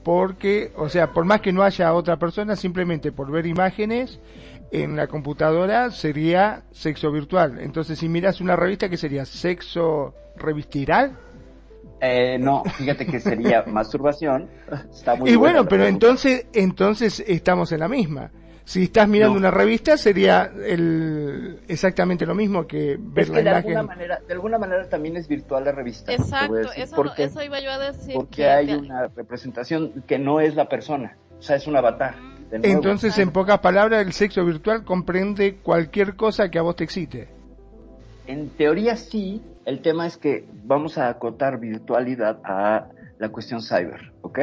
porque, 0.02 0.72
o 0.76 0.88
sea, 0.88 1.12
por 1.12 1.24
más 1.24 1.40
que 1.40 1.52
no 1.52 1.62
haya 1.64 1.92
otra 1.92 2.16
persona, 2.16 2.54
simplemente 2.56 3.12
por 3.12 3.30
ver 3.30 3.44
imágenes 3.44 4.20
en 4.70 4.96
la 4.96 5.06
computadora 5.06 5.90
sería 5.90 6.62
sexo 6.72 7.10
virtual. 7.12 7.58
Entonces, 7.60 7.98
si 7.98 8.08
miras 8.08 8.40
una 8.40 8.56
revista, 8.56 8.88
¿qué 8.88 8.96
sería? 8.96 9.24
¿Sexo 9.24 10.14
revistiral? 10.36 11.16
Eh, 12.00 12.36
no, 12.38 12.62
fíjate 12.64 13.06
que 13.06 13.20
sería 13.20 13.62
masturbación. 13.66 14.48
Está 14.92 15.14
muy 15.14 15.30
y 15.30 15.36
bueno, 15.36 15.62
la 15.62 15.68
pero 15.68 15.86
entonces, 15.86 16.46
entonces 16.52 17.24
estamos 17.26 17.72
en 17.72 17.80
la 17.80 17.88
misma. 17.88 18.30
Si 18.64 18.82
estás 18.82 19.08
mirando 19.08 19.34
No. 19.34 19.38
una 19.38 19.50
revista 19.52 19.96
sería 19.96 20.50
el, 20.64 21.60
exactamente 21.68 22.26
lo 22.26 22.34
mismo 22.34 22.66
que 22.66 22.96
ver 23.00 23.22
Es 23.22 23.28
la 23.30 23.34
que 23.36 23.42
de 23.44 23.48
imagen. 23.50 23.76
alguna 23.76 23.82
manera, 23.94 24.20
de 24.26 24.34
alguna 24.34 24.58
manera 24.58 24.88
también 24.88 25.16
es 25.16 25.28
virtual 25.28 25.64
la 25.64 25.70
revista. 25.72 26.12
Exacto, 26.12 26.54
decir 26.54 26.82
eso, 26.82 26.96
por 26.96 27.14
qué. 27.14 27.24
eso 27.24 27.42
iba 27.44 27.60
yo 27.60 27.70
a 27.70 27.78
decir. 27.78 28.14
Porque 28.14 28.36
que 28.42 28.48
hay 28.50 28.66
te- 28.66 28.76
una 28.76 29.06
representación 29.06 30.02
que 30.08 30.18
no 30.18 30.40
es 30.40 30.56
la 30.56 30.68
persona, 30.68 31.16
o 31.38 31.42
sea, 31.42 31.54
es 31.56 31.66
un 31.68 31.76
avatar. 31.76 32.16
nuevo. 32.20 32.35
Entonces, 32.50 33.18
en 33.18 33.30
pocas 33.30 33.58
palabras, 33.58 34.06
el 34.06 34.12
sexo 34.12 34.44
virtual 34.44 34.84
comprende 34.84 35.56
cualquier 35.56 36.14
cosa 36.16 36.50
que 36.50 36.58
a 36.58 36.62
vos 36.62 36.76
te 36.76 36.84
excite. 36.84 37.28
En 38.26 38.50
teoría 38.50 38.96
sí, 38.96 39.42
el 39.64 39.80
tema 39.80 40.06
es 40.06 40.16
que 40.16 40.44
vamos 40.64 40.98
a 40.98 41.08
acotar 41.08 41.58
virtualidad 41.58 42.38
a 42.44 42.88
la 43.18 43.28
cuestión 43.30 43.62
cyber, 43.62 44.12
¿ok? 44.22 44.38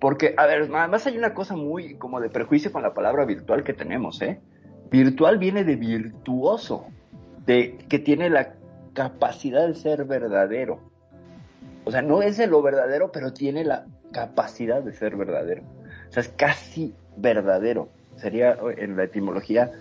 Porque, 0.00 0.34
a 0.36 0.46
ver, 0.46 0.70
además 0.72 1.06
hay 1.06 1.16
una 1.16 1.34
cosa 1.34 1.56
muy 1.56 1.94
como 1.96 2.20
de 2.20 2.28
prejuicio 2.28 2.70
con 2.70 2.82
la 2.82 2.94
palabra 2.94 3.24
virtual 3.24 3.64
que 3.64 3.72
tenemos, 3.72 4.20
¿eh? 4.22 4.40
Virtual 4.90 5.38
viene 5.38 5.64
de 5.64 5.76
virtuoso, 5.76 6.86
de 7.46 7.78
que 7.88 7.98
tiene 7.98 8.30
la 8.30 8.54
capacidad 8.92 9.66
de 9.66 9.74
ser 9.74 10.04
verdadero. 10.04 10.78
O 11.84 11.90
sea, 11.90 12.02
no 12.02 12.22
es 12.22 12.36
de 12.36 12.46
lo 12.46 12.62
verdadero, 12.62 13.12
pero 13.12 13.32
tiene 13.32 13.64
la 13.64 13.86
capacidad 14.12 14.82
de 14.82 14.92
ser 14.92 15.16
verdadero. 15.16 15.62
O 16.08 16.12
sea, 16.12 16.22
es 16.22 16.28
casi 16.28 16.94
verdadero. 17.16 17.88
Sería 18.16 18.56
en 18.76 18.96
la 18.96 19.04
etimología 19.04 19.72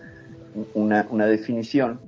una, 0.73 1.07
una 1.09 1.25
definición 1.25 1.99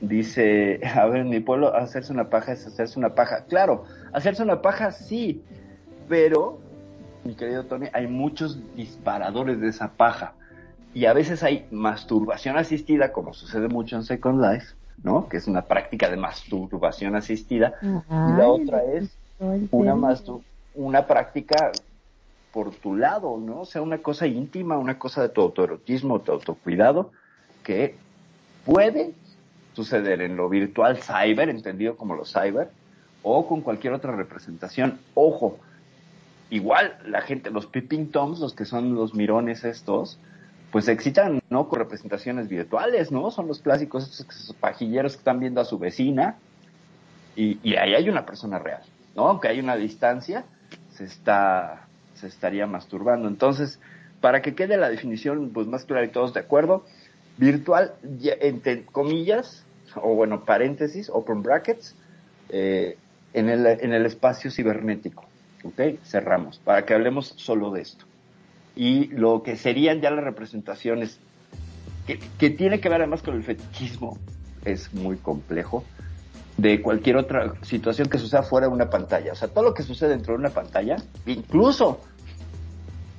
dice, 0.00 0.80
a 0.94 1.06
ver, 1.06 1.22
en 1.22 1.30
mi 1.30 1.40
pueblo 1.40 1.74
hacerse 1.74 2.12
una 2.12 2.28
paja 2.28 2.52
es 2.52 2.66
hacerse 2.66 2.98
una 2.98 3.14
paja. 3.14 3.44
Claro, 3.48 3.84
hacerse 4.12 4.42
una 4.42 4.62
paja 4.62 4.92
sí, 4.92 5.42
pero, 6.08 6.58
mi 7.24 7.34
querido 7.34 7.64
Tony, 7.64 7.88
hay 7.92 8.06
muchos 8.06 8.58
disparadores 8.76 9.60
de 9.60 9.68
esa 9.68 9.92
paja. 9.92 10.32
Y 10.94 11.04
a 11.06 11.12
veces 11.12 11.42
hay 11.42 11.66
masturbación 11.70 12.56
asistida, 12.56 13.12
como 13.12 13.34
sucede 13.34 13.68
mucho 13.68 13.96
en 13.96 14.02
Second 14.02 14.40
Life, 14.40 14.68
¿no? 15.02 15.28
Que 15.28 15.36
es 15.36 15.46
una 15.46 15.62
práctica 15.62 16.08
de 16.08 16.16
masturbación 16.16 17.16
asistida. 17.16 17.74
y 17.82 18.38
la 18.38 18.48
otra 18.48 18.82
es 18.82 19.14
una, 19.70 19.94
una 20.74 21.06
práctica 21.06 21.72
por 22.56 22.74
tu 22.74 22.96
lado, 22.96 23.36
¿no? 23.36 23.60
O 23.60 23.64
sea, 23.66 23.82
una 23.82 23.98
cosa 23.98 24.26
íntima, 24.26 24.78
una 24.78 24.98
cosa 24.98 25.20
de 25.20 25.28
tu 25.28 25.42
autoerotismo, 25.42 26.22
tu 26.22 26.32
autocuidado, 26.32 27.12
que 27.62 27.96
puede 28.64 29.12
suceder 29.74 30.22
en 30.22 30.36
lo 30.36 30.48
virtual 30.48 30.96
cyber, 30.96 31.50
entendido 31.50 31.98
como 31.98 32.14
lo 32.14 32.24
cyber, 32.24 32.70
o 33.22 33.46
con 33.46 33.60
cualquier 33.60 33.92
otra 33.92 34.16
representación. 34.16 34.98
Ojo, 35.12 35.58
igual 36.48 36.96
la 37.04 37.20
gente, 37.20 37.50
los 37.50 37.66
peeping 37.66 38.06
toms, 38.06 38.40
los 38.40 38.54
que 38.54 38.64
son 38.64 38.94
los 38.94 39.14
mirones 39.14 39.62
estos, 39.62 40.18
pues 40.72 40.86
se 40.86 40.92
excitan 40.92 41.42
no 41.50 41.68
con 41.68 41.80
representaciones 41.80 42.48
virtuales, 42.48 43.12
¿no? 43.12 43.30
Son 43.30 43.48
los 43.48 43.58
clásicos 43.58 44.18
estos 44.18 44.56
pajilleros 44.58 45.12
que 45.12 45.18
están 45.18 45.40
viendo 45.40 45.60
a 45.60 45.66
su 45.66 45.78
vecina 45.78 46.36
y, 47.36 47.58
y 47.62 47.76
ahí 47.76 47.94
hay 47.94 48.08
una 48.08 48.24
persona 48.24 48.58
real, 48.58 48.80
¿no? 49.14 49.28
Aunque 49.28 49.48
hay 49.48 49.60
una 49.60 49.76
distancia, 49.76 50.46
se 50.94 51.04
está 51.04 51.85
se 52.16 52.26
estaría 52.26 52.66
masturbando. 52.66 53.28
Entonces, 53.28 53.78
para 54.20 54.42
que 54.42 54.54
quede 54.54 54.76
la 54.76 54.88
definición 54.88 55.50
pues 55.50 55.66
más 55.66 55.84
clara 55.84 56.04
y 56.04 56.08
todos 56.08 56.34
de 56.34 56.40
acuerdo, 56.40 56.84
virtual, 57.36 57.94
entre 58.40 58.84
comillas, 58.84 59.64
o 59.94 60.14
bueno, 60.14 60.44
paréntesis, 60.44 61.10
open 61.10 61.42
brackets, 61.42 61.94
eh, 62.48 62.96
en, 63.34 63.48
el, 63.48 63.66
en 63.66 63.92
el 63.92 64.06
espacio 64.06 64.50
cibernético. 64.50 65.24
¿Ok? 65.64 65.98
Cerramos, 66.04 66.58
para 66.58 66.84
que 66.84 66.94
hablemos 66.94 67.34
solo 67.36 67.70
de 67.70 67.82
esto. 67.82 68.04
Y 68.74 69.08
lo 69.08 69.42
que 69.42 69.56
serían 69.56 70.00
ya 70.00 70.10
las 70.10 70.24
representaciones, 70.24 71.18
que, 72.06 72.20
que 72.38 72.50
tiene 72.50 72.80
que 72.80 72.88
ver 72.88 73.00
además 73.00 73.22
con 73.22 73.34
el 73.34 73.42
fetichismo, 73.42 74.18
es 74.64 74.92
muy 74.92 75.16
complejo, 75.16 75.84
de 76.56 76.80
cualquier 76.80 77.16
otra 77.18 77.52
situación 77.62 78.08
que 78.08 78.18
suceda 78.18 78.42
fuera 78.42 78.66
de 78.66 78.72
una 78.72 78.88
pantalla. 78.88 79.32
O 79.32 79.36
sea, 79.36 79.48
todo 79.48 79.64
lo 79.64 79.74
que 79.74 79.82
sucede 79.82 80.10
dentro 80.10 80.32
de 80.34 80.38
una 80.40 80.50
pantalla, 80.50 80.96
incluso 81.26 82.00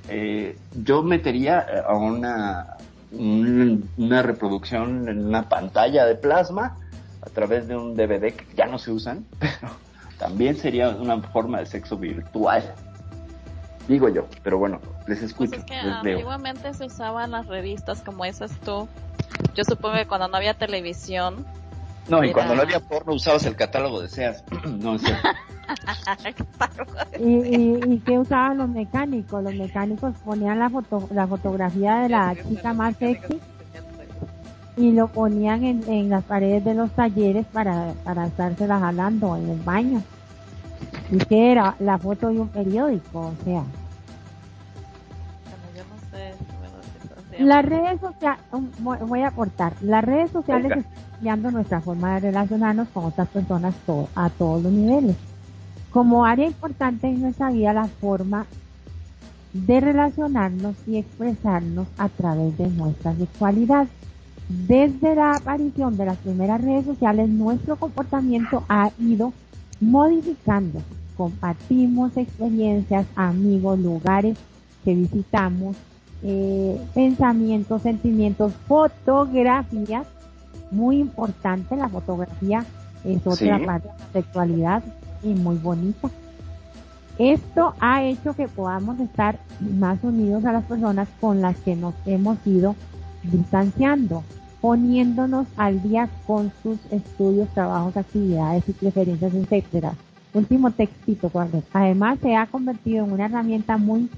eh, 0.08 0.56
yo 0.84 1.02
metería 1.02 1.66
eh, 1.70 1.82
a 1.86 1.94
una, 1.94 2.76
un- 3.12 3.88
una 3.96 4.22
reproducción 4.22 5.08
en 5.08 5.26
una 5.26 5.48
pantalla 5.48 6.06
de 6.06 6.14
plasma 6.14 6.76
a 7.22 7.30
través 7.30 7.68
de 7.68 7.76
un 7.76 7.94
DVD 7.94 8.32
que 8.32 8.46
ya 8.56 8.66
no 8.66 8.78
se 8.78 8.90
usan, 8.90 9.24
pero 9.38 9.72
también 10.18 10.56
sería 10.56 10.88
una 10.90 11.20
forma 11.20 11.58
de 11.60 11.66
sexo 11.66 11.96
virtual. 11.96 12.62
Digo 13.86 14.08
yo, 14.08 14.26
pero 14.42 14.58
bueno, 14.58 14.80
les 15.06 15.18
Pues 15.20 15.30
escucho, 15.30 15.56
es 15.60 15.64
que 15.64 15.74
les 15.74 15.84
leo. 16.02 16.16
antiguamente 16.18 16.74
se 16.74 16.86
usaban 16.86 17.30
las 17.30 17.46
revistas 17.46 18.02
como 18.02 18.24
esas 18.24 18.50
tú. 18.60 18.88
Yo 19.54 19.64
supongo 19.64 19.96
que 19.96 20.06
cuando 20.06 20.28
no 20.28 20.36
había 20.36 20.54
televisión, 20.54 21.46
No, 22.08 22.22
y 22.24 22.28
Era- 22.28 22.34
cuando 22.34 22.54
no 22.54 22.62
había 22.62 22.80
porno 22.80 23.12
usabas 23.14 23.44
el 23.46 23.56
catálogo 23.56 24.00
de 24.00 24.08
SEAS. 24.08 24.44
no, 24.66 24.94
es 24.96 25.02
cierto. 25.02 25.28
¿Y, 27.18 27.24
y, 27.24 27.80
y 27.86 27.98
qué 28.00 28.18
usaban 28.18 28.58
los 28.58 28.68
mecánicos? 28.68 29.42
Los 29.42 29.54
mecánicos 29.54 30.14
ponían 30.24 30.58
la, 30.58 30.70
foto, 30.70 31.08
la 31.12 31.26
fotografía 31.26 31.96
de 31.96 32.08
la 32.08 32.34
chica 32.48 32.72
más 32.72 32.96
sexy 32.96 33.38
y 34.78 34.92
lo 34.92 35.08
ponían 35.08 35.64
en, 35.64 35.82
en 35.88 36.08
las 36.08 36.24
paredes 36.24 36.64
de 36.64 36.74
los 36.74 36.90
talleres 36.92 37.44
para, 37.52 37.92
para 38.04 38.26
estársela 38.26 38.78
jalando 38.78 39.36
en 39.36 39.50
el 39.50 39.60
baño. 39.60 40.02
¿Y 41.10 41.18
qué 41.18 41.52
era? 41.52 41.74
La 41.80 41.98
foto 41.98 42.28
de 42.28 42.38
un 42.38 42.48
periódico, 42.48 43.18
o 43.20 43.44
sea. 43.44 43.64
Las 47.38 47.64
redes 47.64 48.00
sociales, 48.00 48.40
voy 48.80 49.20
a 49.22 49.28
aportar, 49.28 49.72
las 49.80 50.04
redes 50.04 50.30
sociales 50.30 50.72
están 50.76 50.84
cambiando 51.12 51.50
nuestra 51.52 51.80
forma 51.80 52.14
de 52.14 52.20
relacionarnos 52.20 52.88
con 52.88 53.04
otras 53.04 53.28
personas 53.28 53.74
to- 53.86 54.08
a 54.16 54.28
todos 54.30 54.62
los 54.64 54.72
niveles. 54.72 55.16
Como 55.90 56.24
área 56.24 56.46
importante 56.46 57.06
en 57.06 57.22
nuestra 57.22 57.50
vida, 57.50 57.72
la 57.72 57.86
forma 57.86 58.46
de 59.52 59.80
relacionarnos 59.80 60.74
y 60.86 60.98
expresarnos 60.98 61.86
a 61.96 62.08
través 62.08 62.58
de 62.58 62.68
nuestra 62.68 63.14
sexualidad. 63.14 63.86
Desde 64.48 65.14
la 65.14 65.32
aparición 65.32 65.96
de 65.96 66.06
las 66.06 66.16
primeras 66.18 66.60
redes 66.62 66.86
sociales, 66.86 67.28
nuestro 67.28 67.76
comportamiento 67.76 68.64
ha 68.68 68.90
ido 68.98 69.32
modificando. 69.80 70.80
Compartimos 71.16 72.16
experiencias, 72.16 73.06
amigos, 73.16 73.78
lugares 73.78 74.36
que 74.84 74.94
visitamos, 74.94 75.76
eh, 76.22 76.80
pensamientos, 76.94 77.82
sentimientos, 77.82 78.52
fotografías. 78.66 80.06
Muy 80.70 80.98
importante, 80.98 81.76
la 81.76 81.88
fotografía 81.88 82.64
es 83.04 83.26
otra 83.26 83.58
Sí. 83.58 83.64
parte 83.64 83.88
de 83.88 83.94
la 83.94 84.12
sexualidad 84.12 84.82
y 85.22 85.28
muy 85.34 85.56
bonita. 85.56 86.10
Esto 87.18 87.74
ha 87.80 88.04
hecho 88.04 88.34
que 88.34 88.46
podamos 88.48 89.00
estar 89.00 89.38
más 89.60 89.98
unidos 90.02 90.44
a 90.44 90.52
las 90.52 90.64
personas 90.64 91.08
con 91.20 91.40
las 91.40 91.56
que 91.58 91.74
nos 91.74 91.94
hemos 92.06 92.38
ido 92.46 92.76
distanciando, 93.24 94.22
poniéndonos 94.60 95.46
al 95.56 95.82
día 95.82 96.08
con 96.26 96.52
sus 96.62 96.78
estudios, 96.92 97.48
trabajos, 97.54 97.96
actividades 97.96 98.68
y 98.68 98.72
preferencias, 98.72 99.34
etcétera. 99.34 99.94
Último 100.34 100.70
textito. 100.70 101.30
Además, 101.72 102.18
se 102.22 102.36
ha 102.36 102.46
convertido 102.46 103.04
en 103.04 103.12
una 103.12 103.24
herramienta 103.26 103.78
muy 103.78 104.08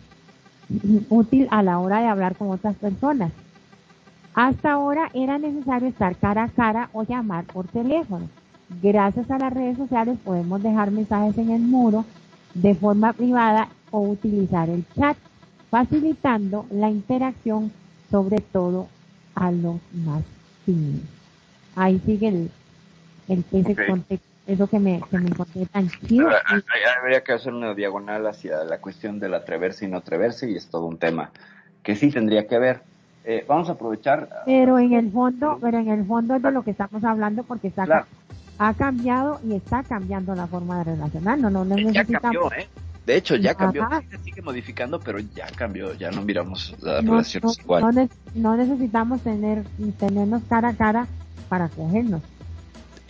útil 1.08 1.48
a 1.50 1.62
la 1.62 1.78
hora 1.78 2.00
de 2.00 2.06
hablar 2.08 2.36
con 2.36 2.50
otras 2.50 2.76
personas. 2.76 3.32
Hasta 4.34 4.72
ahora 4.72 5.10
era 5.12 5.38
necesario 5.38 5.88
estar 5.88 6.16
cara 6.16 6.44
a 6.44 6.48
cara 6.48 6.88
o 6.92 7.02
llamar 7.02 7.44
por 7.44 7.66
teléfono. 7.68 8.28
Gracias 8.80 9.28
a 9.30 9.38
las 9.38 9.52
redes 9.52 9.76
sociales 9.76 10.16
podemos 10.24 10.62
dejar 10.62 10.92
mensajes 10.92 11.36
en 11.38 11.50
el 11.50 11.60
muro 11.60 12.04
de 12.54 12.74
forma 12.74 13.12
privada 13.12 13.68
o 13.90 14.00
utilizar 14.00 14.68
el 14.70 14.84
chat, 14.96 15.16
facilitando 15.70 16.66
la 16.70 16.88
interacción 16.88 17.72
sobre 18.10 18.38
todo 18.40 18.88
a 19.34 19.50
los 19.50 19.76
más 19.92 20.22
tímidos. 20.64 21.02
Ahí 21.74 22.00
sigue 22.04 22.28
el, 22.28 22.50
el 23.28 23.44
ese 23.52 23.72
Ok. 23.72 23.86
contexto, 23.88 24.29
eso 24.46 24.66
que 24.66 24.78
me, 24.78 25.00
que 25.10 25.18
me 25.18 25.28
encontré 25.28 25.66
tan 25.66 25.88
chido. 25.88 26.28
Habría- 27.00 27.22
que 27.22 27.32
hacer 27.32 27.52
una 27.52 27.74
diagonal 27.74 28.26
hacia 28.26 28.64
la 28.64 28.78
cuestión 28.78 29.20
del 29.20 29.34
atreverse 29.34 29.84
y 29.84 29.88
no 29.88 29.98
atreverse 29.98 30.50
y 30.50 30.56
es 30.56 30.66
todo 30.68 30.86
un 30.86 30.98
tema 30.98 31.30
que 31.82 31.94
sí 31.96 32.10
tendría 32.10 32.46
que 32.46 32.58
ver. 32.58 32.82
Eh, 33.24 33.44
vamos 33.46 33.68
a 33.68 33.72
aprovechar. 33.72 34.28
Pero 34.46 34.78
en 34.78 34.92
el 34.94 35.10
fondo, 35.12 35.58
pero 35.60 35.78
en 35.78 35.88
el 35.88 36.04
fondo 36.06 36.36
es 36.36 36.42
de 36.42 36.50
lo 36.50 36.62
que 36.62 36.70
estamos 36.72 37.04
hablando 37.04 37.42
porque 37.44 37.68
está 37.68 37.84
Claro. 37.84 38.06
ha 38.58 38.74
cambiado 38.74 39.40
y 39.44 39.54
está 39.54 39.82
cambiando 39.82 40.34
la 40.34 40.46
forma 40.46 40.78
de 40.78 40.84
relacionarnos. 40.92 41.52
No, 41.52 41.64
no 41.64 41.76
Ya 41.76 41.84
necesitamos, 41.84 42.22
cambió, 42.22 42.52
¿eh? 42.52 42.68
De 43.06 43.16
hecho, 43.16 43.36
ya 43.36 43.54
cambió. 43.54 43.84
Ajá. 43.84 44.00
Sí, 44.02 44.06
se 44.10 44.18
sigue 44.24 44.42
modificando, 44.42 45.00
pero 45.00 45.18
ya 45.18 45.46
cambió. 45.56 45.94
Ya 45.94 46.10
no 46.10 46.22
miramos 46.22 46.74
las 46.82 47.02
no, 47.02 47.12
relaciones 47.12 47.56
no- 47.58 47.62
igual. 47.64 47.82
no 47.82 47.92
ne- 47.92 48.08
no 48.34 48.56
necesitamos 48.56 49.20
tener 49.22 49.64
tenernos 49.98 50.42
cara 50.48 50.68
a 50.68 50.74
cara 50.74 51.06
para 51.48 51.68
cogernos. 51.68 52.22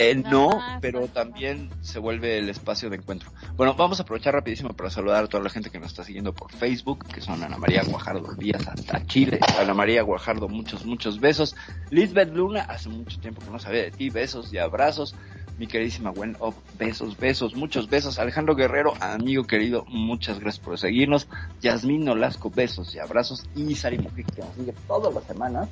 Eh, 0.02 0.14
no, 0.14 0.48
pero 0.80 1.08
también 1.08 1.68
se 1.82 1.98
vuelve 1.98 2.38
el 2.38 2.48
espacio 2.48 2.88
de 2.88 2.96
encuentro. 2.96 3.30
Bueno, 3.54 3.74
vamos 3.74 4.00
a 4.00 4.04
aprovechar 4.04 4.32
rapidísimo 4.32 4.70
para 4.70 4.88
saludar 4.88 5.24
a 5.24 5.28
toda 5.28 5.42
la 5.44 5.50
gente 5.50 5.68
que 5.68 5.78
nos 5.78 5.88
está 5.88 6.04
siguiendo 6.04 6.32
por 6.32 6.50
Facebook, 6.52 7.06
que 7.06 7.20
son 7.20 7.42
Ana 7.42 7.58
María 7.58 7.82
Guajardo 7.84 8.32
Díaz 8.32 8.66
hasta 8.66 9.04
Chile. 9.04 9.38
Ana 9.58 9.74
María 9.74 10.00
Guajardo, 10.00 10.48
muchos, 10.48 10.86
muchos 10.86 11.20
besos. 11.20 11.54
Lisbeth 11.90 12.32
Luna, 12.32 12.62
hace 12.62 12.88
mucho 12.88 13.20
tiempo 13.20 13.42
que 13.42 13.50
no 13.50 13.58
sabía 13.58 13.82
de 13.82 13.90
ti, 13.90 14.08
besos 14.08 14.50
y 14.54 14.56
abrazos. 14.56 15.14
Mi 15.58 15.66
queridísima 15.66 16.08
Gwen 16.08 16.34
Up, 16.40 16.54
besos, 16.78 17.18
besos, 17.18 17.54
muchos 17.54 17.90
besos. 17.90 18.18
Alejandro 18.18 18.56
Guerrero, 18.56 18.94
amigo 19.00 19.44
querido, 19.44 19.84
muchas 19.86 20.40
gracias 20.40 20.64
por 20.64 20.78
seguirnos. 20.78 21.28
Yasmín 21.60 22.06
Nolasco, 22.06 22.48
besos 22.48 22.94
y 22.94 23.00
abrazos. 23.00 23.46
Y 23.54 23.74
Sari 23.74 23.98
Mujica, 23.98 24.32
que 24.34 24.40
nos 24.40 24.54
sigue 24.54 24.74
todas 24.88 25.12
las 25.12 25.24
semanas 25.24 25.68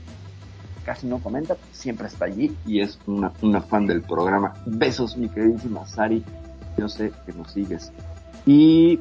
casi 0.88 1.06
no 1.06 1.18
comenta, 1.18 1.54
siempre 1.70 2.06
está 2.06 2.24
allí 2.24 2.56
y 2.64 2.80
es 2.80 2.98
una, 3.06 3.30
una 3.42 3.60
fan 3.60 3.86
del 3.86 4.00
programa. 4.00 4.54
Besos, 4.64 5.18
mi 5.18 5.28
queridísima 5.28 5.86
Sari 5.86 6.24
yo 6.78 6.88
sé 6.88 7.12
que 7.26 7.32
nos 7.34 7.52
sigues. 7.52 7.92
Y 8.46 8.98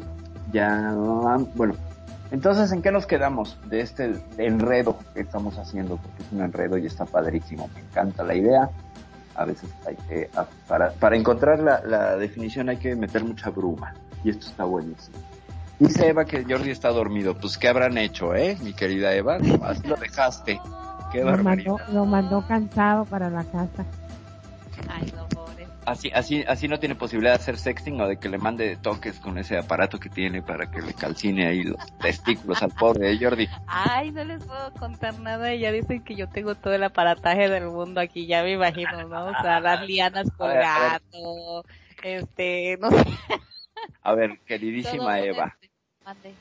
ya, 0.52 0.94
bueno, 1.56 1.76
entonces, 2.30 2.74
¿en 2.74 2.82
qué 2.82 2.92
nos 2.92 3.06
quedamos 3.06 3.58
de 3.70 3.80
este 3.80 4.16
enredo 4.38 4.98
que 5.14 5.22
estamos 5.22 5.58
haciendo? 5.58 5.96
Porque 5.96 6.24
es 6.24 6.32
un 6.34 6.42
enredo 6.42 6.78
y 6.78 6.88
está 6.88 7.06
padrísimo, 7.06 7.70
me 7.74 7.80
encanta 7.80 8.22
la 8.26 8.36
idea. 8.36 8.70
A 9.36 9.46
veces 9.46 9.70
hay 9.88 9.96
que, 10.10 10.30
para, 10.68 10.92
para 10.92 11.16
encontrar 11.16 11.60
la, 11.60 11.82
la 11.86 12.18
definición 12.18 12.68
hay 12.68 12.78
que 12.78 12.98
meter 12.98 13.24
mucha 13.24 13.50
bruma. 13.50 13.94
Y 14.26 14.32
esto 14.32 14.48
está 14.48 14.66
buenísimo. 14.66 15.16
Dice 15.80 16.10
Eva 16.10 16.26
que 16.26 16.44
Jordi 16.44 16.72
está 16.72 16.90
dormido. 16.90 17.38
Pues, 17.38 17.58
¿qué 17.58 17.70
habrán 17.70 17.98
hecho, 17.98 18.36
eh, 18.36 18.58
mi 18.62 18.74
querida 18.74 19.14
Eva? 19.14 19.38
Así 19.62 19.88
lo 19.88 19.96
dejaste. 19.96 20.60
Qué 21.12 21.24
lo 21.24 21.38
mandó, 21.38 21.80
lo 21.92 22.06
mandó 22.06 22.46
cansado 22.48 23.06
para 23.06 23.30
la 23.30 23.44
casa. 23.46 23.86
Ay, 24.90 25.12
no, 25.16 25.28
así, 25.88 26.12
así, 26.14 26.44
así 26.48 26.68
no 26.68 26.80
tiene 26.80 26.96
posibilidad 26.96 27.32
de 27.34 27.42
hacer 27.42 27.58
sexting 27.58 28.00
o 28.02 28.08
de 28.08 28.18
que 28.18 28.28
le 28.30 28.38
mande 28.38 28.76
toques 28.76 29.20
con 29.20 29.38
ese 29.38 29.58
aparato 29.58 30.00
que 30.00 30.10
tiene 30.10 30.42
para 30.42 30.70
que 30.70 30.82
le 30.82 30.94
calcine 30.94 31.48
ahí 31.48 31.64
los 31.64 31.78
testículos 32.00 32.62
al 32.62 32.72
pobre 32.72 33.08
de 33.08 33.18
Jordi. 33.18 33.48
Ay, 33.68 34.12
no 34.12 34.24
les 34.26 34.44
puedo 34.44 34.74
contar 34.74 35.18
nada. 35.20 35.56
Ya 35.56 35.72
dicen 35.72 36.04
que 36.04 36.16
yo 36.16 36.28
tengo 36.28 36.56
todo 36.56 36.74
el 36.74 36.84
aparataje 36.84 37.50
del 37.50 37.68
mundo 37.68 38.02
aquí, 38.02 38.28
ya 38.28 38.44
me 38.44 38.52
imagino, 38.52 39.08
¿no? 39.08 39.28
O 39.28 39.42
sea, 39.42 39.60
las 39.62 39.88
lianas 39.88 40.30
colgando, 40.38 41.66
este, 42.04 42.78
no 42.82 42.92
sé. 42.92 43.06
A 44.02 44.14
ver, 44.14 44.40
queridísima 44.46 45.20
Eva, 45.20 45.58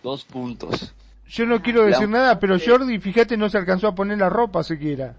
dos 0.03 0.25
puntos. 0.25 0.95
Yo 1.29 1.45
no 1.45 1.61
quiero 1.61 1.85
decir 1.85 2.09
nada, 2.09 2.39
pero 2.39 2.57
Jordi, 2.65 2.99
fíjate, 2.99 3.37
no 3.37 3.49
se 3.49 3.59
alcanzó 3.59 3.89
a 3.89 3.95
poner 3.95 4.19
la 4.19 4.29
ropa 4.29 4.63
siquiera. 4.63 5.15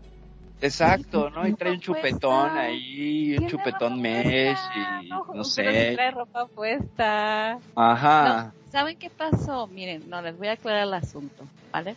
Exacto, 0.62 1.30
¿no? 1.30 1.48
Y 1.48 1.54
trae 1.54 1.74
un 1.74 1.80
chupetón 1.80 2.58
ahí, 2.58 3.38
un 3.38 3.48
chupetón 3.48 4.02
mesh 4.02 4.58
y 5.04 5.10
no, 5.10 5.44
sé. 5.44 5.94
Trae 5.94 6.12
ropa 6.12 6.48
puesta. 6.48 7.60
Ajá. 7.76 8.54
¿Saben 8.72 8.98
qué 8.98 9.10
pasó? 9.10 9.68
Miren, 9.68 10.10
no, 10.10 10.22
les 10.22 10.38
voy 10.38 10.48
a 10.48 10.54
aclarar 10.54 10.84
el 10.84 10.94
asunto, 10.94 11.44
¿vale? 11.72 11.96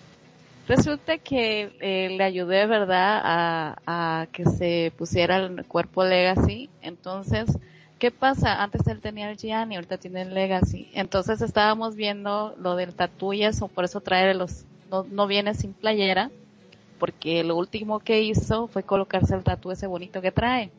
Resulta 0.69 1.19
que 1.19 1.73
eh, 1.81 2.11
le 2.11 2.23
ayudé, 2.23 2.67
¿verdad?, 2.67 3.21
a, 3.25 3.77
a 3.87 4.27
que 4.27 4.45
se 4.45 4.93
pusiera 4.97 5.39
el 5.39 5.65
cuerpo 5.65 6.05
Legacy. 6.05 6.69
Entonces, 6.83 7.47
¿qué 8.01 8.11
pasa? 8.11 8.61
Antes 8.61 8.85
él 8.89 9.01
tenía 9.01 9.31
el 9.31 9.37
Gianni, 9.37 9.77
ahorita 9.77 9.99
tiene 9.99 10.23
el 10.23 10.35
Legacy. 10.35 10.91
Entonces 10.95 11.41
estábamos 11.41 11.95
viendo 11.95 12.57
lo 12.59 12.75
del 12.75 12.95
tatu 12.95 13.33
y 13.33 13.45
eso, 13.45 13.69
por 13.69 13.85
eso 13.85 14.01
trae 14.01 14.35
los, 14.35 14.65
no, 14.91 15.05
no 15.05 15.29
viene 15.29 15.55
sin 15.55 15.73
playera 15.73 16.31
porque 17.01 17.43
lo 17.43 17.57
último 17.57 17.99
que 18.01 18.21
hizo 18.21 18.69
fue 18.69 18.83
colocarse 18.83 19.35
el 19.35 19.43
tatu 19.43 19.73
ese 19.73 19.87
bonito 19.87 20.21
que 20.21 20.31
trae. 20.31 20.71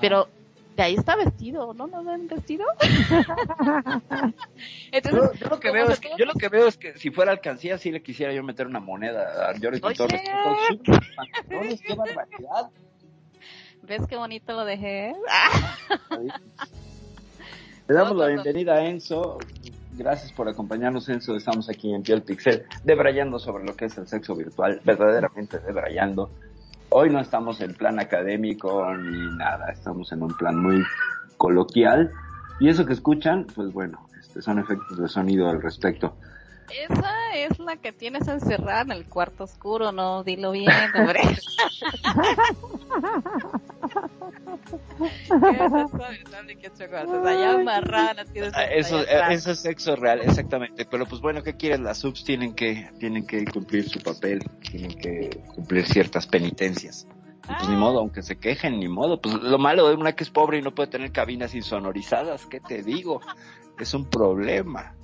Pero 0.00 0.28
de 0.76 0.82
ahí 0.82 0.96
está 0.96 1.16
vestido, 1.16 1.72
¿no? 1.72 1.86
¿No 1.86 2.04
ven 2.04 2.26
vestido? 2.26 2.66
Entonces, 4.92 5.40
yo, 5.40 5.48
lo 5.48 5.60
que 5.60 5.70
veo 5.70 5.88
es 5.88 6.00
que, 6.00 6.10
yo 6.18 6.26
lo 6.26 6.34
que 6.34 6.48
veo 6.48 6.66
es 6.66 6.76
que 6.76 6.98
si 6.98 7.10
fuera 7.10 7.30
alcancía 7.30 7.78
sí 7.78 7.92
le 7.92 8.02
quisiera 8.02 8.32
yo 8.32 8.42
meter 8.42 8.66
una 8.66 8.80
moneda 8.80 9.50
a 9.50 9.80
con 9.80 9.94
todo 9.94 10.08
qué 10.08 11.94
barbaridad. 11.94 12.70
¿Ves 13.88 14.06
qué 14.06 14.16
bonito 14.16 14.52
lo 14.52 14.66
dejé? 14.66 15.14
Le 17.88 17.94
damos 17.94 18.18
la 18.18 18.26
bienvenida 18.26 18.74
a 18.74 18.84
Enzo. 18.84 19.38
Gracias 19.96 20.30
por 20.32 20.46
acompañarnos, 20.46 21.08
Enzo. 21.08 21.34
Estamos 21.34 21.70
aquí 21.70 21.94
en 21.94 22.02
Piel 22.02 22.20
Pixel, 22.20 22.66
debrayando 22.84 23.38
sobre 23.38 23.64
lo 23.64 23.74
que 23.74 23.86
es 23.86 23.96
el 23.96 24.06
sexo 24.06 24.36
virtual, 24.36 24.82
verdaderamente 24.84 25.58
debrayando. 25.60 26.28
Hoy 26.90 27.08
no 27.08 27.18
estamos 27.18 27.62
en 27.62 27.72
plan 27.72 27.98
académico 27.98 28.94
ni 28.94 29.34
nada, 29.38 29.70
estamos 29.72 30.12
en 30.12 30.22
un 30.22 30.36
plan 30.36 30.58
muy 30.58 30.84
coloquial. 31.38 32.10
Y 32.60 32.68
eso 32.68 32.84
que 32.84 32.92
escuchan, 32.92 33.46
pues 33.54 33.72
bueno, 33.72 34.06
este, 34.20 34.42
son 34.42 34.58
efectos 34.58 34.98
de 34.98 35.08
sonido 35.08 35.48
al 35.48 35.62
respecto. 35.62 36.14
Esa 36.70 37.34
es 37.34 37.58
la 37.58 37.76
que 37.76 37.92
tienes 37.92 38.28
encerrada 38.28 38.82
en 38.82 38.92
el 38.92 39.06
cuarto 39.06 39.44
oscuro, 39.44 39.90
no, 39.92 40.22
dilo 40.22 40.52
bien, 40.52 40.68
hombre. 40.94 41.20
eso, 48.70 49.00
eso 49.00 49.50
es 49.52 49.60
sexo 49.60 49.96
real, 49.96 50.20
exactamente. 50.20 50.84
Pero 50.84 51.06
pues 51.06 51.22
bueno, 51.22 51.42
¿qué 51.42 51.56
quieres? 51.56 51.80
Las 51.80 51.98
subs 51.98 52.24
tienen 52.24 52.54
que, 52.54 52.90
tienen 52.98 53.26
que 53.26 53.44
cumplir 53.46 53.88
su 53.88 54.00
papel, 54.00 54.40
tienen 54.60 54.98
que 54.98 55.42
cumplir 55.54 55.86
ciertas 55.86 56.26
penitencias. 56.26 57.06
Pues 57.46 57.68
ni 57.68 57.76
ah. 57.76 57.78
modo, 57.78 58.00
aunque 58.00 58.22
se 58.22 58.36
quejen, 58.36 58.78
ni 58.78 58.88
modo. 58.88 59.22
Pues 59.22 59.34
lo 59.36 59.58
malo 59.58 59.88
de 59.88 59.94
una 59.94 60.14
que 60.14 60.24
es 60.24 60.30
pobre 60.30 60.58
y 60.58 60.62
no 60.62 60.74
puede 60.74 60.90
tener 60.90 61.12
cabinas 61.12 61.54
insonorizadas, 61.54 62.44
¿qué 62.44 62.60
te 62.60 62.82
digo? 62.82 63.22
Es 63.78 63.94
un 63.94 64.04
problema. 64.10 64.94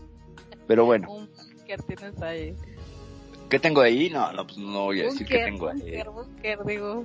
Pero 0.67 0.85
bueno 0.85 1.29
tienes 1.83 2.21
ahí? 2.23 2.57
¿Qué 3.49 3.59
tengo 3.59 3.81
ahí? 3.81 4.11
No, 4.11 4.33
no, 4.33 4.47
pues 4.47 4.59
no 4.59 4.85
voy 4.85 5.01
a 5.01 5.05
decir 5.05 5.27
qué 5.27 5.45
tengo 5.45 5.69
ahí. 5.69 6.03
Búnker, 6.03 6.65
digo. 6.65 7.05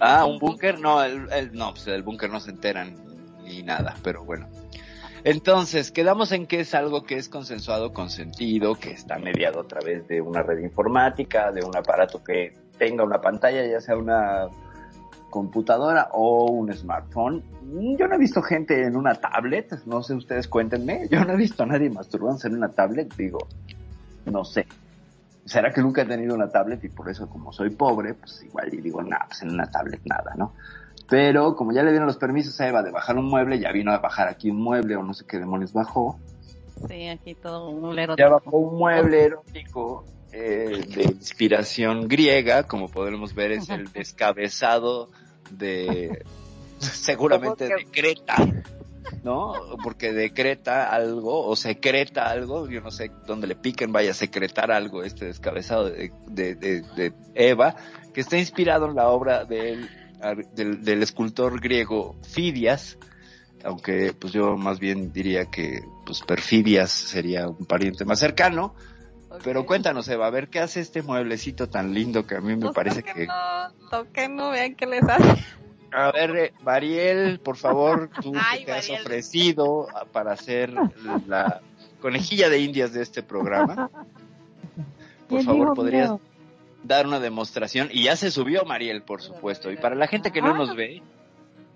Ah, 0.00 0.24
un 0.24 0.38
búnker, 0.38 0.80
no, 0.80 1.02
el, 1.02 1.52
no, 1.52 1.72
pues 1.72 1.84
del 1.84 2.02
búnker 2.02 2.30
no 2.30 2.40
se 2.40 2.50
enteran 2.50 2.96
ni 3.44 3.62
nada, 3.62 3.94
pero 4.02 4.24
bueno. 4.24 4.48
Entonces, 5.22 5.90
quedamos 5.90 6.32
en 6.32 6.46
que 6.46 6.60
es 6.60 6.74
algo 6.74 7.04
que 7.04 7.16
es 7.16 7.28
consensuado, 7.28 7.92
consentido, 7.92 8.74
que 8.74 8.90
está 8.90 9.18
mediado 9.18 9.60
a 9.60 9.66
través 9.66 10.06
de 10.08 10.20
una 10.20 10.42
red 10.42 10.58
informática, 10.58 11.50
de 11.50 11.64
un 11.64 11.74
aparato 11.76 12.22
que 12.22 12.52
tenga 12.76 13.04
una 13.04 13.20
pantalla, 13.20 13.64
ya 13.64 13.80
sea 13.80 13.96
una 13.96 14.48
computadora 15.30 16.10
o 16.12 16.50
un 16.50 16.72
smartphone. 16.72 17.42
Yo 17.98 18.06
no 18.06 18.14
he 18.14 18.18
visto 18.18 18.42
gente 18.42 18.84
en 18.84 18.96
una 18.96 19.14
tablet, 19.14 19.84
no 19.86 20.02
sé 20.02 20.14
ustedes 20.14 20.46
cuéntenme, 20.46 21.08
yo 21.10 21.24
no 21.24 21.32
he 21.32 21.36
visto 21.36 21.62
a 21.62 21.66
nadie 21.66 21.90
masturbándose 21.90 22.48
en 22.48 22.56
una 22.56 22.68
tablet, 22.68 23.12
digo, 23.16 23.38
no 24.26 24.44
sé. 24.44 24.66
¿Será 25.44 25.72
que 25.72 25.82
nunca 25.82 26.02
he 26.02 26.06
tenido 26.06 26.34
una 26.34 26.48
tablet 26.48 26.82
y 26.84 26.88
por 26.88 27.10
eso 27.10 27.28
como 27.28 27.52
soy 27.52 27.70
pobre, 27.70 28.14
pues 28.14 28.42
igual 28.42 28.72
y 28.72 28.78
digo, 28.78 29.02
nada, 29.02 29.26
pues 29.28 29.42
en 29.42 29.50
una 29.50 29.70
tablet 29.70 30.00
nada, 30.04 30.32
¿no? 30.36 30.54
Pero 31.08 31.54
como 31.54 31.72
ya 31.72 31.82
le 31.82 31.90
dieron 31.90 32.06
los 32.06 32.16
permisos 32.16 32.58
a 32.60 32.68
Eva 32.68 32.82
de 32.82 32.90
bajar 32.90 33.16
un 33.16 33.26
mueble, 33.26 33.58
ya 33.58 33.70
vino 33.72 33.92
a 33.92 33.98
bajar 33.98 34.28
aquí 34.28 34.50
un 34.50 34.62
mueble 34.62 34.96
o 34.96 35.02
no 35.02 35.12
sé 35.12 35.26
qué 35.26 35.38
demonios 35.38 35.72
bajó. 35.72 36.18
Sí, 36.88 37.08
aquí 37.08 37.34
todo 37.34 37.68
un 37.68 37.80
mueble 37.82 38.04
erótico. 38.04 38.26
Ya 38.26 38.32
bajó 38.32 38.56
un 38.56 38.78
mueble 38.78 39.24
erótico 39.24 40.04
eh, 40.32 40.84
de 40.94 41.02
inspiración 41.04 42.08
griega, 42.08 42.64
como 42.64 42.88
podemos 42.88 43.34
ver 43.34 43.52
es 43.52 43.68
el 43.68 43.84
descabezado 43.92 45.10
de 45.50 46.24
seguramente 46.78 47.66
de 47.66 47.86
Creta. 47.90 48.36
¿No? 49.22 49.54
Porque 49.82 50.12
decreta 50.12 50.88
algo 50.90 51.46
o 51.46 51.56
secreta 51.56 52.26
algo, 52.30 52.68
yo 52.68 52.80
no 52.80 52.90
sé 52.90 53.10
dónde 53.26 53.46
le 53.46 53.56
piquen, 53.56 53.92
vaya 53.92 54.12
a 54.12 54.14
secretar 54.14 54.70
algo 54.70 55.02
este 55.02 55.26
descabezado 55.26 55.90
de, 55.90 56.10
de, 56.28 57.12
Eva, 57.34 57.76
que 58.12 58.20
está 58.20 58.38
inspirado 58.38 58.86
en 58.86 58.94
la 58.94 59.08
obra 59.08 59.44
del, 59.44 59.88
del, 60.54 61.02
escultor 61.02 61.60
griego 61.60 62.16
Fidias, 62.22 62.98
aunque 63.64 64.14
pues 64.18 64.32
yo 64.32 64.56
más 64.56 64.78
bien 64.78 65.12
diría 65.12 65.46
que 65.46 65.80
pues 66.04 66.20
Perfidias 66.22 66.90
sería 66.90 67.48
un 67.48 67.66
pariente 67.66 68.04
más 68.04 68.18
cercano. 68.18 68.74
Pero 69.42 69.66
cuéntanos, 69.66 70.06
Eva, 70.08 70.28
a 70.28 70.30
ver 70.30 70.48
qué 70.48 70.60
hace 70.60 70.78
este 70.78 71.02
mueblecito 71.02 71.68
tan 71.68 71.92
lindo 71.92 72.24
que 72.24 72.36
a 72.36 72.40
mí 72.40 72.54
me 72.54 72.66
pues 72.66 72.74
parece 72.74 73.02
que... 73.02 73.26
No, 73.26 73.68
no, 74.28 74.50
vean 74.50 74.76
qué 74.76 74.86
les 74.86 75.02
hace. 75.02 75.44
A 75.94 76.10
ver, 76.10 76.36
eh, 76.36 76.52
Mariel, 76.64 77.38
por 77.38 77.56
favor, 77.56 78.10
tú 78.20 78.32
te 78.66 78.72
has 78.72 78.90
ofrecido 78.90 79.86
para 80.12 80.36
ser 80.36 80.72
la 81.26 81.60
conejilla 82.00 82.48
de 82.48 82.58
indias 82.60 82.92
de 82.92 83.02
este 83.02 83.22
programa. 83.22 83.90
Por 85.28 85.42
favor, 85.42 85.74
podrías 85.74 86.12
dar 86.82 87.06
una 87.06 87.18
demostración. 87.18 87.88
Y 87.90 88.04
ya 88.04 88.14
se 88.14 88.30
subió 88.30 88.64
Mariel, 88.64 89.02
por 89.02 89.22
supuesto. 89.22 89.72
Y 89.72 89.76
para 89.76 89.94
la 89.94 90.06
gente 90.06 90.30
que 90.30 90.42
no 90.42 90.54
nos 90.54 90.70
ah. 90.70 90.74
ve, 90.74 91.02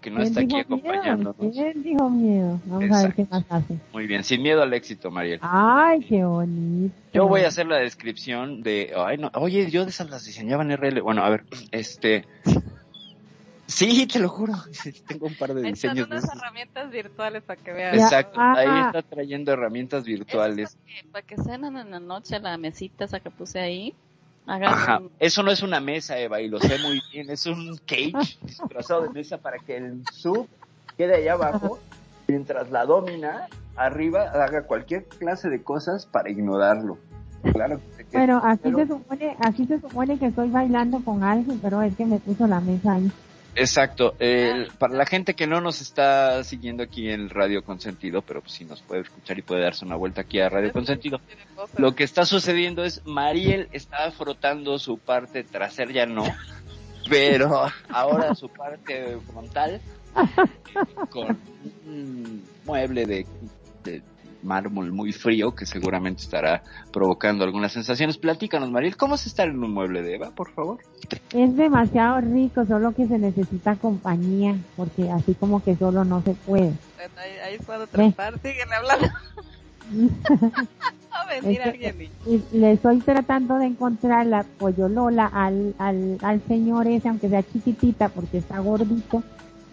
que 0.01 0.11
no 0.11 0.23
está 0.23 0.41
aquí 0.41 0.61
acompañándonos. 0.61 1.35
¿Quién 1.53 1.83
dijo 1.83 2.09
miedo? 2.11 2.61
Vamos 2.67 2.97
a 2.97 3.03
ver 3.05 3.15
qué 3.15 3.27
más 3.31 3.45
hace. 3.49 3.79
Muy 3.93 4.07
bien, 4.07 4.23
sin 4.23 4.43
miedo 4.43 4.63
al 4.63 4.73
éxito, 4.75 5.11
Mariel. 5.11 5.41
Ay, 5.43 6.01
qué 6.01 6.25
bonito. 6.25 6.95
Yo 7.13 7.27
voy 7.27 7.41
a 7.41 7.49
hacer 7.49 7.67
la 7.67 7.79
descripción 7.79 8.63
de, 8.63 8.93
ay, 8.97 9.17
no, 9.17 9.31
oye, 9.35 9.71
yo 9.71 9.85
de 9.85 9.91
esas 9.91 10.11
las 10.11 10.25
diseñaba 10.25 10.63
en 10.63 10.77
RL. 10.77 11.01
Bueno, 11.01 11.25
a 11.25 11.31
ver, 11.31 11.45
este, 11.73 12.27
Sí, 13.69 14.07
te 14.07 14.19
lo 14.19 14.31
juro. 14.31 14.55
Tengo 15.07 15.27
un 15.27 15.35
par 15.37 15.53
de 15.55 15.67
Ahí 15.67 15.73
están 15.73 15.95
diseños 15.95 16.09
de 16.09 16.17
unas 16.17 16.37
herramientas 16.37 16.91
virtuales 16.91 17.43
para 17.43 17.63
que 17.63 17.73
vean. 17.73 17.97
Ya. 17.97 18.03
Exacto, 18.05 18.41
ahí 18.41 18.67
Ah. 18.69 18.87
está 18.87 19.03
trayendo 19.03 19.53
herramientas 19.53 20.05
virtuales. 20.05 20.75
Para 20.75 20.87
que, 21.03 21.09
para 21.13 21.27
que 21.27 21.37
cenan 21.37 21.77
en 21.77 21.91
la 21.91 22.01
noche 22.01 22.41
la 22.41 22.57
mesita 22.57 23.05
esa 23.05 23.21
que 23.21 23.31
puse 23.31 23.61
ahí. 23.61 23.95
Ajá, 24.47 25.01
un- 25.01 25.11
eso 25.19 25.43
no 25.43 25.51
es 25.51 25.63
una 25.63 25.79
mesa, 25.81 26.19
Eva, 26.19 26.41
y 26.41 26.49
lo 26.49 26.59
sé 26.59 26.79
muy 26.79 27.03
bien, 27.13 27.29
es 27.29 27.45
un 27.45 27.77
cage 27.85 28.13
disfrazado 28.43 29.03
de 29.03 29.11
mesa 29.11 29.37
para 29.37 29.59
que 29.59 29.77
el 29.77 30.03
sub 30.15 30.49
quede 30.97 31.17
allá 31.17 31.35
abajo, 31.35 31.79
mientras 32.27 32.71
la 32.71 32.87
domina 32.87 33.49
arriba 33.77 34.23
haga 34.33 34.63
cualquier 34.63 35.05
clase 35.05 35.51
de 35.51 35.63
cosas 35.63 36.07
para 36.07 36.31
ignorarlo. 36.31 36.97
Claro 37.53 37.79
que 37.99 38.05
Bueno, 38.17 38.41
aquí 38.43 38.61
pero- 38.65 38.79
se 38.79 38.87
supone, 38.87 39.37
aquí 39.41 39.67
se 39.67 39.79
supone 39.81 40.19
que 40.19 40.27
estoy 40.27 40.49
bailando 40.49 41.05
con 41.05 41.23
alguien, 41.23 41.59
pero 41.61 41.83
es 41.83 41.95
que 41.95 42.07
me 42.07 42.19
puso 42.19 42.47
la 42.47 42.61
mesa 42.61 42.95
ahí. 42.95 43.13
Exacto, 43.55 44.15
el- 44.21 44.69
para 44.79 44.95
la 44.95 45.05
gente 45.07 45.35
que 45.35 45.47
no 45.47 45.61
nos 45.61 45.81
está 45.81 46.45
siguiendo 46.45 46.83
aquí 46.85 47.09
en 47.11 47.29
Radio 47.29 47.65
Consentido, 47.65 48.23
pero 48.23 48.41
pues 48.41 48.53
sí 48.53 48.65
nos 48.65 48.83
puede 48.83 49.03
escuchar 49.03 49.39
y 49.39 49.43
puede 49.43 49.63
darse 49.63 49.85
una 49.85 49.97
vuelta 49.97 50.21
aquí 50.21 50.39
a 50.39 50.49
Radio 50.49 50.73
Consentido, 50.73 51.21
lo 51.77 51.95
que 51.97 52.05
está 52.05 52.25
sucediendo 52.25 52.85
es 52.85 53.05
Mariel 53.05 53.69
está 53.73 54.11
frotando 54.13 54.79
su 54.79 54.99
parte 54.99 55.43
trasera, 55.43 55.91
ya 55.91 56.07
no, 56.07 56.25
pero 57.11 57.67
ahora 57.89 58.35
su 58.35 58.49
parte 58.49 59.19
frontal 59.31 59.81
con 61.11 61.39
un 61.87 62.45
mueble 62.65 63.07
de, 63.07 63.27
de 63.83 64.03
mármol 64.43 64.93
muy 64.93 65.13
frío 65.13 65.55
que 65.55 65.67
seguramente 65.67 66.23
estará 66.23 66.63
provocando 66.93 67.45
algunas 67.45 67.73
sensaciones. 67.73 68.19
Platícanos, 68.19 68.71
Mariel, 68.71 68.97
¿cómo 68.97 69.17
es 69.17 69.27
estar 69.27 69.49
en 69.49 69.63
un 69.63 69.73
mueble 69.73 70.03
de 70.03 70.15
Eva, 70.15 70.31
por 70.31 70.51
favor? 70.53 70.79
Es 71.33 71.57
demasiado 71.57 72.21
rico, 72.21 72.65
solo 72.67 72.93
que 72.95 73.07
se 73.07 73.19
necesita 73.19 73.77
compañía, 73.77 74.57
porque 74.77 75.11
así 75.11 75.35
como 75.35 75.63
que 75.63 75.77
solo 75.77 76.05
no 76.05 76.23
se 76.23 76.35
puede. 76.35 76.73
Bueno, 76.97 77.13
ahí, 77.17 77.31
ahí 77.45 77.55
es 77.59 77.67
cuando 77.67 77.87
trepar, 77.87 78.35
síguele 78.41 78.75
hablando. 78.75 79.09
A 81.11 81.25
venir 81.27 81.61
Es 81.61 81.65
que- 81.65 81.71
alguien 81.89 82.11
y... 82.27 82.35
Y 82.35 82.45
le 82.59 82.73
estoy 82.73 82.99
tratando 83.01 83.57
de 83.57 83.67
encontrar 83.67 84.27
la 84.27 84.45
pollolola 84.59 85.27
al, 85.27 85.75
al, 85.79 86.19
al 86.23 86.43
señor 86.47 86.87
ese, 86.87 87.09
aunque 87.09 87.29
sea 87.31 87.43
chiquitita, 87.43 88.11
porque 88.11 88.39
está 88.39 88.59
gordito, 88.59 89.23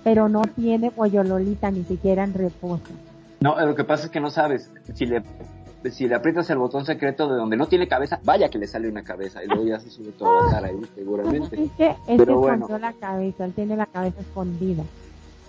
pero 0.03 0.29
no 0.29 0.43
tiene 0.43 0.91
pollololita 0.91 1.71
ni 1.71 1.83
siquiera 1.83 2.23
en 2.23 2.33
reposo. 2.33 2.81
No, 3.39 3.59
lo 3.59 3.75
que 3.75 3.83
pasa 3.83 4.05
es 4.05 4.11
que 4.11 4.19
no 4.19 4.29
sabes. 4.29 4.71
Si 4.93 5.05
le, 5.05 5.23
si 5.91 6.07
le 6.07 6.15
aprietas 6.15 6.49
el 6.49 6.57
botón 6.57 6.85
secreto 6.85 7.27
de 7.27 7.37
donde 7.37 7.57
no 7.57 7.67
tiene 7.67 7.87
cabeza, 7.87 8.19
vaya 8.23 8.49
que 8.49 8.57
le 8.57 8.67
sale 8.67 8.89
una 8.89 9.03
cabeza 9.03 9.43
y 9.43 9.47
luego 9.47 9.65
ya 9.65 9.79
se 9.79 9.89
sube 9.89 10.11
toda 10.11 10.45
la 10.45 10.51
cara 10.51 10.67
ahí, 10.67 10.81
seguramente. 10.95 11.63
Es 11.63 11.71
que, 11.73 11.89
es 11.89 11.97
que 12.07 12.17
Pero 12.17 12.39
bueno. 12.39 12.67
la 12.79 12.93
cabeza, 12.93 13.45
él 13.45 13.53
tiene 13.53 13.75
la 13.75 13.85
cabeza 13.85 14.21
escondida. 14.21 14.83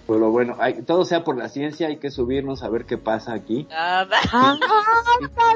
Pero 0.07 0.30
bueno, 0.30 0.55
hay, 0.61 0.82
todo 0.82 1.05
sea 1.05 1.24
por 1.24 1.37
la 1.37 1.49
ciencia, 1.49 1.89
hay 1.89 1.97
que 1.97 2.12
subirnos 2.12 2.62
a 2.62 2.68
ver 2.68 2.84
qué 2.84 2.97
pasa 2.97 3.32
aquí. 3.34 3.66
¡Ah! 3.72 4.07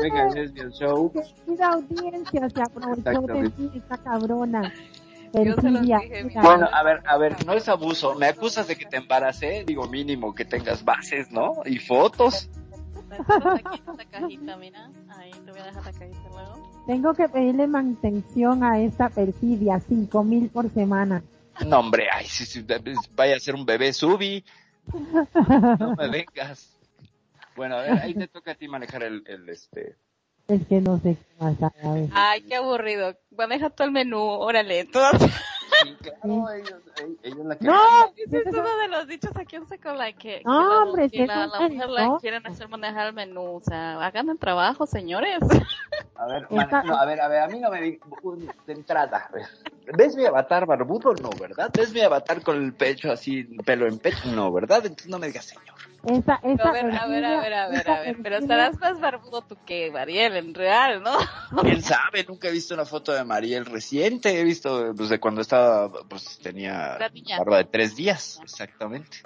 Venga, 0.03 0.27
es 0.29 0.53
el 0.57 0.73
show. 0.73 1.13
¡Querida 1.13 1.69
audiencia! 1.69 2.49
Se 2.51 2.61
aprovechó 2.61 3.21
de 3.21 3.51
ti 3.51 3.71
esta 3.77 3.97
cabrona. 3.99 4.73
Yo 5.33 5.43
se 5.43 5.47
los 5.47 5.55
Perfidia, 5.63 5.99
dije, 6.01 6.25
mira. 6.25 6.43
Bueno, 6.43 6.69
a 6.73 6.83
ver, 6.83 7.03
a 7.07 7.17
ver, 7.17 7.47
no 7.47 7.53
es 7.53 7.69
abuso. 7.69 8.15
Me 8.17 8.27
acusas 8.27 8.67
de 8.67 8.77
que 8.77 8.87
te 8.87 8.97
embaracé, 8.97 9.65
digo 9.65 9.87
mínimo 9.87 10.35
que 10.35 10.45
tengas 10.45 10.85
bases, 10.85 11.31
¿no? 11.31 11.55
Y 11.65 11.79
fotos. 11.79 12.49
Entonces, 13.11 13.63
aquí 13.65 13.83
esta 13.89 14.05
cajita, 14.07 14.57
mira. 14.57 14.91
Ahí 15.11 15.31
te 15.31 15.51
voy 15.51 15.61
a 15.61 15.65
dejar 15.65 15.85
la 15.85 15.93
cajita 15.93 16.29
luego. 16.33 16.85
Tengo 16.87 17.15
que 17.15 17.29
pedirle 17.29 17.67
mantención 17.67 18.65
a 18.65 18.81
esta 18.81 19.09
perfidia, 19.09 19.81
cinco 19.81 20.25
mil 20.25 20.49
por 20.49 20.71
semana. 20.73 21.23
No, 21.67 21.79
hombre, 21.79 22.09
ay, 22.11 22.27
sí, 22.27 22.47
sí, 22.47 22.65
vaya 23.15 23.37
a 23.37 23.41
ser 23.41 23.55
un 23.55 23.67
bebé 23.67 23.93
subi. 23.93 24.45
No 24.93 25.95
me 25.97 26.09
vengas. 26.11 26.77
Bueno, 27.55 27.77
a 27.77 27.83
ver, 27.83 27.93
ahí 27.99 28.15
te 28.15 28.29
toca 28.29 28.53
a 28.53 28.55
ti 28.55 28.67
manejar 28.69 29.03
el, 29.03 29.23
el 29.27 29.49
este. 29.49 29.97
Es 30.51 30.67
que 30.67 30.81
no 30.81 30.99
sé 30.99 31.17
qué 31.17 31.45
más 31.45 31.55
a 31.63 31.93
ver. 31.93 32.09
Ay, 32.13 32.43
qué 32.43 32.57
aburrido. 32.57 33.15
Maneja 33.37 33.71
todo 33.71 33.87
el 33.87 33.93
menú, 33.93 34.19
órale. 34.21 34.83
Sí, 34.83 34.91
claro, 36.03 36.51
ellos, 36.51 36.81
ellos 37.23 37.47
la 37.47 37.57
que 37.57 37.65
No, 37.65 38.07
ese 38.17 38.39
es 38.39 38.47
uno 38.47 38.77
de 38.79 38.89
los 38.89 39.07
dichos 39.07 39.31
aquí 39.37 39.57
en 39.57 39.67
Second 39.69 39.99
Life 39.99 40.19
que, 40.19 40.39
que 40.39 40.45
No, 40.45 40.69
la- 40.69 40.79
hombre, 40.83 41.03
que 41.05 41.17
si 41.17 41.23
es 41.23 41.29
la, 41.29 41.47
la 41.47 41.61
mujer 41.69 41.89
la 41.89 42.19
quieren 42.21 42.47
hacer 42.47 42.69
manejar 42.69 43.07
el 43.07 43.13
menú. 43.15 43.57
O 43.57 43.61
sea, 43.61 44.05
hagan 44.05 44.29
el 44.29 44.39
trabajo, 44.39 44.87
señores. 44.87 45.39
A 46.17 46.27
ver, 46.27 46.47
Esta- 46.51 46.67
man- 46.79 46.87
no, 46.87 46.97
a 46.97 47.05
ver, 47.07 47.21
a 47.21 47.29
ver, 47.29 47.39
a 47.43 47.47
mí 47.49 47.61
no 47.61 47.71
me 47.71 47.81
digas 47.81 48.09
¿Ves 49.97 50.17
mi 50.17 50.25
avatar 50.25 50.67
barbudo? 50.67 51.13
No, 51.15 51.31
¿verdad? 51.39 51.71
¿Ves 51.75 51.93
mi 51.93 52.01
avatar 52.01 52.43
con 52.43 52.63
el 52.63 52.73
pecho 52.75 53.11
así, 53.11 53.45
pelo 53.65 53.87
en 53.87 53.99
pecho? 53.99 54.31
No, 54.33 54.53
¿verdad? 54.53 54.87
Entonces 54.87 55.09
no 55.09 55.19
me 55.19 55.29
digas 55.29 55.47
señor. 55.47 55.75
Esa, 56.05 56.41
esa 56.43 56.69
A 56.69 56.73
ver, 56.73 56.85
a 56.87 57.07
ver, 57.07 57.25
a 57.25 57.41
ver, 57.41 57.55
a 57.55 57.69
ver, 57.69 57.91
a 57.91 58.01
ver. 58.01 58.17
Pero 58.23 58.37
estarás 58.39 58.79
más 58.79 59.01
barbudo 59.01 59.43
tú 59.43 59.57
que 59.67 59.91
Mariel, 59.91 60.37
en 60.37 60.55
real, 60.55 61.03
¿no? 61.03 61.13
¿Quién 61.63 61.83
sabe? 61.83 62.25
Nunca 62.27 62.49
he 62.49 62.53
visto 62.53 62.75
una 62.75 62.87
foto 62.87 63.13
de 63.13 63.25
Mariel 63.25 63.67
reciente. 63.67 64.41
He 64.41 64.45
visto, 64.45 64.93
pues, 64.97 65.11
de 65.11 65.21
cuando 65.21 65.43
estaba, 65.43 65.91
pues, 66.09 66.39
tenía 66.39 66.99
barba 67.39 67.59
de 67.59 67.65
tres 67.65 67.97
días, 67.97 68.41
exactamente. 68.43 69.19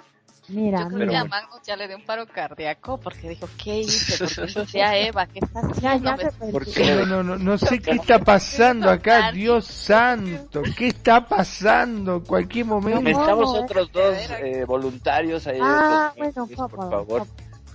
Mira, 0.47 0.81
Yo 0.81 0.87
creo 0.89 1.09
que 1.09 1.15
a. 1.15 1.23
Magnus 1.25 1.61
ya 1.65 1.75
le 1.75 1.87
dio 1.87 1.97
un 1.97 2.05
paro 2.05 2.27
cardíaco 2.27 2.99
porque 2.99 3.29
dijo, 3.29 3.47
¿qué 3.63 3.79
hice? 3.79 4.23
Porque 4.23 4.59
decía 4.59 4.95
Eva, 5.07 5.25
¿qué 5.25 5.39
está 5.39 5.61
ya, 5.61 5.93
haciendo? 5.93 6.05
ya 6.05 6.15
Me- 6.17 6.23
se 6.31 6.51
¿Por 6.51 6.65
perfidia. 6.65 6.97
qué? 6.97 7.05
No, 7.07 7.23
no, 7.23 7.23
no, 7.23 7.37
no 7.37 7.57
sé 7.57 7.79
qué 7.79 7.91
está 7.91 8.19
pasando 8.19 8.89
acá, 8.91 9.31
Dios 9.31 9.65
santo, 9.65 10.61
¿qué 10.77 10.87
está 10.87 11.27
pasando? 11.27 12.23
Cualquier 12.23 12.65
momento. 12.65 13.01
Necesitamos 13.01 13.53
no, 13.53 13.59
otros 13.61 13.91
dos 13.91 14.15
eh, 14.39 14.65
voluntarios 14.65 15.47
ahí. 15.47 15.59
Ah, 15.61 16.13
bueno, 16.15 16.47
por 16.47 16.69
favor. 16.69 17.27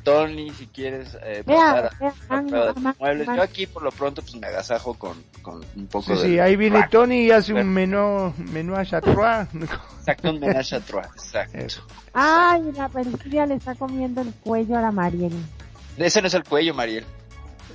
Tony, 0.02 0.50
si 0.50 0.66
quieres 0.66 1.16
eh, 1.22 1.42
pasar 1.44 1.86
a- 1.86 1.90
vea, 1.98 2.08
a 2.08 2.12
tus 2.72 2.82
Magno, 2.82 2.94
muebles. 2.98 3.26
Yo 3.26 3.42
aquí 3.42 3.66
por 3.66 3.82
lo 3.82 3.90
pronto 3.90 4.22
pues 4.22 4.34
me 4.36 4.46
agasajo 4.46 4.94
con, 4.94 5.22
con 5.42 5.64
un 5.76 5.86
poco 5.86 6.14
Sí, 6.16 6.22
de... 6.22 6.28
sí, 6.28 6.38
ahí 6.38 6.56
viene 6.56 6.80
rack. 6.80 6.90
Tony 6.90 7.26
y 7.26 7.30
hace 7.30 7.52
un 7.54 7.68
menú, 7.68 8.32
menú 8.52 8.74
a 8.76 8.84
trois. 8.84 9.48
Exacto, 10.00 10.30
un 10.30 10.40
menage 10.40 10.74
à 10.76 10.80
trois, 10.80 11.06
exacto. 11.14 11.56
Eso. 11.58 11.82
Ay, 12.14 12.62
la 12.76 12.88
perfidia 12.88 13.46
le 13.46 13.54
está 13.54 13.74
comiendo 13.74 14.22
el 14.22 14.32
cuello 14.42 14.76
a 14.76 14.80
la 14.80 14.90
Mariel. 14.90 15.32
Ese 15.96 16.20
no 16.20 16.28
es 16.28 16.34
el 16.34 16.44
cuello, 16.44 16.74
Mariel. 16.74 17.04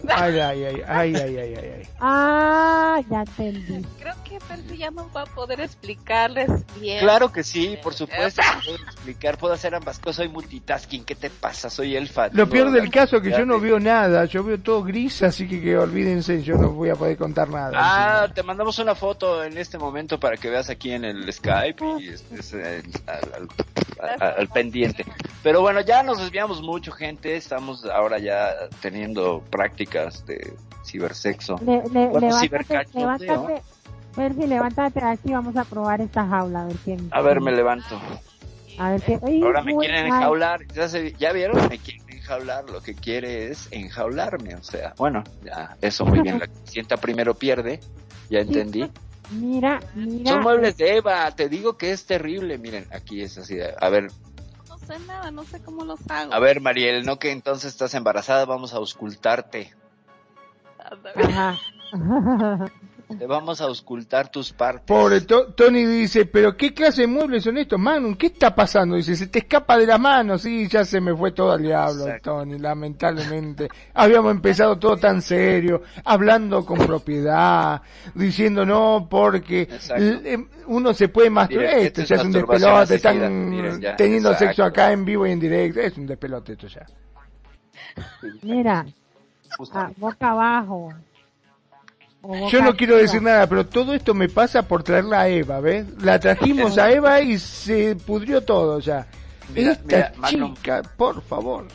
Ay, 0.07 0.39
ay, 0.39 0.63
ay, 0.65 0.81
ay, 0.87 1.15
ay, 1.15 1.37
ay, 1.37 1.37
ay, 1.37 1.71
ay. 1.79 1.87
Ah, 1.99 2.99
ya 3.09 3.21
entendí. 3.21 3.85
Creo 3.99 4.13
que 4.23 4.37
Percy 4.47 4.77
ya 4.77 4.91
no 4.91 5.09
va 5.11 5.21
a 5.23 5.25
poder 5.25 5.59
explicarles 5.61 6.49
bien. 6.79 6.99
Claro 6.99 7.31
que 7.31 7.43
sí, 7.43 7.77
por 7.81 7.93
supuesto 7.93 8.41
que 8.41 8.65
puedo 8.65 8.83
explicar, 8.85 9.37
puedo 9.37 9.53
hacer 9.53 9.73
ambas 9.75 9.97
cosas, 9.99 10.17
soy 10.17 10.29
multitasking, 10.29 11.03
¿qué 11.05 11.15
te 11.15 11.29
pasa? 11.29 11.69
Soy 11.69 11.95
elfa. 11.95 12.29
Lo 12.33 12.47
peor 12.47 12.71
del 12.71 12.89
caso 12.91 13.17
es 13.17 13.23
que 13.23 13.31
yo 13.31 13.45
no 13.45 13.59
veo 13.59 13.79
nada, 13.79 14.25
yo 14.25 14.43
veo 14.43 14.59
todo 14.59 14.83
gris, 14.83 15.23
así 15.23 15.47
que, 15.47 15.61
que 15.61 15.77
olvídense, 15.77 16.43
yo 16.43 16.55
no 16.57 16.69
voy 16.69 16.89
a 16.89 16.95
poder 16.95 17.17
contar 17.17 17.49
nada. 17.49 17.71
Ah, 17.75 18.27
te 18.33 18.43
mandamos 18.43 18.77
una 18.79 18.95
foto 18.95 19.43
en 19.43 19.57
este 19.57 19.77
momento 19.77 20.19
para 20.19 20.37
que 20.37 20.49
veas 20.49 20.69
aquí 20.69 20.91
en 20.91 21.05
el 21.05 21.31
Skype 21.31 21.83
y 21.99 22.09
estés 22.09 22.53
eh, 22.53 22.83
al, 23.07 23.15
al- 23.33 24.21
al- 24.21 24.35
al 24.39 24.47
pendiente. 24.49 25.05
Pero 25.41 25.61
bueno, 25.61 25.81
ya 25.81 26.03
nos 26.03 26.19
desviamos 26.19 26.61
mucho, 26.61 26.91
gente. 26.91 27.35
Estamos 27.35 27.85
ahora 27.85 28.17
ya 28.19 28.51
teniendo 28.81 29.43
de 30.25 30.53
cibersexo. 30.83 31.55
Le, 31.65 31.83
le, 31.89 32.07
Bueno, 32.07 32.27
levántate, 32.27 32.87
levántate. 32.93 33.61
Percy, 34.15 34.47
levántate 34.47 35.03
aquí, 35.03 35.33
vamos 35.33 35.57
a 35.57 35.65
probar 35.65 35.99
esta 36.01 36.25
jaula, 36.25 36.61
a 36.63 36.65
ver 36.67 36.75
quién. 36.85 37.07
A 37.11 37.21
ver, 37.21 37.41
me 37.41 37.51
levanto. 37.51 37.99
A 38.77 38.91
ver 38.91 39.01
qué. 39.01 39.19
Ay, 39.23 39.41
Ahora 39.41 39.61
me 39.61 39.73
uy, 39.73 39.85
quieren 39.85 40.05
enjaular. 40.07 40.65
¿Ya, 40.73 40.87
se- 40.87 41.13
¿Ya 41.13 41.31
vieron? 41.33 41.67
Me 41.69 41.77
quieren 41.79 42.05
enjaular. 42.09 42.69
Lo 42.69 42.81
que 42.81 42.93
quiere 42.95 43.49
es 43.51 43.67
enjaularme. 43.71 44.55
O 44.55 44.63
sea, 44.63 44.93
bueno, 44.97 45.23
ya, 45.43 45.75
eso 45.81 46.05
muy 46.05 46.19
bien. 46.21 46.39
La 46.39 46.47
que 46.47 46.53
sienta 46.63 46.97
primero 46.97 47.33
pierde. 47.35 47.79
Ya 48.29 48.39
entendí. 48.39 48.89
Mira, 49.31 49.79
mira. 49.95 50.31
Son 50.31 50.41
muebles 50.43 50.77
de 50.77 50.97
Eva. 50.97 51.29
Te 51.31 51.49
digo 51.49 51.77
que 51.77 51.91
es 51.91 52.05
terrible. 52.05 52.57
Miren, 52.57 52.85
aquí 52.91 53.21
es 53.21 53.37
así. 53.37 53.57
A 53.61 53.89
ver, 53.89 54.07
sé 54.85 54.99
nada, 55.07 55.31
no 55.31 55.43
sé 55.43 55.61
cómo 55.61 55.83
los 55.83 55.99
hago. 56.09 56.33
a 56.33 56.39
ver, 56.39 56.61
Mariel, 56.61 57.05
no 57.05 57.19
que 57.19 57.31
entonces 57.31 57.71
estás 57.71 57.93
embarazada. 57.93 58.45
Vamos 58.45 58.73
a 58.73 58.77
auscultarte. 58.77 59.73
Ajá. 61.15 61.57
Te 63.07 63.27
vamos 63.27 63.61
a 63.61 63.65
auscultar 63.65 64.29
tus 64.29 64.51
partes. 64.51 64.85
Pobre 64.87 65.21
To- 65.21 65.53
Tony 65.53 65.85
dice, 65.85 66.25
pero 66.25 66.57
¿qué 66.57 66.73
clase 66.73 67.01
de 67.01 67.07
muebles 67.07 67.43
son 67.43 67.57
estos, 67.57 67.79
Magnum? 67.79 68.15
¿Qué 68.15 68.27
está 68.27 68.55
pasando? 68.55 68.95
Dice, 68.95 69.15
se 69.15 69.27
te 69.27 69.39
escapa 69.39 69.77
de 69.77 69.85
las 69.85 69.99
manos. 69.99 70.41
Sí, 70.41 70.67
ya 70.67 70.83
se 70.83 70.99
me 70.99 71.15
fue 71.15 71.31
todo 71.31 71.51
al 71.51 71.61
diablo, 71.61 72.05
Exacto. 72.07 72.31
Tony, 72.39 72.57
lamentablemente. 72.57 73.69
Habíamos 73.93 74.31
empezado 74.31 74.79
todo 74.79 74.97
tan 74.97 75.21
serio, 75.21 75.83
hablando 76.03 76.65
con 76.65 76.79
propiedad, 76.79 77.79
diciendo 78.15 78.65
no, 78.65 79.07
porque 79.09 79.69
em, 79.95 80.47
uno 80.67 80.93
se 80.93 81.07
puede 81.07 81.29
masturbar. 81.29 81.65
Esto 81.75 82.01
ya 82.03 82.15
es 82.15 82.23
un 82.23 82.31
despelote, 82.31 82.95
están 82.95 83.49
Miren, 83.49 83.81
ya, 83.81 83.95
teniendo 83.95 84.29
exacto. 84.31 84.47
sexo 84.47 84.63
acá 84.63 84.91
en 84.91 85.05
vivo 85.05 85.27
y 85.27 85.31
en 85.31 85.39
directo. 85.39 85.79
Es 85.79 85.95
un 85.95 86.07
despelote 86.07 86.53
esto 86.53 86.67
ya. 86.67 86.85
Mira, 88.41 88.85
ah, 89.73 89.91
boca 89.97 90.31
abajo. 90.31 90.91
Yo 92.49 92.61
no 92.61 92.75
quiero 92.75 92.97
decir 92.97 93.21
nada, 93.21 93.47
pero 93.47 93.65
todo 93.65 93.93
esto 93.93 94.13
me 94.13 94.29
pasa 94.29 94.63
por 94.63 94.83
traerla 94.83 95.21
a 95.21 95.27
Eva, 95.27 95.59
¿ves? 95.59 95.85
La 96.01 96.19
trajimos 96.19 96.77
a 96.77 96.91
Eva 96.91 97.21
y 97.21 97.37
se 97.39 97.95
pudrió 97.95 98.41
todo 98.43 98.79
ya. 98.79 99.07
Mira, 99.53 99.73
Esta 99.73 99.83
mira, 99.85 100.13
Magnum. 100.17 100.55
chica, 100.55 100.81
por 100.97 101.21
favor. 101.21 101.67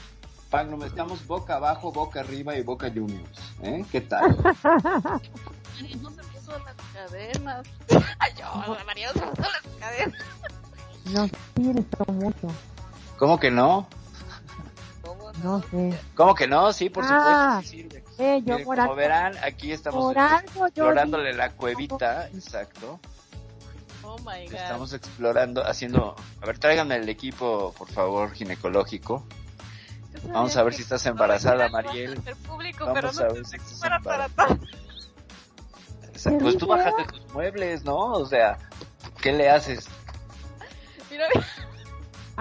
Magnum, 0.52 0.82
estamos 0.84 1.24
boca 1.26 1.54
abajo, 1.56 1.92
boca 1.92 2.20
arriba 2.20 2.56
y 2.56 2.62
boca 2.62 2.88
juniors. 2.90 3.38
¿eh? 3.62 3.84
¿Qué 3.92 4.00
tal? 4.00 4.36
María 4.36 5.96
no 6.02 6.10
se 6.10 6.22
puso 6.24 6.52
las 6.58 6.74
cadenas. 6.92 7.66
Ay, 8.18 8.32
yo, 8.38 8.76
María 8.86 9.08
no 9.14 9.20
se 9.20 9.26
puso 9.26 9.42
las 9.50 9.62
cadenas. 9.78 10.20
No 11.14 11.26
sirve 11.56 11.84
mucho. 12.12 12.48
¿Cómo 13.16 13.40
que 13.40 13.50
no? 13.50 13.88
¿Cómo 15.02 15.32
No 15.42 15.62
sé. 15.70 15.98
¿Cómo 16.14 16.34
que 16.34 16.46
no? 16.46 16.72
Sí, 16.74 16.90
por 16.90 17.04
Ah, 17.06 17.60
supuesto. 17.62 17.70
sí 17.70 17.82
sirve. 17.82 17.99
Eh, 18.20 18.42
yo 18.44 18.52
Miren, 18.52 18.64
por, 18.66 18.76
como 18.76 18.82
algo, 18.82 18.94
verán, 18.96 19.34
aquí 19.42 19.72
estamos 19.72 20.14
algo 20.14 20.50
yo 20.54 20.66
explorándole 20.66 21.32
la 21.32 21.52
cuevita, 21.52 22.28
exacto. 22.28 23.00
Oh 24.02 24.18
my 24.18 24.44
god. 24.44 24.54
Estamos 24.54 24.92
explorando, 24.92 25.66
haciendo... 25.66 26.14
A 26.42 26.46
ver, 26.46 26.58
tráiganme 26.58 26.96
el 26.96 27.08
equipo, 27.08 27.72
por 27.78 27.88
favor, 27.88 28.32
ginecológico. 28.32 29.24
Yo 30.12 30.32
Vamos 30.32 30.54
a 30.56 30.62
ver 30.64 30.74
si 30.74 30.82
estás 30.82 31.02
no 31.06 31.12
embarazada, 31.12 31.64
a 31.64 31.68
Mariel. 31.70 32.20
público, 32.46 32.84
Vamos 32.84 32.94
pero 32.94 33.08
a 33.08 33.12
no 33.12 33.34
ver 33.34 33.46
si 33.46 33.56
estás 33.56 33.72
embarazada. 33.72 34.28
Pues 36.40 36.58
tú 36.58 36.66
bajaste 36.66 37.04
tus 37.04 37.32
muebles, 37.32 37.84
¿no? 37.84 37.96
O 37.96 38.26
sea, 38.26 38.58
¿qué 39.22 39.32
le 39.32 39.48
haces? 39.48 39.88
Mira, 41.10 41.26
mira. 41.34 41.46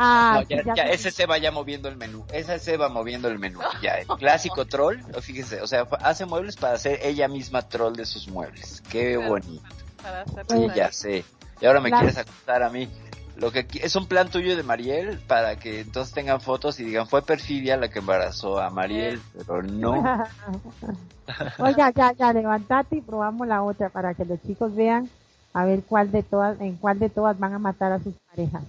Ah, 0.02 0.32
No, 0.36 0.42
ya, 0.44 0.76
ya 0.76 0.84
ese 0.84 1.12
se 1.12 1.26
va 1.26 1.38
ya 1.38 1.52
moviendo 1.52 1.90
el 1.90 1.98
menú. 1.98 2.26
Esa 2.32 2.58
se 2.58 2.78
va 2.78 2.88
moviendo 2.88 3.28
el 3.28 3.38
menú. 3.38 3.60
Ya, 3.82 3.96
el 3.96 4.08
clásico 4.08 4.66
troll, 4.66 4.98
fíjese, 5.22 5.62
o 5.62 5.68
sea, 5.68 5.86
hace 6.02 6.26
muebles 6.26 6.56
para 6.56 6.74
hacer 6.76 7.00
ella 7.04 7.28
misma 7.28 7.64
troll 7.68 7.94
de 7.96 8.06
sus 8.06 8.28
muebles. 8.30 8.82
Qué 8.90 9.16
Claro. 9.16 9.30
bonito. 9.30 9.64
Para 10.02 10.26
Sí, 10.26 10.68
ya 10.74 10.92
sé. 10.94 11.26
Y 11.60 11.66
ahora 11.66 11.82
me 11.82 11.90
Claro. 11.90 12.06
quieres 12.08 12.18
acusar 12.18 12.64
a 12.64 12.70
mí. 12.70 12.88
Lo 13.36 13.52
que 13.52 13.66
es 13.82 13.96
un 13.96 14.08
plan 14.08 14.30
tuyo 14.30 14.56
de 14.56 14.64
Mariel 14.64 15.20
para 15.28 15.58
que 15.58 15.82
entonces 15.82 16.14
tengan 16.14 16.40
fotos 16.42 16.80
y 16.80 16.84
digan 16.86 17.08
fue 17.08 17.22
perfidia 17.22 17.76
la 17.78 17.90
que 17.90 18.00
embarazó 18.00 18.60
a 18.60 18.70
Mariel, 18.70 19.22
pero 19.38 19.64
no. 19.64 19.92
Oiga, 21.60 21.92
ya, 21.92 22.14
ya, 22.14 22.34
levantate 22.34 22.98
y 22.98 23.02
probamos 23.02 23.48
la 23.48 23.62
otra 23.64 23.90
para 23.90 24.14
que 24.14 24.26
los 24.26 24.42
chicos 24.42 24.74
vean 24.76 25.10
a 25.54 25.66
ver 25.66 25.84
cuál 25.84 26.12
de 26.12 26.24
todas, 26.24 26.60
en 26.60 26.76
cuál 26.78 27.00
de 27.00 27.10
todas 27.10 27.38
van 27.40 27.54
a 27.54 27.60
matar 27.60 27.92
a 27.92 28.00
sus 28.00 28.14
parejas. 28.30 28.64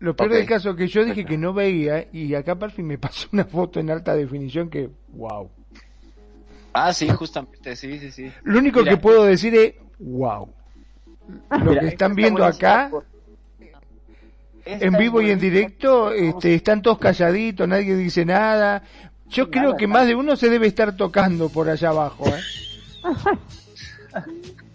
Lo 0.00 0.14
peor 0.14 0.32
del 0.32 0.46
caso 0.46 0.76
que 0.76 0.86
yo 0.86 1.04
dije 1.04 1.24
que 1.24 1.36
no 1.36 1.52
veía 1.52 2.06
y 2.12 2.34
acá 2.34 2.54
Perfi 2.54 2.82
me 2.82 2.98
pasó 2.98 3.28
una 3.32 3.44
foto 3.44 3.80
en 3.80 3.90
alta 3.90 4.14
definición 4.14 4.70
que, 4.70 4.88
wow. 5.14 5.50
Ah, 6.72 6.92
sí, 6.92 7.08
justamente, 7.08 7.74
sí, 7.74 7.98
sí, 7.98 8.12
sí. 8.12 8.32
Lo 8.44 8.58
único 8.60 8.80
Mira. 8.80 8.92
que 8.92 8.96
puedo 8.98 9.24
decir 9.24 9.54
es, 9.56 9.74
wow. 9.98 10.48
Lo 11.50 11.58
Mira, 11.70 11.80
que 11.80 11.88
están 11.88 12.12
está 12.12 12.14
viendo 12.14 12.44
acá, 12.44 12.88
por- 12.90 13.04
en 14.64 14.94
es 14.94 14.98
vivo 14.98 15.20
y 15.22 15.30
en 15.30 15.40
directo, 15.40 16.12
este, 16.12 16.54
están 16.54 16.82
todos 16.82 16.98
calladitos, 16.98 17.66
nadie 17.66 17.96
dice 17.96 18.24
nada. 18.24 18.82
Yo 19.30 19.50
creo 19.50 19.76
que 19.76 19.86
nada. 19.86 20.00
más 20.00 20.08
de 20.08 20.14
uno 20.14 20.36
se 20.36 20.48
debe 20.50 20.66
estar 20.68 20.94
tocando 20.96 21.48
por 21.48 21.68
allá 21.70 21.88
abajo. 21.88 22.24
¿eh? 22.28 22.40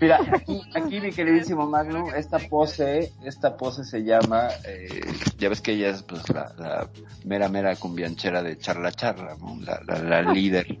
Mira, 0.00 0.18
aquí, 0.32 0.62
aquí 0.74 1.00
mi 1.00 1.12
queridísimo 1.12 1.66
Magnum, 1.66 2.14
esta 2.14 2.38
pose, 2.38 3.12
esta 3.24 3.56
pose 3.56 3.84
se 3.84 4.02
llama, 4.04 4.48
eh, 4.64 4.88
ya 5.38 5.48
ves 5.48 5.60
que 5.60 5.72
ella 5.72 5.90
es 5.90 6.02
pues 6.02 6.28
la, 6.30 6.52
la 6.58 6.90
mera 7.24 7.48
mera 7.48 7.76
cumbianchera 7.76 8.42
de 8.42 8.58
charla 8.58 8.92
charla, 8.92 9.36
¿no? 9.40 9.56
la, 9.60 9.80
la, 9.86 10.22
la 10.22 10.32
líder 10.32 10.78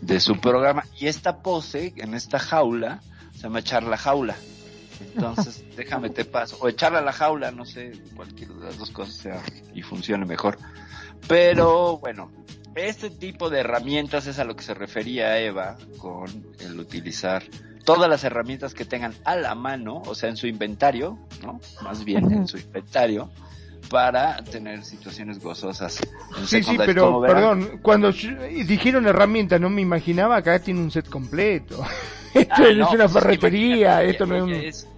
de 0.00 0.20
su 0.20 0.40
programa, 0.40 0.84
y 0.98 1.06
esta 1.06 1.42
pose 1.42 1.92
en 1.96 2.14
esta 2.14 2.38
jaula 2.38 3.02
se 3.34 3.42
llama 3.42 3.62
charla 3.62 3.96
jaula. 3.96 4.36
Entonces, 5.14 5.64
déjame 5.76 6.10
te 6.10 6.24
paso, 6.24 6.58
o 6.60 6.68
echarla 6.68 7.00
a 7.00 7.02
la 7.02 7.12
jaula, 7.12 7.50
no 7.50 7.64
sé, 7.64 7.92
cualquiera 8.14 8.54
de 8.54 8.64
las 8.66 8.78
dos 8.78 8.90
cosas 8.90 9.14
sea 9.14 9.42
y 9.74 9.82
funcione 9.82 10.24
mejor. 10.24 10.58
Pero 11.28 11.98
bueno, 11.98 12.30
este 12.74 13.10
tipo 13.10 13.50
de 13.50 13.60
herramientas 13.60 14.26
es 14.26 14.38
a 14.38 14.44
lo 14.44 14.56
que 14.56 14.62
se 14.62 14.74
refería 14.74 15.38
Eva 15.38 15.76
con 15.98 16.46
el 16.60 16.78
utilizar 16.78 17.42
todas 17.84 18.08
las 18.08 18.24
herramientas 18.24 18.74
que 18.74 18.84
tengan 18.84 19.14
a 19.24 19.36
la 19.36 19.54
mano, 19.54 20.02
o 20.06 20.14
sea, 20.14 20.28
en 20.28 20.36
su 20.36 20.46
inventario, 20.46 21.18
¿no? 21.42 21.60
Más 21.82 22.04
bien 22.04 22.30
en 22.32 22.46
su 22.46 22.56
inventario, 22.58 23.30
para 23.90 24.42
tener 24.44 24.84
situaciones 24.84 25.38
gozosas. 25.40 26.00
en 26.38 26.46
Sí, 26.46 26.62
sí, 26.62 26.76
pero 26.78 27.20
perdón, 27.20 27.80
cuando 27.82 28.12
dijeron 28.12 29.06
herramienta 29.06 29.58
no 29.58 29.68
me 29.70 29.82
imaginaba, 29.82 30.36
acá 30.36 30.58
tiene 30.60 30.80
un 30.80 30.90
set 30.90 31.08
completo. 31.08 31.84
Esto 32.34 32.54
Ah, 32.56 32.68
es 32.68 32.76
no, 32.78 32.90
una 32.90 33.08
ferretería, 33.10 34.02
esto 34.04 34.24
no 34.24 34.36
es 34.36 34.42
ella, 34.42 34.44
un... 34.44 34.50
ella 34.54 34.68
es, 34.68 34.88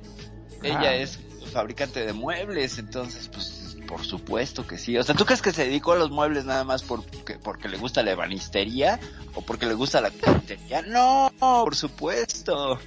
ella 0.62 0.80
Ah. 0.90 0.94
es 0.94 1.18
fabricante 1.52 2.06
de 2.06 2.12
muebles, 2.12 2.78
entonces, 2.78 3.28
pues, 3.28 3.63
por 3.86 4.04
supuesto 4.04 4.66
que 4.66 4.78
sí. 4.78 4.96
O 4.98 5.02
sea, 5.02 5.14
¿tú 5.14 5.24
crees 5.24 5.42
que 5.42 5.52
se 5.52 5.64
dedicó 5.64 5.92
a 5.92 5.96
los 5.96 6.10
muebles 6.10 6.44
nada 6.44 6.64
más 6.64 6.82
porque, 6.82 7.38
porque 7.38 7.68
le 7.68 7.78
gusta 7.78 8.02
la 8.02 8.12
ebanistería 8.12 8.98
o 9.34 9.42
porque 9.42 9.66
le 9.66 9.74
gusta 9.74 10.00
la 10.00 10.10
carpintería? 10.10 10.82
No, 10.82 11.30
por 11.38 11.74
supuesto. 11.74 12.78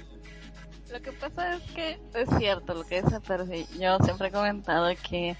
Lo 0.90 1.02
que 1.02 1.12
pasa 1.12 1.54
es 1.56 1.62
que 1.72 1.98
es 2.14 2.28
cierto 2.38 2.74
lo 2.74 2.84
que 2.84 3.02
dice 3.02 3.20
Percy. 3.20 3.66
Yo 3.78 3.98
siempre 4.04 4.28
he 4.28 4.32
comentado 4.32 4.88
que 5.08 5.36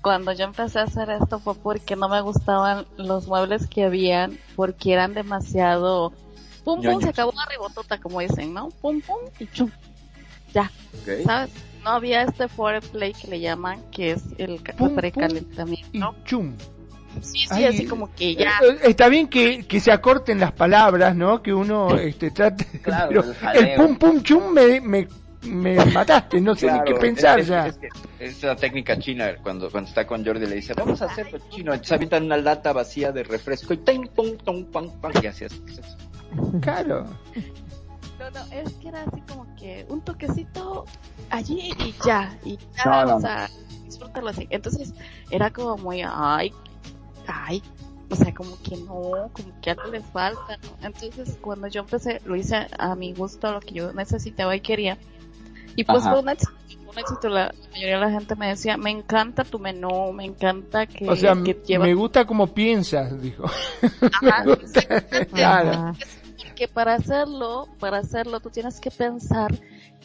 cuando 0.00 0.32
yo 0.32 0.44
empecé 0.44 0.78
a 0.78 0.84
hacer 0.84 1.10
esto 1.10 1.40
fue 1.40 1.54
porque 1.56 1.96
no 1.96 2.08
me 2.08 2.20
gustaban 2.20 2.86
los 2.96 3.26
muebles 3.26 3.66
que 3.66 3.84
habían, 3.84 4.38
porque 4.54 4.92
eran 4.92 5.14
demasiado 5.14 6.12
pum 6.64 6.76
pum, 6.76 6.84
Ñoños. 6.84 7.02
se 7.02 7.08
acabó 7.10 7.32
la 7.32 7.46
ribotota 7.46 7.98
como 7.98 8.20
dicen, 8.20 8.54
¿no? 8.54 8.68
Pum 8.80 9.00
pum 9.00 9.18
y 9.40 9.46
chum. 9.48 9.70
Ya. 10.54 10.70
¿sabes? 11.24 11.50
No 11.86 11.92
había 11.92 12.22
este 12.22 12.48
foreplay 12.48 13.12
que 13.12 13.28
le 13.28 13.38
llaman, 13.38 13.80
que 13.92 14.10
es 14.10 14.24
el 14.38 14.56
Pum, 14.56 14.88
pum, 14.88 14.96
precalentamiento. 14.96 15.88
Y 15.92 16.24
chum. 16.24 16.52
Sí, 17.20 17.38
sí, 17.38 17.46
Ay, 17.48 17.64
así 17.66 17.86
como 17.86 18.12
que 18.12 18.34
ya. 18.34 18.58
Eh, 18.60 18.78
Está 18.82 19.08
bien 19.08 19.28
que, 19.28 19.64
que 19.68 19.78
se 19.78 19.92
acorten 19.92 20.40
las 20.40 20.50
palabras, 20.50 21.14
¿no? 21.14 21.40
Que 21.40 21.54
uno 21.54 21.94
este, 21.96 22.32
trate. 22.32 22.66
Claro, 22.80 23.22
pero 23.40 23.60
el 23.60 23.76
pum 23.76 23.96
pum 23.98 24.20
chum 24.20 24.52
me, 24.52 24.80
me, 24.80 25.06
me 25.44 25.84
mataste, 25.86 26.40
no 26.40 26.56
sé 26.56 26.66
ni 26.72 26.78
qué 26.80 26.84
Claro, 26.86 26.98
pensar 26.98 27.38
es, 27.38 27.46
ya. 27.46 27.68
Es, 27.68 27.78
que 27.78 27.88
es 28.18 28.42
la 28.42 28.56
técnica 28.56 28.98
china, 28.98 29.36
cuando, 29.40 29.70
cuando 29.70 29.88
está 29.88 30.04
con 30.04 30.26
Jordi 30.26 30.44
le 30.44 30.56
dice, 30.56 30.74
vamos 30.74 31.00
a 31.02 31.04
hacerlo 31.04 31.38
chino, 31.50 31.72
entonces 31.72 31.92
avientan 31.92 32.24
una 32.24 32.36
lata 32.36 32.72
vacía 32.72 33.12
de 33.12 33.22
refresco 33.22 33.74
y 33.74 33.76
ting, 33.76 34.08
pum, 34.08 34.36
tum, 34.38 34.64
pam, 34.72 34.90
pam, 35.00 35.12
y 35.22 35.26
así 35.28 35.44
es. 35.44 35.62
Claro. 36.60 37.06
No, 38.34 38.40
no, 38.40 38.52
es 38.52 38.72
que 38.74 38.88
era 38.88 39.02
así 39.02 39.20
como 39.22 39.46
que 39.56 39.86
un 39.88 40.00
toquecito 40.00 40.84
allí 41.30 41.72
y 41.78 41.94
ya, 42.04 42.36
y 42.44 42.58
ya, 42.76 42.84
No, 42.84 43.04
no, 43.04 43.16
o 43.16 43.20
sea, 43.20 43.48
disfrútalo 43.84 44.28
así. 44.30 44.48
Entonces, 44.50 44.94
era 45.30 45.50
como 45.50 45.76
muy, 45.76 46.02
ay, 46.04 46.52
ay, 47.28 47.62
o 48.10 48.16
sea, 48.16 48.34
como 48.34 48.60
que 48.62 48.76
no, 48.78 49.30
como 49.32 49.60
que 49.60 49.70
algo 49.70 49.90
le 49.90 50.00
falta, 50.00 50.58
¿no? 50.62 50.86
Entonces, 50.86 51.38
cuando 51.40 51.68
yo 51.68 51.82
empecé, 51.82 52.20
lo 52.24 52.34
hice 52.34 52.66
a 52.78 52.94
mi 52.96 53.12
gusto, 53.12 53.52
lo 53.52 53.60
que 53.60 53.74
yo 53.74 53.92
necesitaba 53.92 54.56
y 54.56 54.60
quería. 54.60 54.98
Y 55.76 55.84
pues 55.84 56.02
Ajá. 56.02 56.12
fue 56.12 56.20
un 56.22 56.28
éxito, 56.28 56.52
fue 56.84 56.92
un 56.94 56.98
éxito. 56.98 57.28
La, 57.28 57.44
la 57.46 57.68
mayoría 57.70 57.94
de 57.96 58.00
la 58.00 58.10
gente 58.10 58.34
me 58.34 58.48
decía, 58.48 58.76
me 58.76 58.90
encanta 58.90 59.44
tu 59.44 59.58
menú, 59.60 60.12
me 60.12 60.24
encanta 60.24 60.86
que, 60.86 61.08
O 61.08 61.14
sea, 61.14 61.36
que 61.44 61.54
lleva... 61.66 61.84
me 61.84 61.94
gusta 61.94 62.26
como 62.26 62.46
piensas, 62.48 63.20
dijo. 63.20 63.44
Ajá, 63.44 64.42
me 64.46 64.54
gusta. 64.54 65.00
Claro. 65.26 65.92
Porque 66.56 66.68
para 66.68 66.94
hacerlo, 66.94 67.68
para 67.78 67.98
hacerlo 67.98 68.40
tú 68.40 68.48
tienes 68.48 68.80
que 68.80 68.90
pensar 68.90 69.54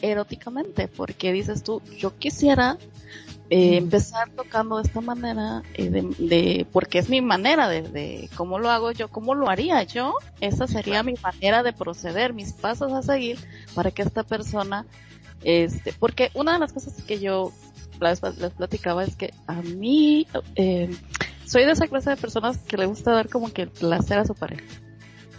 eróticamente, 0.02 0.86
porque 0.86 1.32
dices 1.32 1.62
tú, 1.62 1.80
yo 1.96 2.14
quisiera 2.18 2.76
eh, 3.48 3.78
empezar 3.78 4.28
tocando 4.36 4.76
de 4.76 4.82
esta 4.82 5.00
manera, 5.00 5.62
eh, 5.72 5.88
de, 5.88 6.02
de- 6.18 6.66
porque 6.70 6.98
es 6.98 7.08
mi 7.08 7.22
manera 7.22 7.70
de, 7.70 7.80
de 7.80 8.28
cómo 8.36 8.58
lo 8.58 8.68
hago 8.68 8.92
yo, 8.92 9.08
cómo 9.08 9.34
lo 9.34 9.48
haría 9.48 9.82
yo, 9.84 10.12
esa 10.42 10.66
sería 10.66 11.02
mi 11.02 11.14
manera 11.22 11.62
de 11.62 11.72
proceder, 11.72 12.34
mis 12.34 12.52
pasos 12.52 12.92
a 12.92 13.00
seguir 13.00 13.38
para 13.74 13.90
que 13.90 14.02
esta 14.02 14.22
persona, 14.22 14.84
este, 15.44 15.94
porque 15.94 16.30
una 16.34 16.52
de 16.52 16.58
las 16.58 16.74
cosas 16.74 16.92
que 17.02 17.18
yo 17.18 17.50
les, 17.98 18.20
les 18.36 18.52
platicaba 18.52 19.04
es 19.04 19.16
que 19.16 19.32
a 19.46 19.54
mí, 19.62 20.26
eh, 20.56 20.90
soy 21.46 21.64
de 21.64 21.72
esa 21.72 21.86
clase 21.86 22.10
de 22.10 22.16
personas 22.16 22.58
que 22.58 22.76
le 22.76 22.84
gusta 22.84 23.10
dar 23.12 23.30
como 23.30 23.50
que 23.50 23.62
el 23.62 23.70
placer 23.70 24.18
a 24.18 24.26
su 24.26 24.34
pareja. 24.34 24.62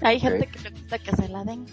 Hay 0.04 0.20
gente 0.20 0.48
que 0.48 0.60
le 0.60 0.70
gusta 0.72 1.00
que 1.00 1.16
se 1.16 1.28
la 1.30 1.44
den. 1.44 1.66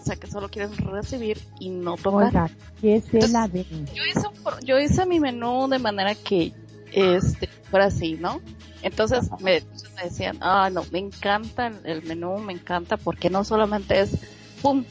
O 0.00 0.04
sea, 0.06 0.16
que 0.16 0.26
solo 0.28 0.48
quieren 0.48 0.76
recibir 0.76 1.38
y 1.58 1.68
no 1.70 1.96
tocar. 1.96 2.26
Oiga, 2.28 2.50
que 2.80 3.00
se 3.00 3.28
la 3.28 3.48
den. 3.48 3.86
Yo 3.92 4.02
hice, 4.04 4.28
yo 4.64 4.78
hice 4.78 5.04
mi 5.06 5.18
menú 5.18 5.66
de 5.68 5.78
manera 5.80 6.14
que 6.14 6.52
este 6.92 7.48
fuera 7.68 7.86
así, 7.86 8.14
¿no? 8.14 8.40
Entonces 8.82 9.28
me, 9.40 9.62
me 9.96 10.02
decían, 10.04 10.38
ah, 10.40 10.70
no, 10.72 10.84
me 10.92 11.00
encanta 11.00 11.66
el, 11.66 11.80
el 11.84 12.02
menú, 12.04 12.38
me 12.38 12.52
encanta 12.52 12.96
porque 12.96 13.30
no 13.30 13.42
solamente 13.42 13.98
es 14.00 14.16
pum. 14.62 14.84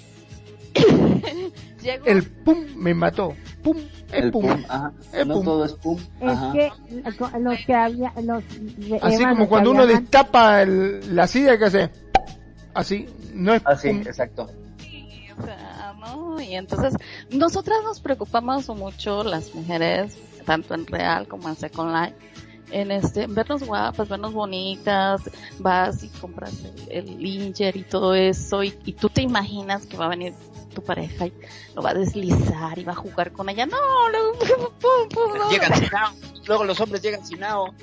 Llego, 1.82 2.06
El 2.06 2.24
pum 2.24 2.66
me 2.76 2.94
mató. 2.94 3.34
Pum, 3.64 3.78
el, 4.12 4.26
El 4.26 4.32
pum. 4.32 4.42
pum, 4.48 4.64
ajá. 4.68 4.92
El 5.14 5.28
No 5.28 5.36
pum. 5.36 5.46
todo 5.46 5.66
es 5.66 5.74
pum. 5.74 6.00
Es 6.20 6.30
Ajá. 6.30 6.52
que 6.52 6.72
los 7.40 7.58
que 7.66 7.74
había, 7.74 8.14
los, 8.22 8.44
Así 9.02 9.22
Eva, 9.22 9.30
como 9.30 9.48
cuando 9.48 9.72
uno 9.72 9.84
habían- 9.84 10.02
destapa 10.02 10.62
el- 10.64 11.16
la 11.16 11.28
silla 11.28 11.58
que 11.58 11.66
hace. 11.66 11.90
Así, 12.76 13.08
no 13.34 13.54
es 13.54 13.62
Así, 13.66 13.90
pum. 13.90 14.02
exacto. 14.02 14.50
Sí, 14.80 15.28
o 15.38 15.44
sea, 15.44 15.94
¿no? 16.00 16.40
Y 16.40 16.56
entonces, 16.56 16.94
nosotras 17.32 17.80
nos 17.84 18.00
preocupamos 18.00 18.68
mucho, 18.70 19.24
las 19.24 19.54
mujeres, 19.56 20.18
tanto 20.46 20.76
en 20.76 20.86
real 20.86 21.28
como 21.28 21.50
en 21.50 21.56
Second 21.56 21.92
Life, 21.94 22.16
en 22.72 22.92
este, 22.92 23.24
en 23.24 23.36
vernos 23.36 23.64
guapas, 23.64 24.10
vernos 24.10 24.34
bonitas, 24.34 25.22
vas 25.60 26.04
y 26.04 26.10
compras 26.10 26.54
el, 26.90 27.08
el 27.08 27.18
Linger 27.20 27.76
y 27.76 27.84
todo 27.84 28.14
eso, 28.16 28.64
y, 28.64 28.74
y 28.86 28.94
tú 28.94 29.10
te 29.10 29.22
imaginas 29.22 29.86
que 29.86 29.98
va 29.98 30.06
a 30.06 30.10
venir 30.10 30.34
tu 30.76 30.84
pareja 30.84 31.28
y 31.28 31.34
lo 31.74 31.82
va 31.82 31.92
a 31.92 31.94
deslizar 31.94 32.78
y 32.78 32.84
va 32.84 32.92
a 32.92 32.96
jugar 32.96 33.32
con 33.32 33.50
ella. 33.50 33.66
No, 33.66 33.78
pum, 35.10 35.38
no. 35.38 35.50
Llegan 35.50 35.74
sin 35.74 35.90
nao. 35.90 36.12
Luego 36.48 36.64
los 36.66 36.80
hombres 36.82 37.02
llegan 37.02 37.26
sin 37.26 37.40
nao. 37.40 37.74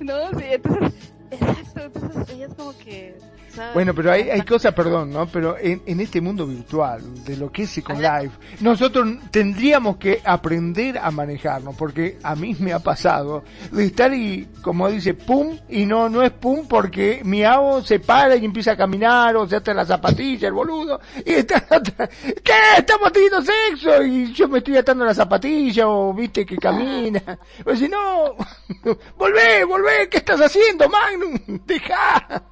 No, 0.00 0.30
sí, 0.30 0.44
entonces, 0.48 0.92
exacto, 1.30 2.00
entonces 2.00 2.34
ella 2.34 2.46
es 2.46 2.54
como 2.54 2.76
que, 2.78 3.16
¿sabes? 3.56 3.74
Bueno, 3.74 3.94
pero 3.94 4.12
hay, 4.12 4.30
hay 4.30 4.42
cosas, 4.42 4.74
perdón, 4.74 5.10
¿no? 5.10 5.26
Pero 5.26 5.56
en, 5.58 5.82
en 5.86 6.00
este 6.00 6.20
mundo 6.20 6.46
virtual, 6.46 7.02
de 7.24 7.36
lo 7.36 7.50
que 7.50 7.62
es 7.62 7.70
Second 7.70 8.00
Life, 8.00 8.36
nosotros 8.60 9.08
tendríamos 9.30 9.96
que 9.96 10.20
aprender 10.24 10.98
a 10.98 11.10
manejarnos, 11.10 11.74
porque 11.76 12.18
a 12.22 12.36
mí 12.36 12.54
me 12.60 12.72
ha 12.72 12.78
pasado 12.78 13.42
de 13.72 13.86
estar 13.86 14.12
y, 14.14 14.46
como 14.62 14.88
dice, 14.88 15.14
pum, 15.14 15.58
y 15.68 15.86
no, 15.86 16.08
no 16.08 16.22
es 16.22 16.30
pum 16.30 16.66
porque 16.68 17.22
mi 17.24 17.42
avo 17.44 17.82
se 17.82 17.98
para 17.98 18.36
y 18.36 18.44
empieza 18.44 18.72
a 18.72 18.76
caminar, 18.76 19.36
o 19.36 19.48
se 19.48 19.56
ata 19.56 19.74
la 19.74 19.86
zapatilla, 19.86 20.48
el 20.48 20.54
boludo, 20.54 21.00
y 21.24 21.32
está, 21.34 21.60
¿qué? 21.66 22.52
Estamos 22.78 23.12
teniendo 23.12 23.42
sexo, 23.42 24.02
y 24.02 24.32
yo 24.32 24.48
me 24.48 24.58
estoy 24.58 24.76
atando 24.76 25.04
la 25.04 25.14
zapatilla, 25.14 25.88
o 25.88 26.12
viste 26.12 26.44
que 26.44 26.56
camina, 26.56 27.38
o 27.64 27.74
si 27.74 27.88
no, 27.88 28.36
volvé, 29.16 29.64
volvé, 29.64 30.08
¿qué 30.10 30.18
estás 30.18 30.40
haciendo, 30.40 30.88
Magnum? 30.88 31.60
Deja. 31.66 32.42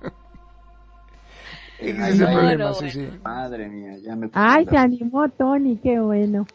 Ese 1.78 2.10
es 2.10 2.20
el 2.20 2.26
Ay, 2.26 2.34
problema, 2.34 2.64
bueno, 2.70 2.74
sí, 2.74 2.90
sí. 2.90 3.08
Madre 3.22 3.68
mía, 3.68 3.98
ya 3.98 4.16
me 4.16 4.30
Ay, 4.32 4.66
se 4.66 4.76
animó 4.76 5.28
Tony, 5.28 5.76
qué 5.82 6.00
bueno. 6.00 6.46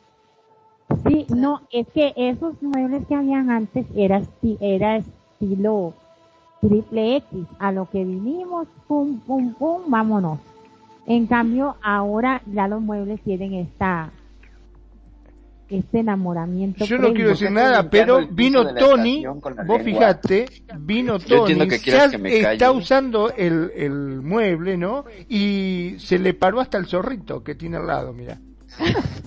Sí, 1.07 1.25
no, 1.29 1.61
es 1.71 1.87
que 1.93 2.13
esos 2.15 2.61
muebles 2.61 3.05
que 3.07 3.15
habían 3.15 3.51
antes 3.51 3.85
era, 3.95 4.21
era 4.59 4.97
estilo 4.97 5.93
triple 6.61 7.17
X. 7.17 7.45
A 7.59 7.71
lo 7.71 7.89
que 7.89 8.03
vinimos, 8.03 8.67
pum, 8.87 9.19
pum, 9.19 9.53
pum, 9.53 9.81
vámonos. 9.87 10.39
En 11.05 11.25
cambio, 11.27 11.75
ahora 11.81 12.41
ya 12.45 12.67
los 12.67 12.81
muebles 12.81 13.21
tienen 13.21 13.53
esta, 13.53 14.11
este 15.69 15.99
enamoramiento. 15.99 16.85
Yo 16.85 16.97
no 16.97 17.01
previo. 17.01 17.15
quiero 17.15 17.29
decir 17.29 17.51
nada, 17.51 17.89
pero 17.89 18.27
vino 18.27 18.73
Tony, 18.73 19.25
vos 19.25 19.81
fijate, 19.83 20.45
vino 20.79 21.19
Tony, 21.19 21.67
que 21.67 21.77
ya 21.79 22.09
que 22.09 22.51
está 22.51 22.71
usando 22.71 23.31
el, 23.35 23.71
el 23.75 24.21
mueble, 24.21 24.77
¿no? 24.77 25.05
Y 25.27 25.95
se 25.99 26.19
le 26.19 26.33
paró 26.33 26.59
hasta 26.59 26.77
el 26.77 26.87
zorrito 26.87 27.43
que 27.43 27.55
tiene 27.55 27.77
al 27.77 27.87
lado, 27.87 28.13
mira. 28.13 28.39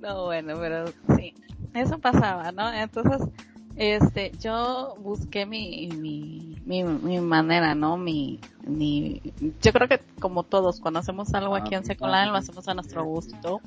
No, 0.00 0.26
bueno, 0.26 0.54
pero 0.60 0.84
sí, 1.16 1.34
eso 1.74 1.98
pasaba, 1.98 2.52
¿no? 2.52 2.72
Entonces, 2.72 3.28
este, 3.76 4.32
yo 4.40 4.96
busqué 5.00 5.46
mi, 5.46 5.88
mi, 5.96 6.56
mi, 6.64 6.82
mi 6.84 7.20
manera, 7.20 7.74
¿no? 7.74 7.96
Mi, 7.96 8.40
mi, 8.66 9.20
yo 9.62 9.72
creo 9.72 9.86
que 9.88 10.00
como 10.18 10.42
todos, 10.42 10.80
cuando 10.80 11.00
hacemos 11.00 11.32
algo 11.34 11.54
aquí 11.54 11.74
en 11.74 11.84
Second 11.84 12.12
Life, 12.12 12.26
lo 12.26 12.36
hacemos 12.36 12.68
a 12.68 12.74
nuestro 12.74 13.04
gusto. 13.04 13.60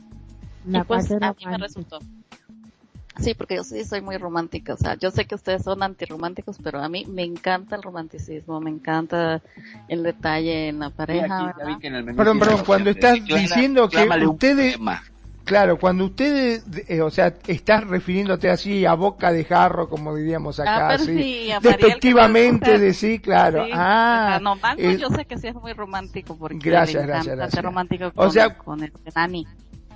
La 0.66 0.80
y 0.80 0.84
pues 0.84 1.08
parte 1.08 1.26
a 1.26 1.32
mí 1.34 1.46
me 1.46 1.58
resultó. 1.58 2.00
Sí, 3.20 3.34
porque 3.34 3.56
yo 3.56 3.64
sí 3.64 3.84
soy 3.84 4.02
muy 4.02 4.18
romántica, 4.18 4.74
o 4.74 4.78
sea, 4.78 4.96
yo 4.96 5.12
sé 5.12 5.26
que 5.26 5.36
ustedes 5.36 5.64
son 5.64 5.84
antirrománticos, 5.84 6.58
pero 6.64 6.82
a 6.82 6.88
mí 6.88 7.06
me 7.06 7.24
encanta 7.24 7.76
el 7.76 7.84
romanticismo, 7.84 8.62
me 8.62 8.70
encanta 8.70 9.42
el 9.90 10.04
detalle 10.04 10.70
en 10.70 10.80
la 10.80 10.88
Sí, 10.90 10.94
pareja, 10.96 11.26
aquí 11.26 11.46
ya 11.46 11.54
¿verdad? 11.58 11.76
vi 11.76 11.82
que 11.82 11.88
en 11.88 11.96
el 11.96 12.04
menú 12.06 12.18
Perdón, 12.18 12.40
perdón, 12.40 12.64
cuando 12.66 12.90
estás 12.92 13.20
diciendo 13.26 13.90
que 13.90 13.98
ustedes-. 14.08 14.80
Claro, 15.50 15.80
cuando 15.80 16.06
ustedes, 16.06 16.64
eh, 16.88 17.02
o 17.02 17.10
sea, 17.10 17.34
estás 17.48 17.84
refiriéndote 17.88 18.52
así 18.52 18.86
a 18.86 18.94
boca 18.94 19.32
de 19.32 19.44
jarro, 19.46 19.90
como 19.90 20.14
diríamos 20.16 20.60
acá, 20.60 20.90
Ah, 20.90 20.98
sí, 21.00 21.06
que 21.08 21.58
despectivamente 21.64 22.72
me 22.74 22.78
de 22.78 22.94
sí, 22.94 23.18
claro. 23.18 23.66
Sí, 23.66 23.72
ah, 23.74 24.26
o 24.26 24.30
sea, 24.30 24.40
no, 24.42 24.56
Banco 24.58 24.80
eh, 24.84 24.98
yo 25.00 25.10
sé 25.10 25.26
que 25.26 25.40
sí 25.40 25.48
es 25.48 25.56
muy 25.56 25.74
romántico 25.74 26.38
porque 26.38 26.60
Gracias, 26.70 27.02
le 27.02 27.08
gracias, 27.08 27.36
gracias. 27.36 27.56
ser 27.56 27.64
romántico 27.66 28.06
O 28.10 28.12
con, 28.12 28.32
sea- 28.32 28.56
con 28.60 28.84
este 28.84 29.10
Nani. 29.16 29.48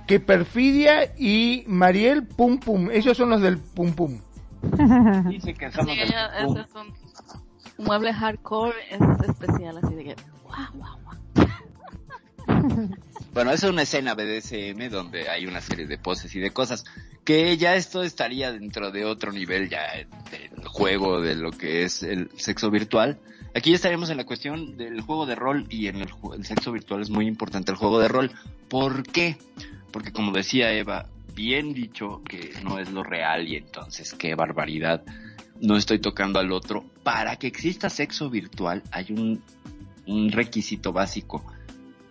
que 0.08 0.18
Perfidia 0.18 1.14
y 1.16 1.62
Mariel 1.68 2.26
Pum 2.26 2.58
Pum, 2.58 2.90
ellos 2.90 3.16
son 3.16 3.30
los 3.30 3.40
del 3.40 3.58
Pum 3.58 3.92
Pum. 3.92 4.18
Dice 5.28 5.54
que 5.54 5.70
Sí, 5.70 5.76
somos 5.76 5.96
del 5.96 6.08
ella- 6.08 6.30
pum. 6.44 6.56
ese 6.56 6.66
es 6.68 6.74
un, 6.74 6.92
un 7.78 7.84
mueble 7.84 8.12
hardcore, 8.12 8.74
es 8.90 9.00
especial, 9.28 9.78
así 9.80 9.94
de 9.94 10.02
que, 10.02 10.16
guau, 10.42 10.66
guau, 10.74 10.98
guau. 11.04 12.88
Bueno, 13.34 13.50
es 13.50 13.64
una 13.64 13.82
escena 13.82 14.14
BDSM 14.14 14.90
donde 14.90 15.28
hay 15.28 15.46
una 15.46 15.60
serie 15.60 15.88
de 15.88 15.98
poses 15.98 16.32
y 16.36 16.38
de 16.38 16.52
cosas 16.52 16.84
que 17.24 17.56
ya 17.56 17.74
esto 17.74 18.04
estaría 18.04 18.52
dentro 18.52 18.92
de 18.92 19.04
otro 19.04 19.32
nivel 19.32 19.68
ya 19.68 19.80
del 20.30 20.64
juego 20.68 21.20
de 21.20 21.34
lo 21.34 21.50
que 21.50 21.82
es 21.82 22.04
el 22.04 22.30
sexo 22.36 22.70
virtual. 22.70 23.18
Aquí 23.52 23.70
ya 23.70 23.76
estaríamos 23.76 24.10
en 24.10 24.18
la 24.18 24.24
cuestión 24.24 24.76
del 24.76 25.00
juego 25.00 25.26
de 25.26 25.34
rol 25.34 25.66
y 25.68 25.88
en 25.88 25.96
el, 25.96 26.08
el 26.32 26.44
sexo 26.44 26.70
virtual 26.70 27.02
es 27.02 27.10
muy 27.10 27.26
importante 27.26 27.72
el 27.72 27.76
juego 27.76 27.98
de 27.98 28.06
rol. 28.06 28.30
¿Por 28.68 29.02
qué? 29.02 29.36
Porque 29.90 30.12
como 30.12 30.30
decía 30.30 30.72
Eva, 30.72 31.08
bien 31.34 31.74
dicho 31.74 32.22
que 32.22 32.52
no 32.62 32.78
es 32.78 32.92
lo 32.92 33.02
real 33.02 33.48
y 33.48 33.56
entonces 33.56 34.14
qué 34.14 34.36
barbaridad. 34.36 35.02
No 35.60 35.76
estoy 35.76 35.98
tocando 35.98 36.38
al 36.38 36.52
otro. 36.52 36.84
Para 37.02 37.34
que 37.34 37.48
exista 37.48 37.90
sexo 37.90 38.30
virtual 38.30 38.84
hay 38.92 39.06
un 39.10 40.30
requisito 40.30 40.92
básico 40.92 41.44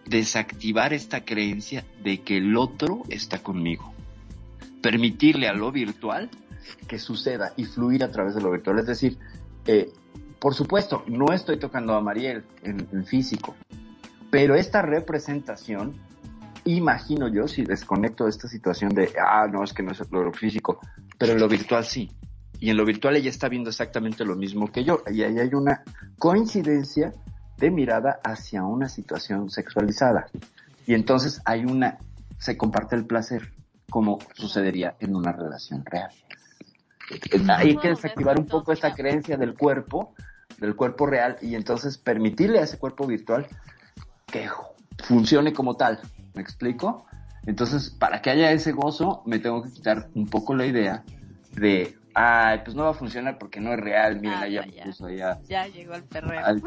desactivar 0.06 0.94
esta 0.94 1.24
creencia 1.26 1.86
de 2.04 2.22
que 2.22 2.38
el 2.38 2.58
otro 2.58 3.04
está 3.10 3.40
conmigo. 3.42 3.94
Permitirle 4.82 5.48
a 5.48 5.54
lo 5.54 5.72
virtual 5.72 6.30
que 6.88 7.00
suceda 7.00 7.54
y 7.56 7.66
fluir 7.66 8.04
a 8.04 8.12
través 8.12 8.36
de 8.36 8.42
lo 8.42 8.52
virtual. 8.52 8.80
Es 8.80 8.88
decir, 8.88 9.18
eh, 9.66 9.92
por 10.40 10.54
supuesto, 10.54 11.04
no 11.08 11.34
estoy 11.34 11.58
tocando 11.58 11.94
a 11.94 12.02
Mariel 12.02 12.44
en, 12.64 12.88
en 12.92 13.06
físico, 13.06 13.56
pero 14.30 14.56
esta 14.56 14.82
representación, 14.82 15.94
imagino 16.66 17.28
yo, 17.28 17.48
si 17.48 17.64
desconecto 17.64 18.28
esta 18.28 18.48
situación 18.48 18.90
de, 18.94 19.14
ah, 19.24 19.48
no, 19.48 19.64
es 19.64 19.74
que 19.74 19.84
no 19.84 19.92
es 19.92 20.02
lo 20.12 20.34
físico, 20.34 20.80
pero 21.18 21.34
en 21.34 21.40
lo 21.40 21.48
virtual 21.48 21.86
sí. 21.86 22.12
Y 22.60 22.70
en 22.70 22.78
lo 22.78 22.86
virtual 22.86 23.16
ella 23.16 23.30
está 23.30 23.50
viendo 23.50 23.70
exactamente 23.70 24.26
lo 24.26 24.36
mismo 24.36 24.72
que 24.72 24.84
yo. 24.84 25.04
Y 25.12 25.22
ahí 25.22 25.38
hay 25.38 25.54
una 25.54 25.84
coincidencia 26.18 27.14
de 27.64 27.72
mirada 27.72 28.20
hacia 28.24 28.64
una 28.64 28.90
situación 28.90 29.50
sexualizada. 29.50 30.28
Y 30.86 30.94
entonces 30.96 31.42
hay 31.46 31.64
una, 31.64 31.98
se 32.38 32.58
comparte 32.58 32.96
el 32.98 33.06
placer, 33.06 33.54
como 33.90 34.20
sucedería 34.34 34.96
en 35.00 35.16
una 35.16 35.32
relación 35.32 35.86
real. 35.86 36.12
Hay 37.50 37.78
que 37.78 37.90
desactivar 37.90 38.38
un 38.38 38.48
poco 38.48 38.74
esta 38.74 38.94
creencia 38.94 39.38
del 39.38 39.54
cuerpo, 39.56 40.14
del 40.58 40.76
cuerpo 40.76 41.06
real, 41.06 41.38
y 41.42 41.56
entonces 41.56 41.98
permitirle 41.98 42.60
a 42.60 42.64
ese 42.64 42.78
cuerpo 42.78 43.08
virtual 43.08 43.48
que 44.28 44.50
funcione 45.06 45.54
como 45.54 45.76
tal. 45.76 46.00
¿Me 46.34 46.42
explico? 46.42 47.06
Entonces, 47.46 47.90
para 47.92 48.22
que 48.22 48.30
haya 48.30 48.52
ese 48.52 48.72
gozo, 48.74 49.22
me 49.26 49.40
tengo 49.40 49.62
que 49.64 49.72
quitar 49.72 50.10
un 50.16 50.28
poco 50.28 50.54
la 50.56 50.66
idea 50.66 51.04
de, 51.52 51.96
ay, 52.14 52.60
pues 52.66 52.76
no 52.76 52.84
va 52.84 52.90
a 52.92 52.94
funcionar 52.94 53.38
porque 53.38 53.60
no 53.62 53.72
es 53.74 53.80
real, 53.80 54.20
miren, 54.20 54.38
Ah, 54.40 54.42
allá 54.42 54.66
ya, 54.66 54.84
puso 54.86 55.06
allá 55.06 55.40
Ya 55.48 55.68
llegó 55.68 55.94
el 55.94 56.04
perreo. 56.04 56.44
al 56.44 56.62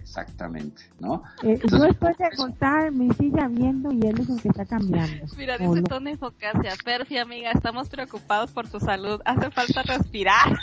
exactamente, 0.00 0.82
¿no? 0.98 1.22
Eh, 1.42 1.46
yo 1.46 1.52
Entonces, 1.64 1.90
estoy 1.90 2.14
de 2.18 2.36
contar 2.36 2.92
mi 2.92 3.12
silla 3.14 3.48
viendo 3.48 3.92
y 3.92 4.06
él 4.06 4.20
es 4.20 4.28
el 4.28 4.40
que 4.40 4.48
está 4.48 4.64
cambiando. 4.64 5.26
Mira, 5.36 5.58
dice 5.58 5.80
no. 5.80 5.82
Tony 5.82 6.16
Focasia, 6.16 6.74
Perfi 6.84 7.18
amiga, 7.18 7.50
estamos 7.52 7.88
preocupados 7.88 8.50
por 8.50 8.68
tu 8.68 8.80
salud, 8.80 9.20
hace 9.24 9.50
falta 9.50 9.82
respirar. 9.82 10.58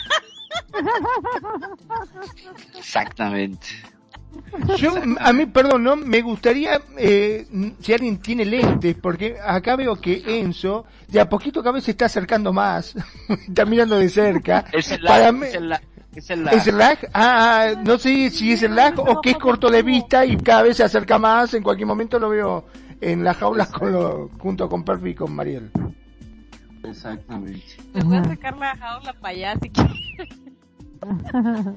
Exactamente. 2.76 3.66
Yo, 4.76 4.94
a 5.20 5.32
mí, 5.32 5.46
perdón, 5.46 5.82
no, 5.82 5.96
me 5.96 6.20
gustaría, 6.20 6.80
eh, 6.98 7.46
si 7.80 7.92
alguien 7.92 8.18
tiene 8.18 8.44
lentes, 8.44 8.96
porque 9.00 9.36
acá 9.42 9.76
veo 9.76 9.96
que 9.96 10.40
Enzo, 10.40 10.84
de 11.08 11.20
a 11.20 11.28
poquito 11.28 11.62
cada 11.62 11.72
vez 11.72 11.84
se 11.84 11.92
está 11.92 12.06
acercando 12.06 12.52
más, 12.52 12.94
está 13.48 13.64
mirando 13.64 13.98
de 13.98 14.08
cerca. 14.08 14.66
Es 14.72 14.90
el 14.90 15.02
Para 15.02 15.30
es 15.30 15.80
es 16.20 16.30
el 16.30 16.44
lag. 16.44 16.54
¿Es 16.54 16.66
el 16.66 16.78
lag? 16.78 16.98
Ah, 17.12 17.68
ah, 17.74 17.82
no 17.84 17.98
sé 17.98 18.30
si 18.30 18.52
es 18.52 18.62
el 18.62 18.74
lag 18.74 18.98
o 18.98 19.20
que 19.20 19.30
es 19.30 19.36
corto 19.38 19.70
de 19.70 19.82
vista 19.82 20.24
y 20.24 20.36
cada 20.36 20.62
vez 20.62 20.76
se 20.76 20.84
acerca 20.84 21.18
más. 21.18 21.52
En 21.54 21.62
cualquier 21.62 21.86
momento 21.86 22.18
lo 22.18 22.28
veo 22.30 22.64
en 23.00 23.22
las 23.24 23.36
jaulas 23.36 23.68
con 23.70 23.92
lo- 23.92 24.30
junto 24.38 24.68
con 24.68 24.84
Perfi 24.84 25.10
y 25.10 25.14
con 25.14 25.34
Mariel. 25.34 25.70
Exactamente. 26.84 27.62
Te 27.92 28.02
voy 28.02 28.16
a 28.16 28.24
sacar 28.24 28.56
la 28.56 28.76
jaula 28.76 29.12
para 29.14 29.34
allá 29.34 29.54
si 29.60 29.70
quieres. 29.70 29.96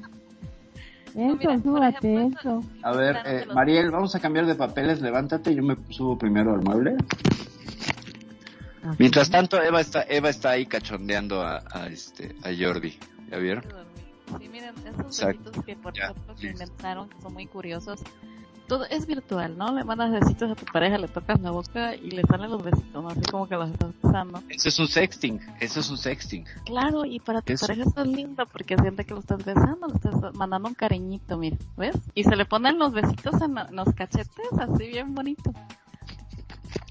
Súbate, 1.12 2.14
ejemplo, 2.14 2.20
Enzo. 2.20 2.62
A 2.82 2.92
ver, 2.92 3.18
eh, 3.24 3.44
Mariel, 3.52 3.90
vamos 3.90 4.14
a 4.14 4.20
cambiar 4.20 4.46
de 4.46 4.54
papeles, 4.54 5.00
levántate, 5.00 5.52
yo 5.54 5.62
me 5.62 5.76
subo 5.88 6.16
primero 6.16 6.54
al 6.54 6.62
mueble. 6.62 6.96
Mientras 8.98 9.28
tanto, 9.28 9.60
Eva 9.60 9.80
está, 9.80 10.04
Eva 10.08 10.30
está 10.30 10.50
ahí 10.50 10.66
cachondeando 10.66 11.42
a, 11.42 11.62
a 11.72 11.86
este, 11.88 12.34
a 12.44 12.50
Jordi. 12.56 12.96
¿Ya 13.30 13.38
vieron? 13.38 13.64
Sí, 14.38 14.48
miren, 14.48 14.74
esos 14.78 15.06
Exacto. 15.18 15.38
besitos 15.50 15.64
que 15.64 15.76
por 15.76 15.92
Ya, 15.94 16.04
ejemplo 16.04 16.34
listo. 16.34 16.46
inventaron, 16.48 17.08
que 17.08 17.20
son 17.20 17.32
muy 17.32 17.46
curiosos. 17.46 18.00
Todo 18.68 18.84
es 18.84 19.04
virtual, 19.04 19.58
¿no? 19.58 19.74
Le 19.74 19.82
mandas 19.82 20.12
besitos 20.12 20.48
a 20.48 20.54
tu 20.54 20.64
pareja, 20.72 20.96
le 20.96 21.08
tocas 21.08 21.40
la 21.40 21.50
boca 21.50 21.96
y 21.96 22.12
le 22.12 22.22
salen 22.22 22.52
los 22.52 22.62
besitos, 22.62 23.02
¿no? 23.02 23.08
Así 23.08 23.20
como 23.22 23.48
que 23.48 23.56
los 23.56 23.68
estás 23.68 23.90
besando. 24.00 24.40
Eso 24.48 24.68
es 24.68 24.78
un 24.78 24.86
sexting, 24.86 25.40
eso 25.58 25.80
es 25.80 25.90
un 25.90 25.98
sexting. 25.98 26.44
Claro, 26.66 27.04
y 27.04 27.18
para 27.18 27.42
tu 27.42 27.52
Eso. 27.52 27.66
pareja 27.66 27.88
eso 27.88 28.00
es 28.02 28.06
lindo 28.06 28.46
porque 28.46 28.76
siente 28.76 29.04
que 29.04 29.12
lo 29.12 29.18
estás 29.20 29.44
besando, 29.44 29.88
le 29.88 29.94
estás 29.96 30.34
mandando 30.34 30.68
un 30.68 30.74
cariñito, 30.74 31.36
mira, 31.36 31.56
¿ves? 31.76 31.96
Y 32.14 32.22
se 32.22 32.36
le 32.36 32.44
ponen 32.44 32.78
los 32.78 32.92
besitos 32.92 33.42
en, 33.42 33.56
los 33.74 33.92
cachetes, 33.92 34.46
así 34.60 34.86
bien 34.86 35.16
bonito. 35.16 35.52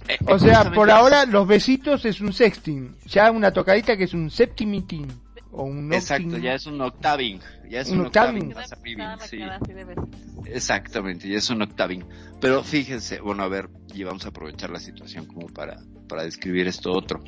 Eh, 0.10 0.18
O 0.28 0.38
sea, 0.38 0.70
por 0.72 0.90
ahora 0.91 1.26
los 1.26 1.48
besitos 1.48 2.03
es 2.03 2.20
un 2.20 2.34
sexting. 2.34 2.98
Ya 3.06 3.32
una 3.32 3.52
tocadita 3.53 3.95
que 3.95 4.03
es 4.06 4.14
un 4.14 4.30
septimitín. 4.30 5.07
O 5.52 5.64
un 5.64 5.92
Exacto, 5.92 6.38
ya 6.38 6.54
es 6.54 6.68
un 6.68 6.80
octaving, 6.80 7.40
ya 7.70 7.82
es 7.82 7.90
Un 7.90 8.02
un, 8.02 8.06
octaving. 8.08 8.54
octaving, 8.54 8.98
sí. 9.28 9.40
Exactamente, 10.46 11.28
ya 11.28 11.38
es 11.38 11.50
un 11.50 11.62
octaving. 11.62 12.06
Pero 12.40 12.64
fíjense, 12.64 13.20
bueno, 13.20 13.44
a 13.44 13.48
ver, 13.48 13.70
y 13.94 14.04
vamos 14.04 14.26
a 14.26 14.30
aprovechar 14.30 14.70
la 14.70 14.80
situación 14.80 15.26
como 15.26 15.48
para, 15.48 15.80
para 16.08 16.24
describir 16.24 16.68
esto 16.68 16.92
otro. 16.92 17.22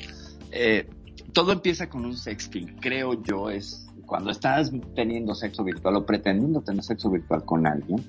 Eh, 0.51 0.87
todo 1.33 1.51
empieza 1.51 1.89
con 1.89 2.05
un 2.05 2.15
sexting, 2.15 2.75
creo 2.79 3.21
yo, 3.23 3.49
es 3.49 3.87
cuando 4.05 4.29
estás 4.31 4.71
teniendo 4.95 5.33
sexo 5.33 5.63
virtual 5.63 5.95
o 5.95 6.05
pretendiendo 6.05 6.61
tener 6.61 6.83
sexo 6.83 7.09
virtual 7.09 7.43
con 7.45 7.65
alguien, 7.65 8.03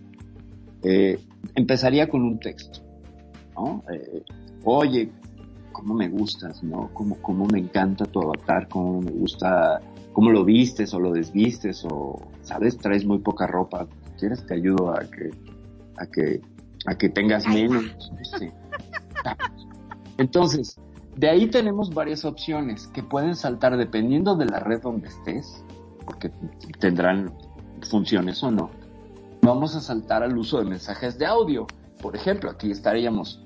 eh, 0.82 1.18
empezaría 1.54 2.08
con 2.08 2.22
un 2.22 2.38
texto, 2.38 2.80
¿no? 3.54 3.82
Eh, 3.92 4.22
Oye, 4.64 5.10
cómo 5.72 5.94
me 5.94 6.08
gustas, 6.08 6.62
¿no? 6.62 6.90
Cómo, 6.92 7.16
cómo 7.22 7.46
me 7.46 7.58
encanta 7.58 8.04
tu 8.04 8.20
avatar, 8.20 8.68
cómo 8.68 9.00
me 9.00 9.10
gusta, 9.10 9.80
cómo 10.12 10.30
lo 10.30 10.44
vistes 10.44 10.92
o 10.94 11.00
lo 11.00 11.12
desvistes 11.12 11.84
o, 11.84 12.20
¿sabes? 12.42 12.76
Traes 12.78 13.04
muy 13.04 13.18
poca 13.18 13.46
ropa. 13.46 13.86
¿Quieres 14.18 14.46
te 14.46 14.54
ayudo 14.54 14.90
a 14.90 15.00
que, 15.00 15.30
a 15.98 16.06
que, 16.06 16.40
a 16.86 16.94
que 16.96 17.08
tengas 17.08 17.46
menos? 17.46 17.84
Sí. 18.38 18.48
Entonces, 20.18 20.78
de 21.16 21.28
ahí 21.28 21.48
tenemos 21.48 21.92
varias 21.92 22.24
opciones 22.24 22.86
que 22.88 23.02
pueden 23.02 23.34
saltar 23.34 23.76
dependiendo 23.76 24.36
de 24.36 24.46
la 24.46 24.60
red 24.60 24.80
donde 24.80 25.08
estés, 25.08 25.64
porque 26.04 26.30
tendrán 26.78 27.32
funciones 27.82 28.42
o 28.42 28.50
no. 28.50 28.70
Vamos 29.42 29.74
a 29.74 29.80
saltar 29.80 30.22
al 30.22 30.36
uso 30.36 30.58
de 30.58 30.64
mensajes 30.64 31.18
de 31.18 31.26
audio. 31.26 31.66
Por 32.00 32.14
ejemplo, 32.14 32.50
aquí 32.50 32.70
estaríamos 32.70 33.44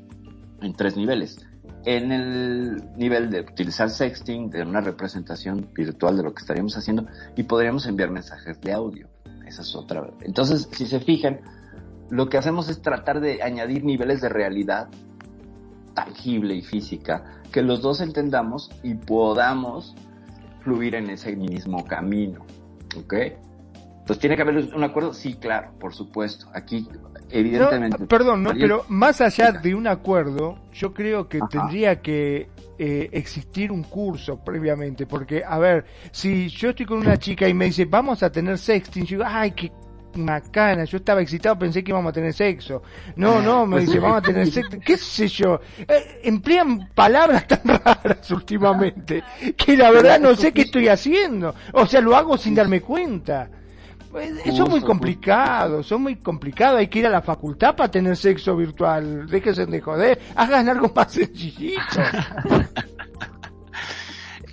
en 0.60 0.72
tres 0.74 0.96
niveles. 0.96 1.45
En 1.86 2.12
el 2.12 2.82
nivel 2.96 3.30
de 3.30 3.40
utilizar 3.40 3.88
sexting, 3.88 4.50
de 4.50 4.62
una 4.62 4.80
representación 4.80 5.70
virtual 5.72 6.16
de 6.16 6.24
lo 6.24 6.34
que 6.34 6.40
estaríamos 6.40 6.76
haciendo, 6.76 7.06
y 7.36 7.44
podríamos 7.44 7.86
enviar 7.86 8.10
mensajes 8.10 8.60
de 8.60 8.72
audio. 8.72 9.08
Esa 9.46 9.62
es 9.62 9.74
otra. 9.74 10.10
Entonces, 10.20 10.68
si 10.72 10.86
se 10.86 11.00
fijan, 11.00 11.40
lo 12.10 12.28
que 12.28 12.38
hacemos 12.38 12.68
es 12.68 12.82
tratar 12.82 13.20
de 13.20 13.42
añadir 13.42 13.84
niveles 13.84 14.20
de 14.20 14.28
realidad 14.28 14.88
tangible 15.94 16.54
y 16.54 16.62
física 16.62 17.40
que 17.52 17.62
los 17.62 17.80
dos 17.80 18.00
entendamos 18.00 18.70
y 18.82 18.94
podamos 18.94 19.94
fluir 20.60 20.96
en 20.96 21.10
ese 21.10 21.34
mismo 21.36 21.84
camino. 21.84 22.44
¿Ok? 22.98 23.14
Pues 24.06 24.18
tiene 24.18 24.36
que 24.36 24.42
haber 24.42 24.74
un 24.74 24.84
acuerdo, 24.84 25.12
sí, 25.12 25.34
claro, 25.34 25.72
por 25.80 25.94
supuesto. 25.94 26.46
Aquí, 26.52 26.88
evidentemente. 27.30 27.98
No, 28.00 28.06
perdón, 28.06 28.42
no, 28.42 28.52
pero 28.52 28.84
más 28.88 29.20
allá 29.20 29.52
de 29.52 29.74
un 29.74 29.86
acuerdo, 29.86 30.58
yo 30.72 30.92
creo 30.92 31.28
que 31.28 31.38
Ajá. 31.38 31.48
tendría 31.48 32.00
que 32.00 32.48
eh, 32.78 33.08
existir 33.12 33.72
un 33.72 33.82
curso 33.82 34.38
previamente, 34.44 35.06
porque, 35.06 35.42
a 35.46 35.58
ver, 35.58 35.86
si 36.10 36.48
yo 36.48 36.70
estoy 36.70 36.86
con 36.86 36.98
una 36.98 37.16
chica 37.16 37.48
y 37.48 37.54
me 37.54 37.66
dice, 37.66 37.86
vamos 37.86 38.22
a 38.22 38.30
tener 38.30 38.58
sexting, 38.58 39.04
yo 39.04 39.18
digo, 39.18 39.24
ay, 39.26 39.52
qué 39.52 39.72
macana, 40.16 40.84
yo 40.84 40.98
estaba 40.98 41.20
excitado, 41.20 41.58
pensé 41.58 41.82
que 41.82 41.90
íbamos 41.90 42.10
a 42.10 42.12
tener 42.12 42.32
sexo. 42.32 42.82
No, 43.16 43.40
no, 43.40 43.66
me 43.66 43.80
dice, 43.80 43.98
vamos 43.98 44.18
a 44.18 44.22
tener 44.22 44.50
sexo, 44.50 44.78
qué 44.84 44.96
sé 44.96 45.28
yo. 45.28 45.60
Eh, 45.78 46.20
emplean 46.24 46.88
palabras 46.94 47.46
tan 47.46 47.60
raras 47.64 48.30
últimamente, 48.30 49.22
que 49.56 49.76
la 49.76 49.90
verdad 49.90 50.20
no 50.20 50.34
sé 50.34 50.52
qué 50.52 50.62
estoy 50.62 50.88
haciendo. 50.88 51.54
O 51.72 51.86
sea, 51.86 52.00
lo 52.00 52.16
hago 52.16 52.36
sin 52.36 52.54
darme 52.54 52.80
cuenta. 52.80 53.50
Pues, 54.16 54.30
es 54.47 54.59
muy 54.60 54.70
Justo, 54.70 54.86
complicado, 54.86 55.82
son 55.82 56.02
muy 56.05 56.16
complicado. 56.16 56.78
Hay 56.78 56.88
que 56.88 57.01
ir 57.01 57.06
a 57.06 57.10
la 57.10 57.20
facultad 57.20 57.76
para 57.76 57.90
tener 57.90 58.16
sexo 58.16 58.56
virtual. 58.56 59.26
Déjense 59.26 59.66
de 59.66 59.80
joder. 59.82 60.18
Hagan 60.34 60.70
algo 60.70 60.90
más 60.94 61.12
sencillito. 61.12 61.82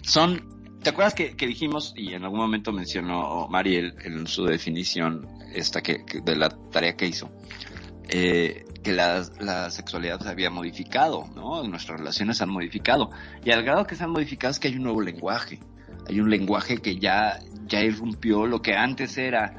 son, 0.02 0.42
¿te 0.82 0.90
acuerdas 0.90 1.14
que, 1.14 1.36
que 1.38 1.48
dijimos, 1.48 1.94
y 1.96 2.14
en 2.14 2.24
algún 2.24 2.40
momento 2.40 2.72
mencionó 2.74 3.48
Mari 3.48 3.76
el- 3.78 3.96
en 4.04 4.28
su 4.28 4.44
definición 4.46 5.28
esta 5.54 5.82
que, 5.82 6.04
que- 6.06 6.20
de 6.20 6.36
la 6.36 6.50
tarea 6.50 6.98
que 6.98 7.06
hizo, 7.08 7.30
eh, 8.10 8.66
que 8.84 8.92
la, 8.92 9.24
la 9.40 9.70
sexualidad 9.72 10.20
se 10.20 10.28
había 10.30 10.50
modificado, 10.50 11.26
¿no? 11.36 11.64
Nuestras 11.64 12.00
relaciones 12.00 12.38
se 12.38 12.44
han 12.44 12.50
modificado. 12.50 13.12
Y 13.46 13.52
al 13.52 13.64
grado 13.64 13.88
que 13.88 13.96
se 13.96 14.04
han 14.04 14.12
modificado 14.12 14.52
es 14.52 14.60
que 14.60 14.68
hay 14.68 14.76
un 14.76 14.84
nuevo 14.84 15.02
lenguaje. 15.02 15.60
Hay 16.10 16.20
un 16.20 16.30
lenguaje 16.30 16.80
que 16.80 16.98
ya, 16.98 17.40
ya 17.74 17.82
irrumpió 17.82 18.46
lo 18.46 18.62
que 18.62 18.76
antes 18.76 19.18
era, 19.18 19.56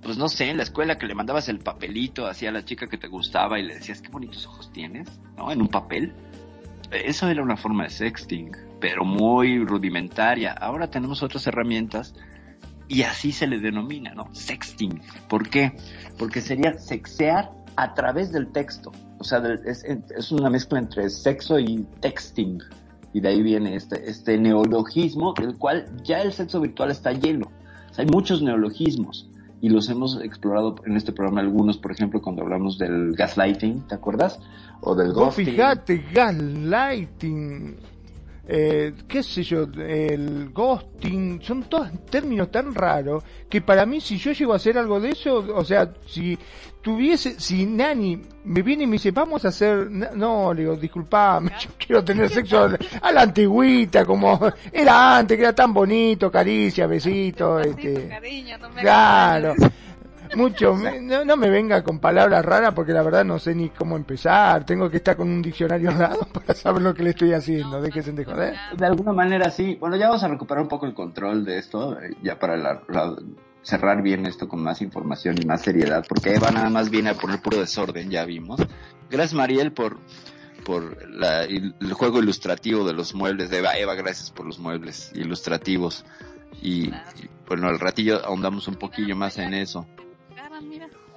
pues 0.00 0.16
no 0.16 0.28
sé, 0.28 0.48
en 0.48 0.58
la 0.58 0.62
escuela 0.62 0.96
que 0.96 1.06
le 1.06 1.14
mandabas 1.16 1.48
el 1.48 1.58
papelito 1.58 2.26
hacia 2.26 2.52
la 2.52 2.64
chica 2.64 2.86
que 2.86 2.98
te 2.98 3.08
gustaba 3.08 3.58
y 3.58 3.64
le 3.64 3.74
decías, 3.74 4.00
qué 4.00 4.10
bonitos 4.10 4.46
ojos 4.46 4.72
tienes, 4.72 5.08
¿no? 5.36 5.50
En 5.50 5.60
un 5.60 5.68
papel. 5.68 6.12
Eso 6.92 7.28
era 7.28 7.42
una 7.42 7.56
forma 7.56 7.84
de 7.84 7.90
sexting, 7.90 8.52
pero 8.80 9.04
muy 9.04 9.64
rudimentaria. 9.64 10.52
Ahora 10.52 10.88
tenemos 10.88 11.22
otras 11.24 11.44
herramientas 11.48 12.14
y 12.86 13.02
así 13.02 13.32
se 13.32 13.48
le 13.48 13.58
denomina, 13.58 14.14
¿no? 14.14 14.32
Sexting. 14.32 15.02
¿Por 15.28 15.50
qué? 15.50 15.72
Porque 16.18 16.40
sería 16.40 16.78
sexear 16.78 17.50
a 17.74 17.94
través 17.94 18.30
del 18.30 18.52
texto. 18.52 18.92
O 19.18 19.24
sea, 19.24 19.42
es 19.64 20.30
una 20.30 20.48
mezcla 20.48 20.78
entre 20.78 21.10
sexo 21.10 21.58
y 21.58 21.84
texting. 22.00 22.60
Y 23.12 23.20
de 23.20 23.28
ahí 23.28 23.42
viene 23.42 23.76
este, 23.76 24.08
este 24.08 24.38
neologismo 24.38 25.34
del 25.34 25.56
cual 25.56 25.86
ya 26.02 26.22
el 26.22 26.32
sexo 26.32 26.60
virtual 26.60 26.90
está 26.90 27.12
lleno. 27.12 27.46
O 27.90 27.94
sea, 27.94 28.04
hay 28.04 28.10
muchos 28.10 28.42
neologismos 28.42 29.28
y 29.60 29.68
los 29.68 29.88
hemos 29.90 30.20
explorado 30.22 30.74
en 30.86 30.96
este 30.96 31.12
programa 31.12 31.40
algunos, 31.40 31.78
por 31.78 31.92
ejemplo, 31.92 32.20
cuando 32.20 32.42
hablamos 32.42 32.78
del 32.78 33.14
gaslighting, 33.14 33.86
¿te 33.86 33.94
acuerdas? 33.94 34.40
O 34.80 34.96
del 34.96 35.12
Vos 35.12 35.26
ghosting. 35.26 35.46
fijate, 35.46 36.04
gaslighting, 36.12 37.76
eh, 38.46 38.92
qué 39.06 39.22
sé 39.22 39.42
yo, 39.44 39.68
el 39.78 40.50
ghosting, 40.52 41.40
son 41.42 41.62
todos 41.64 41.88
términos 42.10 42.50
tan 42.50 42.74
raros 42.74 43.22
que 43.48 43.60
para 43.60 43.86
mí 43.86 44.00
si 44.00 44.18
yo 44.18 44.32
llego 44.32 44.52
a 44.52 44.56
hacer 44.56 44.76
algo 44.76 44.98
de 45.00 45.10
eso, 45.10 45.36
o 45.36 45.64
sea, 45.64 45.92
si 46.06 46.36
tuviese, 46.80 47.38
si 47.38 47.64
Nani 47.66 48.20
me 48.44 48.62
viene 48.62 48.82
y 48.82 48.86
me 48.88 48.94
dice, 48.94 49.12
vamos 49.12 49.44
a 49.44 49.48
hacer, 49.48 49.88
no, 49.90 50.52
le 50.52 50.62
digo, 50.62 50.76
disculpame, 50.76 51.52
yo 51.60 51.70
quiero 51.78 52.04
tener 52.04 52.28
sexo 52.28 52.68
a 53.00 53.12
la 53.12 53.22
antigüita, 53.22 54.04
como 54.04 54.40
era 54.72 55.18
antes, 55.18 55.36
que 55.36 55.44
era 55.44 55.54
tan 55.54 55.72
bonito, 55.72 56.30
caricia, 56.30 56.88
besito, 56.88 57.60
este, 57.60 58.08
cariño, 58.08 58.58
no 58.58 58.70
me 58.70 58.80
claro. 58.80 59.54
Mucho, 60.36 60.74
me- 60.76 61.00
no, 61.00 61.24
no 61.24 61.36
me 61.36 61.48
venga 61.50 61.82
con 61.82 61.98
palabras 61.98 62.44
raras 62.44 62.74
porque 62.74 62.92
la 62.92 63.02
verdad 63.02 63.24
no 63.24 63.38
sé 63.38 63.54
ni 63.54 63.70
cómo 63.70 63.96
empezar. 63.96 64.64
Tengo 64.64 64.88
que 64.90 64.98
estar 64.98 65.16
con 65.16 65.28
un 65.28 65.42
diccionario 65.42 65.90
al 65.90 65.98
lado 65.98 66.26
para 66.32 66.54
saber 66.54 66.82
lo 66.82 66.94
que 66.94 67.02
le 67.02 67.10
estoy 67.10 67.32
haciendo. 67.32 67.80
Déjense 67.80 68.12
de 68.12 68.24
joder. 68.24 68.54
De 68.76 68.86
alguna 68.86 69.12
manera 69.12 69.50
sí. 69.50 69.76
Bueno, 69.80 69.96
ya 69.96 70.08
vamos 70.08 70.22
a 70.24 70.28
recuperar 70.28 70.62
un 70.62 70.68
poco 70.68 70.86
el 70.86 70.94
control 70.94 71.44
de 71.44 71.58
esto, 71.58 71.98
eh, 72.00 72.14
ya 72.22 72.38
para 72.38 72.56
la- 72.56 72.82
la- 72.88 73.16
cerrar 73.62 74.02
bien 74.02 74.26
esto 74.26 74.48
con 74.48 74.60
más 74.60 74.82
información 74.82 75.36
y 75.40 75.46
más 75.46 75.60
seriedad, 75.62 76.04
porque 76.08 76.34
Eva 76.34 76.50
nada 76.50 76.68
más 76.68 76.90
viene 76.90 77.10
a 77.10 77.14
poner 77.14 77.40
puro 77.40 77.58
desorden, 77.60 78.10
ya 78.10 78.24
vimos. 78.24 78.60
Gracias 79.08 79.34
Mariel 79.34 79.72
por 79.72 79.98
por 80.64 81.08
la- 81.10 81.42
el 81.42 81.74
juego 81.92 82.20
ilustrativo 82.20 82.86
de 82.86 82.92
los 82.92 83.14
muebles 83.16 83.50
de 83.50 83.58
Eva. 83.58 83.76
Eva, 83.76 83.94
gracias 83.96 84.30
por 84.30 84.46
los 84.46 84.60
muebles 84.60 85.10
ilustrativos. 85.14 86.04
Y, 86.60 86.84
y, 86.90 86.92
bueno, 87.48 87.66
al 87.68 87.80
ratillo 87.80 88.24
ahondamos 88.24 88.68
un 88.68 88.76
poquillo 88.76 89.16
más 89.16 89.38
en 89.38 89.54
eso. 89.54 89.86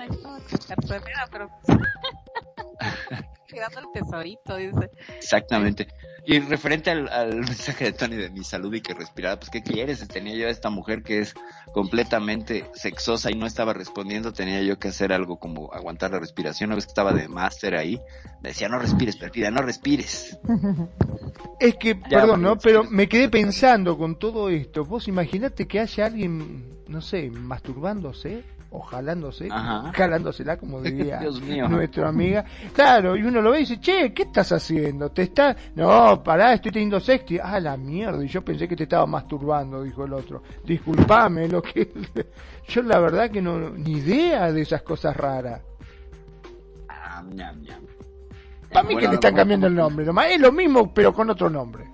Está, 0.05 0.75
carcelera, 0.75 1.27
pero 1.31 1.49
cuidando 3.49 3.79
el 3.79 3.85
tesorito, 3.93 4.55
dice. 4.57 4.89
Exactamente. 5.17 5.87
Y 6.27 6.39
referente 6.39 6.89
al, 6.89 7.07
al 7.07 7.35
mensaje 7.35 7.85
de 7.85 7.93
Tony 7.93 8.15
de 8.15 8.29
mi 8.31 8.43
salud 8.43 8.73
y 8.73 8.81
que 8.81 8.93
respirara, 8.93 9.37
pues 9.37 9.51
¿qué 9.51 9.61
quieres? 9.61 10.07
Tenía 10.07 10.35
yo 10.35 10.47
a 10.47 10.49
esta 10.49 10.69
mujer 10.69 11.03
que 11.03 11.19
es 11.19 11.35
completamente 11.71 12.65
sexosa 12.73 13.29
y 13.31 13.35
no 13.35 13.45
estaba 13.45 13.73
respondiendo, 13.73 14.33
tenía 14.33 14.61
yo 14.63 14.79
que 14.79 14.87
hacer 14.87 15.13
algo 15.13 15.37
como 15.37 15.71
aguantar 15.71 16.11
la 16.11 16.19
respiración, 16.19 16.69
una 16.69 16.75
vez 16.75 16.85
que 16.85 16.91
estaba 16.91 17.13
de 17.13 17.27
máster 17.27 17.75
ahí, 17.75 18.01
me 18.41 18.49
decía 18.49 18.69
no 18.69 18.79
respires, 18.79 19.17
perfida, 19.17 19.51
no 19.51 19.61
respires. 19.61 20.37
Es 21.59 21.75
que, 21.75 21.95
Ya, 22.09 22.21
perdón, 22.21 22.41
¿no? 22.41 22.57
Pero 22.57 22.83
me 22.83 23.07
quedé 23.07 23.29
pensando 23.29 23.97
con 23.97 24.17
todo 24.17 24.49
esto. 24.49 24.83
Vos 24.83 25.07
imaginate 25.07 25.67
que 25.67 25.79
haya 25.79 26.07
alguien, 26.07 26.83
no 26.87 27.01
sé, 27.01 27.29
masturbándose 27.29 28.43
o 28.75 28.81
jalándose, 28.81 29.47
Ajá. 29.51 29.91
jalándosela 29.93 30.57
como 30.57 30.81
diría 30.81 31.21
nuestra 31.69 32.09
amiga. 32.09 32.45
Claro, 32.73 33.15
y 33.15 33.23
uno 33.23 33.41
lo 33.41 33.51
ve 33.51 33.57
y 33.57 33.59
dice, 33.61 33.79
che, 33.79 34.13
¿qué 34.13 34.23
estás 34.23 34.51
haciendo? 34.51 35.09
¿Te 35.09 35.23
está...? 35.23 35.55
No, 35.75 36.21
pará, 36.23 36.53
estoy 36.53 36.71
teniendo 36.71 36.99
sexting. 36.99 37.39
Ah, 37.43 37.59
la 37.59 37.77
mierda, 37.77 38.23
y 38.23 38.27
yo 38.27 38.43
pensé 38.43 38.67
que 38.67 38.75
te 38.75 38.83
estaba 38.83 39.05
masturbando, 39.05 39.83
dijo 39.83 40.05
el 40.05 40.13
otro. 40.13 40.43
Disculpame, 40.63 41.47
lo 41.47 41.61
que... 41.61 41.91
yo 42.67 42.81
la 42.81 42.99
verdad 42.99 43.29
que 43.31 43.41
no, 43.41 43.69
ni 43.69 43.93
idea 43.93 44.51
de 44.51 44.61
esas 44.61 44.81
cosas 44.81 45.15
raras. 45.15 45.61
Ah. 46.89 47.23
Para 48.71 48.87
mí 48.87 48.97
que 48.97 49.07
le 49.07 49.13
están 49.13 49.35
cambiando 49.35 49.67
el 49.67 49.75
nombre, 49.75 50.05
nomás 50.05 50.27
es 50.31 50.39
lo 50.39 50.51
mismo 50.51 50.93
pero 50.93 51.13
con 51.13 51.29
otro 51.29 51.49
nombre. 51.49 51.85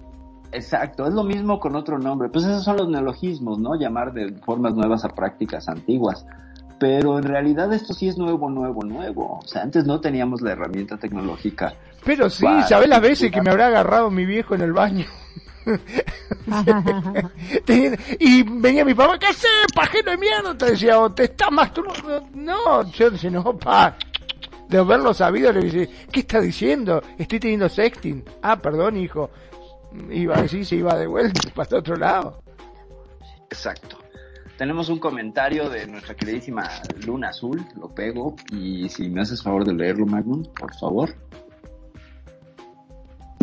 Exacto, 0.52 1.08
es 1.08 1.14
lo 1.14 1.24
mismo 1.24 1.60
con 1.60 1.76
otro 1.76 1.98
nombre. 1.98 2.30
Pues 2.30 2.46
esos 2.46 2.64
son 2.64 2.78
los 2.78 2.90
neologismos, 2.90 3.58
¿no? 3.60 3.76
Llamar 3.76 4.14
de 4.14 4.34
formas 4.40 4.76
nuevas 4.76 5.06
a 5.06 5.10
prácticas 5.10 5.70
antiguas. 5.70 6.26
Pero 6.82 7.20
en 7.20 7.26
realidad 7.26 7.72
esto 7.74 7.94
sí 7.94 8.08
es 8.08 8.18
nuevo, 8.18 8.50
nuevo, 8.50 8.84
nuevo. 8.84 9.38
O 9.44 9.48
sea, 9.48 9.62
antes 9.62 9.86
no 9.86 10.02
teníamos 10.02 10.42
la 10.42 10.54
herramienta 10.54 10.98
tecnológica. 10.98 11.76
Pero 12.04 12.28
sí, 12.28 12.48
¿sabés 12.68 12.90
las 12.90 13.00
veces 13.00 13.32
que 13.32 13.40
me 13.40 13.52
habrá 13.52 13.68
agarrado 13.68 14.10
mi 14.10 14.26
viejo 14.26 14.56
en 14.56 14.62
el 14.62 14.74
baño? 14.74 15.06
Y 18.20 18.42
venía 18.42 18.84
mi 18.84 18.96
papá, 18.96 19.20
¿qué 19.20 19.28
haces, 19.28 19.68
pajero 19.76 20.10
de 20.10 20.18
mierda? 20.18 20.58
Te 20.58 20.72
decía, 20.72 21.00
o 21.00 21.12
te 21.12 21.26
estás 21.26 21.52
masturbando. 21.52 22.28
No, 22.34 22.92
yo 22.92 23.12
decía, 23.12 23.30
no, 23.30 23.56
pa. 23.56 23.96
De 24.68 24.80
haberlo 24.80 25.14
sabido, 25.14 25.54
le 25.54 25.62
dice, 25.62 25.88
¿qué 26.12 26.22
está 26.22 26.42
diciendo? 26.42 27.04
Estoy 27.16 27.40
teniendo 27.40 27.70
sexting. 27.70 28.26
Ah, 28.42 28.60
perdón, 28.60 28.98
hijo. 28.98 29.30
Iba 30.10 30.36
a 30.36 30.42
decir, 30.42 30.66
se 30.66 30.78
iba 30.78 30.98
de 30.98 31.06
vuelta 31.06 31.42
para 31.54 31.70
el 31.70 31.76
otro 31.76 31.96
lado. 31.96 32.42
Exacto. 33.52 34.01
Tenemos 34.62 34.90
un 34.90 35.00
comentario 35.00 35.72
de 35.72 35.88
nuestra 35.88 36.14
queridísima 36.14 36.70
Luna 37.08 37.30
Azul, 37.30 37.66
lo 37.80 37.90
pego, 37.90 38.36
y 38.52 38.88
si 38.90 39.10
me 39.10 39.22
haces 39.22 39.42
favor 39.42 39.66
de 39.66 39.74
leerlo, 39.74 40.06
Magnum, 40.06 40.44
por 40.54 40.72
favor. 40.76 41.16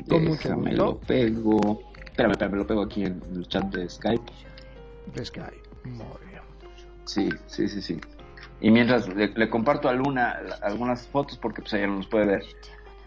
Con 0.09 0.27
mucho 0.27 0.43
Déjame, 0.45 0.71
gusto. 0.71 0.85
lo 0.85 0.99
pego. 1.01 1.81
Espérame, 2.05 2.31
espérame, 2.31 2.55
lo 2.55 2.67
pego 2.69 2.83
aquí 2.83 3.03
en 3.03 3.21
el 3.35 3.49
chat 3.49 3.65
de 3.65 3.89
Skype. 3.89 4.23
De 5.13 5.25
Sky. 5.25 5.41
Muy 5.87 6.07
bien. 6.31 6.43
Sí, 7.05 7.29
sí, 7.49 7.67
sí, 7.69 7.83
sí. 7.83 8.01
Y 8.61 8.71
mientras 8.71 9.09
le, 9.09 9.27
le 9.27 9.51
comparto 9.51 9.89
a 9.89 9.95
Luna 9.95 10.39
algunas 10.63 11.09
fotos 11.09 11.37
porque 11.37 11.63
pues 11.63 11.73
ella 11.73 11.89
no 11.89 11.97
nos 11.97 12.07
puede 12.07 12.27
ver. 12.27 12.45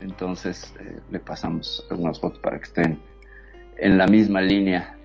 Entonces 0.02 0.76
eh, 0.82 1.00
le 1.12 1.20
pasamos 1.22 1.88
algunas 1.90 2.20
fotos 2.20 2.40
para 2.40 2.58
que 2.58 2.66
estén 2.66 3.00
en 3.78 3.98
la 3.98 4.06
misma 4.06 4.42
línea 4.42 4.98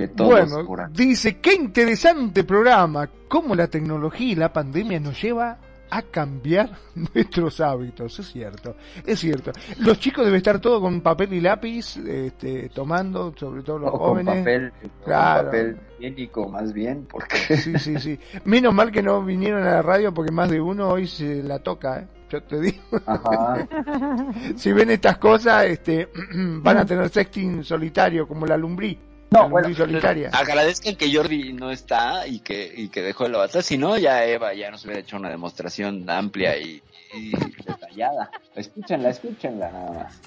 que 0.00 0.08
todos 0.08 0.30
Bueno, 0.30 0.66
por 0.66 0.80
aquí. 0.82 1.06
dice, 1.06 1.38
qué 1.38 1.54
interesante 1.54 2.44
programa, 2.44 3.08
cómo 3.28 3.54
la 3.54 3.66
tecnología 3.68 4.32
y 4.32 4.34
la 4.36 4.52
pandemia 4.52 4.98
nos 5.00 5.20
lleva 5.20 5.58
a 5.92 6.02
cambiar 6.02 6.70
nuestros 7.14 7.60
hábitos, 7.60 8.16
es 8.20 8.28
cierto, 8.28 8.76
es 9.04 9.18
cierto. 9.18 9.50
Los 9.80 9.98
chicos 9.98 10.24
deben 10.24 10.38
estar 10.38 10.60
todos 10.60 10.80
con 10.80 11.00
papel 11.00 11.32
y 11.34 11.40
lápiz, 11.40 11.96
este, 11.96 12.68
tomando, 12.68 13.34
sobre 13.36 13.62
todo 13.64 13.80
los 13.80 13.88
O 13.90 13.98
con 13.98 14.08
jóvenes. 14.10 14.38
papel, 14.38 14.72
Claro. 15.04 15.38
con 15.38 15.46
papel 15.46 15.76
higiénico 15.98 16.48
más 16.48 16.72
bien, 16.72 17.06
porque 17.10 17.56
Sí, 17.56 17.76
sí, 17.78 17.98
sí. 17.98 18.18
Menos 18.44 18.72
mal 18.72 18.92
que 18.92 19.02
no 19.02 19.22
vinieron 19.24 19.62
a 19.64 19.70
la 19.72 19.82
radio 19.82 20.14
porque 20.14 20.30
más 20.30 20.48
de 20.48 20.60
uno 20.60 20.88
hoy 20.90 21.08
se 21.08 21.42
la 21.42 21.58
toca, 21.58 21.98
¿eh? 22.00 22.06
Yo 22.30 22.40
te 22.44 22.60
digo, 22.60 22.78
Ajá. 23.06 23.66
si 24.54 24.72
ven 24.72 24.90
estas 24.92 25.18
cosas, 25.18 25.64
este, 25.64 26.08
van 26.62 26.76
a 26.76 26.86
tener 26.86 27.08
sexting 27.08 27.64
solitario, 27.64 28.28
como 28.28 28.46
la 28.46 28.56
lumbrí. 28.56 28.96
No, 29.30 29.48
bueno, 29.48 29.72
solitaria. 29.74 30.30
agradezcan 30.32 30.96
que 30.96 31.14
Jordi 31.14 31.52
no 31.52 31.70
está 31.70 32.26
y 32.26 32.40
que, 32.40 32.72
y 32.76 32.88
que 32.88 33.00
dejó 33.00 33.26
el 33.26 33.34
avatar, 33.36 33.62
si 33.62 33.78
no 33.78 33.96
ya 33.96 34.24
Eva 34.24 34.52
ya 34.54 34.70
nos 34.72 34.84
hubiera 34.84 35.00
hecho 35.00 35.16
una 35.16 35.28
demostración 35.30 36.08
amplia 36.10 36.56
y, 36.58 36.82
y 37.14 37.30
detallada. 37.64 38.28
Escúchenla, 38.56 39.10
escúchenla 39.10 39.70
nada 39.70 39.92
más. 39.92 40.20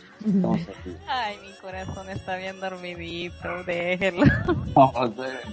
Ay, 1.06 1.36
mi 1.44 1.52
corazón 1.60 2.10
está 2.10 2.38
bien 2.38 2.58
dormidito, 2.62 3.64
déjelo. 3.66 4.24
No, 4.74 4.94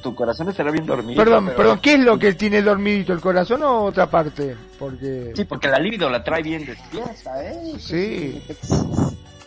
tu 0.01 0.15
corazón 0.15 0.49
estará 0.49 0.71
bien 0.71 0.87
dormido. 0.87 1.17
Perdón, 1.21 1.47
pero- 1.47 1.57
perdón, 1.57 1.81
¿qué 1.83 1.95
es 1.95 2.01
lo 2.01 2.17
que 2.21 2.35
tiene 2.35 2.63
dormidito? 2.63 3.13
¿El 3.13 3.21
corazón 3.21 3.65
o 3.65 3.83
otra 3.87 4.09
parte? 4.09 4.57
Porque... 4.79 5.33
Sí, 5.35 5.45
porque 5.45 5.67
la 5.67 5.81
libido 5.81 6.09
la 6.09 6.23
trae 6.23 6.41
bien 6.43 6.65
despierta, 6.65 7.45
¿eh? 7.45 7.75
Sí. 7.81 8.41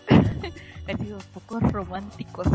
He 0.87 0.97
sido 0.97 1.17
poco 1.33 1.61
románticos. 1.61 2.45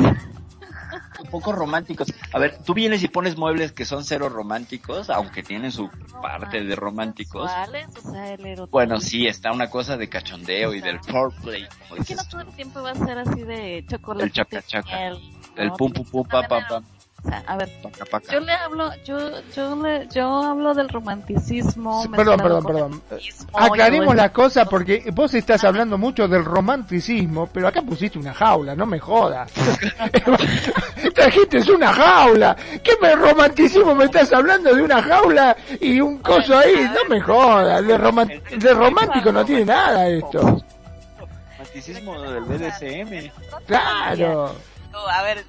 Un 1.20 1.30
poco 1.30 1.52
románticos. 1.52 2.12
A 2.32 2.38
ver, 2.38 2.58
tú 2.64 2.74
vienes 2.74 3.02
y 3.02 3.08
pones 3.08 3.36
muebles 3.36 3.72
que 3.72 3.84
son 3.84 4.04
cero 4.04 4.28
románticos, 4.28 5.10
aunque 5.10 5.42
tienen 5.42 5.72
su 5.72 5.90
parte 6.22 6.62
de 6.62 6.76
románticos. 6.76 7.50
O 7.50 8.10
sea, 8.12 8.32
el. 8.32 8.66
Bueno, 8.70 9.00
sí, 9.00 9.26
está 9.26 9.52
una 9.52 9.70
cosa 9.70 9.96
de 9.96 10.08
cachondeo 10.08 10.74
y 10.74 10.80
del 10.80 11.00
foreplay, 11.00 11.66
Es 11.98 12.06
que 12.06 12.14
no 12.14 12.24
todo 12.24 12.40
el 12.42 12.48
tiempo 12.48 12.82
va 12.82 12.90
a 12.90 12.94
ser 12.94 13.18
así 13.18 13.42
de 13.42 13.84
chocolate. 13.88 14.24
El 14.24 14.32
chaca, 14.32 14.62
chaca. 14.62 15.08
El 15.56 15.72
pum 15.72 15.92
pum 15.92 16.04
pum 16.04 16.26
pa 16.26 16.46
pa 16.46 16.66
pa 16.68 16.82
O 17.24 17.28
sea, 17.28 17.42
a 17.48 17.56
ver, 17.56 17.68
paca, 17.82 18.04
paca. 18.04 18.32
yo 18.32 18.38
le 18.40 18.52
hablo, 18.52 18.90
yo, 19.04 19.18
yo 19.54 19.74
le, 19.82 20.06
yo 20.08 20.24
hablo 20.44 20.72
del 20.72 20.88
romanticismo. 20.88 22.02
Sí, 22.02 22.08
Perdón, 22.10 22.38
perdón, 22.40 22.64
perdón. 22.64 23.02
Aclaremos 23.54 24.04
y 24.04 24.08
todo 24.10 24.14
la 24.14 24.32
cosa 24.32 24.64
porque 24.66 25.02
vos 25.12 25.34
estás 25.34 25.64
hablando 25.64 25.98
mucho 25.98 26.28
del 26.28 26.44
romanticismo, 26.44 27.48
pero 27.52 27.66
acá 27.68 27.82
pusiste 27.82 28.20
una 28.20 28.32
jaula, 28.32 28.76
no 28.76 28.86
me 28.86 29.00
jodas. 29.00 29.50
Trajiste 31.14 31.58
es 31.58 31.68
una 31.68 31.92
jaula. 31.92 32.56
¿Qué 32.84 32.92
me 33.02 33.14
romanticismo 33.16 33.94
me 33.94 34.04
estás 34.04 34.32
hablando 34.32 34.72
de 34.74 34.82
una 34.82 35.02
jaula 35.02 35.56
y 35.80 36.00
un 36.00 36.18
coso 36.18 36.56
ahí? 36.56 36.88
No 36.94 37.08
me 37.08 37.20
jodas. 37.20 37.84
De, 37.84 37.98
roman- 37.98 38.42
de 38.58 38.74
romántico 38.74 39.32
no 39.32 39.44
tiene 39.44 39.64
nada 39.64 40.06
esto. 40.08 40.62
Romanticismo 41.58 42.20
del 42.22 42.44
BDSM. 42.44 43.30
Claro. 43.66 44.54
No, 44.92 44.98
a 45.06 45.22
ver, 45.22 45.44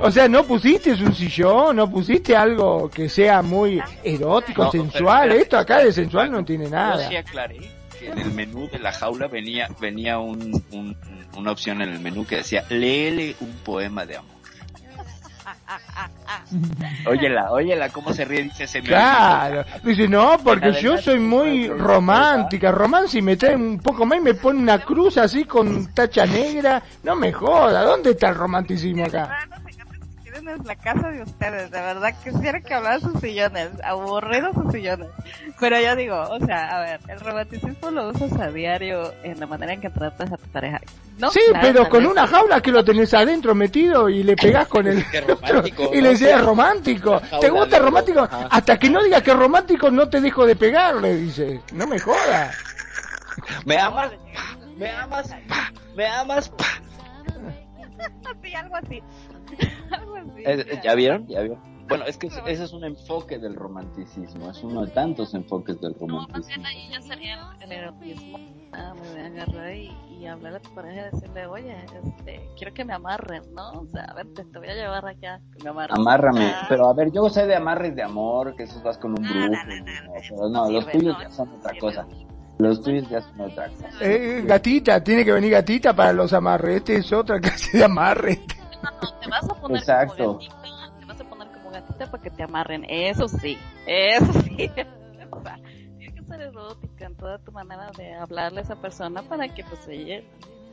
O 0.00 0.10
sea, 0.10 0.28
no 0.28 0.44
pusiste 0.44 0.92
un 0.92 1.14
sillón, 1.14 1.76
no 1.76 1.90
pusiste 1.90 2.36
algo 2.36 2.90
que 2.90 3.08
sea 3.08 3.40
muy 3.42 3.82
erótico, 4.04 4.64
No, 4.64 4.70
sensual. 4.70 5.28
pero- 5.28 5.40
Esto 5.40 5.58
acá 5.58 5.78
de 5.78 5.92
sensual 5.92 6.30
no 6.30 6.44
tiene 6.44 6.64
Yo 6.64 6.70
nada. 6.70 7.08
sí 7.08 7.16
aclaré 7.16 7.58
que 7.98 8.10
en 8.10 8.18
el 8.18 8.30
menú 8.32 8.68
de 8.68 8.78
la 8.78 8.92
jaula 8.92 9.26
venía 9.26 9.68
venía 9.80 10.18
un, 10.18 10.62
un- 10.72 10.96
una 11.36 11.50
opción 11.52 11.80
en 11.82 11.88
el 11.90 12.00
menú 12.00 12.26
que 12.26 12.36
decía 12.36 12.64
léele 12.68 13.36
un 13.40 13.52
poema 13.64 14.04
de 14.04 14.16
amor. 14.18 14.36
Óyela, 17.06 17.50
óyela, 17.52 17.88
cómo 17.90 18.12
se 18.12 18.24
ríe, 18.24 18.42
dice 18.44 18.64
ese 18.64 18.80
Claro, 18.82 19.64
dice, 19.82 20.08
no, 20.08 20.36
porque 20.42 20.72
yo 20.80 20.98
soy 20.98 21.18
muy 21.18 21.68
romántica. 21.68 22.70
Romance 22.72 23.18
y 23.18 23.22
me 23.22 23.36
trae 23.36 23.54
un 23.56 23.78
poco 23.78 24.04
más 24.06 24.18
y 24.18 24.22
me 24.22 24.34
pone 24.34 24.58
una 24.60 24.78
cruz 24.78 25.16
así 25.18 25.44
con 25.44 25.92
tacha 25.94 26.26
negra. 26.26 26.82
No 27.02 27.14
me 27.16 27.32
joda, 27.32 27.82
¿dónde 27.82 28.10
está 28.10 28.28
el 28.28 28.34
romanticismo 28.34 29.04
acá? 29.04 29.38
No 30.46 30.52
sé, 30.52 30.58
si 30.58 30.60
quieren 30.60 30.60
es 30.60 30.66
la 30.66 30.76
casa 30.76 31.08
de 31.10 31.22
ustedes, 31.22 31.70
de 31.70 31.80
verdad 31.80 32.14
quisiera 32.22 32.60
que 32.60 32.74
hablaran 32.74 33.00
sus 33.00 33.20
sillones, 33.20 33.70
aburridos 33.84 34.54
sus 34.54 34.72
sillones. 34.72 35.08
Pero 35.58 35.80
yo 35.80 35.96
digo, 35.96 36.20
o 36.20 36.38
sea, 36.44 36.68
a 36.68 36.80
ver, 36.80 37.00
el 37.08 37.20
romanticismo 37.20 37.90
lo 37.90 38.08
usas 38.10 38.32
a 38.40 38.50
diario 38.50 39.12
en 39.22 39.40
la 39.40 39.46
manera 39.46 39.72
en 39.72 39.80
que 39.80 39.90
tratas 39.90 40.32
a 40.32 40.36
tu 40.36 40.46
pareja. 40.48 40.80
¿no? 41.18 41.30
Sí, 41.30 41.40
Claro, 41.48 41.66
pero 41.66 41.88
con 41.88 42.06
una 42.06 42.26
jaula 42.26 42.60
que 42.60 42.70
lo 42.70 42.84
tenés 42.84 43.12
adentro 43.14 43.54
metido 43.54 44.08
y 44.08 44.22
le 44.22 44.36
pegás 44.36 44.68
con 44.68 44.86
el 44.86 45.04
romántico, 45.26 45.90
y 45.94 46.00
le 46.00 46.10
decís 46.14 46.40
romántico. 46.40 47.20
¿Te 47.40 47.50
gusta 47.50 47.78
romántico? 47.78 48.20
Ajá. 48.20 48.48
Hasta 48.50 48.78
que 48.78 48.90
no 48.90 49.02
diga 49.02 49.22
que 49.22 49.30
es 49.30 49.36
romántico 49.36 49.90
no 49.90 50.08
te 50.08 50.20
dejo 50.20 50.46
de 50.46 50.56
pegarle, 50.56 51.16
dice. 51.16 51.60
No 51.72 51.86
me 51.86 51.98
jodas. 51.98 52.56
¿Me 53.64 53.78
amas? 53.78 54.12
¿Me 54.76 54.90
amas? 54.90 55.28
Pa. 55.48 55.72
¿Me 55.94 56.06
amas? 56.06 56.48
Pa. 56.50 56.64
Sí, 58.42 58.54
algo 58.54 58.76
así. 58.76 59.02
Así. 60.46 60.60
Eh, 60.70 60.80
¿Ya 60.82 60.94
vieron? 60.94 61.26
¿Ya 61.26 61.40
vieron? 61.40 61.76
Bueno, 61.88 62.04
es 62.04 62.16
que 62.18 62.26
ese 62.26 62.64
es 62.64 62.72
un 62.72 62.82
enfoque 62.82 63.38
del 63.38 63.54
romanticismo, 63.54 64.50
es 64.50 64.60
uno 64.64 64.84
de 64.84 64.90
tantos 64.90 65.32
enfoques 65.34 65.80
del 65.80 65.92
No, 65.92 65.98
romanticismo. 66.26 66.48
bien 66.48 66.66
ahí 66.66 66.88
ya 66.90 67.00
sería 67.00 67.38
el, 67.60 67.70
erotismo. 67.70 68.38
Ah, 68.72 68.92
me 69.00 69.08
voy 69.08 69.20
a 69.20 69.26
agarrar 69.26 69.72
y, 69.72 69.96
y 70.18 70.26
hablar 70.26 70.56
a 70.56 70.58
tu 70.58 70.74
pareja 70.74 71.02
y 71.06 71.14
decirle, 71.14 71.46
oye, 71.46 71.76
este, 72.04 72.50
quiero 72.58 72.74
que 72.74 72.84
me 72.84 72.92
amarren, 72.92 73.42
¿no? 73.54 73.70
O 73.70 73.86
sea, 73.86 74.02
a 74.02 74.14
ver, 74.14 74.26
te, 74.34 74.44
te 74.44 74.58
voy 74.58 74.66
a 74.68 74.74
llevar 74.74 75.06
allá, 75.06 75.40
que 75.56 75.62
me 75.62 75.70
amarren. 75.70 75.96
Amárrame, 75.96 76.46
Ah, 76.56 76.66
pero 76.68 76.88
a 76.88 76.92
ver, 76.92 77.12
yo 77.12 77.28
sé 77.30 77.46
de 77.46 77.54
amarres 77.54 77.94
de 77.94 78.02
amor, 78.02 78.56
que 78.56 78.64
esos 78.64 78.82
vas 78.82 78.98
con 78.98 79.12
un 79.16 79.22
No, 79.24 79.30
brujo, 79.30 79.46
no, 79.48 79.76
no, 79.76 79.84
no, 79.84 80.48
no, 80.48 80.64
no, 80.66 80.70
los 80.72 80.90
tuyos 80.90 81.14
no, 81.16 81.22
ya 81.22 81.30
son 81.30 81.48
otra 81.50 81.72
cosa. 81.78 82.06
Los 82.58 82.82
tuyos 82.82 83.08
ya 83.08 83.20
son 83.20 83.40
otra 83.42 83.68
cosa. 83.68 83.88
Eh, 84.00 84.42
gatita, 84.44 85.04
tiene 85.04 85.24
que 85.24 85.30
venir 85.30 85.52
gatita 85.52 85.94
para 85.94 86.12
los 86.12 86.32
amarres. 86.32 86.78
Este 86.78 86.96
es 86.96 87.12
otra 87.12 87.38
clase 87.40 87.78
de 87.78 87.84
amarre. 87.84 88.40
No, 88.92 89.00
no, 89.00 89.18
te 89.18 89.28
vas 89.28 89.44
a 89.50 89.54
poner 89.54 89.78
Exacto. 89.78 90.16
como 90.16 90.38
gatita, 90.38 90.98
te 91.00 91.04
vas 91.06 91.20
a 91.20 91.24
poner 91.24 91.48
como 91.52 91.70
gatita 91.70 92.10
para 92.10 92.22
que 92.22 92.30
te 92.30 92.42
amarren, 92.42 92.84
eso 92.88 93.28
sí, 93.28 93.58
eso 93.86 94.32
sí. 94.42 94.70
O 95.30 95.42
sea, 95.42 95.58
tienes 95.98 96.14
que 96.14 96.22
ser 96.24 96.40
erótica 96.40 97.06
en 97.06 97.16
toda 97.16 97.38
tu 97.38 97.52
manera 97.52 97.90
de 97.96 98.14
hablarle 98.14 98.60
a 98.60 98.62
esa 98.62 98.76
persona 98.76 99.22
para 99.22 99.52
que 99.52 99.64
pues 99.64 99.86
ella, 99.88 100.22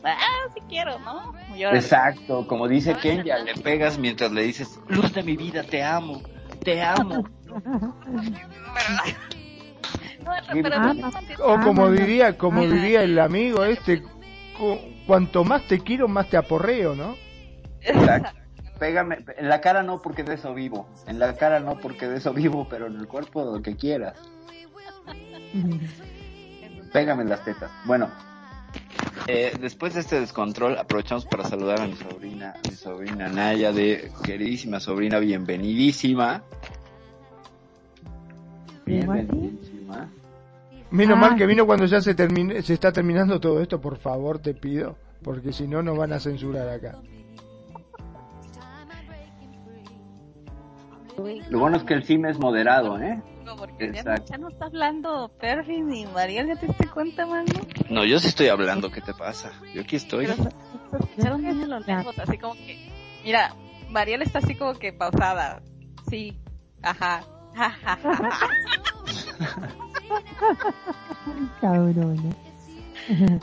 ah, 0.04 0.18
sí 0.54 0.62
quiero, 0.70 1.00
¿no? 1.00 1.34
Exacto, 1.72 2.46
como 2.48 2.68
dice 2.68 2.96
Kenya, 2.98 3.40
le 3.40 3.56
pegas 3.56 3.98
mientras 3.98 4.32
le 4.32 4.44
dices, 4.44 4.80
luz 4.88 5.12
de 5.14 5.24
mi 5.24 5.36
vida, 5.36 5.64
te 5.64 5.84
amo, 5.84 6.22
te 6.64 6.82
amo. 6.82 7.26
O 11.44 11.60
como 11.62 11.90
diría, 11.92 12.38
como 12.38 12.62
diría 12.68 13.04
el 13.04 13.20
amigo 13.20 13.64
este, 13.64 14.02
cu- 14.58 14.80
cuanto 15.06 15.44
más 15.44 15.64
te 15.68 15.80
quiero, 15.80 16.08
más 16.08 16.28
te 16.30 16.38
aporreo, 16.38 16.96
¿no? 16.96 17.16
Exacto. 17.86 18.30
Pégame, 18.80 19.24
en 19.38 19.50
la 19.50 19.62
cara 19.62 19.84
no 19.84 20.02
porque 20.02 20.24
de 20.24 20.34
eso 20.34 20.54
vivo, 20.54 20.88
en 21.08 21.20
la 21.20 21.36
cara 21.36 21.60
no 21.60 21.78
porque 21.78 22.08
de 22.08 22.18
eso 22.18 22.34
vivo, 22.34 22.68
pero 22.70 22.88
en 22.88 22.96
el 22.98 23.08
cuerpo 23.08 23.44
lo 23.46 23.62
que 23.62 23.76
quieras. 23.78 24.16
Pégame 26.92 27.24
en 27.24 27.30
las 27.30 27.44
tetas. 27.46 27.72
Bueno, 27.86 28.10
eh, 29.28 29.54
después 29.62 29.94
de 29.94 30.02
este 30.02 30.20
descontrol, 30.20 30.78
aprovechamos 30.78 31.26
para 31.26 31.44
saludar 31.46 31.82
a 31.82 31.88
mi 31.88 31.96
sobrina, 31.96 32.56
mi 32.68 32.76
sobrina 32.76 33.30
Naya, 33.30 33.72
de 33.72 34.12
queridísima 34.24 34.80
sobrina, 34.80 35.20
bienvenidísima. 35.20 36.42
Bienvenidísima. 38.86 40.10
Menos 40.92 41.18
Ah. 41.18 41.22
mal 41.22 41.36
que 41.36 41.46
vino 41.46 41.66
cuando 41.66 41.86
ya 41.86 42.02
se, 42.02 42.14
termine, 42.16 42.62
se 42.62 42.74
está 42.74 42.92
terminando 42.92 43.40
todo 43.40 43.62
esto, 43.62 43.80
por 43.80 43.98
favor, 43.98 44.40
te 44.40 44.54
pido, 44.54 44.98
porque 45.24 45.54
si 45.54 45.68
no 45.68 45.82
nos 45.82 45.98
van 45.98 46.14
a 46.14 46.20
censurar 46.20 46.68
acá. 46.70 46.96
Lo 51.50 51.60
bueno 51.60 51.78
es 51.78 51.84
que 51.84 51.94
el 51.94 52.04
sim 52.04 52.26
es 52.26 52.40
moderado, 52.40 53.00
¿eh? 53.00 53.22
No, 53.44 53.56
porque 53.56 53.92
ya, 53.92 54.00
Exacto. 54.00 54.32
ya 54.32 54.38
no 54.38 54.50
está 54.50 54.66
hablando 54.66 55.32
Perry 55.40 55.82
ni 55.82 56.06
Mariel, 56.08 56.48
¿ya 56.48 56.56
te 56.56 56.68
diste 56.68 56.88
cuenta, 56.88 57.26
mano? 57.26 57.52
No, 57.90 58.06
yo 58.06 58.20
sí 58.20 58.28
estoy 58.28 58.48
hablando, 58.48 58.90
¿qué 58.90 59.02
te 59.02 59.14
pasa? 59.14 59.52
Yo 59.74 59.82
aquí 59.82 59.98
estoy. 59.98 60.28
Pero 60.28 60.50
escucharon 61.00 61.42
bien 61.42 61.62
a 61.62 61.68
lo 61.68 61.80
lejos, 61.80 62.18
así 62.20 62.38
como 62.38 62.54
que... 62.56 62.78
Mira, 63.24 63.54
Mariel 63.90 64.22
está 64.22 64.40
así 64.40 64.56
como 64.56 64.74
que 64.74 64.94
pausada. 64.94 65.62
Sí, 66.10 66.38
ajá. 66.82 67.24
Cabrón. 71.62 72.36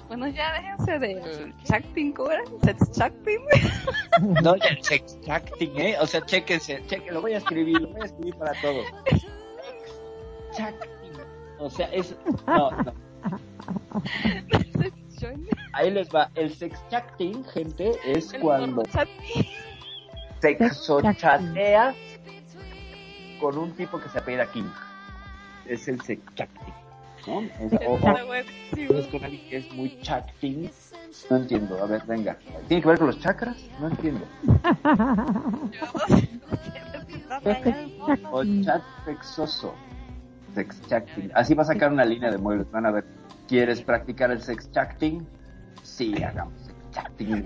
Bueno, 0.09 0.29
ya 0.29 0.53
déjense 0.55 0.99
del 0.99 1.55
chatting, 1.65 2.13
¿cómo 2.13 2.31
era? 2.31 2.43
Sex 2.65 2.91
chatting. 2.93 3.41
No, 4.43 4.57
ya 4.57 4.69
el 4.69 4.83
sex 4.83 5.19
chatting, 5.23 5.79
¿eh? 5.79 5.97
O 6.01 6.07
sea, 6.07 6.25
chéquense, 6.25 6.83
chequen, 6.87 7.15
lo 7.15 7.23
voy 7.23 7.35
a 7.35 7.39
escribir, 7.39 7.81
lo 7.81 7.89
voy 7.89 8.03
a 8.03 8.05
escribir 8.05 8.35
para 8.37 8.53
todos. 8.61 8.87
Sex 9.09 9.27
chatting. 10.57 11.13
O 11.59 11.71
sea, 11.71 11.87
es... 11.93 12.15
No, 12.47 12.71
no. 12.71 12.95
Ahí 15.73 15.91
les 15.91 16.09
va. 16.09 16.31
El 16.35 16.55
sex 16.55 16.81
chatting, 16.91 17.45
gente, 17.45 17.93
es 18.05 18.33
El 18.33 18.41
cuando 18.41 18.83
chatting. 18.85 19.47
sexo 20.41 21.03
chateas 21.03 21.95
con 23.41 23.59
un 23.59 23.73
tipo 23.73 24.01
que 24.01 24.09
se 24.09 24.19
apellida 24.19 24.51
Kim. 24.51 24.71
Es 25.67 25.87
el 25.89 26.01
sex 26.01 26.23
chatting. 26.35 26.75
¿No? 27.27 27.39
O- 27.87 27.95
o- 27.95 28.35
es 28.35 29.07
con 29.09 29.25
alguien 29.25 29.49
que 29.49 29.57
es 29.59 29.73
muy 29.73 29.99
chatting. 30.01 30.71
No 31.29 31.37
entiendo, 31.37 31.83
a 31.83 31.87
ver, 31.87 32.03
venga. 32.07 32.39
¿Tiene 32.69 32.83
que 32.83 32.89
ver 32.89 32.99
con 32.99 33.09
los 33.09 33.19
chakras? 33.21 33.57
No 33.81 33.89
entiendo. 33.89 34.25
O 38.33 38.45
chat 38.65 38.83
sexoso. 39.05 39.75
Sex 40.55 40.81
chatting. 40.89 41.31
Así 41.35 41.55
va 41.55 41.63
a 41.63 41.67
sacar 41.67 41.93
una 41.93 42.05
línea 42.05 42.31
de 42.31 42.39
muebles. 42.39 42.71
Van 42.71 42.87
a 42.87 42.91
ver. 42.91 43.05
¿Quieres 43.49 43.83
practicar 43.83 44.31
el 44.31 44.41
sex 44.43 44.71
chatting? 44.73 45.27
Sí, 45.83 46.23
hagamos. 46.23 46.60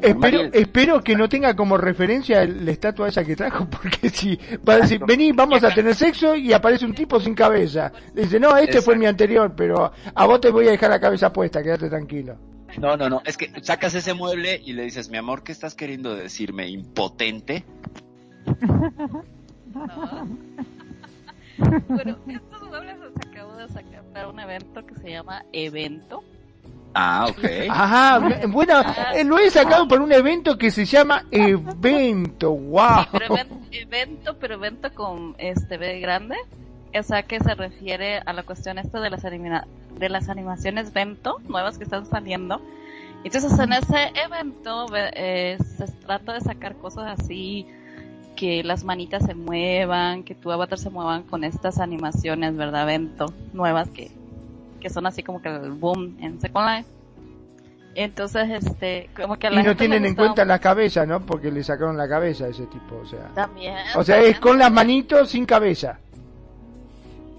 Espero, 0.02 0.42
espero 0.52 1.02
que 1.02 1.16
no 1.16 1.28
tenga 1.28 1.54
como 1.54 1.76
referencia 1.76 2.44
la 2.44 2.70
estatua 2.70 3.08
esa 3.08 3.24
que 3.24 3.36
trajo, 3.36 3.66
porque 3.70 4.08
si 4.08 4.38
va 4.66 4.74
a 4.74 4.78
decir, 4.78 5.00
vení, 5.06 5.32
vamos 5.32 5.62
a 5.64 5.74
tener 5.74 5.94
sexo 5.94 6.34
y 6.36 6.52
aparece 6.52 6.84
un 6.84 6.94
tipo 6.94 7.20
sin 7.20 7.34
cabeza. 7.34 7.92
Dice, 8.14 8.38
no, 8.40 8.56
este 8.56 8.80
fue 8.80 8.96
mi 8.96 9.06
anterior, 9.06 9.52
pero 9.56 9.92
a 10.14 10.26
vos 10.26 10.40
te 10.40 10.50
voy 10.50 10.68
a 10.68 10.70
dejar 10.70 10.90
la 10.90 11.00
cabeza 11.00 11.32
puesta, 11.32 11.62
quédate 11.62 11.88
tranquilo. 11.88 12.36
No, 12.78 12.96
no, 12.96 13.08
no. 13.08 13.22
Es 13.24 13.36
que 13.36 13.52
sacas 13.62 13.94
ese 13.94 14.14
mueble 14.14 14.60
y 14.64 14.72
le 14.72 14.82
dices, 14.84 15.08
mi 15.08 15.16
amor, 15.16 15.44
¿qué 15.44 15.52
estás 15.52 15.74
queriendo 15.74 16.14
decirme? 16.14 16.68
¿Impotente? 16.68 17.64
Bueno, 21.56 22.18
estos 22.28 22.68
muebles 22.68 22.98
los 22.98 23.12
acabo 23.16 23.54
de 23.54 23.68
sacar 23.68 24.02
para 24.12 24.28
un 24.28 24.40
evento 24.40 24.84
que 24.84 24.94
se 24.96 25.10
llama 25.10 25.44
Evento. 25.52 26.24
Ah, 26.94 27.26
ok. 27.28 27.44
Ajá, 27.68 28.20
bueno, 28.48 28.80
eh, 29.14 29.24
lo 29.24 29.38
he 29.38 29.50
sacado 29.50 29.88
por 29.88 30.00
un 30.00 30.12
evento 30.12 30.56
que 30.56 30.70
se 30.70 30.84
llama 30.84 31.24
Evento, 31.30 32.52
wow. 32.52 33.04
Pero 33.10 33.34
evento, 33.72 34.36
pero 34.38 34.54
evento 34.54 34.94
con 34.94 35.34
este 35.38 35.76
B 35.76 35.98
grande. 36.00 36.36
O 36.96 37.02
sea 37.02 37.24
que 37.24 37.40
se 37.40 37.54
refiere 37.56 38.20
a 38.24 38.32
la 38.32 38.44
cuestión 38.44 38.78
esta 38.78 39.00
de 39.00 39.10
las 39.10 39.24
anima- 39.24 39.66
de 39.98 40.08
las 40.08 40.28
animaciones 40.28 40.92
Vento 40.92 41.38
nuevas 41.48 41.76
que 41.78 41.84
están 41.84 42.06
saliendo. 42.06 42.60
Entonces 43.24 43.58
en 43.58 43.72
ese 43.72 44.12
evento 44.24 44.86
ve- 44.86 45.10
eh, 45.14 45.58
se 45.76 45.86
trata 45.88 46.34
de 46.34 46.40
sacar 46.42 46.76
cosas 46.76 47.18
así 47.18 47.66
que 48.36 48.62
las 48.62 48.84
manitas 48.84 49.24
se 49.24 49.34
muevan, 49.34 50.22
que 50.22 50.34
tu 50.36 50.52
avatar 50.52 50.78
se 50.78 50.90
muevan 50.90 51.22
con 51.24 51.42
estas 51.42 51.78
animaciones, 51.80 52.56
¿verdad? 52.56 52.86
Vento 52.86 53.32
nuevas 53.52 53.88
que, 53.90 54.10
que 54.84 54.90
son 54.90 55.06
así 55.06 55.22
como 55.22 55.40
que 55.40 55.48
el 55.48 55.72
boom 55.72 56.18
en 56.20 56.38
Second 56.38 56.68
Life. 56.68 56.90
Entonces, 57.94 58.50
este, 58.50 59.08
como 59.16 59.38
que 59.38 59.46
a 59.46 59.50
la 59.50 59.60
Y 59.60 59.62
no 59.62 59.70
gente 59.70 59.78
tienen 59.78 60.04
en 60.04 60.14
cuenta 60.14 60.44
la 60.44 60.58
cabeza, 60.58 61.06
¿no? 61.06 61.24
Porque 61.24 61.50
le 61.50 61.64
sacaron 61.64 61.96
la 61.96 62.06
cabeza 62.06 62.44
a 62.44 62.48
ese 62.48 62.66
tipo, 62.66 62.96
o 62.96 63.06
sea. 63.06 63.30
También. 63.34 63.76
O 63.96 64.04
sea, 64.04 64.20
es 64.20 64.38
con 64.38 64.58
las 64.58 64.70
manitos 64.70 65.30
sin 65.30 65.46
cabeza. 65.46 65.98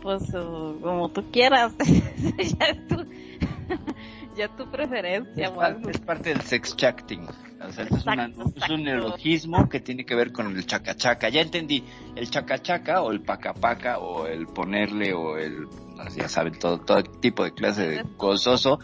Pues 0.02 0.24
uh, 0.34 0.80
como 0.82 1.10
tú 1.10 1.24
quieras. 1.32 1.72
ya 1.78 2.66
es 2.66 2.88
tu, 2.88 2.96
ya 4.36 4.46
es 4.46 4.56
tu 4.56 4.66
preferencia, 4.72 5.46
Es, 5.46 5.52
parte, 5.52 5.92
es 5.92 6.00
parte 6.00 6.30
del 6.30 6.42
sex 6.42 6.76
chatting. 6.76 7.28
O 7.68 7.72
sea, 7.72 7.84
esto 7.84 7.98
es, 7.98 8.06
una- 8.08 8.26
Exacto, 8.26 8.42
es 8.42 8.46
un 8.48 8.54
exacto. 8.54 8.78
neologismo 8.78 9.70
que 9.70 9.80
tiene 9.82 10.04
que 10.04 10.16
ver 10.16 10.32
con 10.32 10.48
el 10.48 10.66
chacachaca. 10.66 11.30
Ya 11.30 11.42
entendí, 11.42 11.84
el 12.16 12.28
chacachaca 12.28 13.04
o 13.04 13.12
el 13.12 13.22
pacapaca 13.22 14.00
o 14.00 14.26
el 14.26 14.48
ponerle 14.48 15.14
o 15.14 15.38
el, 15.38 15.68
ya 16.16 16.28
saben, 16.30 16.58
todo, 16.60 16.80
todo 16.80 17.04
tipo 17.04 17.44
de 17.44 17.52
clase 17.54 17.88
de 17.88 18.04
gozoso. 18.18 18.80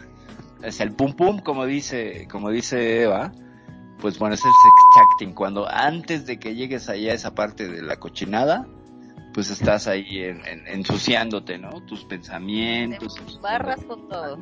Es 0.62 0.80
el 0.80 0.92
pum 0.94 1.12
pum, 1.14 1.40
como 1.40 1.66
dice, 1.66 2.26
como 2.30 2.50
dice 2.50 3.02
Eva. 3.02 3.32
Pues 4.00 4.18
bueno, 4.18 4.34
es 4.34 4.40
el 4.44 4.50
sex 4.50 4.74
chatting. 4.94 5.34
Cuando 5.34 5.68
antes 5.68 6.26
de 6.26 6.38
que 6.38 6.54
llegues 6.54 6.88
allá 6.88 7.12
a 7.12 7.14
esa 7.14 7.34
parte 7.34 7.68
de 7.68 7.82
la 7.82 7.96
cochinada, 7.98 8.66
pues 9.32 9.50
estás 9.50 9.86
ahí 9.86 10.18
en- 10.18 10.44
en- 10.46 10.66
ensuciándote, 10.66 11.56
¿no? 11.58 11.70
Tus 11.86 12.04
pensamientos. 12.04 13.14
Te 13.14 13.38
barras 13.40 13.82
con 13.84 14.08
todo. 14.08 14.38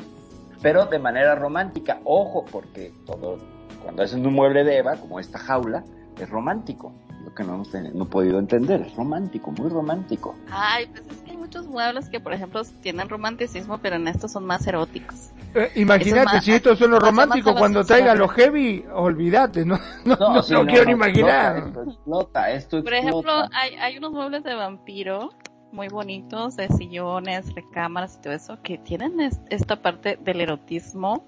pero 0.62 0.84
de 0.84 0.98
manera 0.98 1.34
romántica. 1.36 2.00
Ojo, 2.04 2.44
porque 2.52 2.92
todo, 3.06 3.38
cuando 3.82 4.02
hacen 4.02 4.26
un 4.26 4.34
mueble 4.34 4.62
de 4.62 4.76
Eva, 4.76 4.96
como 4.96 5.18
esta 5.18 5.38
jaula, 5.38 5.82
es 6.18 6.28
romántico. 6.28 6.92
Lo 7.24 7.34
que 7.34 7.44
no 7.44 7.54
hemos 7.54 7.70
tenido- 7.70 7.94
no 7.94 8.04
he 8.04 8.08
podido 8.08 8.38
entender, 8.38 8.82
es 8.82 8.94
romántico, 8.94 9.52
muy 9.52 9.70
romántico. 9.70 10.34
Ay, 10.50 10.86
pues 10.88 11.02
es 11.10 11.22
que 11.22 11.29
muchos 11.50 11.66
muebles 11.66 12.08
que, 12.08 12.20
por 12.20 12.32
ejemplo, 12.32 12.62
tienen 12.80 13.08
romanticismo, 13.08 13.78
pero 13.78 13.96
en 13.96 14.06
estos 14.06 14.30
son 14.30 14.46
más 14.46 14.64
eróticos. 14.68 15.30
Eh, 15.56 15.72
Imagínate, 15.74 16.20
Eso 16.20 16.28
es 16.28 16.34
más- 16.34 16.44
si 16.44 16.52
esto 16.52 16.76
son 16.76 16.92
los 16.92 17.00
románticos, 17.02 17.54
cuando 17.58 17.82
traigan 17.84 18.18
los 18.20 18.30
heavy, 18.30 18.84
olvídate, 18.94 19.64
no, 19.66 19.76
no, 20.04 20.16
no, 20.16 20.42
sí, 20.44 20.52
no 20.52 20.64
quiero 20.64 20.84
ni 20.84 20.92
no, 20.92 20.96
imaginar. 20.98 21.56
Explota, 21.56 21.80
esto 21.82 21.90
explota, 21.90 22.50
esto 22.52 22.84
Por 22.84 22.94
explota. 22.94 23.28
ejemplo, 23.40 23.58
hay, 23.58 23.74
hay 23.74 23.98
unos 23.98 24.12
muebles 24.12 24.44
de 24.44 24.54
vampiro 24.54 25.30
muy 25.72 25.88
bonitos, 25.88 26.54
de 26.54 26.68
sillones, 26.68 27.52
recámaras 27.52 28.16
y 28.18 28.22
todo 28.22 28.32
eso, 28.32 28.58
que 28.62 28.78
tienen 28.78 29.18
es- 29.20 29.40
esta 29.50 29.82
parte 29.82 30.20
del 30.22 30.40
erotismo, 30.42 31.26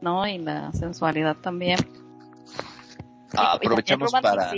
¿no? 0.00 0.26
Y 0.26 0.38
la 0.38 0.72
sensualidad 0.72 1.36
también. 1.36 1.78
Ah, 3.36 3.52
Y- 3.60 3.64
y 3.64 3.66
aprovechamos 3.66 4.10
para-. 4.10 4.50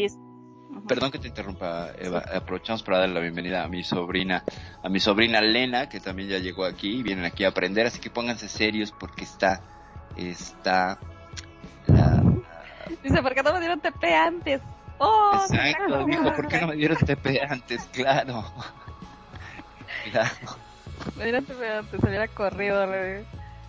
Perdón 0.87 1.11
que 1.11 1.19
te 1.19 1.29
interrumpa, 1.29 1.91
Eva. 1.99 2.25
Aprovechamos 2.35 2.83
para 2.83 2.99
darle 2.99 3.15
la 3.15 3.21
bienvenida 3.21 3.63
a 3.63 3.69
mi 3.69 3.85
sobrina, 3.85 4.45
a 4.83 4.89
mi 4.89 5.01
sobrina 5.01 5.41
Lena, 5.41 5.89
que 5.89 6.01
también 6.01 6.29
ya 6.29 6.39
llegó 6.39 6.65
aquí, 6.65 6.99
y 6.99 7.03
vienen 7.03 7.25
aquí 7.25 7.45
a 7.45 7.49
aprender, 7.49 7.87
así 7.87 8.01
que 8.01 8.11
pónganse 8.11 8.49
serios 8.49 8.93
porque 8.93 9.25
está, 9.25 9.61
está, 10.17 10.99
la, 11.87 12.23
Dice, 13.03 13.23
¿por 13.23 13.35
qué 13.35 13.43
no 13.43 13.53
me 13.53 13.61
dieron 13.61 13.81
TP 13.81 14.05
antes? 14.15 14.61
¡Oh! 14.99 15.33
Exacto, 15.35 16.05
dijo, 16.07 16.33
¿por 16.35 16.49
qué 16.49 16.61
no 16.61 16.69
me 16.69 16.77
dieron 16.77 16.99
TP 16.99 17.41
antes? 17.49 17.85
Claro. 17.93 18.45
Claro. 20.11 20.31
Me 21.17 21.25
dieron 21.25 21.45
TP 21.45 21.61
antes, 21.69 22.01
se 22.01 22.07
hubiera 22.07 22.29
corrido. 22.29 22.87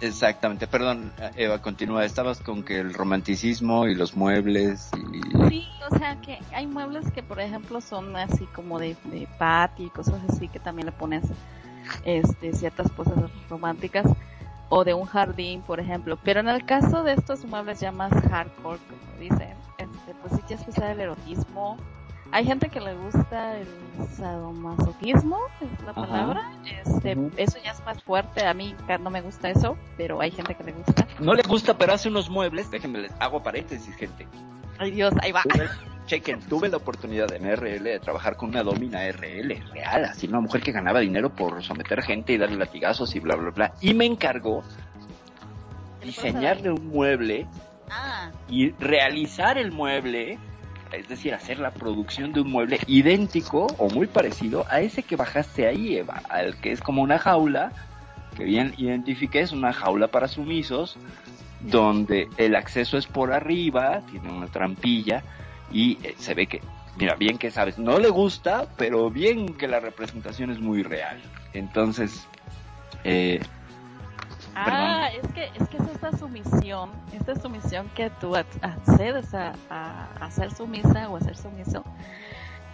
Exactamente, 0.03 0.67
perdón, 0.67 1.13
Eva, 1.37 1.61
continúa. 1.61 2.03
Estabas 2.03 2.41
con 2.41 2.61
que 2.61 2.77
el 2.77 2.93
romanticismo 2.93 3.87
y 3.87 3.95
los 3.95 4.17
muebles 4.17 4.89
y... 4.97 5.47
Sí, 5.47 5.67
o 5.89 5.97
sea 5.97 6.19
que 6.19 6.39
hay 6.53 6.67
muebles 6.67 7.09
que, 7.11 7.23
por 7.23 7.39
ejemplo, 7.39 7.79
son 7.79 8.13
así 8.17 8.45
como 8.47 8.79
de, 8.79 8.97
de 9.05 9.29
patio 9.37 9.85
y 9.85 9.89
cosas 9.89 10.19
así 10.27 10.49
que 10.49 10.59
también 10.59 10.87
le 10.87 10.91
pones 10.91 11.23
este, 12.03 12.51
ciertas 12.51 12.91
cosas 12.91 13.15
románticas 13.49 14.05
o 14.67 14.83
de 14.83 14.93
un 14.93 15.05
jardín, 15.05 15.61
por 15.61 15.79
ejemplo. 15.79 16.19
Pero 16.21 16.41
en 16.41 16.49
el 16.49 16.65
caso 16.65 17.03
de 17.03 17.13
estos 17.13 17.45
muebles 17.45 17.79
ya 17.79 17.93
más 17.93 18.11
hardcore, 18.11 18.79
como 18.79 19.19
dicen, 19.19 19.55
este, 19.77 20.13
pues 20.21 20.33
sí 20.33 20.41
ya 20.49 20.55
es 20.55 20.77
el 20.79 20.99
erotismo, 20.99 21.77
hay 22.33 22.45
gente 22.45 22.67
que 22.69 22.81
le 22.81 22.95
gusta 22.95 23.57
el 23.59 23.67
sadomasoquismo, 24.17 25.37
es 25.61 25.85
la 25.85 25.93
palabra. 25.93 26.51
Este. 26.65 27.15
Eso 27.37 27.59
ya 27.63 27.71
es 27.71 27.85
más 27.85 28.01
fuerte. 28.01 28.45
A 28.45 28.55
mí 28.55 28.75
no 28.99 29.09
me 29.11 29.21
gusta 29.21 29.51
eso, 29.51 29.77
pero 29.97 30.19
hay 30.19 30.31
gente 30.31 30.55
que 30.55 30.63
le 30.63 30.71
gusta. 30.71 31.07
No 31.19 31.35
le 31.35 31.43
gusta, 31.43 31.77
pero 31.77 31.93
hace 31.93 32.09
unos 32.09 32.31
muebles. 32.31 32.71
Déjenme 32.71 32.99
les 32.99 33.11
hago 33.19 33.43
paréntesis, 33.43 33.95
gente. 33.95 34.27
Ay 34.79 34.89
Dios, 34.89 35.13
ahí 35.21 35.31
va. 35.31 35.43
Tuve, 35.43 35.69
chequen, 36.07 36.39
tuve 36.41 36.69
la 36.69 36.77
oportunidad 36.77 37.31
en 37.33 37.55
RL 37.55 37.83
de 37.83 37.99
trabajar 37.99 38.35
con 38.35 38.49
una 38.49 38.63
domina 38.63 39.07
RL 39.11 39.63
real, 39.71 40.05
así 40.05 40.27
una 40.27 40.41
mujer 40.41 40.61
que 40.61 40.71
ganaba 40.71 40.99
dinero 41.01 41.29
por 41.29 41.63
someter 41.63 42.01
gente 42.01 42.33
y 42.33 42.37
darle 42.39 42.57
latigazos 42.57 43.15
y 43.15 43.19
bla, 43.19 43.35
bla, 43.35 43.51
bla. 43.51 43.73
Y 43.79 43.93
me 43.93 44.05
encargó 44.05 44.63
diseñarle 46.01 46.71
un 46.71 46.87
mueble 46.87 47.47
Ah, 47.95 48.31
y 48.49 48.71
realizar 48.71 49.57
el 49.57 49.71
mueble, 49.71 50.39
es 50.93 51.07
decir, 51.07 51.33
hacer 51.33 51.59
la 51.59 51.71
producción 51.71 52.33
de 52.33 52.41
un 52.41 52.51
mueble 52.51 52.79
idéntico 52.87 53.67
o 53.77 53.89
muy 53.89 54.07
parecido 54.07 54.65
a 54.69 54.81
ese 54.81 55.03
que 55.03 55.15
bajaste 55.15 55.67
ahí, 55.67 55.97
Eva, 55.97 56.21
al 56.29 56.55
que 56.57 56.71
es 56.71 56.81
como 56.81 57.01
una 57.01 57.19
jaula, 57.19 57.71
que 58.35 58.43
bien 58.43 58.73
identifiqué, 58.77 59.41
es 59.41 59.51
una 59.51 59.73
jaula 59.73 60.07
para 60.07 60.27
sumisos, 60.27 60.97
donde 61.61 62.27
el 62.37 62.55
acceso 62.55 62.97
es 62.97 63.07
por 63.07 63.31
arriba, 63.31 64.01
tiene 64.11 64.31
una 64.31 64.47
trampilla 64.47 65.23
y 65.71 65.97
eh, 66.03 66.15
se 66.17 66.33
ve 66.33 66.47
que, 66.47 66.61
mira, 66.97 67.15
bien 67.15 67.37
que 67.37 67.51
sabes, 67.51 67.77
no 67.77 67.99
le 67.99 68.09
gusta, 68.09 68.67
pero 68.77 69.09
bien 69.09 69.53
que 69.53 69.67
la 69.67 69.79
representación 69.79 70.51
es 70.51 70.59
muy 70.59 70.83
real. 70.83 71.21
Entonces, 71.53 72.27
eh, 73.03 73.39
Ah, 74.55 75.09
es 75.13 75.27
que, 75.33 75.51
es 75.55 75.67
que 75.67 75.77
es 75.77 75.87
esta 75.89 76.15
sumisión, 76.17 76.91
esta 77.11 77.35
sumisión 77.35 77.89
que 77.95 78.09
tú 78.09 78.33
ac- 78.35 78.45
accedes 78.61 79.33
a, 79.33 79.53
a, 79.69 80.07
a 80.19 80.31
ser 80.31 80.51
sumisa 80.53 81.09
o 81.09 81.17
a 81.17 81.21
ser 81.21 81.35
sumiso 81.35 81.83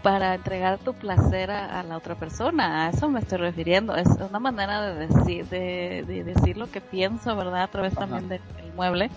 para 0.04 0.36
entregar 0.36 0.78
tu 0.80 0.94
placer 0.94 1.52
a, 1.52 1.80
a 1.80 1.84
la 1.84 1.98
otra 1.98 2.16
persona. 2.16 2.86
A 2.86 2.90
eso 2.90 3.10
me 3.10 3.20
estoy 3.20 3.38
refiriendo. 3.40 3.96
Es 3.96 4.08
una 4.08 4.40
manera 4.40 4.82
de 4.82 5.08
decir, 5.08 5.46
de, 5.48 6.04
de 6.08 6.24
decir 6.24 6.58
lo 6.58 6.70
que 6.72 6.82
pienso, 6.82 7.36
¿verdad? 7.36 7.64
A 7.64 7.68
través 7.68 7.94
Ajá. 7.94 8.02
también 8.08 8.30
del 8.30 8.42
del 8.56 8.74
mueble. 8.74 9.10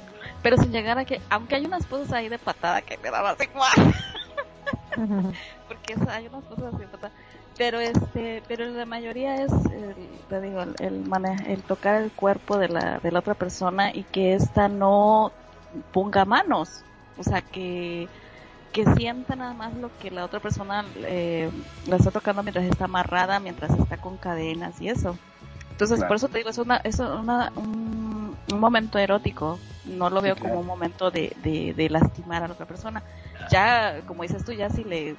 Pero 0.42 0.56
sin 0.56 0.72
llegar 0.72 0.98
a 0.98 1.04
que, 1.04 1.20
aunque 1.30 1.56
hay 1.56 1.66
unas 1.66 1.86
cosas 1.86 2.12
ahí 2.12 2.28
de 2.28 2.38
patada 2.38 2.82
que 2.82 2.96
me 2.98 3.10
daban 3.10 3.36
así, 3.38 3.48
porque 5.68 5.94
hay 6.08 6.26
unas 6.26 6.44
cosas 6.44 6.74
así 6.74 6.78
de 6.82 6.88
patada. 6.88 7.12
Pero 7.58 7.80
este, 7.80 8.42
pero 8.48 8.64
la 8.66 8.86
mayoría 8.86 9.42
es, 9.42 9.52
el, 9.52 9.94
te 10.28 10.40
digo, 10.40 10.62
el, 10.62 10.74
el, 10.80 11.04
el 11.46 11.62
tocar 11.62 12.00
el 12.02 12.10
cuerpo 12.10 12.58
de 12.58 12.68
la, 12.68 12.98
de 12.98 13.12
la 13.12 13.18
otra 13.18 13.34
persona 13.34 13.90
y 13.94 14.04
que 14.04 14.34
ésta 14.34 14.68
no 14.68 15.32
ponga 15.92 16.24
manos. 16.24 16.82
O 17.18 17.22
sea, 17.22 17.42
que, 17.42 18.08
que 18.72 18.86
sienta 18.94 19.36
nada 19.36 19.52
más 19.52 19.74
lo 19.74 19.90
que 19.98 20.10
la 20.10 20.24
otra 20.24 20.40
persona 20.40 20.84
eh, 20.96 21.50
la 21.86 21.96
está 21.96 22.10
tocando 22.10 22.42
mientras 22.42 22.64
está 22.64 22.86
amarrada, 22.86 23.38
mientras 23.38 23.70
está 23.78 23.98
con 23.98 24.16
cadenas 24.16 24.80
y 24.80 24.88
eso. 24.88 25.16
Entonces, 25.72 25.98
Claro. 25.98 26.08
por 26.08 26.16
eso 26.16 26.28
te 26.28 26.38
digo, 26.38 26.50
es, 26.50 26.58
una, 26.58 26.76
es 26.78 26.98
una, 26.98 27.52
un, 27.56 28.34
un 28.50 28.60
momento 28.60 28.98
erótico. 28.98 29.58
No 29.84 30.08
lo 30.10 30.20
Sí, 30.20 30.24
veo 30.26 30.36
claro. 30.36 30.48
como 30.50 30.60
un 30.60 30.66
momento 30.66 31.10
de, 31.10 31.36
de, 31.42 31.74
de 31.74 31.90
lastimar 31.90 32.42
a 32.42 32.46
la 32.48 32.54
otra 32.54 32.66
persona. 32.66 33.02
Ya, 33.50 34.00
como 34.06 34.22
dices 34.22 34.44
tú, 34.44 34.52
ya 34.52 34.70
si 34.70 34.84
le 34.84 35.16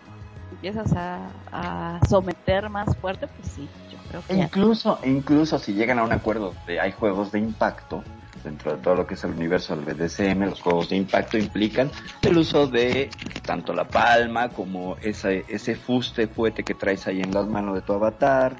empiezas 0.53 0.93
a, 0.95 1.99
someter 2.07 2.69
más 2.69 2.95
fuerte, 2.97 3.27
pues 3.27 3.51
sí, 3.51 3.67
yo 3.91 3.97
creo 4.09 4.23
que. 4.25 4.33
Incluso, 4.35 4.99
incluso 5.03 5.59
si 5.59 5.73
llegan 5.73 5.99
a 5.99 6.03
un 6.03 6.11
acuerdo 6.11 6.53
de 6.67 6.79
hay 6.79 6.91
juegos 6.91 7.31
de 7.31 7.39
impacto, 7.39 8.03
dentro 8.43 8.75
de 8.75 8.77
todo 8.81 8.95
lo 8.95 9.07
que 9.07 9.13
es 9.13 9.23
el 9.23 9.31
universo 9.31 9.75
del 9.75 9.93
BDSM, 9.93 10.43
los 10.43 10.61
juegos 10.61 10.89
de 10.89 10.97
impacto 10.97 11.37
implican 11.37 11.89
el 12.21 12.37
uso 12.37 12.67
de 12.67 13.09
tanto 13.45 13.73
la 13.73 13.85
palma 13.85 14.49
como 14.49 14.97
ese, 15.01 15.45
ese 15.47 15.75
fuste 15.75 16.27
fuete 16.27 16.63
que 16.63 16.73
traes 16.73 17.07
ahí 17.07 17.21
en 17.21 17.33
las 17.33 17.47
manos 17.47 17.75
de 17.75 17.81
tu 17.81 17.93
avatar, 17.93 18.55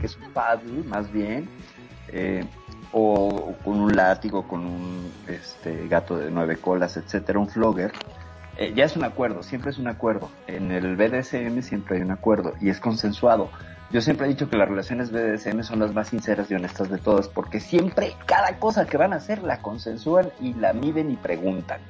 que 0.00 0.06
es 0.06 0.16
un 0.16 0.32
paddle 0.32 0.82
más 0.84 1.12
bien, 1.12 1.48
eh, 2.08 2.44
o, 2.92 3.26
o 3.26 3.56
con 3.64 3.80
un 3.80 3.94
látigo, 3.94 4.46
con 4.48 4.64
un 4.64 5.12
este, 5.26 5.86
gato 5.88 6.16
de 6.16 6.30
nueve 6.30 6.56
colas, 6.56 6.96
etcétera, 6.96 7.38
un 7.38 7.48
flogger. 7.48 7.92
Eh, 8.58 8.72
ya 8.74 8.84
es 8.84 8.96
un 8.96 9.04
acuerdo, 9.04 9.42
siempre 9.42 9.70
es 9.70 9.78
un 9.78 9.88
acuerdo. 9.88 10.30
En 10.46 10.70
el 10.70 10.96
BDSM 10.96 11.60
siempre 11.60 11.96
hay 11.96 12.02
un 12.02 12.10
acuerdo 12.10 12.54
y 12.60 12.70
es 12.70 12.80
consensuado. 12.80 13.50
Yo 13.90 14.00
siempre 14.00 14.26
he 14.26 14.30
dicho 14.30 14.50
que 14.50 14.56
las 14.56 14.68
relaciones 14.68 15.12
BDSM 15.12 15.62
son 15.62 15.78
las 15.78 15.94
más 15.94 16.08
sinceras 16.08 16.50
y 16.50 16.54
honestas 16.54 16.90
de 16.90 16.98
todas, 16.98 17.28
porque 17.28 17.60
siempre 17.60 18.14
cada 18.26 18.58
cosa 18.58 18.86
que 18.86 18.96
van 18.96 19.12
a 19.12 19.16
hacer 19.16 19.42
la 19.42 19.60
consensúan 19.62 20.30
y 20.40 20.54
la 20.54 20.72
miden 20.72 21.10
y 21.10 21.16
preguntan. 21.16 21.80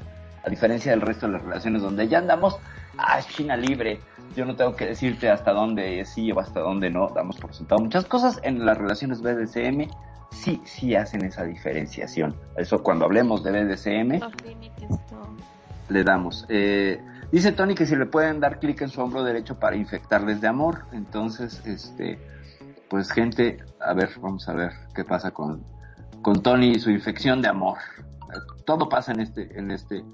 A 0.45 0.51
diferencia 0.51 0.91
del 0.91 1.01
resto 1.01 1.27
de 1.27 1.33
las 1.33 1.43
relaciones 1.43 1.83
donde 1.83 2.07
ya 2.07 2.19
andamos, 2.19 2.59
ah, 2.99 3.19
es 3.19 3.27
China 3.29 3.57
libre, 3.57 4.01
yo 4.37 4.45
no 4.45 4.55
tengo 4.57 4.77
que 4.77 4.87
decirte 4.87 5.31
hasta 5.31 5.53
dónde 5.53 6.05
sí 6.05 6.31
o 6.33 6.39
hasta 6.39 6.61
dónde 6.61 6.91
no, 6.91 7.09
damos 7.15 7.39
por 7.39 7.55
sentado 7.55 7.83
muchas 7.83 8.05
cosas. 8.05 8.41
En 8.43 8.65
las 8.67 8.77
relaciones 8.77 9.23
BDSM 9.23 9.89
sí, 10.31 10.61
sí 10.65 10.95
hacen 10.95 11.25
esa 11.25 11.45
diferenciación. 11.45 12.37
Eso 12.57 12.83
cuando 12.83 13.07
hablemos 13.07 13.43
de 13.43 13.53
BDSM. 13.53 14.21
Le 15.89 16.05
damos. 16.05 16.47
Eh, 16.49 17.01
dice 17.33 17.53
Tony 17.53 17.75
que 17.75 17.87
si 17.87 17.97
le 17.97 18.07
pueden 18.07 18.41
dar 18.41 18.59
clic 18.59 18.83
en 18.83 18.89
su 18.89 19.01
hombro 19.01 19.23
derecho 19.25 19.59
para 19.59 19.77
infectarles 19.77 20.41
de 20.41 20.49
amor. 20.49 20.85
Entonces, 20.93 21.63
este, 21.65 22.19
pues 22.89 23.11
gente, 23.11 23.59
a 23.81 23.95
ver, 23.95 24.11
vamos 24.21 24.49
a 24.49 24.55
ver 24.55 24.73
qué 24.95 25.05
pasa 25.05 25.31
con, 25.31 25.65
con 26.23 26.43
Tony 26.43 26.73
y 26.73 26.79
su 26.79 26.91
infección 26.91 27.43
de 27.43 27.49
amor. 27.49 27.79
Todo 28.65 28.89
pasa 28.89 29.13
en 29.13 29.21
este, 29.21 29.59
en 29.59 29.71
este, 29.71 30.05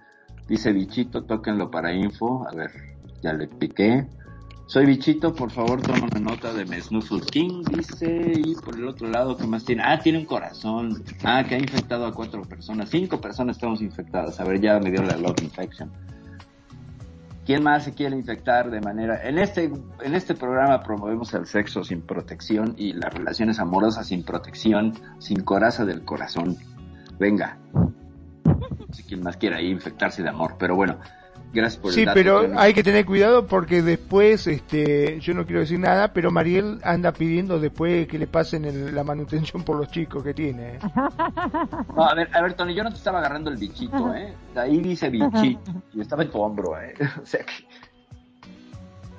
dice 0.48 0.72
bichito, 0.72 1.24
tóquenlo 1.24 1.70
para 1.70 1.92
info. 1.92 2.46
A 2.50 2.54
ver, 2.54 2.70
ya 3.22 3.32
le 3.32 3.48
piqué. 3.48 4.06
Soy 4.72 4.86
bichito, 4.86 5.34
por 5.34 5.50
favor 5.50 5.82
toma 5.82 6.08
una 6.10 6.30
nota 6.30 6.50
de 6.54 6.64
Snuffle 6.80 7.20
King, 7.20 7.62
dice, 7.76 8.32
y 8.34 8.54
por 8.54 8.74
el 8.74 8.88
otro 8.88 9.06
lado, 9.06 9.36
¿qué 9.36 9.46
más 9.46 9.66
tiene? 9.66 9.82
Ah, 9.84 9.98
tiene 9.98 10.20
un 10.20 10.24
corazón. 10.24 11.04
Ah, 11.22 11.44
que 11.46 11.56
ha 11.56 11.58
infectado 11.58 12.06
a 12.06 12.14
cuatro 12.14 12.40
personas. 12.40 12.88
Cinco 12.88 13.20
personas 13.20 13.56
estamos 13.56 13.82
infectadas. 13.82 14.40
A 14.40 14.44
ver, 14.44 14.62
ya 14.62 14.78
me 14.78 14.90
dio 14.90 15.02
la 15.02 15.18
love 15.18 15.42
infection. 15.42 15.92
¿Quién 17.44 17.62
más 17.62 17.84
se 17.84 17.92
quiere 17.92 18.16
infectar 18.16 18.70
de 18.70 18.80
manera... 18.80 19.28
En 19.28 19.36
este, 19.36 19.70
en 20.00 20.14
este 20.14 20.34
programa 20.34 20.82
promovemos 20.82 21.34
el 21.34 21.44
sexo 21.44 21.84
sin 21.84 22.00
protección 22.00 22.74
y 22.78 22.94
las 22.94 23.12
relaciones 23.12 23.58
amorosas 23.58 24.06
sin 24.06 24.24
protección, 24.24 24.94
sin 25.18 25.42
coraza 25.42 25.84
del 25.84 26.02
corazón. 26.02 26.56
Venga. 27.18 27.58
No 28.42 28.86
sé 28.90 29.04
quién 29.04 29.22
más 29.22 29.36
quiera 29.36 29.58
ahí 29.58 29.70
infectarse 29.70 30.22
de 30.22 30.30
amor, 30.30 30.56
pero 30.58 30.74
bueno, 30.76 30.98
gracias 31.52 31.80
por 31.80 31.90
el 31.90 31.94
Sí, 31.94 32.04
dato, 32.04 32.14
pero 32.14 32.58
hay 32.58 32.72
que 32.74 32.82
tener 32.82 33.04
cuidado 33.04 33.46
porque 33.46 33.82
después, 33.82 34.46
este, 34.46 35.18
yo 35.20 35.34
no 35.34 35.44
quiero 35.44 35.60
decir 35.60 35.78
nada, 35.78 36.12
pero 36.12 36.30
Mariel 36.30 36.78
anda 36.82 37.12
pidiendo 37.12 37.58
después 37.60 38.06
que 38.08 38.18
le 38.18 38.26
pasen 38.26 38.64
el- 38.64 38.94
la 38.94 39.04
manutención 39.04 39.62
por 39.62 39.76
los 39.76 39.90
chicos 39.90 40.22
que 40.24 40.34
tiene. 40.34 40.74
¿eh? 40.74 40.78
No, 41.96 42.04
a 42.04 42.14
ver, 42.14 42.28
a 42.34 42.42
ver, 42.42 42.54
Tony, 42.54 42.74
yo 42.74 42.82
no 42.84 42.90
te 42.90 42.96
estaba 42.96 43.18
agarrando 43.18 43.50
el 43.50 43.56
bichito, 43.58 44.14
¿eh? 44.14 44.32
Ahí 44.56 44.80
dice 44.80 45.08
bichito. 45.10 45.72
Y 45.94 46.00
estaba 46.00 46.22
en 46.22 46.30
tu 46.30 46.38
hombro, 46.40 46.80
¿eh? 46.80 46.94
O 47.22 47.26
sea 47.26 47.40
que... 47.44 47.52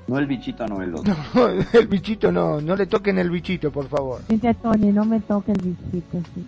No 0.07 0.17
el 0.19 0.27
bichito, 0.27 0.67
no 0.67 0.81
el 0.81 0.93
otro. 0.95 1.15
No, 1.33 1.47
el 1.47 1.87
bichito 1.87 2.29
no, 2.31 2.59
no 2.59 2.75
le 2.75 2.87
toquen 2.87 3.17
el 3.19 3.29
bichito, 3.29 3.71
por 3.71 3.87
favor. 3.87 4.21
Dice 4.27 4.53
Tony, 4.55 4.91
no 4.91 5.05
me 5.05 5.21
toque 5.21 5.53
el 5.53 5.61
bichito, 5.61 6.19
sí. 6.35 6.45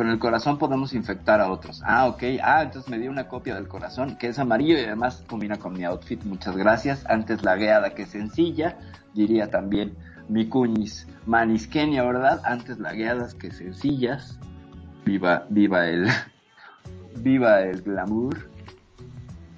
Con 0.00 0.08
el 0.08 0.18
corazón 0.18 0.56
podemos 0.56 0.94
infectar 0.94 1.42
a 1.42 1.52
otros. 1.52 1.82
Ah, 1.84 2.06
ok. 2.06 2.22
Ah, 2.42 2.62
entonces 2.62 2.90
me 2.90 2.98
dio 2.98 3.10
una 3.10 3.28
copia 3.28 3.54
del 3.54 3.68
corazón, 3.68 4.16
que 4.16 4.28
es 4.28 4.38
amarillo 4.38 4.78
y 4.78 4.84
además 4.84 5.22
combina 5.26 5.58
con 5.58 5.74
mi 5.74 5.84
outfit. 5.84 6.24
Muchas 6.24 6.56
gracias. 6.56 7.04
Antes 7.04 7.42
la 7.42 7.54
gueada 7.56 7.90
que 7.90 8.06
sencilla, 8.06 8.78
diría 9.12 9.50
también 9.50 9.94
mi 10.26 10.48
cuñis 10.48 11.06
manisqueña, 11.26 12.02
¿verdad? 12.02 12.40
Antes 12.46 12.78
la 12.78 12.94
gueadas 12.94 13.34
que 13.34 13.50
sencillas. 13.50 14.38
Viva, 15.04 15.44
viva 15.50 15.86
el, 15.86 16.08
viva 17.16 17.60
el 17.60 17.82
glamour. 17.82 18.48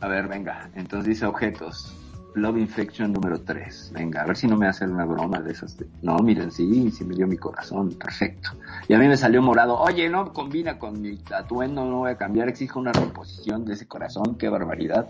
A 0.00 0.08
ver, 0.08 0.26
venga. 0.26 0.70
Entonces 0.74 1.06
dice 1.06 1.24
objetos. 1.24 1.96
Love 2.34 2.58
Infection 2.60 3.12
número 3.12 3.40
3. 3.40 3.92
Venga, 3.94 4.22
a 4.22 4.26
ver 4.26 4.36
si 4.36 4.46
no 4.46 4.56
me 4.56 4.66
hacen 4.66 4.90
una 4.92 5.04
broma 5.04 5.40
de 5.40 5.52
esas. 5.52 5.76
de- 5.76 5.86
No, 6.00 6.16
miren, 6.18 6.50
sí, 6.50 6.90
sí 6.90 7.04
me 7.04 7.14
dio 7.14 7.26
mi 7.26 7.36
corazón. 7.36 7.90
Perfecto. 7.90 8.50
Y 8.88 8.94
a 8.94 8.98
mí 8.98 9.06
me 9.06 9.16
salió 9.18 9.42
morado. 9.42 9.78
Oye, 9.78 10.08
no 10.08 10.32
combina 10.32 10.78
con 10.78 11.00
mi 11.02 11.18
atuendo, 11.34 11.84
no 11.84 11.98
voy 11.98 12.10
a 12.12 12.16
cambiar. 12.16 12.48
Exijo 12.48 12.80
una 12.80 12.92
reposición 12.92 13.64
de 13.66 13.74
ese 13.74 13.86
corazón. 13.86 14.36
Qué 14.38 14.48
barbaridad. 14.48 15.08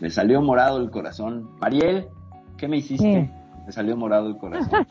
Me 0.00 0.08
salió 0.10 0.40
morado 0.40 0.78
el 0.80 0.90
corazón. 0.90 1.50
Mariel, 1.60 2.06
¿qué 2.56 2.68
me 2.68 2.78
hiciste? 2.78 3.30
Me 3.66 3.72
salió 3.72 3.94
morado 3.96 4.28
el 4.28 4.38
corazón. 4.38 4.70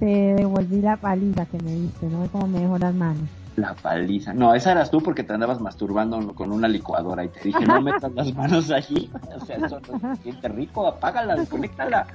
Te 0.00 0.06
devolví 0.34 0.80
la 0.80 0.96
paliza 0.96 1.46
que 1.46 1.58
me 1.62 1.72
diste, 1.72 2.06
¿no? 2.06 2.24
Es 2.24 2.30
como 2.30 2.46
me 2.48 2.60
dejó 2.60 2.78
las 2.78 2.94
manos. 2.94 3.28
La 3.58 3.74
paliza. 3.74 4.32
No, 4.32 4.54
esa 4.54 4.70
eras 4.70 4.88
tú 4.88 5.02
porque 5.02 5.24
te 5.24 5.32
andabas 5.32 5.60
masturbando 5.60 6.32
con 6.34 6.52
una 6.52 6.68
licuadora 6.68 7.24
y 7.24 7.28
te 7.28 7.40
dije, 7.40 7.66
no 7.66 7.80
metas 7.80 8.12
las 8.12 8.32
manos 8.32 8.70
allí. 8.70 9.10
O 9.34 9.44
sea, 9.44 9.56
eso 9.56 9.80
no 9.80 10.14
se 10.14 10.22
siente 10.22 10.48
rico, 10.48 10.86
apágala, 10.86 11.34
desconéctala. 11.34 12.06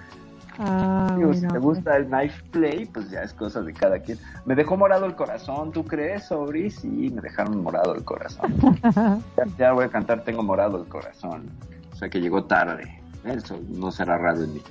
Ah, 0.57 1.13
Digo, 1.17 1.33
si 1.33 1.45
te 1.45 1.57
gusta 1.57 1.97
el 1.97 2.07
knife 2.07 2.41
play, 2.51 2.85
pues 2.85 3.09
ya 3.09 3.23
es 3.23 3.33
cosa 3.33 3.61
de 3.61 3.73
cada 3.73 3.99
quien. 3.99 4.17
Me 4.45 4.55
dejó 4.55 4.77
morado 4.77 5.05
el 5.05 5.15
corazón, 5.15 5.73
¿tú 5.73 5.83
crees, 5.83 6.27
Sobri? 6.27 6.69
Sí, 6.69 7.11
me 7.13 7.21
dejaron 7.21 7.61
morado 7.61 7.93
el 7.93 8.05
corazón. 8.05 8.53
Ya, 9.35 9.45
ya 9.57 9.73
voy 9.73 9.85
a 9.85 9.89
cantar 9.89 10.23
Tengo 10.23 10.43
morado 10.43 10.77
el 10.77 10.87
corazón. 10.87 11.49
O 11.91 11.95
sea 11.95 12.09
que 12.09 12.21
llegó 12.21 12.45
tarde. 12.45 13.01
Eso 13.25 13.59
no 13.67 13.91
será 13.91 14.17
raro 14.17 14.43
en 14.43 14.53
mí. 14.53 14.61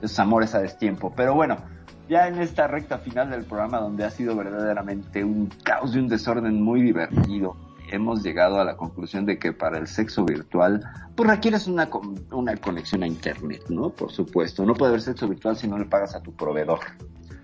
Es 0.00 0.18
amores 0.18 0.54
a 0.54 0.60
destiempo. 0.60 1.12
Pero 1.14 1.34
bueno, 1.34 1.58
ya 2.08 2.28
en 2.28 2.40
esta 2.40 2.66
recta 2.66 2.98
final 2.98 3.30
del 3.30 3.44
programa 3.44 3.78
donde 3.78 4.04
ha 4.04 4.10
sido 4.10 4.36
verdaderamente 4.36 5.24
un 5.24 5.46
caos 5.62 5.94
y 5.94 5.98
un 5.98 6.08
desorden 6.08 6.62
muy 6.62 6.82
divertido, 6.82 7.56
hemos 7.90 8.22
llegado 8.22 8.60
a 8.60 8.64
la 8.64 8.76
conclusión 8.76 9.26
de 9.26 9.38
que 9.38 9.52
para 9.52 9.78
el 9.78 9.86
sexo 9.86 10.24
virtual, 10.24 10.82
pues 11.14 11.30
requieres 11.30 11.66
una, 11.66 11.88
una 12.32 12.56
conexión 12.56 13.02
a 13.02 13.06
internet, 13.06 13.64
¿no? 13.68 13.90
Por 13.90 14.10
supuesto. 14.12 14.64
No 14.64 14.74
puede 14.74 14.90
haber 14.90 15.02
sexo 15.02 15.28
virtual 15.28 15.56
si 15.56 15.68
no 15.68 15.78
le 15.78 15.84
pagas 15.84 16.14
a 16.14 16.20
tu 16.20 16.34
proveedor. 16.34 16.80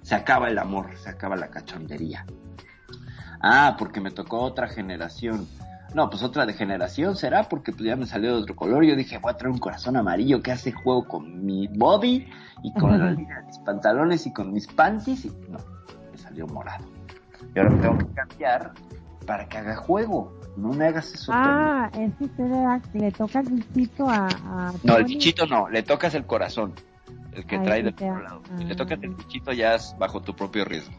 Se 0.02 0.14
acaba 0.14 0.48
el 0.48 0.58
amor, 0.58 0.96
se 0.96 1.10
acaba 1.10 1.36
la 1.36 1.48
cachondería. 1.48 2.24
Ah, 3.42 3.76
porque 3.78 4.00
me 4.00 4.10
tocó 4.10 4.40
otra 4.40 4.68
generación. 4.68 5.46
No, 5.94 6.08
pues 6.08 6.22
otra 6.22 6.46
de 6.46 6.52
generación 6.52 7.16
será 7.16 7.48
porque 7.48 7.72
pues 7.72 7.84
ya 7.84 7.96
me 7.96 8.06
salió 8.06 8.36
de 8.36 8.42
otro 8.42 8.54
color. 8.54 8.84
Yo 8.84 8.94
dije, 8.94 9.18
voy 9.18 9.32
a 9.32 9.36
traer 9.36 9.52
un 9.52 9.58
corazón 9.58 9.96
amarillo 9.96 10.40
que 10.40 10.52
hace 10.52 10.72
juego 10.72 11.06
con 11.06 11.44
mi 11.44 11.66
body 11.66 12.28
y 12.62 12.72
con 12.74 12.98
la 12.98 13.10
línea 13.10 13.40
de 13.40 13.46
mis 13.46 13.58
pantalones 13.58 14.26
y 14.26 14.32
con 14.32 14.52
mis 14.52 14.66
panties. 14.68 15.24
Y 15.24 15.30
no, 15.48 15.58
me 16.12 16.18
salió 16.18 16.46
morado. 16.46 16.84
Y 17.54 17.58
ahora 17.58 17.70
me 17.70 17.78
tengo 17.80 17.98
que 17.98 18.06
cambiar 18.14 18.72
para 19.26 19.48
que 19.48 19.58
haga 19.58 19.76
juego. 19.76 20.32
No 20.56 20.72
me 20.72 20.86
hagas 20.86 21.12
eso. 21.12 21.32
Ah, 21.34 21.90
es 21.92 22.14
que 22.14 22.24
usted 22.24 22.44
le, 22.44 22.60
da, 22.60 22.80
le 22.92 23.12
toca 23.12 23.40
el 23.40 23.48
bichito 23.48 24.08
a, 24.08 24.26
a 24.26 24.72
No, 24.84 24.96
el 24.96 25.04
bichito 25.04 25.46
no, 25.46 25.68
le 25.68 25.82
tocas 25.82 26.14
el 26.14 26.24
corazón. 26.24 26.74
El 27.32 27.46
que 27.46 27.56
Ahí 27.56 27.64
trae 27.64 27.82
del 27.82 27.94
otro 27.94 28.22
lado. 28.22 28.42
Si 28.58 28.64
le 28.64 28.74
tocas 28.76 29.02
el 29.02 29.12
ah. 29.12 29.16
bichito 29.16 29.52
ya 29.52 29.74
es 29.74 29.96
bajo 29.98 30.20
tu 30.20 30.34
propio 30.36 30.64
riesgo. 30.64 30.94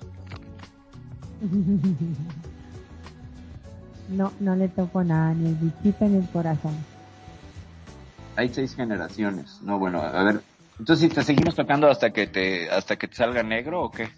No, 4.12 4.32
no 4.40 4.56
le 4.56 4.68
tocó 4.68 5.04
nada, 5.04 5.34
ni 5.34 5.50
el 5.50 5.56
bichito 5.56 6.06
ni 6.06 6.18
el 6.18 6.28
corazón. 6.30 6.76
Hay 8.36 8.50
seis 8.50 8.76
generaciones. 8.76 9.60
No, 9.62 9.80
bueno, 9.80 10.02
a 10.02 10.24
ver. 10.24 10.42
Entonces, 10.80 11.10
si 11.10 11.16
te 11.16 11.24
seguimos 11.24 11.56
tocando 11.56 11.90
hasta 11.90 12.12
que 12.12 12.28
te 12.28 12.70
hasta 12.70 12.98
que 12.98 13.08
te 13.08 13.16
salga 13.16 13.44
negro 13.44 13.84
o 13.84 13.92
qué? 13.92 14.10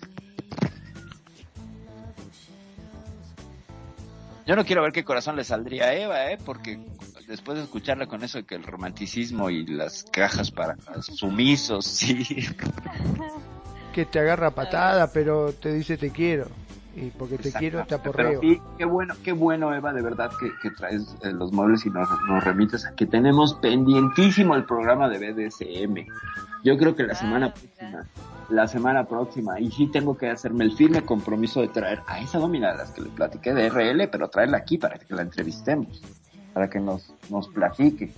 Yo 4.45 4.55
no 4.55 4.65
quiero 4.65 4.81
ver 4.81 4.91
qué 4.91 5.03
corazón 5.03 5.35
le 5.35 5.43
saldría 5.43 5.85
a 5.85 5.93
Eva, 5.93 6.31
¿eh? 6.31 6.37
Porque 6.43 6.79
después 7.27 7.57
de 7.57 7.63
escucharla 7.63 8.07
con 8.07 8.23
eso 8.23 8.39
de 8.39 8.45
que 8.45 8.55
el 8.55 8.63
romanticismo 8.63 9.49
y 9.49 9.65
las 9.65 10.03
cajas 10.03 10.51
para 10.51 10.75
sumisos, 11.01 11.85
sí. 11.87 12.25
Que 13.93 14.05
te 14.05 14.19
agarra 14.19 14.51
patada, 14.51 15.11
pero 15.13 15.53
te 15.53 15.71
dice 15.73 15.97
te 15.97 16.09
quiero. 16.09 16.47
Y 16.95 17.09
porque 17.09 17.37
te 17.37 17.51
quiero 17.51 17.79
te 17.85 17.95
Exactamente, 17.95 17.95
aporreo. 17.95 18.39
Pero 18.39 18.41
sí, 18.41 18.61
qué 18.77 18.85
bueno, 18.85 19.15
qué 19.23 19.31
bueno, 19.31 19.73
Eva, 19.73 19.93
de 19.93 20.01
verdad 20.01 20.31
que, 20.39 20.51
que 20.61 20.69
traes 20.71 21.15
eh, 21.23 21.31
los 21.31 21.51
muebles 21.51 21.85
y 21.85 21.89
nos, 21.89 22.07
nos 22.27 22.43
remites 22.43 22.85
a 22.85 22.93
que 22.95 23.05
tenemos 23.07 23.55
pendientísimo 23.55 24.55
el 24.55 24.65
programa 24.65 25.09
de 25.09 25.31
BDSM. 25.31 26.05
Yo 26.63 26.77
creo 26.77 26.95
que 26.95 27.03
la 27.03 27.15
semana 27.15 27.47
Ah, 27.47 27.53
próxima, 27.53 28.07
la 28.49 28.67
semana 28.67 29.05
próxima, 29.05 29.59
y 29.59 29.71
sí 29.71 29.87
tengo 29.87 30.17
que 30.17 30.29
hacerme 30.29 30.65
el 30.65 30.73
firme 30.73 31.01
compromiso 31.01 31.61
de 31.61 31.69
traer 31.69 32.01
a 32.07 32.19
esa 32.19 32.37
domina 32.39 32.71
de 32.71 32.77
las 32.77 32.91
que 32.91 33.01
le 33.01 33.09
platiqué 33.09 33.53
de 33.53 33.69
RL, 33.69 34.07
pero 34.09 34.29
traerla 34.29 34.57
aquí 34.57 34.77
para 34.77 34.99
que 34.99 35.13
la 35.13 35.23
entrevistemos, 35.23 36.01
para 36.53 36.69
que 36.69 36.79
nos, 36.79 37.11
nos 37.29 37.47
platique. 37.47 38.13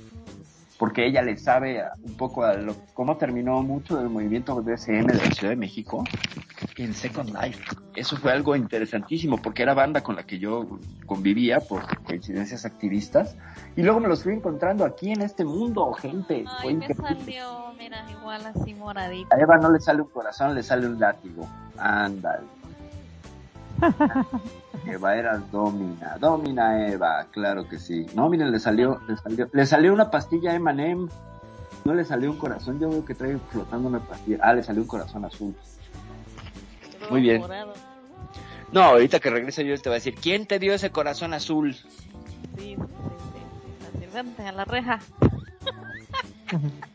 Porque 0.78 1.06
ella 1.06 1.22
le 1.22 1.38
sabe 1.38 1.82
un 2.04 2.16
poco 2.16 2.44
a 2.44 2.54
lo, 2.56 2.76
cómo 2.94 3.16
terminó 3.18 3.62
mucho 3.64 3.98
del 3.98 4.10
movimiento 4.10 4.56
BDSM 4.56 5.06
de 5.06 5.14
la 5.14 5.32
Ciudad 5.32 5.52
de 5.52 5.56
México 5.56 6.04
en 6.78 6.94
Second 6.94 7.30
Life. 7.30 7.64
Eso 7.96 8.18
fue 8.18 8.34
algo 8.34 8.56
interesantísimo 8.58 9.42
porque 9.42 9.64
era 9.64 9.74
banda 9.74 10.02
con 10.02 10.18
la 10.18 10.24
que 10.24 10.38
yo 10.38 10.80
convivía 11.06 11.62
por 11.62 11.84
coincidencias 12.04 12.66
activistas 12.66 13.38
y 13.78 13.84
luego 13.84 14.02
me 14.02 14.10
los 14.10 14.24
fui 14.24 14.34
encontrando 14.34 14.84
aquí 14.84 15.12
en 15.12 15.22
este 15.22 15.46
mundo, 15.46 15.94
gente. 15.94 16.44
Fue 16.62 16.72
Ay, 16.72 16.76
me 16.76 16.86
increíble. 16.86 17.18
salió, 17.20 17.74
mira, 17.78 18.06
igual 18.12 18.42
así 18.46 18.74
moradito. 18.74 19.34
A 19.34 19.40
Eva 19.40 19.58
no 19.58 19.72
le 19.72 19.80
sale 19.80 20.02
un 20.02 20.10
corazón, 20.10 20.56
le 20.56 20.64
sale 20.64 20.88
un 20.88 21.00
látigo. 21.00 21.48
Ándale. 21.78 22.55
Eva 24.86 25.16
era 25.16 25.38
Domina, 25.38 26.18
Domina 26.20 26.88
Eva, 26.88 27.26
claro 27.32 27.68
que 27.68 27.80
sí. 27.80 28.06
No, 28.14 28.30
miren, 28.30 28.52
le 28.52 28.60
salió, 28.60 29.00
le 29.08 29.18
salió, 29.18 29.50
le 29.52 29.66
salió 29.66 29.94
una 29.94 30.10
pastilla 30.12 30.54
Emanem. 30.54 31.08
No 31.86 31.94
le 31.94 32.04
salió 32.06 32.32
un 32.32 32.38
corazón, 32.38 32.80
yo 32.80 32.90
veo 32.90 33.06
que 33.06 33.14
trae 33.14 33.38
flotando 33.52 33.88
una 33.90 34.00
pastilla. 34.00 34.40
Ah, 34.42 34.54
le 34.54 34.64
salió 34.64 34.82
un 34.82 34.88
corazón 34.88 35.24
azul. 35.26 35.56
Muy 37.12 37.22
bien. 37.22 37.44
No, 38.72 38.82
ahorita 38.84 39.20
que 39.20 39.30
regrese 39.30 39.64
yo 39.66 39.76
te 39.80 39.90
voy 39.90 39.96
a 39.96 40.00
decir, 40.00 40.16
¿quién 40.16 40.48
te 40.48 40.58
dio 40.60 40.74
ese 40.74 40.90
corazón 40.92 41.34
azul? 41.34 41.74
Sí, 41.76 41.84
sí, 42.58 42.76
sí, 44.00 44.08
sí. 44.12 44.42
A 44.44 44.52
la 44.52 44.66
reja. 44.66 45.00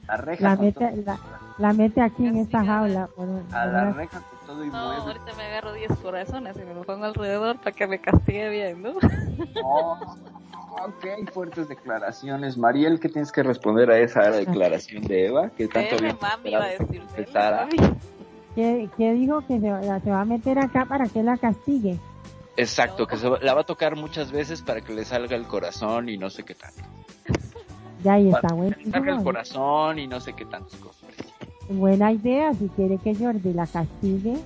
La 0.08 0.16
reja 0.16 0.42
La 0.44 0.56
mete, 0.56 0.96
la, 1.04 1.18
la 1.58 1.72
mete 1.72 2.00
aquí 2.02 2.26
en 2.26 2.36
esta 2.38 2.64
jaula. 2.64 3.06
por- 3.14 3.28
a 3.52 3.66
la 3.66 3.92
reja 3.92 4.20
No, 4.72 4.78
ahorita 5.06 5.34
me 5.36 5.42
agarro 5.44 5.72
10 5.72 5.90
corazones 6.02 6.56
y 6.56 6.64
me 6.64 6.74
lo 6.74 6.82
pongo 6.84 7.04
alrededor 7.06 7.58
para 7.58 7.72
que 7.72 7.86
me 7.86 8.00
castigue 8.00 8.48
bien, 8.48 8.82
¿no? 8.82 8.92
Oh, 9.62 9.98
ok, 10.86 11.30
fuertes 11.32 11.68
declaraciones. 11.68 12.56
Mariel, 12.56 13.00
¿qué 13.00 13.08
tienes 13.08 13.32
que 13.32 13.42
responder 13.42 13.90
a 13.90 13.98
esa 13.98 14.30
declaración 14.30 15.02
de 15.04 15.26
Eva? 15.26 15.50
Que 15.50 15.68
tanto 15.68 15.98
bien 15.98 16.16
mami, 16.20 16.50
iba 16.50 16.64
a 16.64 16.68
decir. 16.68 17.02
¿Qué, 18.54 18.88
qué 18.96 19.12
dijo 19.12 19.40
que 19.46 19.60
se, 19.60 19.70
va- 19.70 20.00
se 20.00 20.10
va 20.10 20.20
a 20.22 20.24
meter 20.24 20.58
acá 20.58 20.84
para 20.84 21.06
que 21.06 21.22
la 21.22 21.36
castigue? 21.36 21.98
Exacto, 22.56 23.06
que 23.06 23.16
se 23.16 23.28
va- 23.28 23.38
la 23.40 23.54
va 23.54 23.60
a 23.60 23.64
tocar 23.64 23.94
muchas 23.96 24.32
veces 24.32 24.60
para 24.62 24.80
que 24.80 24.92
le 24.92 25.04
salga 25.04 25.36
el 25.36 25.46
corazón 25.46 26.08
y 26.08 26.18
no 26.18 26.28
sé 26.30 26.42
qué 26.44 26.54
tanto. 26.54 26.82
Ya 28.02 28.14
ahí 28.14 28.28
está, 28.28 28.48
Para 28.48 28.56
que 28.76 28.84
le 28.84 28.90
salga 28.90 29.12
el 29.12 29.22
corazón 29.22 29.98
y 29.98 30.06
no 30.08 30.20
sé 30.20 30.32
qué 30.34 30.46
tantas 30.46 30.74
cosas. 30.80 31.08
Buena 31.70 32.10
idea, 32.10 32.52
si 32.52 32.68
quiere 32.70 32.98
que 32.98 33.14
Jordi 33.14 33.52
la 33.52 33.64
castigue. 33.64 34.36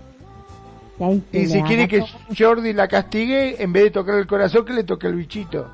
que 0.99 1.05
ahí 1.05 1.25
se 1.33 1.39
Y 1.39 1.47
si 1.47 1.63
quiere 1.63 1.89
que. 1.89 2.05
Jordi 2.37 2.75
la 2.75 2.87
castigue, 2.87 3.63
en 3.63 3.73
vez 3.73 3.85
de 3.85 3.91
tocar 3.93 4.17
el 4.17 4.27
corazón, 4.27 4.67
que 4.67 4.75
le 4.75 4.85
toque 4.85 5.07
el 5.07 5.15
bichito. 5.15 5.67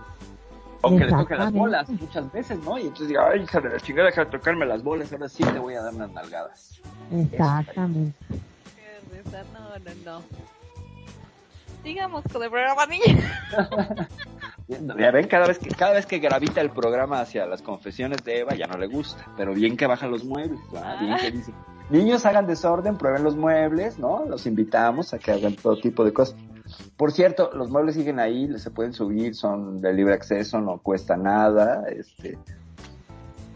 O 0.83 0.91
que 0.97 1.05
le 1.05 1.11
toque 1.11 1.35
las 1.35 1.53
bolas 1.53 1.89
muchas 1.91 2.33
veces, 2.33 2.59
¿no? 2.65 2.79
Y 2.79 2.83
entonces 2.83 3.09
diga, 3.09 3.29
ay, 3.29 3.43
hija 3.43 3.61
de 3.61 3.69
la 3.69 3.81
chingada, 3.81 4.07
deja 4.07 4.25
de 4.25 4.31
tocarme 4.31 4.65
las 4.65 4.83
bolas, 4.83 5.13
ahora 5.13 5.29
sí 5.29 5.43
te 5.43 5.59
voy 5.59 5.75
a 5.75 5.83
dar 5.83 5.93
unas 5.93 6.11
nalgadas. 6.13 6.81
Exactamente. 7.13 8.17
No, 9.53 9.79
no, 9.79 10.19
no. 10.19 10.23
Sigamos 11.83 12.23
con 12.33 12.43
el 12.43 12.51
programa, 12.51 12.87
niña. 12.87 13.49
Ya 14.99 15.11
ven, 15.11 15.27
cada 15.29 15.47
vez 15.47 15.59
que 15.59 15.69
cada 15.71 15.93
vez 15.93 16.07
que 16.07 16.19
gravita 16.19 16.61
el 16.61 16.71
programa 16.71 17.21
hacia 17.21 17.47
las 17.47 17.63
confesiones 17.63 18.25
de 18.25 18.41
Eva 18.41 18.55
ya 18.55 18.67
no 18.67 18.79
le 18.79 18.87
gusta, 18.87 19.25
pero 19.37 19.53
bien 19.55 19.77
que 19.77 19.87
bajan 19.87 20.11
los 20.11 20.25
muebles, 20.25 20.61
¿verdad? 20.73 20.99
bien 21.01 21.17
que 21.19 21.31
dice, 21.31 21.53
niños 21.91 22.25
hagan 22.27 22.47
desorden, 22.47 22.97
prueben 22.97 23.23
los 23.25 23.37
muebles, 23.37 23.99
¿no? 23.99 24.25
Los 24.27 24.47
invitamos 24.47 25.13
a 25.15 25.19
que 25.19 25.33
hagan 25.33 25.55
todo 25.57 25.77
tipo 25.81 26.05
de 26.05 26.13
cosas. 26.13 26.37
Por 26.97 27.11
cierto, 27.13 27.51
los 27.55 27.69
muebles 27.69 27.97
siguen 27.97 28.21
ahí, 28.21 28.49
se 28.59 28.71
pueden 28.71 28.93
subir, 28.93 29.35
son 29.35 29.81
de 29.81 29.93
libre 29.93 30.15
acceso, 30.15 30.61
no 30.61 30.79
cuesta 30.79 31.17
nada, 31.17 31.85
este 31.89 32.39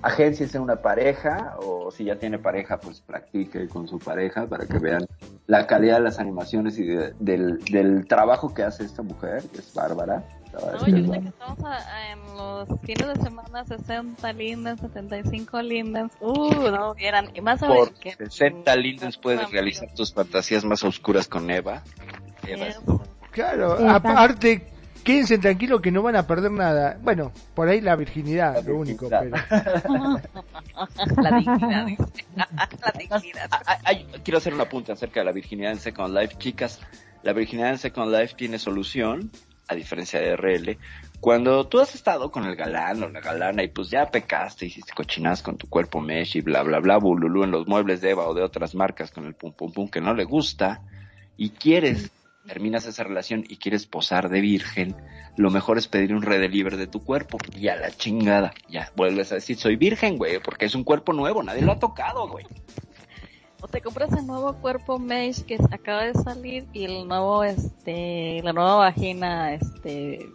agénciese 0.02 0.58
una 0.58 0.76
pareja 0.76 1.56
o 1.60 1.90
si 1.90 2.04
ya 2.04 2.16
tiene 2.18 2.38
pareja, 2.38 2.78
pues 2.78 3.00
practique 3.00 3.68
con 3.68 3.88
su 3.88 3.98
pareja 3.98 4.46
para 4.46 4.66
que 4.66 4.78
vean 4.78 5.06
la 5.46 5.66
calidad 5.66 5.94
de 5.96 6.02
las 6.02 6.18
animaciones 6.18 6.78
y 6.78 6.84
de- 6.84 7.14
del, 7.20 7.58
del 7.64 8.06
trabajo 8.06 8.52
que 8.52 8.62
hace 8.64 8.84
esta 8.84 9.02
mujer, 9.02 9.42
que 9.44 9.58
es 9.60 9.72
bárbara. 9.72 10.22
No, 10.54 10.86
yo 10.86 11.12
que 11.12 11.28
estamos 11.28 11.58
a- 11.64 12.10
en 12.12 12.18
los 12.36 12.68
fines 12.82 13.06
de 13.08 13.16
semana 13.22 13.64
60 13.64 14.32
lindens, 14.32 14.80
75 14.80 15.62
lindens. 15.62 16.12
Uh, 16.20 16.52
no, 16.70 16.94
eran. 16.98 17.30
Y 17.34 17.40
más 17.40 17.60
Por 17.60 17.92
que. 17.94 18.12
60 18.14 18.74
lindens 18.76 19.16
puedes 19.16 19.50
realizar 19.50 19.88
tus 19.94 20.12
fantasías 20.12 20.64
más 20.64 20.82
oscuras 20.84 21.26
con 21.28 21.50
Eva. 21.50 21.82
Eva 22.46 22.66
es. 22.68 22.78
Claro, 23.30 23.72
Exacto. 23.80 24.08
aparte, 24.08 24.66
quédense 25.02 25.38
tranquilos 25.38 25.80
que 25.80 25.90
no 25.90 26.02
van 26.02 26.14
a 26.16 26.26
perder 26.26 26.52
nada. 26.52 26.96
Bueno, 27.02 27.32
por 27.54 27.68
ahí 27.68 27.80
la 27.80 27.96
virginidad, 27.96 28.54
La 28.54 28.60
lo 28.62 28.76
único, 28.76 29.08
virginidad. 29.08 29.44
pero... 29.82 30.20
La 31.22 31.30
dignidad. 31.38 31.86
dice. 31.86 32.04
La 32.36 32.92
dignidad. 32.98 33.48
Ah, 33.50 33.78
ay, 33.84 34.06
quiero 34.22 34.38
hacer 34.38 34.54
un 34.54 34.60
apunte 34.60 34.92
acerca 34.92 35.20
de 35.20 35.26
la 35.26 35.32
virginidad 35.32 35.72
en 35.72 35.78
Second 35.80 36.16
Life. 36.16 36.36
Chicas, 36.38 36.80
la 37.22 37.32
virginidad 37.32 37.70
en 37.70 37.78
Second 37.78 38.12
Life 38.14 38.34
tiene 38.36 38.58
solución, 38.58 39.30
a 39.68 39.74
diferencia 39.74 40.20
de 40.20 40.36
RL. 40.36 40.78
Cuando 41.20 41.66
tú 41.66 41.80
has 41.80 41.94
estado 41.94 42.30
con 42.30 42.44
el 42.44 42.54
galán 42.56 43.02
o 43.02 43.08
la 43.08 43.20
galana 43.20 43.62
y 43.62 43.68
pues 43.68 43.90
ya 43.90 44.10
pecaste, 44.10 44.66
hiciste 44.66 44.92
cochinadas 44.94 45.42
con 45.42 45.56
tu 45.56 45.68
cuerpo 45.68 46.00
mesh 46.00 46.36
y 46.36 46.40
bla, 46.42 46.62
bla, 46.62 46.80
bla, 46.80 46.98
bululú 46.98 47.44
en 47.44 47.50
los 47.50 47.66
muebles 47.66 48.00
de 48.00 48.10
Eva 48.10 48.28
o 48.28 48.34
de 48.34 48.42
otras 48.42 48.74
marcas 48.74 49.10
con 49.10 49.24
el 49.24 49.34
pum, 49.34 49.52
pum, 49.52 49.72
pum 49.72 49.88
que 49.88 50.00
no 50.00 50.14
le 50.14 50.24
gusta 50.24 50.82
y 51.36 51.50
quieres, 51.50 52.10
terminas 52.46 52.86
esa 52.86 53.04
relación 53.04 53.44
y 53.48 53.56
quieres 53.56 53.86
posar 53.86 54.28
de 54.28 54.40
virgen, 54.40 54.94
lo 55.36 55.50
mejor 55.50 55.78
es 55.78 55.88
pedir 55.88 56.14
un 56.14 56.22
redeliver 56.22 56.76
de 56.76 56.86
tu 56.86 57.02
cuerpo 57.02 57.38
y 57.56 57.68
a 57.68 57.76
la 57.76 57.90
chingada. 57.90 58.52
Ya, 58.68 58.92
vuelves 58.94 59.32
a 59.32 59.36
decir, 59.36 59.56
soy 59.56 59.76
virgen, 59.76 60.18
güey, 60.18 60.38
porque 60.40 60.66
es 60.66 60.74
un 60.74 60.84
cuerpo 60.84 61.12
nuevo, 61.12 61.42
nadie 61.42 61.62
lo 61.62 61.72
ha 61.72 61.78
tocado, 61.78 62.28
güey. 62.28 62.44
O 63.64 63.66
te 63.66 63.80
compras 63.80 64.12
el 64.12 64.26
nuevo 64.26 64.52
cuerpo 64.56 64.98
mesh 64.98 65.42
que 65.42 65.58
acaba 65.70 66.04
de 66.04 66.12
salir 66.12 66.66
y 66.74 66.84
el 66.84 67.08
nuevo, 67.08 67.42
este, 67.44 68.42
la 68.42 68.52
nueva 68.52 68.76
vagina, 68.76 69.54
este, 69.54 70.28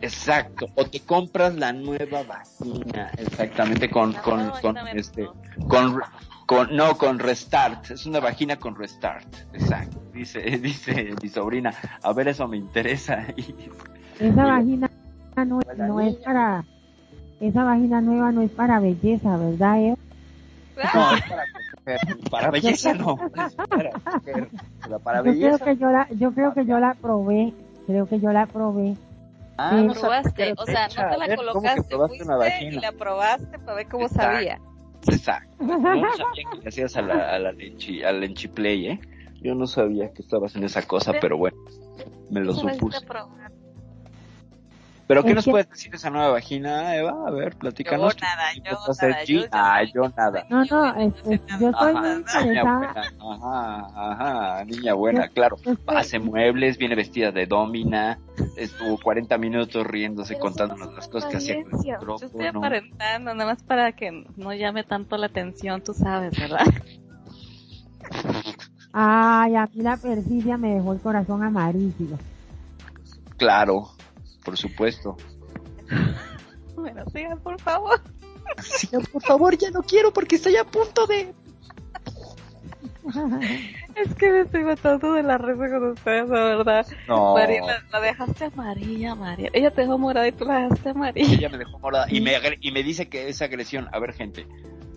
Exacto, 0.00 0.66
o 0.74 0.86
te 0.86 1.00
compras 1.00 1.54
la 1.56 1.74
nueva 1.74 2.22
vagina, 2.22 3.10
exactamente, 3.18 3.90
con, 3.90 4.14
con, 4.14 4.50
con, 4.62 4.78
este, 4.94 5.28
con, 5.68 6.00
con, 6.46 6.74
no, 6.74 6.96
con 6.96 7.18
restart, 7.18 7.90
es 7.90 8.06
una 8.06 8.18
vagina 8.18 8.56
con 8.56 8.76
restart, 8.76 9.28
exacto, 9.52 10.00
dice, 10.14 10.40
dice 10.58 11.10
mi 11.22 11.28
sobrina, 11.28 11.74
a 12.02 12.14
ver, 12.14 12.28
eso 12.28 12.48
me 12.48 12.56
interesa, 12.56 13.26
y 13.36 13.54
Esa 14.18 14.46
vagina 14.46 14.90
no, 15.36 15.60
no 15.76 16.00
es 16.00 16.16
para, 16.16 16.64
esa 17.40 17.62
vagina 17.62 18.00
nueva 18.00 18.32
no 18.32 18.40
es 18.40 18.50
para 18.52 18.80
belleza, 18.80 19.36
¿verdad, 19.36 19.82
Eva? 19.82 19.96
no, 20.94 21.14
es 21.14 21.22
para 21.24 21.42
para 22.30 22.50
belleza 22.50 22.94
no, 22.94 23.18
es 23.46 23.54
para 23.54 23.90
coger, 23.90 24.48
pero 24.84 24.98
para 25.00 25.18
Yo 25.18 25.22
creo 25.24 25.34
belleza, 25.34 25.64
que 25.64 25.76
yo 25.76 25.90
la, 25.90 26.08
yo 26.10 26.32
creo 26.32 26.54
que 26.54 26.64
yo 26.64 26.78
la 26.78 26.94
probé, 26.94 27.52
creo 27.86 28.06
que 28.06 28.20
yo 28.20 28.32
la 28.32 28.46
probé. 28.46 28.94
ah, 29.58 29.70
Sí. 29.76 29.86
no 29.86 29.92
probaste, 29.94 30.54
o 30.56 30.64
sea, 30.66 30.88
no 30.88 30.94
te 31.10 31.18
la 31.18 31.26
ver, 31.26 31.36
¿cómo 31.36 31.50
que 31.50 31.52
colocaste, 31.52 31.88
probaste 31.88 32.22
una 32.24 32.36
fuiste 32.36 32.58
y 32.58 32.64
vagina? 32.66 32.80
la 32.82 32.92
probaste 32.92 33.58
para 33.58 33.74
ver 33.74 33.86
cómo 33.88 34.06
Exacto. 34.06 34.32
sabía. 34.32 34.58
Exacto. 35.08 35.56
Yo 35.60 35.66
no 35.66 36.12
sabía 36.16 36.50
que 36.50 36.58
le 36.62 36.68
hacías 36.68 36.96
a 36.96 37.02
la, 37.02 37.34
a 37.34 37.38
la 37.38 37.52
lenchi, 37.52 38.02
al 38.02 38.22
enchiplay, 38.24 38.86
¿eh? 38.88 39.00
Yo 39.42 39.54
no 39.54 39.66
sabía 39.66 40.12
que 40.12 40.22
estabas 40.22 40.54
en 40.56 40.64
esa 40.64 40.82
cosa, 40.82 41.12
pero 41.20 41.36
bueno, 41.36 41.56
me 42.30 42.40
lo 42.40 42.54
supuse. 42.54 43.00
probar. 43.06 43.51
¿Pero 45.08 45.22
qué 45.24 45.34
nos 45.34 45.44
puedes 45.44 45.68
decir 45.68 45.90
de 45.90 45.96
esa 45.96 46.10
nueva 46.10 46.28
vagina, 46.32 46.94
Eva? 46.96 47.12
A 47.26 47.30
ver, 47.30 47.56
platícanos. 47.56 48.14
Yo 48.16 48.20
nada, 48.22 48.42
¿Qué 48.54 48.60
yo 48.60 48.72
nada, 48.72 49.24
yo- 49.24 49.40
yo 49.40 49.46
Ah, 49.52 49.82
yo 49.94 50.02
nada. 50.16 50.46
No, 50.48 50.64
no, 50.64 50.94
es- 50.96 51.14
es- 51.28 51.40
yo 51.60 51.68
estoy 51.70 51.94
muy 51.94 52.08
Ajá, 52.08 52.42
niña 52.44 52.62
interesada. 52.62 52.78
buena. 52.78 53.02
Ajá, 53.20 54.12
ajá, 54.12 54.64
niña 54.64 54.94
buena, 54.94 55.26
Yo- 55.26 55.32
claro. 55.32 55.56
Hace 55.86 56.18
muebles, 56.18 56.78
viene 56.78 56.94
vestida 56.94 57.30
de 57.32 57.46
domina, 57.46 58.18
estuvo 58.56 58.96
40 58.98 59.36
minutos 59.38 59.86
riéndose, 59.86 60.34
Pero 60.34 60.40
contándonos 60.40 60.94
las 60.94 61.08
cosas 61.08 61.30
que 61.30 61.36
hacía 61.38 61.62
con 61.64 61.72
el. 61.84 61.88
Yo 61.90 62.16
estoy 62.26 62.46
aparentando, 62.46 63.34
nada 63.34 63.50
más 63.50 63.62
para 63.62 63.92
que 63.92 64.24
no 64.36 64.54
llame 64.54 64.84
tanto 64.84 65.16
la 65.18 65.26
atención, 65.26 65.82
tú 65.82 65.92
sabes, 65.94 66.38
¿verdad? 66.38 66.66
Ay, 68.92 69.56
a 69.56 69.66
mí 69.66 69.82
la 69.82 69.96
perfidia 69.96 70.56
me 70.56 70.74
dejó 70.74 70.92
el 70.92 71.00
corazón 71.00 71.42
amarillo. 71.42 72.18
Claro, 73.38 73.88
por 74.44 74.56
supuesto. 74.56 75.16
Bueno, 76.74 77.04
sigan, 77.12 77.38
por 77.38 77.60
favor. 77.60 78.00
Sí, 78.60 78.88
por 79.12 79.22
favor, 79.22 79.56
ya 79.56 79.70
no 79.70 79.82
quiero 79.82 80.12
porque 80.12 80.34
estoy 80.36 80.56
a 80.56 80.64
punto 80.64 81.06
de... 81.06 81.32
Es 83.94 84.14
que 84.14 84.30
me 84.30 84.40
estoy 84.40 84.64
matando 84.64 85.12
de 85.12 85.22
la 85.22 85.38
risa 85.38 85.68
con 85.68 85.90
ustedes, 85.90 86.28
la 86.28 86.44
verdad. 86.44 86.86
No. 87.06 87.34
María, 87.34 87.62
la, 87.62 87.84
la 87.92 88.00
dejaste 88.00 88.46
amarilla, 88.46 89.14
María. 89.14 89.50
Ella 89.52 89.70
te 89.70 89.82
dejó 89.82 89.98
morada 89.98 90.26
y 90.26 90.32
tú 90.32 90.44
la 90.44 90.62
dejaste 90.62 90.88
amarilla. 90.88 91.34
Ella 91.34 91.48
me 91.50 91.58
dejó 91.58 91.78
morada 91.78 92.06
y 92.08 92.20
me, 92.20 92.32
y 92.60 92.72
me 92.72 92.82
dice 92.82 93.08
que 93.08 93.28
es 93.28 93.42
agresión. 93.42 93.88
A 93.92 93.98
ver, 93.98 94.12
gente, 94.12 94.46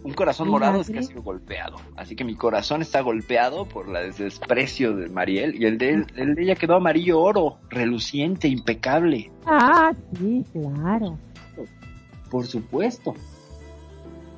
un 0.05 0.13
corazón 0.13 0.47
¿Y 0.47 0.51
morado 0.51 0.81
es 0.81 0.89
que 0.89 0.99
ha 0.99 1.03
sido 1.03 1.23
golpeado. 1.23 1.77
Así 1.95 2.15
que 2.15 2.23
mi 2.23 2.35
corazón 2.35 2.81
está 2.81 3.01
golpeado 3.01 3.65
por 3.65 3.87
la 3.87 4.01
desprecio 4.01 4.95
de 4.95 5.09
Mariel 5.09 5.55
y 5.61 5.65
el 5.65 5.77
de, 5.79 5.89
él- 5.89 6.05
el 6.15 6.35
de 6.35 6.43
ella 6.43 6.55
quedó 6.55 6.75
amarillo 6.75 7.19
oro, 7.19 7.57
reluciente, 7.69 8.47
impecable. 8.47 9.31
ah, 9.45 9.91
sí, 10.17 10.45
claro. 10.53 11.17
Por 12.29 12.45
supuesto. 12.45 13.15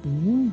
Sí. 0.03 0.52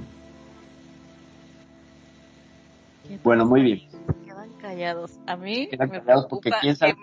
Bueno, 3.22 3.44
muy 3.46 3.62
bien. 3.62 3.82
Quedan 4.26 4.48
callados. 4.60 5.18
A 5.26 5.36
mí 5.36 5.68
Quedan 5.68 5.90
me 5.90 6.00
callados 6.00 6.26
porque 6.28 6.50
preocupa 6.50 6.60
quién 6.60 6.76
sabe 6.76 6.94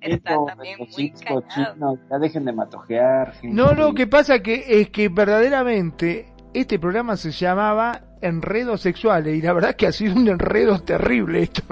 que 0.00 0.12
está 0.12 0.36
también 0.46 0.78
muy 0.78 1.10
callado. 1.10 1.98
Ya 2.10 2.18
dejen 2.18 2.44
de 2.44 2.52
matojear. 2.52 3.32
gente. 3.34 3.56
No, 3.56 3.72
lo 3.74 3.94
que 3.94 4.06
pasa 4.06 4.40
que 4.40 4.64
es 4.80 4.90
que 4.90 5.08
verdaderamente 5.08 6.26
este 6.60 6.78
programa 6.78 7.16
se 7.16 7.32
llamaba 7.32 8.00
Enredos 8.22 8.80
Sexuales 8.80 9.36
y 9.36 9.42
la 9.42 9.52
verdad 9.52 9.76
que 9.76 9.86
ha 9.86 9.92
sido 9.92 10.14
un 10.14 10.26
enredo 10.26 10.78
terrible 10.80 11.42
esto. 11.42 11.62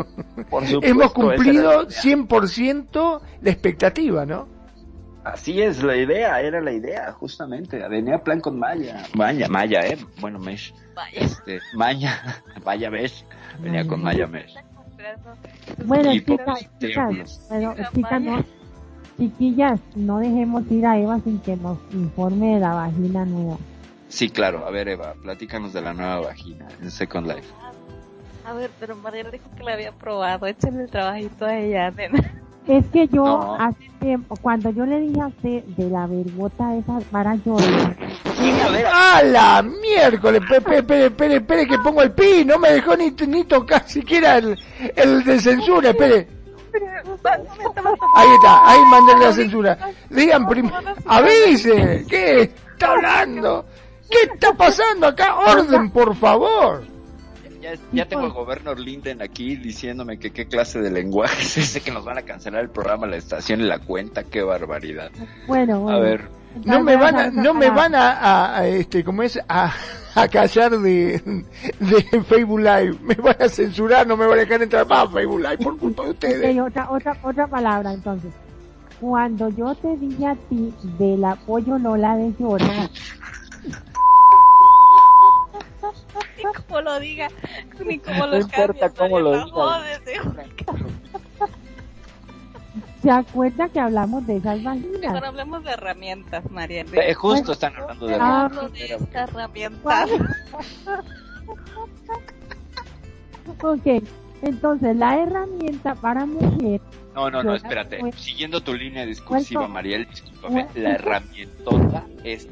Por 0.50 0.66
supuesto, 0.66 0.80
Hemos 0.82 1.12
cumplido 1.12 1.72
era 1.72 1.82
la 1.82 1.88
idea. 1.88 2.02
100% 2.02 3.20
la 3.40 3.50
expectativa, 3.50 4.26
¿no? 4.26 4.46
Así 5.24 5.62
es 5.62 5.82
la 5.82 5.96
idea, 5.96 6.38
era 6.42 6.60
la 6.60 6.72
idea, 6.72 7.12
justamente. 7.12 7.78
Venía 7.88 8.18
plan 8.18 8.40
con 8.40 8.58
Maya. 8.58 9.04
Maya, 9.14 9.48
Maya, 9.48 9.86
eh. 9.86 9.96
Bueno, 10.20 10.38
Mesh. 10.38 10.74
Vaya. 10.94 11.18
Este, 11.18 11.60
Maya, 11.74 12.42
Maya 12.64 12.90
Mesh. 12.90 13.24
Venía 13.60 13.86
con 13.86 14.02
Maya 14.02 14.26
Mesh. 14.26 14.54
Bueno, 15.86 16.12
chicas, 16.12 16.68
chicas, 16.78 17.50
no, 17.50 18.44
chiquillas, 19.18 19.80
no 19.96 20.18
dejemos 20.18 20.70
ir 20.70 20.86
a 20.86 20.98
Eva 20.98 21.18
sin 21.20 21.38
que 21.40 21.56
nos 21.56 21.78
informe 21.92 22.54
de 22.54 22.60
la 22.60 22.74
vagina 22.74 23.24
nueva. 23.24 23.56
Sí, 24.08 24.28
claro. 24.30 24.66
A 24.66 24.70
ver, 24.70 24.88
Eva, 24.88 25.14
platícanos 25.22 25.72
de 25.72 25.80
la 25.80 25.92
nueva 25.92 26.20
vagina 26.20 26.66
en 26.80 26.90
Second 26.90 27.26
Life. 27.26 27.48
A 28.46 28.52
ver, 28.52 28.70
pero 28.78 28.94
María 28.96 29.24
dijo 29.30 29.48
que 29.56 29.62
la 29.64 29.72
había 29.72 29.92
probado. 29.92 30.46
Échenle 30.46 30.84
el 30.84 30.90
trabajito 30.90 31.46
a 31.46 31.56
ella, 31.58 31.90
nena. 31.90 32.18
Es 32.66 32.86
que 32.86 33.06
yo 33.08 33.24
No. 33.24 33.54
hace 33.56 33.90
tiempo, 34.00 34.36
cuando 34.40 34.70
yo 34.70 34.86
le 34.86 34.98
dije 35.00 35.20
a 35.20 35.26
usted 35.26 35.64
de 35.64 35.90
la 35.90 36.06
vergota 36.06 36.74
esa 36.76 36.98
para 37.10 37.36
Jordan, 37.44 37.96
A 38.64 38.68
ver, 38.70 38.86
¡A 38.86 39.22
la 39.22 39.62
miércoles! 39.62 40.40
Espere, 40.50 40.78
espere, 40.78 41.06
espere, 41.06 41.36
espere 41.36 41.66
que 41.66 41.78
pongo 41.78 42.00
el 42.02 42.12
pi, 42.12 42.42
no 42.44 42.58
me 42.58 42.70
dejó 42.72 42.96
ni, 42.96 43.10
ni 43.10 43.44
tocar 43.44 43.86
siquiera 43.86 44.38
el, 44.38 44.58
el 44.96 45.24
de 45.24 45.40
censura, 45.40 45.90
espere. 45.90 46.26
Ahí 48.16 48.28
está, 48.34 48.70
ahí 48.70 48.80
mandé 48.90 49.16
la 49.24 49.32
censura. 49.32 49.78
Digan 50.10 50.46
primero, 50.48 50.76
avise, 51.06 52.04
¿qué 52.08 52.42
está 52.42 52.92
hablando? 52.92 53.66
¿Qué 54.14 54.32
está 54.34 54.52
pasando 54.54 55.06
acá? 55.06 55.36
Orden, 55.36 55.90
por 55.90 56.14
favor. 56.16 56.84
ya, 57.60 57.72
ya 57.92 58.06
tengo 58.06 58.24
al 58.24 58.32
gobernador 58.32 58.78
Linden 58.80 59.22
aquí 59.22 59.56
diciéndome 59.56 60.18
que 60.18 60.30
qué 60.30 60.46
clase 60.46 60.80
de 60.80 60.90
lenguaje 60.90 61.42
es 61.42 61.56
ese 61.58 61.80
que 61.80 61.90
nos 61.90 62.04
van 62.04 62.18
a 62.18 62.22
cancelar 62.22 62.62
el 62.62 62.70
programa, 62.70 63.06
la 63.06 63.16
estación 63.16 63.60
y 63.60 63.64
la 63.64 63.78
cuenta. 63.78 64.22
Qué 64.24 64.42
barbaridad. 64.42 65.10
bueno, 65.46 65.80
bueno. 65.80 65.96
A 65.98 66.00
ver, 66.00 66.28
No 66.64 66.80
me 66.82 66.96
van 66.96 67.16
a, 67.16 67.30
no 67.30 67.52
me 67.54 67.70
van 67.70 67.94
a, 67.94 68.12
a- 68.12 68.58
a, 68.58 68.66
este, 68.68 69.02
como 69.02 69.22
es, 69.22 69.38
a, 69.48 69.72
a 70.14 70.28
callar 70.28 70.78
de, 70.78 71.20
de 71.80 72.22
Facebook 72.28 72.60
Live. 72.60 72.96
Me 73.02 73.14
van 73.16 73.36
a 73.40 73.48
censurar, 73.48 74.06
no 74.06 74.16
me 74.16 74.26
van 74.26 74.38
a 74.38 74.42
dejar 74.42 74.62
entrar 74.62 74.86
más 74.86 75.08
a 75.08 75.10
Facebook 75.10 75.40
Live 75.40 75.58
por 75.58 75.76
culpa 75.78 76.04
de 76.04 76.10
ustedes. 76.10 76.60
otra, 76.60 76.90
otra, 76.90 77.16
otra 77.22 77.46
palabra 77.48 77.92
entonces. 77.92 78.32
Cuando 79.00 79.48
yo 79.50 79.74
te 79.74 79.96
dije 79.96 80.26
a 80.26 80.36
ti 80.48 80.72
de 80.98 81.16
la 81.18 81.34
pollo 81.34 81.76
Lola 81.78 82.16
de 82.16 82.32
Jordan, 82.38 82.88
Ni 86.36 86.42
como 86.66 86.80
lo 86.80 87.00
diga, 87.00 87.28
ni 87.84 87.98
como 87.98 88.18
No 88.20 88.26
lo 88.28 88.36
importa 88.38 88.66
cambies, 88.66 88.92
cómo 88.98 89.20
lo 89.20 89.44
digo. 89.44 89.70
¿se 93.02 93.10
acuerda 93.10 93.68
que 93.68 93.80
hablamos 93.80 94.26
de 94.26 94.36
esas 94.38 94.62
vaginas? 94.62 95.00
Mejor 95.00 95.24
hablemos 95.26 95.62
de 95.64 95.70
herramientas, 95.72 96.50
María. 96.50 96.84
eh, 96.92 97.14
justo 97.14 97.52
están 97.52 97.76
hablando 97.76 98.06
de 98.06 98.14
Ah, 98.14 98.44
Hablo 98.46 98.68
de 98.70 98.94
esta 98.94 99.24
herramienta. 99.24 100.06
Ok, 103.62 103.86
entonces 104.42 104.96
la 104.96 105.18
herramienta 105.20 105.94
para 105.94 106.24
mujer, 106.24 106.80
No, 107.14 107.30
no, 107.30 107.42
no, 107.42 107.54
espérate. 107.54 108.00
Siguiendo 108.16 108.62
tu 108.62 108.72
línea 108.74 109.04
discursiva. 109.06 109.68
Mariel, 109.68 110.06
discúlpame. 110.08 110.66
La 110.74 110.92
herramientota 110.94 112.04
es. 112.24 112.48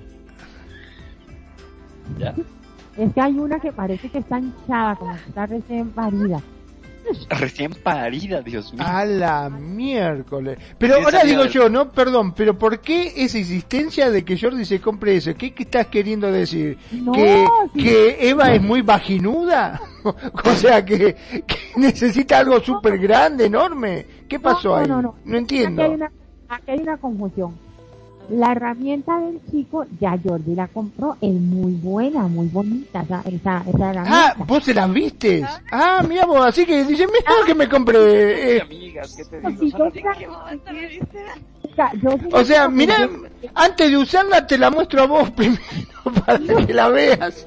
¿Ya? 2.18 2.34
es 2.96 3.12
que 3.12 3.20
hay 3.20 3.38
una 3.38 3.58
que 3.58 3.72
parece 3.72 4.08
que 4.08 4.18
está 4.18 4.38
hinchada, 4.38 4.96
como 4.96 5.14
que 5.14 5.28
está 5.28 5.46
recién 5.46 5.90
parida. 5.90 6.42
Recién 7.28 7.72
parida, 7.72 8.42
Dios 8.42 8.72
mío. 8.72 8.82
A 8.86 9.04
la 9.04 9.50
miércoles. 9.50 10.58
Pero 10.78 10.96
ahora 10.96 11.24
digo 11.24 11.46
yo, 11.46 11.68
no, 11.68 11.90
perdón, 11.90 12.32
pero 12.32 12.56
¿por 12.56 12.80
qué 12.80 13.12
esa 13.16 13.38
insistencia 13.38 14.10
de 14.10 14.24
que 14.24 14.38
Jordi 14.38 14.64
se 14.64 14.80
compre 14.80 15.16
eso? 15.16 15.34
¿Qué, 15.34 15.52
qué 15.52 15.64
estás 15.64 15.88
queriendo 15.88 16.30
decir? 16.30 16.78
No, 16.92 17.12
¿Que, 17.12 17.44
sí. 17.74 17.82
que 17.82 18.28
Eva 18.28 18.54
es 18.54 18.62
muy 18.62 18.82
vaginuda? 18.82 19.80
o 20.04 20.50
sea, 20.52 20.84
que, 20.84 21.16
que 21.46 21.56
necesita 21.76 22.38
algo 22.38 22.60
súper 22.60 22.98
grande, 22.98 23.46
enorme. 23.46 24.06
¿Qué 24.28 24.38
pasó 24.38 24.70
no, 24.70 24.76
ahí? 24.76 24.88
no, 24.88 25.02
no. 25.02 25.36
entiendo. 25.36 25.82
Aquí 25.82 25.90
hay, 25.90 25.96
una, 25.96 26.12
aquí 26.48 26.70
hay 26.70 26.78
una 26.78 26.96
confusión. 26.98 27.71
La 28.28 28.52
herramienta 28.52 29.18
del 29.18 29.40
chico, 29.50 29.84
ya 30.00 30.18
Jordi 30.22 30.54
la 30.54 30.68
compró, 30.68 31.16
es 31.20 31.32
muy 31.32 31.72
buena, 31.72 32.22
muy 32.28 32.46
bonita 32.48 33.02
esa, 33.02 33.20
esa, 33.26 33.64
esa 33.68 33.88
Ah, 33.88 33.90
herramienta. 33.90 34.44
vos 34.46 34.64
se 34.64 34.72
las 34.74 34.92
viste. 34.92 35.44
Ah, 35.70 36.02
mira 36.08 36.24
vos, 36.24 36.46
así 36.46 36.64
que 36.64 36.84
dice, 36.84 37.06
mira 37.06 37.32
que 37.44 37.54
me 37.54 37.68
compré. 37.68 38.56
eh, 38.56 38.60
amigas, 38.62 39.14
¿qué 39.16 39.24
te 39.24 39.40
digo? 39.40 39.78
O 42.32 42.44
sea, 42.44 42.68
mira, 42.68 43.08
antes 43.54 43.90
de 43.90 43.96
usarla 43.96 44.46
te 44.46 44.58
la 44.58 44.70
muestro 44.70 45.02
a 45.02 45.06
vos 45.06 45.30
primero 45.36 45.60
para 46.24 46.38
que 46.66 46.72
la 46.74 46.88
veas. 46.88 47.46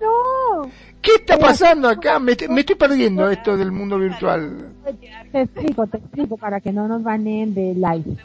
No, 0.00 0.68
¿Qué 1.00 1.12
está 1.16 1.38
pasando 1.38 1.88
acá? 1.88 2.18
Me, 2.18 2.36
me 2.48 2.60
estoy 2.60 2.76
perdiendo 2.76 3.28
esto 3.30 3.56
del 3.56 3.72
mundo 3.72 3.98
virtual. 3.98 4.68
te 5.32 5.42
explico, 5.42 5.86
te 5.86 5.98
explico 5.98 6.36
para 6.36 6.60
que 6.60 6.72
no 6.72 6.88
nos 6.88 7.02
baneen 7.02 7.54
de 7.54 7.74
live. 7.74 8.16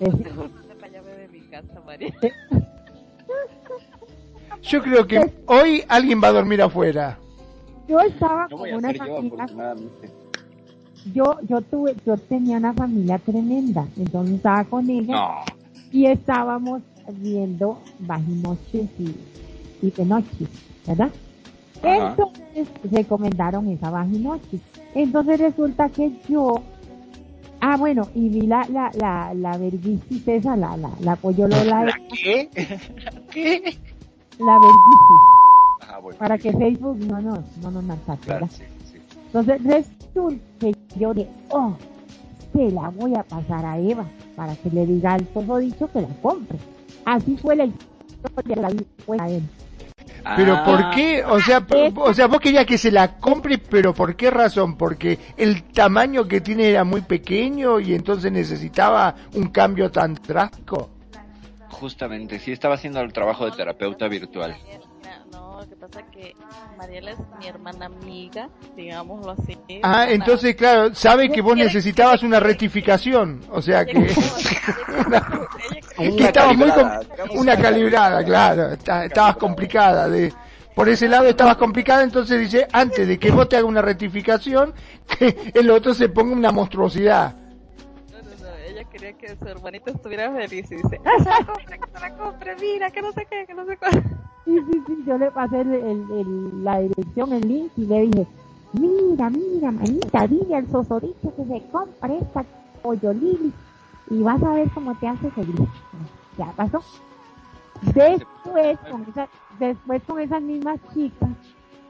Es- 0.00 0.14
para 0.14 0.86
allá 0.86 1.02
de 1.02 1.28
mi 1.32 1.40
casa, 1.60 1.80
María. 1.84 2.12
Yo 4.62 4.82
creo 4.82 5.06
que 5.06 5.32
hoy 5.46 5.84
alguien 5.88 6.20
va 6.22 6.28
a 6.28 6.32
dormir 6.32 6.60
afuera. 6.62 7.18
Yo 7.88 8.00
estaba 8.00 8.48
No 8.50 8.58
con 8.58 8.74
una 8.74 8.92
familia, 8.92 9.46
yo, 11.14 11.38
yo 11.48 11.60
tuve, 11.60 11.94
yo 12.04 12.16
tenía 12.16 12.56
una 12.56 12.72
familia 12.74 13.18
tremenda, 13.18 13.86
entonces 13.96 14.36
estaba 14.36 14.64
con 14.64 14.90
ella 14.90 15.14
No. 15.14 15.34
y 15.92 16.06
estábamos 16.06 16.82
viendo 17.12 17.80
Bajinoches 18.00 18.88
y, 18.98 19.14
y 19.82 19.90
de 19.92 20.04
noche, 20.04 20.46
¿verdad? 20.84 21.10
Ajá. 21.80 22.08
Entonces 22.08 22.68
recomendaron 22.90 23.68
esa 23.68 23.90
Bajinoche. 23.90 24.58
Entonces 24.96 25.38
resulta 25.38 25.88
que 25.90 26.10
yo, 26.28 26.60
ah 27.60 27.76
bueno, 27.76 28.08
y 28.14 28.28
vi 28.28 28.42
la, 28.42 28.66
la, 28.70 28.90
la, 28.94 29.34
la 29.34 29.56
verguisis 29.58 30.26
esa, 30.28 30.56
la, 30.56 30.76
la, 30.76 30.90
la 31.00 31.16
pollolola, 31.16 31.84
¿La 31.84 31.94
qué? 32.22 32.48
¿Qué? 33.30 33.78
la 34.38 34.58
verguisis, 34.58 35.20
Ah, 35.88 35.98
bueno. 36.00 36.18
para 36.18 36.36
que 36.38 36.52
Facebook 36.52 36.98
no 36.98 37.20
nos, 37.20 37.40
no 37.62 37.70
nos 37.70 37.84
maltrate, 37.84 38.24
Claro, 38.24 38.46
¿verdad? 38.46 38.56
sí, 38.56 38.64
sí. 38.92 39.18
Entonces 39.26 39.62
resulta 39.64 40.36
que 40.60 40.74
yo 40.98 41.14
dije, 41.14 41.28
oh, 41.50 41.74
se 42.52 42.70
la 42.70 42.88
voy 42.90 43.14
a 43.14 43.22
pasar 43.22 43.64
a 43.64 43.78
Eva 43.78 44.04
para 44.34 44.54
que 44.56 44.70
le 44.70 44.86
diga 44.86 45.14
al 45.14 45.26
todo 45.28 45.58
dicho 45.58 45.90
que 45.92 46.00
la 46.02 46.08
compre. 46.22 46.58
Así 47.04 47.36
fue 47.36 47.54
la 47.56 47.66
historia, 47.66 48.56
la 48.56 48.68
vi 48.70 48.86
fue 49.04 49.16
a 49.20 49.28
él. 49.28 49.42
Pero 50.34 50.54
Ah, 50.56 50.64
¿por 50.64 50.90
qué? 50.90 51.22
O 51.24 51.38
sea, 51.40 51.60
p- 51.60 51.92
o 51.94 52.12
sea, 52.14 52.26
vos 52.26 52.40
querías 52.40 52.66
que 52.66 52.78
se 52.78 52.90
la 52.90 53.16
compre, 53.18 53.58
pero 53.58 53.94
¿por 53.94 54.16
qué 54.16 54.30
razón? 54.30 54.76
Porque 54.76 55.18
el 55.36 55.62
tamaño 55.64 56.26
que 56.26 56.40
tiene 56.40 56.68
era 56.70 56.82
muy 56.84 57.02
pequeño 57.02 57.78
y 57.78 57.94
entonces 57.94 58.32
necesitaba 58.32 59.14
un 59.34 59.48
cambio 59.48 59.90
tan 59.90 60.14
drástico. 60.14 60.90
Justamente, 61.70 62.38
sí 62.38 62.52
estaba 62.52 62.74
haciendo 62.74 63.00
el 63.00 63.12
trabajo 63.12 63.44
de 63.44 63.52
terapeuta 63.52 64.08
virtual. 64.08 64.56
No, 65.30 65.60
lo 65.60 65.68
que 65.68 65.76
pasa 65.76 66.00
es 66.00 66.06
que 66.10 66.34
Mariela 66.78 67.10
es 67.12 67.18
mi 67.38 67.46
hermana 67.46 67.86
amiga, 67.86 68.48
digámoslo 68.76 69.32
así. 69.32 69.56
Ah, 69.82 70.06
entonces, 70.08 70.56
claro, 70.56 70.94
sabe 70.94 71.28
que 71.30 71.40
vos 71.42 71.56
necesitabas 71.56 72.22
una 72.22 72.40
rectificación. 72.40 73.42
O 73.50 73.60
sea 73.60 73.84
que, 73.84 73.92
Ella 73.98 75.78
quiere- 75.96 76.16
que 76.16 76.24
estabas 76.24 76.56
muy 76.56 76.70
una 77.34 77.56
calibrada, 77.56 78.24
claro, 78.24 78.68
está- 78.72 79.04
estabas 79.04 79.36
complicada 79.36 80.08
de 80.08 80.32
por 80.74 80.88
ese 80.90 81.08
lado 81.08 81.26
estabas 81.26 81.56
complicada, 81.56 82.02
entonces 82.04 82.38
dice, 82.38 82.68
antes 82.70 83.08
de 83.08 83.18
que 83.18 83.30
vos 83.30 83.48
te 83.48 83.56
haga 83.56 83.64
una 83.66 83.80
rectificación, 83.80 84.74
que 85.18 85.34
el 85.54 85.70
otro 85.70 85.94
se 85.94 86.08
ponga 86.10 86.34
una 86.36 86.52
monstruosidad. 86.52 87.34
No, 88.12 88.18
no, 88.18 88.28
no, 88.50 88.56
ella 88.68 88.84
quería 88.84 89.12
que 89.14 89.34
su 89.36 89.46
hermanita 89.48 89.90
estuviera 89.90 90.30
feliz 90.32 90.70
y 90.70 90.74
dice, 90.76 91.00
¡Ah, 91.04 91.22
se 91.22 91.30
la 91.30 91.46
compre, 91.46 91.78
que 91.78 91.90
se 91.94 92.00
la 92.00 92.14
compre, 92.18 92.56
mira, 92.60 92.90
que 92.90 93.00
no 93.00 93.10
sé 93.12 93.26
qué, 93.30 93.46
que 93.46 93.54
no 93.54 93.64
sé 93.64 93.76
cuál. 93.78 93.92
Sí, 94.44 94.58
sí, 94.70 94.82
sí, 94.86 95.04
yo 95.06 95.16
le 95.16 95.30
pasé 95.30 95.62
el, 95.62 95.72
el- 95.74 96.06
el- 96.20 96.64
la 96.64 96.78
dirección, 96.80 97.32
el 97.32 97.48
link 97.48 97.72
y 97.78 97.86
le 97.86 98.00
dije, 98.02 98.26
mira, 98.74 99.30
mira, 99.30 99.70
manita, 99.72 100.26
dile 100.26 100.56
al 100.56 100.70
sosoricho 100.70 101.34
que 101.36 101.44
se 101.46 101.62
compre 101.72 102.18
esta 102.18 102.44
pollo 102.82 103.14
lili 103.14 103.50
y 104.10 104.22
vas 104.22 104.42
a 104.42 104.50
ver 104.52 104.70
cómo 104.70 104.94
te 104.96 105.08
hace 105.08 105.30
feliz. 105.30 105.68
Ya 106.38 106.46
pasó. 106.52 106.82
Después, 107.82 108.78
con 108.90 109.04
esa, 109.10 109.28
después 109.58 110.02
con 110.06 110.20
esas 110.20 110.42
mismas 110.42 110.78
chicas, 110.94 111.28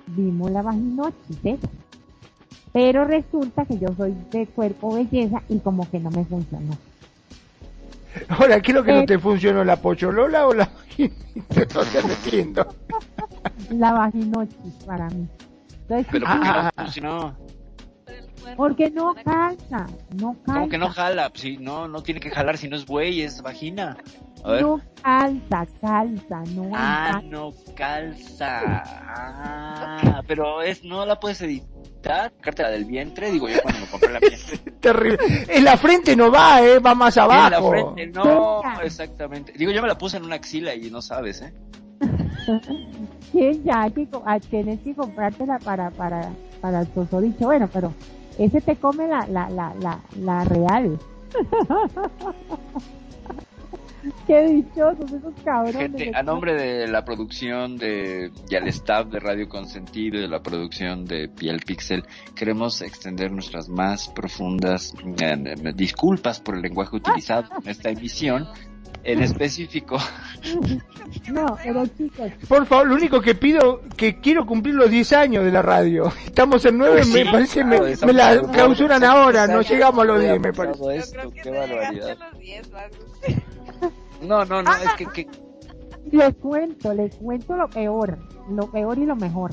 vimos 0.08 0.50
la 0.50 0.62
vaginosis, 0.62 1.44
¿eh? 1.44 1.58
Pero 2.72 3.04
resulta 3.04 3.64
que 3.64 3.78
yo 3.78 3.88
soy 3.96 4.14
de 4.30 4.46
cuerpo 4.48 4.94
belleza 4.94 5.42
y 5.48 5.58
como 5.60 5.88
que 5.90 5.98
no 6.00 6.10
me 6.10 6.24
funcionó. 6.24 6.76
Ahora, 8.28 8.60
¿qué 8.60 8.72
es 8.72 8.74
lo 8.76 8.82
que 8.84 8.92
no 8.92 9.00
Eh. 9.00 9.06
te 9.06 9.18
funcionó, 9.18 9.62
la 9.64 9.76
pocholola 9.76 10.46
o 10.46 10.54
la 10.54 10.66
vaginita? 10.66 11.16
No 11.74 11.82
te 11.84 11.98
entiendo. 12.00 12.66
La 13.70 13.92
vaginosis 13.92 14.74
para 14.86 15.08
mí. 15.10 15.26
Entonces, 15.82 16.06
Pero 16.10 16.26
Ah, 16.28 16.70
¿por 16.74 16.84
qué 16.92 17.00
ah, 17.00 17.02
no 17.02 17.20
ah. 17.20 17.34
Porque 18.56 18.90
no 18.90 19.14
calza, 19.14 19.86
no 20.20 20.34
calza. 20.44 20.52
¿Cómo 20.60 20.68
que 20.68 20.78
no 20.78 20.88
jala? 20.90 21.30
Sí, 21.34 21.56
no, 21.60 21.88
no 21.88 22.02
tiene 22.02 22.20
que 22.20 22.30
jalar 22.30 22.56
si 22.58 22.68
no 22.68 22.76
es 22.76 22.86
buey, 22.86 23.22
es 23.22 23.42
vagina. 23.42 23.96
A 24.44 24.50
ver. 24.52 24.62
No 24.62 24.80
calza, 25.02 25.66
calza, 25.80 26.42
no 26.54 26.70
Ah, 26.74 27.08
calza. 27.12 27.26
no 27.28 27.52
calza. 27.74 28.82
Ah, 29.08 30.22
pero 30.26 30.62
es, 30.62 30.84
no 30.84 31.04
la 31.06 31.18
puedes 31.18 31.40
editar. 31.40 31.76
Sacártela 32.36 32.68
del 32.70 32.84
vientre, 32.84 33.32
digo 33.32 33.48
yo 33.48 33.60
cuando 33.62 33.80
me 33.80 33.86
compré 33.88 34.12
la 34.12 34.20
mía. 34.20 34.30
Terrible. 34.80 35.18
En 35.48 35.64
la 35.64 35.76
frente 35.76 36.14
no 36.14 36.30
va, 36.30 36.62
¿eh? 36.62 36.78
Va 36.78 36.94
más 36.94 37.16
En 37.16 37.26
la 37.26 37.46
abajo. 37.46 37.70
frente, 37.70 38.06
no, 38.06 38.62
exactamente. 38.80 39.52
Digo, 39.56 39.72
yo 39.72 39.82
me 39.82 39.88
la 39.88 39.98
puse 39.98 40.16
en 40.16 40.24
una 40.24 40.36
axila 40.36 40.72
y 40.76 40.88
no 40.88 41.02
sabes, 41.02 41.42
¿eh? 41.42 41.52
Sí, 43.32 43.60
ya 43.64 43.90
que 43.90 44.06
ah, 44.24 44.38
tienes 44.38 44.78
que 44.80 44.94
comprártela 44.94 45.58
para, 45.58 45.90
para, 45.90 46.30
para 46.60 46.82
el 46.82 46.86
sosoricho. 46.94 47.46
Bueno, 47.46 47.68
pero 47.72 47.92
ese 48.38 48.60
te 48.60 48.76
come 48.76 49.06
la, 49.06 49.26
la, 49.26 49.48
la, 49.50 49.74
la, 49.80 50.00
la 50.20 50.44
real. 50.44 50.98
Qué 54.26 54.40
dichosos 54.46 55.12
esos 55.12 55.34
cabrones. 55.44 55.76
Gente, 55.76 56.10
a 56.14 56.22
nombre 56.22 56.54
de 56.54 56.86
la 56.88 57.04
producción 57.04 57.76
de, 57.76 58.30
y 58.48 58.54
al 58.54 58.68
staff 58.68 59.08
de 59.08 59.18
Radio 59.18 59.48
Consentido 59.48 60.18
y 60.18 60.22
de 60.22 60.28
la 60.28 60.40
producción 60.40 61.04
de 61.04 61.28
Piel 61.28 61.60
Pixel, 61.66 62.04
queremos 62.34 62.82
extender 62.82 63.32
nuestras 63.32 63.68
más 63.68 64.08
profundas 64.08 64.94
eh, 65.04 65.14
eh, 65.20 65.72
disculpas 65.74 66.40
por 66.40 66.56
el 66.56 66.62
lenguaje 66.62 66.96
utilizado 66.96 67.48
en 67.62 67.70
esta 67.70 67.90
emisión. 67.90 68.46
En 69.06 69.22
específico, 69.22 69.96
No, 71.32 71.56
pero 71.62 71.86
chicos, 71.86 72.30
Por 72.48 72.66
favor, 72.66 72.88
lo 72.88 72.94
único 72.96 73.20
que 73.20 73.34
pido, 73.34 73.80
que 73.96 74.20
quiero 74.20 74.44
cumplir 74.44 74.74
los 74.74 74.90
10 74.90 75.12
años 75.12 75.44
de 75.44 75.52
la 75.52 75.62
radio. 75.62 76.12
Estamos 76.24 76.64
en 76.64 76.76
9, 76.78 77.04
Sí, 77.04 77.12
me 77.24 77.30
parece, 77.30 77.64
me, 77.64 77.76
claro, 77.78 78.06
me 78.06 78.12
la 78.12 78.32
estamos- 78.34 78.56
clausuran 78.56 79.04
ahora, 79.04 79.46
no 79.46 79.62
llegamos 79.62 80.02
a 80.02 80.04
los 80.06 80.16
Había 80.16 80.30
10, 80.32 80.40
me 80.42 80.52
parece. 80.52 80.96
esto, 80.96 81.16
Yo 81.22 81.30
creo 81.30 81.30
que 81.32 81.40
qué 81.42 81.50
barbaridad. 81.50 82.18
los 82.32 82.38
10, 82.40 82.72
Marcos. 82.72 82.98
No, 84.22 84.44
no, 84.44 84.62
no, 84.62 84.70
es 84.74 84.92
que, 84.96 85.06
que 85.06 85.28
les 86.12 86.34
cuento, 86.36 86.92
les 86.92 87.14
cuento 87.16 87.56
lo 87.56 87.68
peor, 87.68 88.18
lo 88.50 88.70
peor 88.70 88.98
y 88.98 89.06
lo 89.06 89.14
mejor. 89.16 89.52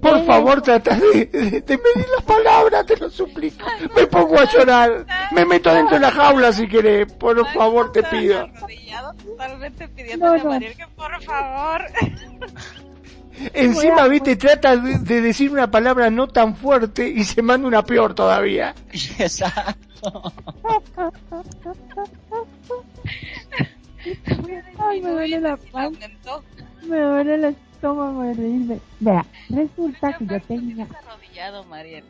Por 0.00 0.24
favor, 0.26 0.62
trata 0.62 0.96
de, 0.96 1.26
de- 1.26 1.60
de 1.60 1.76
medir 1.78 2.06
las 2.16 2.24
palabras, 2.24 2.84
te 2.86 2.96
lo 2.96 3.08
suplico. 3.10 3.66
Me 3.94 4.06
pongo 4.06 4.38
a 4.38 4.44
llorar, 4.44 5.06
me 5.32 5.44
meto 5.44 5.72
dentro 5.72 5.94
de 5.96 6.00
la 6.00 6.10
jaula 6.10 6.52
si 6.52 6.66
querés, 6.68 7.12
por 7.12 7.46
favor, 7.52 7.92
te 7.92 8.02
pido. 8.02 8.40
arrodillado 8.40 9.12
totalmente 9.14 9.88
pidiéndole 9.88 10.38
No, 10.38 10.44
no. 10.44 10.50
a 10.50 10.52
Mariel 10.54 10.76
que 10.76 10.86
por 10.88 11.22
favor. 11.22 11.82
Encima, 13.52 14.08
viste, 14.08 14.34
trata 14.36 14.76
de, 14.78 14.98
de 14.98 15.20
decir 15.20 15.50
una 15.50 15.70
palabra 15.70 16.08
no 16.10 16.26
tan 16.26 16.56
fuerte 16.56 17.06
y 17.06 17.22
se 17.24 17.42
manda 17.42 17.68
una 17.68 17.82
peor 17.84 18.14
todavía. 18.14 18.74
exacto. 19.18 20.32
Ay, 24.78 25.00
me 25.02 25.10
duele 25.10 25.40
la 25.40 25.56
panza. 25.56 26.08
Me 26.88 27.00
duele 27.00 27.34
el 27.34 27.44
estómago 27.76 28.22
de 28.22 28.34
reírme. 28.34 28.80
Vea, 29.00 29.24
resulta 29.50 30.16
que 30.16 30.26
yo 30.26 30.40
tenía, 30.40 30.84
Estás 30.84 31.04
arrodillado, 31.06 31.64
Mariel. 31.64 32.04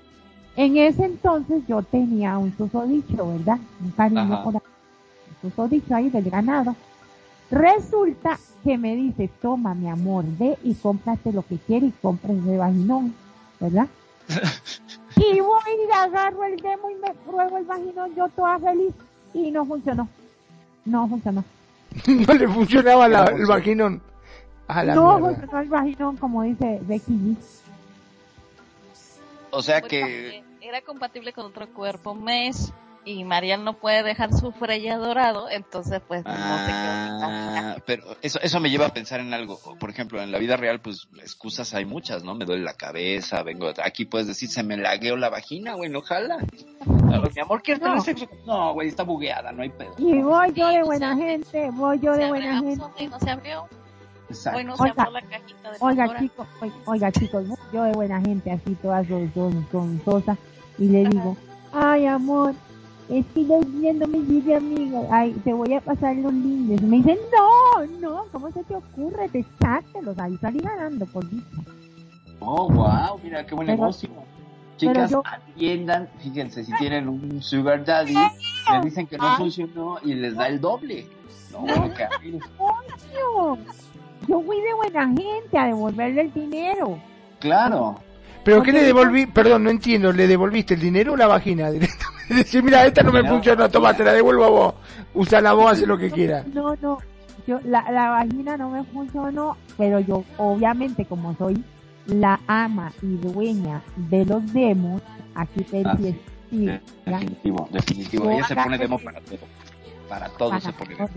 en 0.56 0.76
ese 0.76 1.05
entonces 1.05 1.62
yo 1.68 1.82
tenía 1.82 2.38
un 2.38 2.56
susodicho, 2.56 3.28
¿verdad? 3.32 3.59
Un 3.82 3.90
cariño 3.90 4.43
por 4.44 4.55
ahí. 4.56 4.62
Un 5.43 5.51
susodicho 5.51 5.94
ahí 5.94 6.09
del 6.09 6.30
ganado. 6.30 6.74
Resulta 7.51 8.38
que 8.64 8.76
me 8.76 8.97
dice, 8.97 9.30
toma 9.40 9.74
mi 9.74 9.88
amor, 9.88 10.24
ve 10.38 10.59
y 10.64 10.74
cómprate 10.74 11.32
lo 11.32 11.43
que 11.47 11.56
quieres 11.59 11.90
y 11.90 11.94
compres 12.02 12.44
de 12.44 12.59
vaginón, 12.59 13.14
¿verdad? 13.60 13.86
y 15.16 15.40
voy 15.40 15.60
y 15.88 15.93
agarro 15.94 16.43
el 16.44 16.56
demo 16.56 16.90
y 16.90 16.94
me 16.97 17.14
pruebo 17.24 17.59
el 17.59 17.64
vaginón, 17.64 18.14
yo 18.16 18.28
toda 18.30 18.59
feliz, 18.59 18.93
y 19.34 19.51
no 19.52 19.64
funcionó. 19.64 20.09
No 20.84 21.09
funcionó. 21.09 21.44
No 22.06 22.34
le 22.34 22.48
funcionaba 22.48 23.09
la- 23.09 23.24
el 23.26 23.47
vaginón. 23.47 24.02
A 24.68 24.82
la 24.84 24.94
no 24.94 25.18
mierda. 25.18 25.28
funcionó 25.36 25.60
el 25.62 25.68
vaginón, 25.68 26.16
como 26.16 26.43
dice 26.43 26.78
Becky. 26.82 27.36
O 29.51 29.62
sea 29.62 29.80
Pues 29.80 29.90
que, 29.90 30.01
también 30.01 30.44
era 30.60 30.80
compatible 30.82 31.32
con 31.32 31.47
otro 31.47 31.68
cuerpo 31.72 32.14
mesh 32.14 32.70
y 33.05 33.22
Mariel 33.22 33.62
no 33.62 33.74
puede 33.74 34.02
dejar 34.02 34.32
su 34.34 34.51
freya 34.51 34.98
dorado, 34.98 35.48
entonces 35.48 36.02
pues 36.09 36.24
no 36.24 36.32
se 36.32 36.66
quedó. 36.66 37.22
Ah, 37.22 37.76
pero 37.86 38.02
eso, 38.20 38.40
eso 38.43 38.59
me 38.59 38.68
lleva 38.68 38.86
a 38.86 38.93
pensar 38.93 39.20
en 39.20 39.32
algo. 39.32 39.60
Por 39.78 39.90
ejemplo, 39.90 40.20
en 40.20 40.32
la 40.32 40.38
vida 40.38 40.56
real, 40.56 40.80
pues 40.80 41.06
excusas 41.22 41.72
hay 41.74 41.84
muchas, 41.84 42.24
¿no? 42.24 42.34
Me 42.34 42.44
duele 42.44 42.64
la 42.64 42.74
cabeza, 42.74 43.44
vengo. 43.44 43.70
Aquí 43.84 44.06
puedes 44.06 44.26
decir, 44.26 44.48
se 44.48 44.64
me 44.64 44.76
lagueó 44.76 45.16
la 45.16 45.28
vagina, 45.28 45.74
güey, 45.74 45.88
no 45.88 46.01
jala. 46.02 46.38
Ver, 46.84 47.32
mi 47.32 47.40
amor, 47.40 47.62
¿quieres 47.62 47.80
No. 47.80 47.90
tener 47.90 48.02
sexo? 48.02 48.26
No, 48.44 48.72
güey, 48.74 48.88
está 48.88 49.05
bugueada, 49.05 49.52
no 49.52 49.62
hay 49.62 49.70
pedo. 49.70 49.94
Y 49.98 50.20
voy 50.20 50.52
yo 50.52 50.66
de 50.66 50.74
Sí, 50.74 50.82
buena 50.82 51.16
gente, 51.16 51.70
voy 51.70 52.01
yo 52.01 52.12
de 52.14 52.26
buena 52.26 52.59
gente. 52.60 53.06
No 53.09 53.20
se 53.20 53.30
abrió. 53.30 53.68
Exacto. 54.28 54.59
Hoy 54.59 54.65
no 54.65 54.74
Oiga, 54.74 54.94
abrió 54.97 55.11
la 55.12 55.23
cajita 55.23 55.70
de 55.73 55.77
Oiga 55.81 56.19
chicos, 56.19 56.47
oiga, 56.61 56.74
oiga, 56.86 57.12
chicos, 57.12 57.44
yo 57.73 57.82
de 57.85 57.93
buena 57.93 58.20
gente, 58.20 58.51
así 58.51 58.74
todas 58.82 59.07
son, 59.07 59.65
son 59.70 60.01
sosas, 60.05 60.39
y 60.78 60.89
le 60.89 61.05
digo, 61.09 61.36
ay 61.73 62.07
amor, 62.07 62.55
es 63.09 63.24
que 63.35 63.43
los 63.44 63.65
no 63.66 64.07
me 64.09 64.19
dice 64.20 64.57
amiga, 64.57 65.01
ay, 65.11 65.32
te 65.44 65.53
voy 65.53 65.73
a 65.74 65.81
pasar 65.81 66.16
los 66.16 66.32
links. 66.35 66.82
Me 66.82 66.97
dicen, 66.97 67.19
no, 67.32 67.86
no, 68.01 68.24
¿cómo 68.32 68.51
se 68.51 68.65
te 68.65 68.74
ocurre? 68.74 69.28
Desártelos, 69.28 70.19
ahí 70.19 70.36
salí 70.39 70.59
ganando 70.59 71.07
por 71.07 71.28
dicha. 71.28 71.47
Oh, 72.40 72.69
wow, 72.69 73.19
mira 73.23 73.47
qué 73.47 73.55
buen 73.55 73.66
Pero- 73.66 73.78
negocio. 73.78 74.11
Chicas, 74.77 75.11
yo- 75.11 75.23
atiendan, 75.24 76.09
fíjense, 76.19 76.62
si 76.65 76.73
tienen 76.77 77.09
un 77.09 77.43
sugar 77.43 77.82
daddy, 77.85 78.12
les 78.15 78.85
dicen 78.85 79.07
que 79.07 79.16
no 79.16 79.36
funcionó 79.39 79.98
y 80.03 80.12
les 80.15 80.35
da 80.35 80.48
el 80.48 80.61
doble. 80.61 81.07
No, 81.51 81.65
qué 81.94 82.05
amigos. 82.05 82.43
Coño, 82.59 83.57
Yo 84.28 84.40
fui 84.43 84.61
de 84.61 84.74
buena 84.74 85.07
gente 85.07 85.59
a 85.59 85.66
devolverle 85.66 86.20
el 86.23 86.32
dinero. 86.32 86.98
Claro. 87.40 88.01
¿Pero 88.44 88.62
qué 88.62 88.73
le 88.73 88.82
devolví? 88.85 89.27
Perdón, 89.27 89.65
no 89.65 89.70
entiendo. 89.70 90.12
¿Le 90.12 90.27
devolviste 90.27 90.74
el 90.74 90.81
dinero 90.81 91.15
o 91.15 91.16
la 91.16 91.27
vagina 91.27 91.70
directamente? 91.70 92.16
Decir, 92.35 92.62
mira, 92.62 92.85
esta 92.86 93.03
no 93.03 93.12
me 93.12 93.23
No, 93.23 93.28
funcionó, 93.31 93.69
toma, 93.69 93.94
te 93.94 94.05
la 94.05 94.12
devuelvo 94.12 94.44
a 94.44 94.48
vos. 94.51 94.74
Usa 95.15 95.40
la 95.40 95.53
voz, 95.53 95.73
hace 95.73 95.86
lo 95.86 95.98
que 95.98 96.11
quieras. 96.11 96.47
No, 96.48 96.77
no, 96.81 96.98
yo, 97.47 97.61
la, 97.65 97.90
la 97.90 98.11
vagina 98.11 98.57
no 98.57 98.70
me 98.70 98.85
funcionó, 98.85 99.57
pero 99.77 100.01
yo, 100.01 100.24
obviamente, 100.39 101.05
como 101.05 101.35
soy 101.36 101.62
la 102.07 102.39
ama 102.47 102.93
y 103.03 103.16
dueña 103.16 103.82
de 103.97 104.24
los 104.24 104.53
demos, 104.53 105.03
aquí 105.35 105.66
Ah, 105.85 105.97
pedí 105.98 106.12
sí. 106.12 106.20
sí, 106.51 106.70
Definitivo, 107.05 107.69
definitivo. 107.73 108.31
Ella 108.31 108.47
se 108.47 108.55
pone 108.57 108.78
demo 108.78 108.98
para 108.98 109.20
todo. 109.20 109.39
Para 110.09 110.28
todo 110.31 110.48
para 110.51 110.61
se 110.61 110.73
pone 110.73 110.94
demo. 110.94 111.09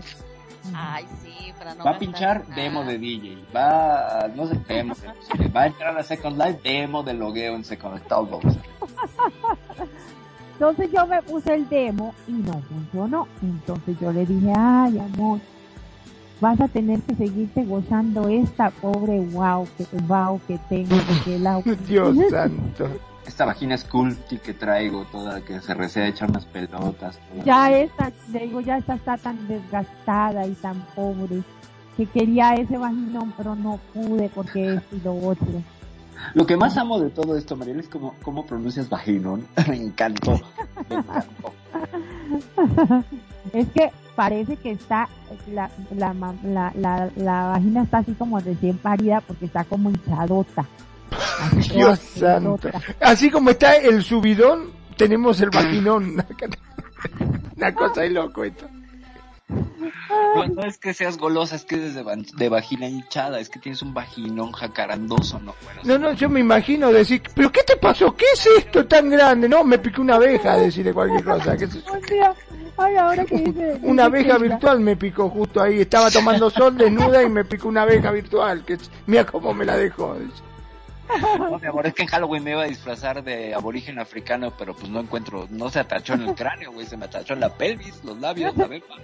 Ay, 0.74 1.06
sí, 1.22 1.52
para 1.58 1.74
no 1.74 1.84
Va 1.84 1.92
a 1.92 1.98
pinchar 1.98 2.48
nada. 2.48 2.62
demo 2.62 2.84
de 2.84 2.98
DJ. 2.98 3.44
Va, 3.54 4.28
no 4.34 4.46
sé, 4.46 4.58
demo. 4.68 4.94
de 4.94 5.06
no 5.08 5.14
sé 5.14 5.32
qué. 5.36 5.48
Va 5.48 5.62
a 5.62 5.66
entrar 5.66 5.96
a 5.96 6.02
Second 6.02 6.38
Life, 6.38 6.60
demo 6.62 7.02
de 7.02 7.14
logueo 7.14 7.54
en 7.54 7.64
Second 7.64 7.94
Life. 7.94 8.06
Todo. 8.08 8.40
Entonces 10.52 10.90
yo 10.92 11.06
me 11.06 11.22
puse 11.22 11.54
el 11.54 11.68
demo 11.70 12.14
y 12.28 12.32
no 12.32 12.60
funcionó. 12.68 13.26
Entonces 13.40 13.96
yo 13.98 14.12
le 14.12 14.26
dije, 14.26 14.52
ay 14.54 14.98
amor, 14.98 15.40
vas 16.38 16.60
a 16.60 16.68
tener 16.68 17.00
que 17.00 17.14
seguirte 17.14 17.64
gozando 17.64 18.28
esta 18.28 18.70
pobre 18.70 19.20
wow 19.20 19.66
que, 19.78 19.86
wow 20.02 20.38
que 20.46 20.58
tengo. 20.68 20.96
Porque 20.96 21.38
la... 21.38 21.60
Dios 21.88 22.16
santo. 22.28 22.90
Esta 23.30 23.44
vagina 23.44 23.78
Sculpty 23.78 24.38
que 24.38 24.54
traigo, 24.54 25.04
toda 25.04 25.40
que 25.40 25.60
se 25.60 25.72
recea 25.72 26.08
echar 26.08 26.28
unas 26.28 26.44
pelotas. 26.46 27.16
ya 27.44 27.70
esta, 27.70 28.10
digo, 28.26 28.60
ya 28.60 28.78
esta 28.78 28.94
está 28.94 29.16
tan 29.16 29.46
desgastada 29.46 30.44
y 30.48 30.52
tan 30.54 30.84
pobre 30.96 31.44
que 31.96 32.06
quería 32.06 32.54
ese 32.54 32.76
vaginón, 32.76 33.32
pero 33.36 33.54
no 33.54 33.78
pude 33.94 34.28
porque 34.34 34.74
esto 34.74 34.96
y 34.96 35.00
lo 35.04 35.14
otro. 35.14 35.46
Lo 36.34 36.44
que 36.44 36.56
más 36.56 36.76
amo 36.76 36.98
de 36.98 37.10
todo 37.10 37.36
esto, 37.36 37.54
Mariel, 37.54 37.78
es 37.78 37.88
cómo, 37.88 38.16
cómo 38.20 38.44
pronuncias 38.44 38.88
vaginón. 38.88 39.46
me 39.68 39.76
encantó. 39.76 40.40
Me 40.88 40.96
encantó. 40.96 41.52
es 43.52 43.68
que 43.68 43.92
parece 44.16 44.56
que 44.56 44.72
está, 44.72 45.08
la, 45.52 45.70
la, 45.96 46.12
la, 46.42 46.72
la, 46.74 47.10
la 47.14 47.42
vagina 47.44 47.84
está 47.84 47.98
así 47.98 48.12
como 48.14 48.40
recién 48.40 48.76
parida 48.78 49.20
porque 49.20 49.44
está 49.44 49.62
como 49.62 49.88
hinchadota. 49.88 50.66
Dios 51.72 51.98
santo. 51.98 52.70
Así 53.00 53.30
como 53.30 53.50
está 53.50 53.76
el 53.76 54.02
subidón, 54.02 54.72
tenemos 54.96 55.40
el 55.40 55.50
vaginón. 55.50 56.24
Una 57.56 57.74
cosa 57.74 58.02
de 58.02 58.10
loco 58.10 58.44
esto. 58.44 58.66
No, 59.48 60.46
no 60.46 60.62
es 60.62 60.78
que 60.78 60.94
seas 60.94 61.18
golosa, 61.18 61.56
es 61.56 61.64
que 61.64 61.74
es 61.74 61.94
de, 61.94 62.48
vagina 62.48 62.86
hinchada, 62.86 63.40
es 63.40 63.48
que 63.48 63.58
tienes 63.58 63.82
un 63.82 63.92
vaginón 63.92 64.52
jacarandoso, 64.52 65.40
¿no? 65.40 65.54
Bueno, 65.62 65.80
No, 65.84 65.98
no, 65.98 66.12
yo 66.12 66.28
me 66.28 66.40
imagino 66.40 66.92
decir, 66.92 67.22
¿pero 67.34 67.50
qué 67.50 67.62
te 67.64 67.76
pasó? 67.76 68.14
¿Qué 68.14 68.26
es 68.32 68.46
esto 68.58 68.86
tan 68.86 69.10
grande? 69.10 69.48
No, 69.48 69.64
me 69.64 69.78
piqué 69.78 70.00
una 70.00 70.16
abeja, 70.16 70.56
decirle 70.56 70.92
cualquier 70.92 71.24
cosa. 71.24 71.56
qué 71.56 71.66
sé 71.66 71.82
yo. 71.84 71.92
O 72.00 72.06
sea, 72.06 72.34
ay, 72.76 72.96
ahora 72.96 73.24
que 73.24 73.36
dice, 73.36 73.80
Una 73.82 74.04
abeja 74.04 74.38
virtual 74.38 74.80
me 74.80 74.96
picó 74.96 75.28
justo 75.28 75.60
ahí. 75.60 75.80
Estaba 75.80 76.10
tomando 76.10 76.48
sol 76.50 76.76
desnuda 76.76 77.22
y 77.22 77.28
me 77.28 77.44
picó 77.44 77.68
una 77.68 77.82
abeja 77.82 78.10
virtual. 78.10 78.64
Que 78.64 78.78
mira 79.06 79.26
cómo 79.26 79.52
me 79.52 79.64
la 79.64 79.76
dejó. 79.76 80.16
No, 81.38 81.58
mi 81.58 81.66
amor, 81.66 81.86
es 81.86 81.94
que 81.94 82.02
en 82.02 82.08
Halloween 82.08 82.44
me 82.44 82.50
iba 82.52 82.62
a 82.62 82.66
disfrazar 82.66 83.22
de 83.22 83.54
aborigen 83.54 83.98
africano, 83.98 84.52
pero 84.56 84.74
pues 84.74 84.88
no 84.88 85.00
encuentro, 85.00 85.46
no 85.50 85.70
se 85.70 85.80
atachó 85.80 86.14
en 86.14 86.22
el 86.22 86.34
cráneo, 86.34 86.72
güey, 86.72 86.86
se 86.86 86.96
me 86.96 87.06
atachó 87.06 87.34
en 87.34 87.40
la 87.40 87.50
pelvis, 87.50 88.02
los 88.04 88.18
labios, 88.18 88.56
la 88.56 88.66
bepa. 88.66 88.94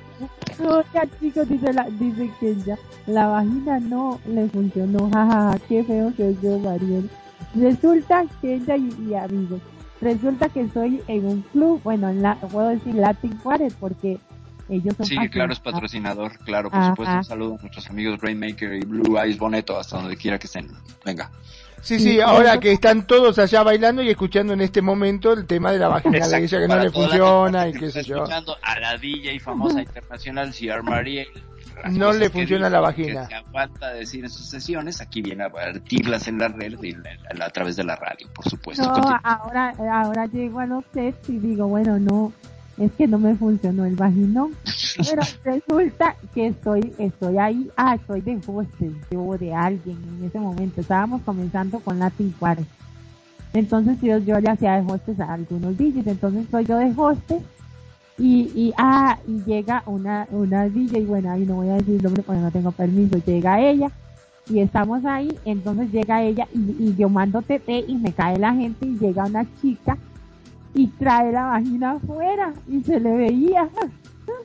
Oiga, 0.60 1.06
chicos, 1.20 1.48
dice, 1.48 1.72
la, 1.72 1.84
dice 1.84 2.30
que 2.40 2.54
ya 2.56 2.78
la 3.06 3.26
vagina 3.28 3.78
no 3.80 4.20
le 4.26 4.48
funcionó. 4.48 5.10
Jajaja, 5.12 5.58
qué 5.68 5.84
feo 5.84 6.12
que 6.16 6.34
yo, 6.42 6.58
Mariel. 6.58 7.10
Resulta 7.54 8.24
que 8.40 8.54
ella 8.54 8.76
y, 8.76 8.94
y 9.08 9.14
amigos, 9.14 9.60
resulta 10.00 10.48
que 10.48 10.62
estoy 10.62 11.02
en 11.08 11.26
un 11.26 11.42
club, 11.42 11.80
bueno, 11.82 12.08
en 12.08 12.22
la, 12.22 12.36
puedo 12.36 12.68
decir 12.68 12.94
Latin 12.94 13.36
Quartet 13.38 13.74
porque 13.74 14.18
ellos 14.68 14.94
son 14.96 15.06
Sí, 15.06 15.16
claro, 15.30 15.52
es 15.52 15.60
patrocinador, 15.60 16.38
claro, 16.38 16.70
por 16.70 16.84
supuesto, 16.84 17.14
un 17.14 17.24
saludo 17.24 17.56
a 17.58 17.62
nuestros 17.62 17.88
amigos 17.88 18.20
Rainmaker 18.20 18.74
y 18.74 18.80
Blue 18.80 19.18
Eyes 19.18 19.38
Boneto, 19.38 19.78
hasta 19.78 19.98
donde 19.98 20.16
quiera 20.16 20.38
que 20.38 20.46
estén. 20.46 20.68
Venga. 21.04 21.30
Sí, 21.82 21.98
Sí, 22.00 22.20
ahora 22.20 22.58
que 22.58 22.72
están 22.72 23.06
todos 23.06 23.38
allá 23.38 23.62
bailando 23.62 24.02
y 24.02 24.10
escuchando 24.10 24.52
en 24.52 24.60
este 24.60 24.82
momento 24.82 25.32
el 25.32 25.46
tema 25.46 25.70
de 25.72 25.78
la 25.78 25.88
vagina 25.88 26.26
de 26.26 26.44
ella 26.44 26.58
que 26.58 26.68
no 26.68 26.78
le 26.78 26.90
funciona 26.90 27.68
y 27.68 27.72
qué 27.72 27.90
sé 27.90 28.02
yo. 28.02 28.16
escuchando 28.16 28.56
a 28.62 28.80
la 28.80 28.96
DJ 28.96 29.34
y 29.34 29.38
famosa 29.38 29.80
internacional 29.82 30.52
Ciar 30.52 30.82
Mariel. 30.82 31.28
las 31.84 31.92
No 31.92 32.12
le 32.12 32.28
funciona 32.30 32.68
la 32.70 32.80
vagina. 32.80 33.28
Que 33.28 33.34
aguanta 33.36 33.92
decir 33.92 34.24
en 34.24 34.30
sus 34.30 34.46
sesiones, 34.46 35.00
aquí 35.00 35.22
viene 35.22 35.44
a 35.44 35.48
vertirlas 35.48 36.26
en 36.26 36.38
la 36.38 36.48
red 36.48 36.74
y 36.82 36.94
a, 36.94 37.44
a 37.44 37.50
través 37.50 37.76
de 37.76 37.84
la 37.84 37.94
radio, 37.96 38.28
por 38.34 38.48
supuesto. 38.48 38.82
Ahora, 39.22 39.72
ahora 39.92 40.26
llego 40.26 40.58
a 40.60 40.66
los 40.66 40.84
sets 40.92 41.28
y 41.28 41.38
digo, 41.38 41.68
bueno, 41.68 41.98
no, 42.00 42.32
es 42.78 42.92
que 42.92 43.06
no 43.06 43.18
me 43.18 43.34
funcionó 43.34 43.84
el 43.84 43.96
vaginón. 43.96 44.52
Pero 44.96 45.22
resulta 45.44 46.16
que 46.34 46.48
estoy, 46.48 46.92
estoy 46.98 47.38
ahí, 47.38 47.70
ah, 47.76 47.94
estoy 47.94 48.20
de 48.20 48.38
hostes, 48.46 48.92
yo 49.10 49.36
de 49.38 49.54
alguien 49.54 49.98
en 50.18 50.24
ese 50.24 50.38
momento. 50.38 50.80
Estábamos 50.80 51.22
comenzando 51.22 51.80
con 51.80 51.98
Latin 51.98 52.34
Quartet. 52.38 52.66
Entonces 53.52 53.98
yo, 54.02 54.18
yo 54.18 54.38
le 54.40 54.50
hacía 54.50 54.80
de 54.80 54.92
hostes 54.92 55.18
a 55.20 55.32
algunos 55.32 55.76
DJs, 55.78 56.06
entonces 56.06 56.46
soy 56.50 56.66
yo 56.66 56.76
de 56.76 56.92
hostes 56.94 57.42
y, 58.18 58.50
y, 58.54 58.74
ah, 58.76 59.18
y 59.26 59.42
llega 59.44 59.82
una, 59.86 60.26
una 60.30 60.68
DJ, 60.68 61.06
bueno, 61.06 61.30
ahí 61.30 61.46
no 61.46 61.56
voy 61.56 61.70
a 61.70 61.74
decir 61.74 61.96
el 61.96 62.02
nombre 62.02 62.22
porque 62.22 62.40
no 62.40 62.50
tengo 62.50 62.72
permiso, 62.72 63.18
llega 63.24 63.60
ella 63.60 63.90
y 64.48 64.60
estamos 64.60 65.04
ahí, 65.06 65.34
entonces 65.46 65.90
llega 65.90 66.22
ella 66.22 66.46
y, 66.54 66.58
y 66.78 66.94
yo 66.96 67.08
mando 67.08 67.40
TT 67.40 67.88
y 67.88 67.96
me 67.96 68.12
cae 68.12 68.38
la 68.38 68.52
gente 68.54 68.86
y 68.86 68.98
llega 68.98 69.24
una 69.24 69.46
chica 69.62 69.96
y 70.76 70.86
trae 70.88 71.32
la 71.32 71.46
vagina 71.46 71.92
afuera 71.92 72.52
y 72.68 72.82
se 72.82 73.00
le 73.00 73.16
veía. 73.16 73.68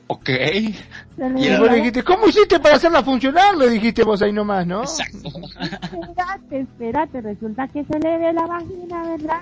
Ok. 0.06 0.26
Se 0.26 1.28
le 1.28 1.40
Y 1.40 1.42
veía 1.42 1.60
vos 1.60 1.70
le 1.70 1.76
dijiste, 1.76 2.02
¿cómo 2.02 2.26
hiciste 2.26 2.58
para 2.58 2.76
hacerla 2.76 3.02
funcionar? 3.02 3.56
Le 3.56 3.68
dijiste 3.68 4.02
vos 4.02 4.22
ahí 4.22 4.32
nomás, 4.32 4.66
¿no? 4.66 4.82
Exacto. 4.82 5.28
espérate, 5.28 6.60
espérate, 6.60 7.20
resulta 7.20 7.68
que 7.68 7.84
se 7.84 7.98
le 7.98 8.18
ve 8.18 8.32
la 8.32 8.46
vagina, 8.46 9.02
¿verdad? 9.02 9.40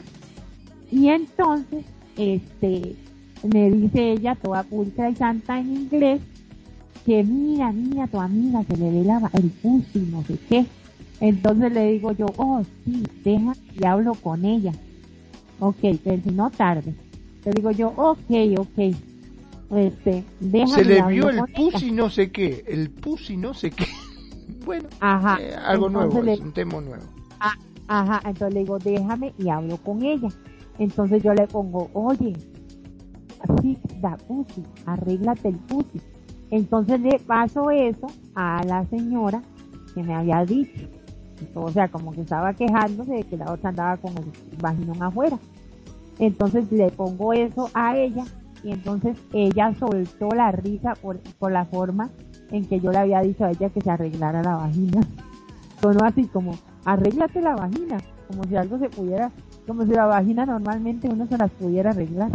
Y 0.90 1.08
entonces, 1.08 1.84
este, 2.16 2.96
me 3.44 3.70
dice 3.70 4.12
ella, 4.12 4.34
toda 4.34 4.64
pulcra 4.64 5.10
y 5.10 5.14
santa 5.14 5.60
en 5.60 5.72
inglés, 5.72 6.20
que 7.06 7.22
mira, 7.22 7.70
mira, 7.70 8.08
tu 8.08 8.20
amiga 8.20 8.64
se 8.68 8.76
le 8.76 8.90
ve 8.90 9.04
la, 9.04 9.30
el 9.34 9.50
pussy, 9.50 10.00
no 10.10 10.24
sé 10.24 10.36
qué. 10.48 10.66
Entonces 11.20 11.72
le 11.72 11.92
digo 11.92 12.10
yo, 12.12 12.26
oh, 12.36 12.62
sí, 12.84 13.04
deja 13.22 13.52
y 13.78 13.84
hablo 13.84 14.14
con 14.14 14.44
ella. 14.44 14.72
Ok, 15.60 15.76
pero 16.02 16.22
si 16.22 16.30
no 16.30 16.50
tarde. 16.50 16.94
Le 17.44 17.52
digo 17.52 17.70
yo, 17.70 17.88
ok, 17.96 18.18
ok. 18.58 18.94
Este, 19.76 20.24
deja 20.40 20.66
Se 20.74 20.84
le 20.84 21.00
vio 21.02 21.30
el 21.30 21.44
pussy 21.54 21.92
no 21.92 22.10
sé 22.10 22.30
qué, 22.32 22.64
el 22.66 22.90
pussy 22.90 23.36
no 23.36 23.54
sé 23.54 23.70
qué. 23.70 23.86
Bueno, 24.64 24.88
Ajá. 25.00 25.38
eh, 25.40 25.54
algo 25.54 25.88
nuevo, 25.88 26.22
le- 26.22 26.34
es 26.34 26.40
un 26.40 26.52
tema 26.52 26.80
nuevo. 26.80 27.04
Ajá, 27.88 28.20
entonces 28.24 28.54
le 28.54 28.60
digo, 28.60 28.78
déjame 28.78 29.32
y 29.38 29.48
hablo 29.48 29.76
con 29.78 30.02
ella. 30.02 30.28
Entonces 30.78 31.22
yo 31.22 31.34
le 31.34 31.46
pongo, 31.48 31.90
oye, 31.92 32.34
fix 33.62 33.80
the 34.00 34.24
pussy, 34.28 34.62
arréglate 34.86 35.48
el 35.48 35.56
pussy. 35.56 36.00
Entonces 36.50 37.00
le 37.00 37.18
paso 37.20 37.70
eso 37.70 38.06
a 38.34 38.62
la 38.64 38.84
señora 38.86 39.42
que 39.94 40.02
me 40.02 40.14
había 40.14 40.44
dicho. 40.44 40.86
O 41.54 41.70
sea, 41.72 41.88
como 41.88 42.12
que 42.12 42.20
estaba 42.20 42.52
quejándose 42.54 43.12
de 43.12 43.22
que 43.24 43.36
la 43.36 43.50
otra 43.52 43.70
andaba 43.70 43.96
con 43.96 44.16
el 44.16 44.24
vaginón 44.60 45.02
afuera. 45.02 45.38
Entonces 46.20 46.70
le 46.70 46.90
pongo 46.90 47.32
eso 47.32 47.70
a 47.72 47.96
ella 47.96 48.24
y 48.62 48.72
entonces 48.72 49.16
ella 49.32 49.74
soltó 49.78 50.28
la 50.28 50.52
risa 50.52 50.92
por, 50.94 51.18
por 51.38 51.50
la 51.50 51.64
forma 51.64 52.10
en 52.50 52.66
que 52.66 52.78
yo 52.78 52.92
le 52.92 52.98
había 52.98 53.22
dicho 53.22 53.46
a 53.46 53.50
ella 53.50 53.70
que 53.70 53.80
se 53.80 53.90
arreglara 53.90 54.42
la 54.42 54.56
vagina. 54.56 55.00
Sonó 55.80 56.04
así 56.04 56.26
como, 56.26 56.52
arréglate 56.84 57.40
la 57.40 57.56
vagina, 57.56 57.96
como 58.28 58.44
si 58.44 58.54
algo 58.54 58.78
se 58.78 58.90
pudiera, 58.90 59.32
como 59.66 59.84
si 59.86 59.92
la 59.92 60.04
vagina 60.04 60.44
normalmente 60.44 61.08
uno 61.08 61.26
se 61.26 61.38
las 61.38 61.50
pudiera 61.52 61.90
arreglar. 61.90 62.30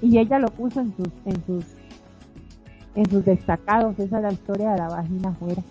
Y, 0.00 0.06
y 0.08 0.18
ella 0.18 0.38
lo 0.38 0.48
puso 0.48 0.80
en 0.80 0.96
sus, 0.96 1.08
en 1.26 1.44
sus, 1.44 1.64
en 2.94 3.10
sus 3.10 3.26
destacados, 3.26 3.98
esa 3.98 4.16
es 4.16 4.22
la 4.22 4.32
historia 4.32 4.70
de 4.70 4.78
la 4.78 4.88
vagina 4.88 5.28
afuera. 5.28 5.62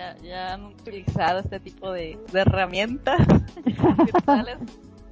Ya, 0.00 0.16
ya 0.22 0.54
han 0.54 0.64
utilizado 0.64 1.40
este 1.40 1.60
tipo 1.60 1.92
de, 1.92 2.18
de 2.32 2.40
herramientas 2.40 3.20
virtuales. 3.64 4.56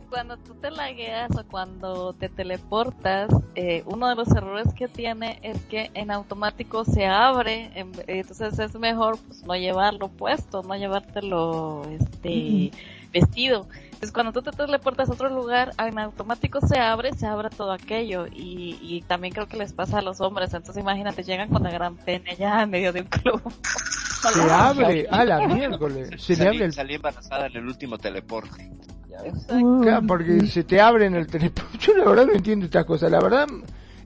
Cuando 0.08 0.38
tú 0.38 0.54
te 0.54 0.70
lagueas 0.70 1.30
o 1.36 1.44
cuando 1.46 2.14
te 2.14 2.30
teleportas, 2.30 3.28
eh, 3.54 3.82
uno 3.84 4.08
de 4.08 4.14
los 4.14 4.28
errores 4.30 4.72
que 4.72 4.88
tiene 4.88 5.38
es 5.42 5.60
que 5.64 5.90
en 5.92 6.10
automático 6.10 6.86
se 6.86 7.04
abre, 7.04 7.70
en- 7.74 7.92
entonces 8.06 8.58
es 8.58 8.74
mejor 8.76 9.18
pues, 9.26 9.42
no 9.44 9.54
llevarlo 9.54 10.08
puesto, 10.08 10.62
no 10.62 10.74
llevártelo 10.76 11.82
este 11.90 12.70
vestido. 13.12 13.66
Entonces 13.98 14.12
cuando 14.12 14.30
tú 14.30 14.42
te 14.42 14.52
teleportas 14.52 15.08
a 15.08 15.12
otro 15.14 15.28
lugar, 15.28 15.72
en 15.76 15.98
automático 15.98 16.60
se 16.60 16.78
abre, 16.78 17.14
se 17.14 17.26
abre 17.26 17.50
todo 17.50 17.72
aquello 17.72 18.28
y, 18.28 18.78
y 18.80 19.02
también 19.08 19.34
creo 19.34 19.48
que 19.48 19.56
les 19.56 19.72
pasa 19.72 19.98
a 19.98 20.02
los 20.02 20.20
hombres. 20.20 20.54
Entonces 20.54 20.80
imagínate, 20.80 21.24
llegan 21.24 21.48
con 21.48 21.64
la 21.64 21.72
gran 21.72 21.96
pene 21.96 22.36
ya 22.38 22.62
en 22.62 22.70
medio 22.70 22.92
de 22.92 23.00
un 23.00 23.08
club. 23.08 23.42
Se 24.32 24.50
abre 24.52 25.06
a 25.10 25.24
la 25.24 25.46
miércoles. 25.48 26.10
Se 26.16 26.34
le 26.34 26.36
salí, 26.36 26.48
abre 26.48 26.64
el 26.66 26.72
salí 26.72 26.94
embarazada 26.94 27.46
en 27.48 27.56
el 27.56 27.66
último 27.66 27.98
teleporte. 27.98 28.70
¿Ya 29.08 29.22
ves? 29.22 29.46
Uh, 29.50 29.80
Claro, 29.82 30.06
porque 30.06 30.46
se 30.46 30.62
te 30.62 30.80
abre 30.80 31.06
en 31.06 31.16
el 31.16 31.26
teléfono. 31.26 31.68
Yo 31.80 31.96
la 31.96 32.04
verdad 32.04 32.26
no 32.26 32.32
entiendo 32.34 32.66
estas 32.66 32.84
cosas. 32.84 33.10
La 33.10 33.20
verdad 33.20 33.48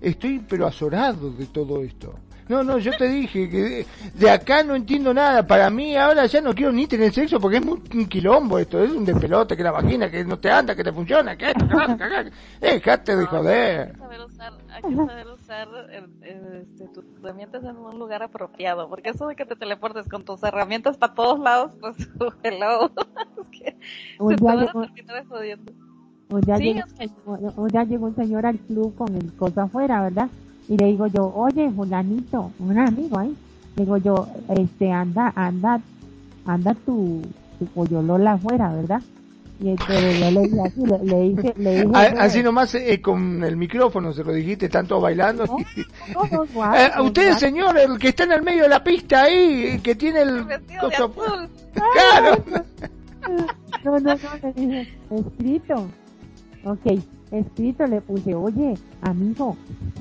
estoy 0.00 0.38
pero 0.48 0.66
azorado 0.66 1.30
de 1.30 1.46
todo 1.46 1.82
esto. 1.82 2.14
No, 2.48 2.62
no, 2.62 2.78
yo 2.78 2.92
te 2.96 3.08
dije 3.08 3.48
que 3.48 3.62
de, 3.62 3.86
de 4.14 4.30
acá 4.30 4.62
no 4.64 4.74
entiendo 4.74 5.14
nada. 5.14 5.46
Para 5.46 5.70
mí 5.70 5.96
ahora 5.96 6.26
ya 6.26 6.40
no 6.40 6.54
quiero 6.54 6.72
ni 6.72 6.86
tener 6.86 7.12
sexo 7.12 7.38
porque 7.40 7.58
es 7.58 7.64
muy, 7.64 7.80
un 7.94 8.06
quilombo 8.06 8.58
esto. 8.58 8.82
Es 8.82 8.90
un 8.90 9.04
despelote, 9.04 9.56
que 9.56 9.62
la 9.62 9.70
vagina, 9.70 10.10
que 10.10 10.24
no 10.24 10.38
te 10.38 10.50
anda, 10.50 10.74
que 10.74 10.84
te 10.84 10.92
funciona, 10.92 11.36
que 11.36 11.46
esto, 11.50 11.66
que 11.68 12.30
Dejate 12.66 13.16
de 13.16 13.22
Hay 13.22 13.26
joder. 13.26 13.92
que 13.92 13.98
saber 13.98 14.20
usar, 14.20 14.52
hay 14.70 14.82
que 14.82 14.96
saber 14.96 15.26
usar 15.28 15.68
el- 15.92 16.24
el, 16.24 16.62
este, 16.62 16.88
tus 16.88 17.04
herramientas 17.20 17.62
en 17.64 17.76
un 17.76 17.98
lugar 17.98 18.22
apropiado, 18.22 18.88
porque 18.88 19.10
eso 19.10 19.26
de 19.28 19.36
que 19.36 19.44
te 19.46 19.56
teleportes 19.56 20.08
con 20.08 20.24
tus 20.24 20.42
herramientas 20.42 20.96
para 20.96 21.14
todos 21.14 21.38
lados, 21.40 21.72
pues 21.80 21.96
hello, 22.42 22.86
es 22.86 23.58
que 23.60 23.76
un 24.18 24.30
se 24.30 24.36
te 24.36 24.42
día 24.44 24.54
van 24.54 24.58
a 24.58 24.66
llegó- 24.66 24.82
terminar 24.82 25.26
jodiendo. 25.26 25.72
Sí, 26.56 26.64
llegó- 26.64 26.86
es 26.86 26.92
que- 26.94 27.10
un- 27.26 27.52
un 27.56 27.68
día 27.68 27.84
llegó 27.84 28.06
un 28.06 28.16
señor 28.16 28.46
al 28.46 28.58
club 28.58 28.94
con 28.96 29.14
el 29.16 29.32
coso 29.34 29.60
afuera, 29.60 30.02
¿verdad? 30.02 30.28
Y 30.68 30.76
le 30.76 30.86
digo 30.86 31.06
yo, 31.08 31.32
oye, 31.34 31.70
fulanito, 31.70 32.50
un 32.58 32.78
amigo 32.78 33.18
ahí, 33.18 33.34
le 33.76 33.84
digo 33.84 33.96
yo, 33.98 34.28
este, 34.56 34.90
anda, 34.92 35.32
anda, 35.34 35.80
anda 36.46 36.74
tu, 36.86 37.20
tu 37.58 37.66
pollolola 37.66 38.32
afuera, 38.34 38.72
¿verdad? 38.72 39.02
Y 39.60 39.68
entonces 39.70 40.18
yo 40.18 40.30
le 40.30 40.40
dije 40.40 40.60
así, 40.60 40.80
le, 40.86 40.98
le 41.04 41.20
dije, 41.28 41.54
le 41.56 41.72
dije, 41.86 41.90
A- 41.94 42.22
Así 42.24 42.42
nomás 42.42 42.74
eh, 42.74 43.00
con 43.00 43.44
el 43.44 43.56
micrófono 43.56 44.12
se 44.12 44.24
lo 44.24 44.32
dijiste, 44.32 44.68
tanto 44.68 45.00
bailando. 45.00 45.44
No, 45.46 45.56
no, 46.54 46.74
Eh, 46.74 46.90
usted, 47.00 47.32
señor, 47.34 47.78
el 47.78 47.98
que 47.98 48.08
está 48.08 48.24
en 48.24 48.32
el 48.32 48.42
medio 48.42 48.64
de 48.64 48.68
la 48.70 48.82
pista 48.82 49.22
ahí, 49.22 49.78
que 49.82 49.94
tiene 49.94 50.22
el... 50.22 50.46
Coso-. 50.80 51.12
Claro. 51.74 52.44
No, 53.84 53.98
no, 54.00 54.14
no, 54.14 54.16
le 54.42 54.52
dije, 54.52 54.88
escrito. 55.10 55.86
Ok, 56.64 57.00
escrito 57.32 57.86
le 57.86 58.00
puse, 58.00 58.34
oye, 58.34 58.74
amigo, 59.00 59.56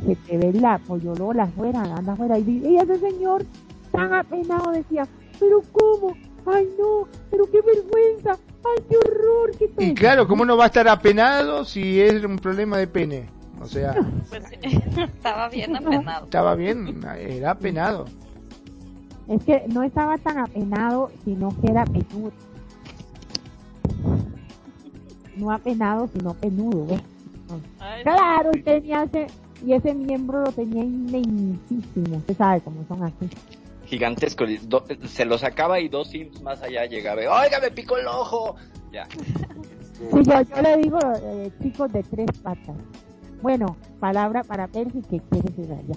se 0.05 0.15
te 0.15 0.37
ve 0.37 0.53
la 0.53 0.77
pollolola 0.79 1.43
afuera, 1.43 1.81
anda 1.83 2.13
afuera. 2.13 2.37
Y, 2.37 2.61
y 2.65 2.77
ese 2.77 2.99
señor 2.99 3.43
tan 3.91 4.13
apenado 4.13 4.71
decía, 4.71 5.07
pero 5.39 5.61
¿cómo? 5.71 6.13
Ay 6.45 6.67
no, 6.79 7.07
pero 7.29 7.45
qué 7.51 7.61
vergüenza, 7.61 8.31
ay 8.31 8.83
qué 8.89 8.97
horror, 8.97 9.51
qué 9.57 9.67
todo. 9.67 9.85
Y 9.85 9.93
claro, 9.93 10.27
¿cómo 10.27 10.43
no 10.43 10.57
va 10.57 10.63
a 10.65 10.67
estar 10.67 10.87
apenado 10.87 11.63
si 11.65 12.01
es 12.01 12.23
un 12.23 12.37
problema 12.37 12.77
de 12.77 12.87
pene? 12.87 13.29
O 13.61 13.65
sea, 13.65 13.93
Pues 14.29 14.43
estaba 14.97 15.49
bien 15.49 15.75
apenado. 15.75 16.25
estaba 16.25 16.55
bien, 16.55 16.99
era 17.17 17.51
apenado. 17.51 18.05
Es 19.27 19.43
que 19.43 19.63
no 19.67 19.83
estaba 19.83 20.17
tan 20.17 20.39
apenado, 20.39 21.11
sino 21.23 21.49
que 21.61 21.71
era 21.71 21.85
penudo. 21.85 22.31
No 25.37 25.51
apenado, 25.51 26.09
sino 26.13 26.33
penudo, 26.33 26.85
¿ves? 26.87 27.01
Ay, 27.79 28.03
Claro, 28.03 28.51
y 28.53 28.61
tenía 28.61 29.03
ese, 29.03 29.27
y 29.65 29.73
ese 29.73 29.93
miembro 29.93 30.41
lo 30.43 30.51
tenía 30.51 30.83
inmensísimo. 30.83 32.17
Usted 32.17 32.37
sabe 32.37 32.61
cómo 32.61 32.83
son 32.87 33.03
así. 33.03 33.29
Gigantesco. 33.85 34.45
do- 34.67 34.85
se 35.05 35.25
lo 35.25 35.37
sacaba 35.37 35.79
y 35.79 35.89
dos 35.89 36.09
sims 36.09 36.41
más 36.41 36.61
allá 36.61 36.85
llegaba. 36.85 37.21
Oiga, 37.21 37.59
me 37.61 37.71
picó 37.71 37.97
el 37.97 38.07
ojo. 38.07 38.55
Ya. 38.91 39.07
Sí, 39.09 40.23
yo, 40.23 40.41
yo 40.41 40.61
le 40.61 40.77
digo, 40.77 40.99
eh, 41.23 41.51
chicos 41.61 41.91
de 41.93 42.03
tres 42.03 42.27
patas. 42.41 42.75
Bueno, 43.41 43.75
palabra 43.99 44.43
para 44.43 44.67
Percy 44.67 45.01
que 45.01 45.19
quieres 45.19 45.55
decir 45.55 45.71
allá. 45.73 45.95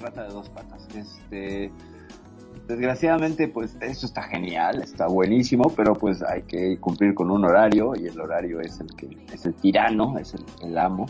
Rata 0.00 0.22
de 0.24 0.28
dos 0.34 0.48
patas. 0.50 0.86
Este. 0.94 1.70
Desgraciadamente, 2.68 3.48
pues 3.48 3.76
eso 3.80 4.04
está 4.06 4.22
genial, 4.24 4.82
está 4.82 5.06
buenísimo, 5.06 5.72
pero 5.74 5.94
pues 5.94 6.22
hay 6.22 6.42
que 6.42 6.78
cumplir 6.78 7.14
con 7.14 7.30
un 7.30 7.44
horario 7.46 7.94
y 7.96 8.06
el 8.06 8.20
horario 8.20 8.60
es 8.60 8.78
el 8.80 8.94
que 8.94 9.08
es 9.32 9.46
el 9.46 9.54
tirano, 9.54 10.18
es 10.18 10.34
el, 10.34 10.44
el 10.62 10.76
amo. 10.78 11.06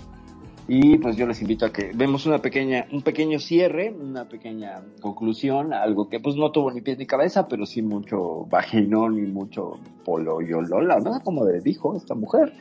Y 0.69 0.99
pues 0.99 1.17
yo 1.17 1.27
les 1.27 1.41
invito 1.41 1.65
a 1.67 1.73
que 1.73 1.93
vemos 1.95 2.27
una 2.27 2.39
pequeña, 2.41 2.87
un 2.93 3.03
pequeño 3.03 3.39
cierre, 3.41 3.91
una 3.91 4.29
pequeña 4.29 4.83
conclusión, 5.01 5.73
algo 5.73 6.09
que 6.09 6.21
pues 6.21 6.37
no 6.37 6.53
tuvo 6.53 6.71
ni 6.71 6.81
pies 6.81 6.99
ni 6.99 7.07
cabeza, 7.07 7.49
pero 7.49 7.67
sí 7.67 7.83
mucho 7.83 8.45
vaginón 8.51 9.19
y 9.19 9.23
mucho 9.23 9.81
polo 10.05 10.41
y 10.43 10.53
olola, 10.53 11.01
¿no? 11.01 11.19
Como 11.25 11.45
le 11.45 11.61
dijo 11.61 11.97
esta 11.97 12.15
mujer. 12.15 12.53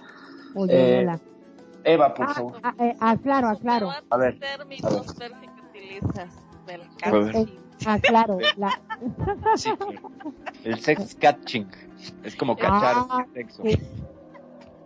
Oye, 0.55 1.01
Eh. 1.01 1.07
Eva, 1.83 2.13
por 2.13 2.25
Ah, 2.29 2.33
favor. 2.33 2.53
ah, 2.63 2.73
eh, 2.79 2.95
aclaro, 2.99 3.47
aclaro, 3.49 3.85
¿Cuántos 3.87 4.11
A 4.11 4.17
ver, 4.17 4.39
que 4.39 5.61
utilizas 5.69 6.33
del 6.65 6.81
A 7.03 7.11
ver. 7.11 7.47
Catching? 7.77 7.89
aclaro. 8.15 8.37
La, 8.57 8.79
Sí, 9.55 9.69
claro. 9.77 10.11
El 10.63 10.79
sex 10.79 11.15
catching. 11.19 11.67
Es 12.23 12.35
como 12.35 12.55
cachar 12.55 12.95
Ah, 13.09 13.25
sexo. 13.33 13.63
¿qué, 13.63 13.79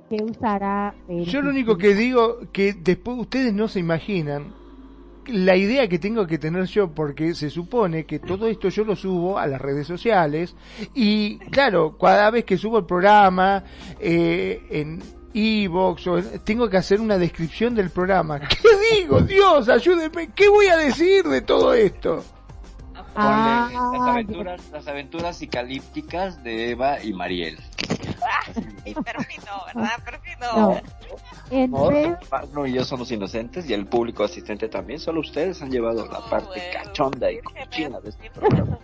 qué 0.09 0.23
usará 0.23 0.93
Percy? 1.07 1.31
Yo 1.31 1.41
lo 1.41 1.49
único 1.49 1.77
que 1.77 1.93
digo 1.95 2.39
que 2.51 2.73
después 2.73 3.17
ustedes 3.17 3.53
no 3.53 3.67
se 3.67 3.79
imaginan 3.79 4.53
la 5.27 5.55
idea 5.55 5.87
que 5.87 5.99
tengo 5.99 6.25
que 6.25 6.37
tener 6.39 6.65
yo 6.65 6.89
porque 6.91 7.35
se 7.35 7.49
supone 7.51 8.05
que 8.05 8.17
todo 8.19 8.47
esto 8.47 8.69
yo 8.69 8.83
lo 8.83 8.95
subo 8.95 9.37
a 9.37 9.45
las 9.45 9.61
redes 9.61 9.85
sociales 9.85 10.55
y 10.95 11.37
claro, 11.51 11.95
cada 11.97 12.31
vez 12.31 12.43
que 12.43 12.57
subo 12.57 12.79
el 12.79 12.85
programa 12.85 13.63
eh, 13.99 14.61
en 14.71 14.99
Evox 15.33 16.09
tengo 16.43 16.69
que 16.69 16.77
hacer 16.77 16.99
una 16.99 17.17
descripción 17.17 17.75
del 17.75 17.91
programa. 17.91 18.39
¿Qué 18.39 18.99
digo? 18.99 19.21
Dios, 19.21 19.69
ayúdeme. 19.69 20.31
¿Qué 20.33 20.49
voy 20.49 20.65
a 20.67 20.75
decir 20.77 21.23
de 21.25 21.41
todo 21.41 21.73
esto? 21.73 22.23
Ah, 23.15 23.69
las 23.93 24.01
aventuras, 24.07 24.61
las 24.71 24.87
aventuras 24.87 25.37
psicalípticas 25.37 26.43
de 26.43 26.71
Eva 26.71 27.03
y 27.03 27.13
Mariel. 27.13 27.57
Y 28.83 28.93
Percy 28.95 29.37
no, 29.45 29.65
¿verdad? 29.73 29.91
Percy 30.03 30.31
no. 30.41 30.81
No. 31.67 32.17
Magno 32.31 32.65
y 32.65 32.73
yo 32.73 32.83
somos 32.83 33.11
inocentes 33.11 33.69
y 33.69 33.73
el 33.73 33.85
público 33.85 34.23
asistente 34.23 34.67
también. 34.69 34.99
Solo 34.99 35.19
ustedes 35.21 35.61
han 35.61 35.69
llevado 35.69 36.05
la 36.07 36.19
No, 36.19 36.25
parte 36.29 36.47
bueno, 36.47 36.63
cachonda 36.85 37.31
y 37.31 37.39
cochina 37.41 37.99
de 37.99 38.09
este 38.09 38.29
programa. 38.31 38.79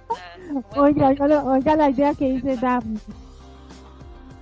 Oiga, 0.75 1.07
oiga, 1.07 1.43
oiga 1.43 1.75
la 1.75 1.89
idea 1.89 2.13
que 2.13 2.25
dice 2.33 2.57
Daphne. 2.57 2.99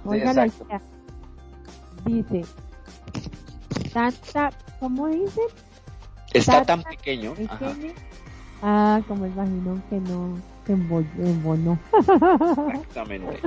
Oiga 0.04 0.34
la 0.34 0.46
exacto. 0.46 0.66
idea. 0.66 0.82
Dice, 2.06 2.46
tanta, 3.94 4.52
¿cómo 4.80 5.08
dice? 5.08 5.42
Está 6.34 6.52
Tata- 6.54 6.66
tan 6.66 6.84
pequeño. 6.84 7.34
¿El 7.38 7.50
Ajá? 7.50 7.72
Ah, 8.68 9.00
como 9.08 9.26
el 9.26 9.32
vaginón 9.34 9.84
que 9.92 10.00
no 10.00 10.36
se 10.66 10.76
embo- 10.76 11.06
embonó. 11.20 11.78
exactamente. 12.68 13.40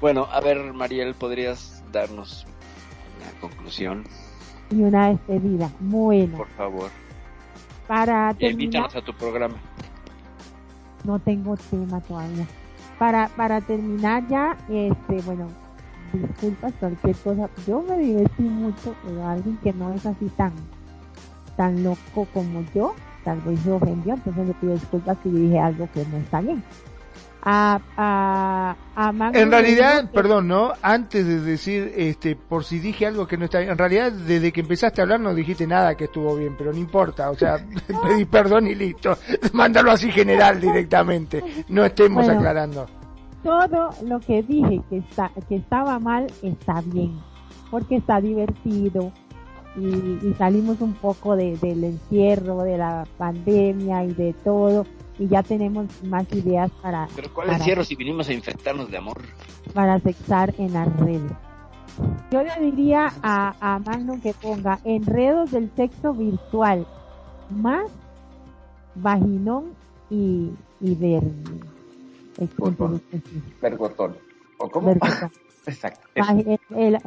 Bueno, 0.00 0.28
a 0.30 0.40
ver, 0.40 0.72
Mariel, 0.72 1.14
¿podrías 1.14 1.82
darnos 1.90 2.46
una 3.20 3.30
conclusión, 3.40 4.04
y 4.70 4.82
una 4.84 5.08
despedida. 5.08 5.68
Bueno, 5.80 6.36
por 6.38 6.48
favor? 6.50 6.90
para 7.88 8.32
terminar, 8.34 8.52
invítanos 8.52 8.94
a 8.96 9.02
tu 9.02 9.12
programa. 9.14 9.56
no 11.04 11.18
tengo 11.18 11.56
tema 11.56 12.00
todavía. 12.00 12.46
Para, 13.00 13.28
para 13.30 13.60
terminar 13.60 14.26
ya, 14.28 14.56
este, 14.68 15.20
bueno, 15.26 15.48
disculpas 16.12 16.72
cualquier 16.78 17.16
cosa. 17.16 17.50
Yo 17.66 17.82
me 17.82 17.98
divertí 17.98 18.42
mucho, 18.44 18.94
pero 19.04 19.26
alguien 19.26 19.56
que 19.58 19.72
no 19.72 19.92
es 19.92 20.06
así 20.06 20.26
tan, 20.36 20.52
tan 21.56 21.82
loco 21.82 22.26
como 22.32 22.64
yo, 22.74 22.94
tal 23.24 23.40
vez 23.42 23.60
se 23.60 23.70
ofendió, 23.72 24.14
entonces 24.14 24.46
le 24.48 24.54
pido 24.54 24.72
disculpas 24.74 25.16
si 25.22 25.30
dije 25.30 25.58
algo 25.58 25.88
que 25.92 26.04
no 26.06 26.16
está 26.18 26.40
bien. 26.40 26.62
A, 27.44 27.80
a, 27.96 28.76
a 28.94 29.10
Magno 29.12 29.36
En 29.36 29.50
realidad, 29.50 30.02
que- 30.02 30.08
perdón, 30.14 30.46
¿no? 30.46 30.72
Antes 30.80 31.26
de 31.26 31.40
decir, 31.40 31.92
este, 31.96 32.36
por 32.36 32.64
si 32.64 32.78
dije 32.78 33.04
algo 33.04 33.26
que 33.26 33.36
no 33.36 33.46
está 33.46 33.58
bien, 33.58 33.72
en 33.72 33.78
realidad 33.78 34.12
desde 34.12 34.52
que 34.52 34.60
empezaste 34.60 35.00
a 35.00 35.02
hablar 35.04 35.18
no 35.18 35.34
dijiste 35.34 35.66
nada 35.66 35.96
que 35.96 36.04
estuvo 36.04 36.36
bien, 36.36 36.54
pero 36.56 36.72
no 36.72 36.78
importa, 36.78 37.30
o 37.30 37.34
sea, 37.34 37.56
pedí 38.04 38.26
perdón 38.26 38.68
y 38.68 38.76
listo. 38.76 39.16
Mándalo 39.52 39.90
así 39.90 40.12
general 40.12 40.60
directamente, 40.60 41.42
no 41.68 41.84
estemos 41.84 42.24
Bueno. 42.24 42.38
aclarando. 42.38 42.86
todo 43.42 43.90
lo 44.06 44.20
que 44.20 44.44
dije 44.44 44.80
que 44.88 44.98
está 44.98 45.32
que 45.48 45.56
estaba 45.56 45.98
mal 45.98 46.28
está 46.44 46.80
bien 46.86 47.18
porque 47.72 47.96
está 47.96 48.20
divertido 48.20 49.10
y, 49.76 50.26
y 50.26 50.34
salimos 50.38 50.80
un 50.80 50.94
poco 50.94 51.36
de, 51.36 51.56
del 51.56 51.84
encierro, 51.84 52.62
de 52.62 52.78
la 52.78 53.06
pandemia 53.18 54.04
y 54.04 54.12
de 54.12 54.32
todo 54.44 54.86
y 55.18 55.28
ya 55.28 55.42
tenemos 55.42 55.86
más 56.04 56.30
ideas 56.32 56.70
para... 56.82 57.08
Pero 57.14 57.32
¿cuál 57.32 57.46
para, 57.46 57.58
encierro 57.58 57.84
si 57.84 57.94
vinimos 57.96 58.28
a 58.28 58.32
infectarnos 58.32 58.90
de 58.90 58.96
amor? 58.96 59.22
Para 59.74 59.98
sexar 60.00 60.54
en 60.58 60.72
las 60.72 60.94
redes. 60.98 61.32
Yo 62.30 62.42
le 62.42 62.70
diría 62.70 63.12
a, 63.22 63.54
a 63.60 63.78
Magnum 63.78 64.20
que 64.20 64.32
ponga 64.32 64.78
enredos 64.84 65.50
del 65.50 65.70
sexo 65.76 66.14
virtual 66.14 66.86
más 67.50 67.90
vaginón 68.94 69.74
y, 70.10 70.50
y 70.80 70.94
ver... 70.94 71.22
Vergotón. 73.60 74.16
¿O 74.58 74.68
cómo? 74.68 74.88
Vergotón. 74.88 75.30
Exacto. 75.66 76.08
El, 76.14 76.58
el, 76.74 76.98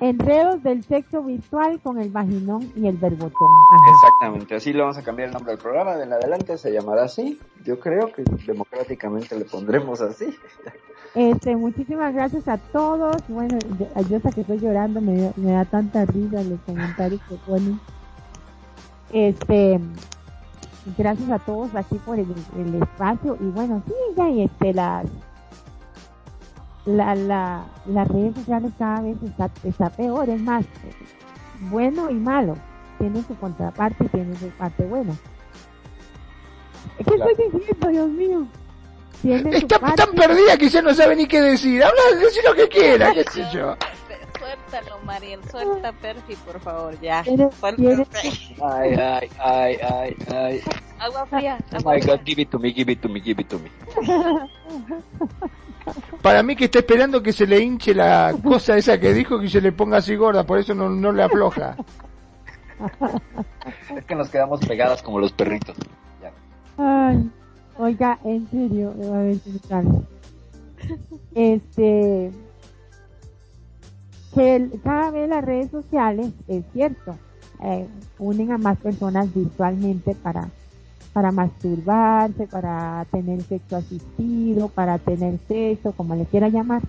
enredos 0.00 0.62
del 0.62 0.82
sexo 0.82 1.22
virtual 1.22 1.78
con 1.80 2.00
el 2.00 2.10
vaginón 2.10 2.72
y 2.74 2.86
el 2.86 2.96
verbotón. 2.96 3.50
Ajá. 3.72 3.90
Exactamente, 3.94 4.54
así 4.54 4.72
le 4.72 4.80
vamos 4.80 4.96
a 4.96 5.02
cambiar 5.02 5.28
el 5.28 5.34
nombre 5.34 5.52
del 5.52 5.60
programa, 5.60 5.96
de 5.96 6.04
en 6.04 6.12
adelante 6.12 6.56
se 6.56 6.72
llamará 6.72 7.04
así. 7.04 7.38
Yo 7.64 7.78
creo 7.78 8.10
que 8.12 8.22
democráticamente 8.46 9.38
le 9.38 9.44
pondremos 9.44 10.00
así. 10.00 10.34
Este, 11.14 11.56
muchísimas 11.56 12.14
gracias 12.14 12.46
a 12.48 12.56
todos. 12.56 13.16
Bueno, 13.28 13.58
yo, 13.78 13.86
yo 14.08 14.16
hasta 14.16 14.30
que 14.30 14.42
estoy 14.42 14.58
llorando 14.58 15.00
me, 15.00 15.32
me 15.36 15.52
da 15.52 15.64
tanta 15.64 16.04
risa 16.06 16.42
los 16.42 16.60
comentarios 16.60 17.20
que 17.28 17.34
ponen. 17.46 17.80
Este, 19.12 19.80
gracias 20.96 21.30
a 21.30 21.38
todos 21.40 21.74
aquí 21.74 21.96
por 22.06 22.18
el, 22.18 22.32
el 22.56 22.82
espacio 22.82 23.36
y 23.40 23.44
bueno, 23.46 23.82
sí, 23.86 23.92
ya 24.16 24.28
y 24.28 24.42
este 24.42 24.72
las 24.72 25.06
la, 26.86 27.14
la, 27.14 27.66
las 27.86 28.08
redes 28.08 28.34
sociales 28.36 28.72
cada 28.78 29.00
vez 29.02 29.16
está, 29.22 29.50
está 29.64 29.90
peor, 29.90 30.28
es 30.28 30.40
más, 30.40 30.64
bueno 31.60 32.10
y 32.10 32.14
malo, 32.14 32.56
tiene 32.98 33.22
su 33.22 33.34
contraparte 33.36 34.04
y 34.04 34.08
tiene 34.08 34.36
su 34.36 34.48
parte 34.50 34.84
buena. 34.84 35.14
¿Qué 36.98 37.04
claro. 37.04 37.30
estoy 37.30 37.50
diciendo, 37.60 37.88
Dios 37.88 38.08
mío? 38.08 38.46
Tiene 39.22 39.56
está 39.56 39.78
tan 39.78 40.12
perdida 40.12 40.56
que 40.56 40.68
ya 40.68 40.80
no 40.80 40.94
sabe 40.94 41.14
ni 41.16 41.26
qué 41.26 41.40
decir, 41.42 41.82
habla, 41.84 42.00
decir 42.18 42.42
lo 42.44 42.54
que 42.54 42.68
quiera, 42.68 43.12
qué 43.12 43.24
sé 43.24 43.44
yo. 43.52 43.76
Suéltalo, 44.38 44.98
Mariel, 45.04 45.40
suelta 45.50 45.92
Perfi, 45.92 46.34
por 46.36 46.58
favor, 46.60 46.98
ya. 47.00 47.22
Ay, 47.22 48.94
ay, 48.94 49.28
ay, 49.38 49.78
ay, 49.82 50.16
ay. 50.34 50.62
Agua 50.98 51.26
fría. 51.26 51.58
Oh 51.72 51.90
my 51.90 52.00
God, 52.00 52.20
give 52.24 52.40
it 52.40 52.50
to 52.50 52.58
me, 52.58 52.72
give 52.72 52.90
it 52.90 53.00
to 53.02 53.08
me, 53.08 53.20
give 53.20 53.40
it 53.40 53.48
to 53.48 53.58
me. 53.58 53.70
Para 56.22 56.42
mí 56.42 56.56
que 56.56 56.66
está 56.66 56.80
esperando 56.80 57.22
que 57.22 57.32
se 57.32 57.46
le 57.46 57.60
hinche 57.60 57.94
la 57.94 58.34
cosa 58.42 58.76
esa 58.76 58.98
que 58.98 59.12
dijo 59.14 59.40
que 59.40 59.48
se 59.48 59.60
le 59.60 59.72
ponga 59.72 59.98
así 59.98 60.16
gorda, 60.16 60.44
por 60.44 60.58
eso 60.58 60.74
no, 60.74 60.88
no 60.88 61.12
le 61.12 61.22
afloja. 61.22 61.76
es 63.96 64.04
que 64.04 64.14
nos 64.14 64.28
quedamos 64.28 64.60
pegadas 64.60 65.02
como 65.02 65.18
los 65.18 65.32
perritos. 65.32 65.76
Ya. 66.22 66.32
Ay, 66.78 67.30
oiga, 67.78 68.18
en 68.24 68.48
serio, 68.50 68.94
a 69.14 69.18
ver 69.18 69.36
si 69.38 69.50
me 69.50 70.04
Este, 71.34 72.30
que 74.34 74.56
el, 74.56 74.80
cada 74.82 75.10
vez 75.10 75.28
las 75.28 75.44
redes 75.44 75.70
sociales, 75.70 76.32
es 76.48 76.64
cierto, 76.72 77.16
eh, 77.62 77.86
unen 78.18 78.52
a 78.52 78.58
más 78.58 78.78
personas 78.78 79.32
virtualmente 79.34 80.14
para 80.14 80.48
para 81.12 81.32
masturbarse, 81.32 82.46
para 82.46 83.04
tener 83.10 83.42
sexo 83.42 83.76
asistido, 83.76 84.68
para 84.68 84.98
tener 84.98 85.38
sexo, 85.48 85.92
como 85.92 86.14
le 86.14 86.24
quiera 86.26 86.48
llamar. 86.48 86.82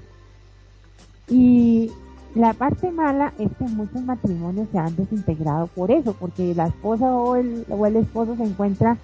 Y 1.27 1.91
la 2.35 2.53
parte 2.53 2.91
mala 2.91 3.33
es 3.39 3.49
que 3.57 3.63
muchos 3.65 4.01
matrimonios 4.03 4.67
se 4.71 4.77
han 4.77 4.95
desintegrado 4.95 5.67
por 5.67 5.91
eso, 5.91 6.13
porque 6.13 6.53
la 6.55 6.67
esposa 6.67 7.15
o 7.15 7.35
el, 7.35 7.65
o 7.69 7.85
el 7.85 7.95
esposo 7.95 8.35
se 8.35 8.43
encuentra 8.43 8.97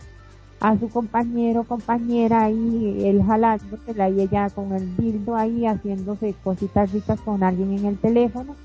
a 0.59 0.77
su 0.77 0.89
compañero 0.89 1.63
compañera 1.63 2.45
ahí, 2.45 3.01
él 3.05 3.23
jalándosela 3.23 4.09
y 4.09 4.21
ella 4.21 4.49
con 4.49 4.73
el 4.73 4.97
dildo 4.97 5.35
ahí 5.35 5.65
haciéndose 5.65 6.33
cositas 6.43 6.91
ricas 6.91 7.21
con 7.21 7.43
alguien 7.43 7.73
en 7.77 7.85
el 7.85 7.97
teléfono. 7.97 8.55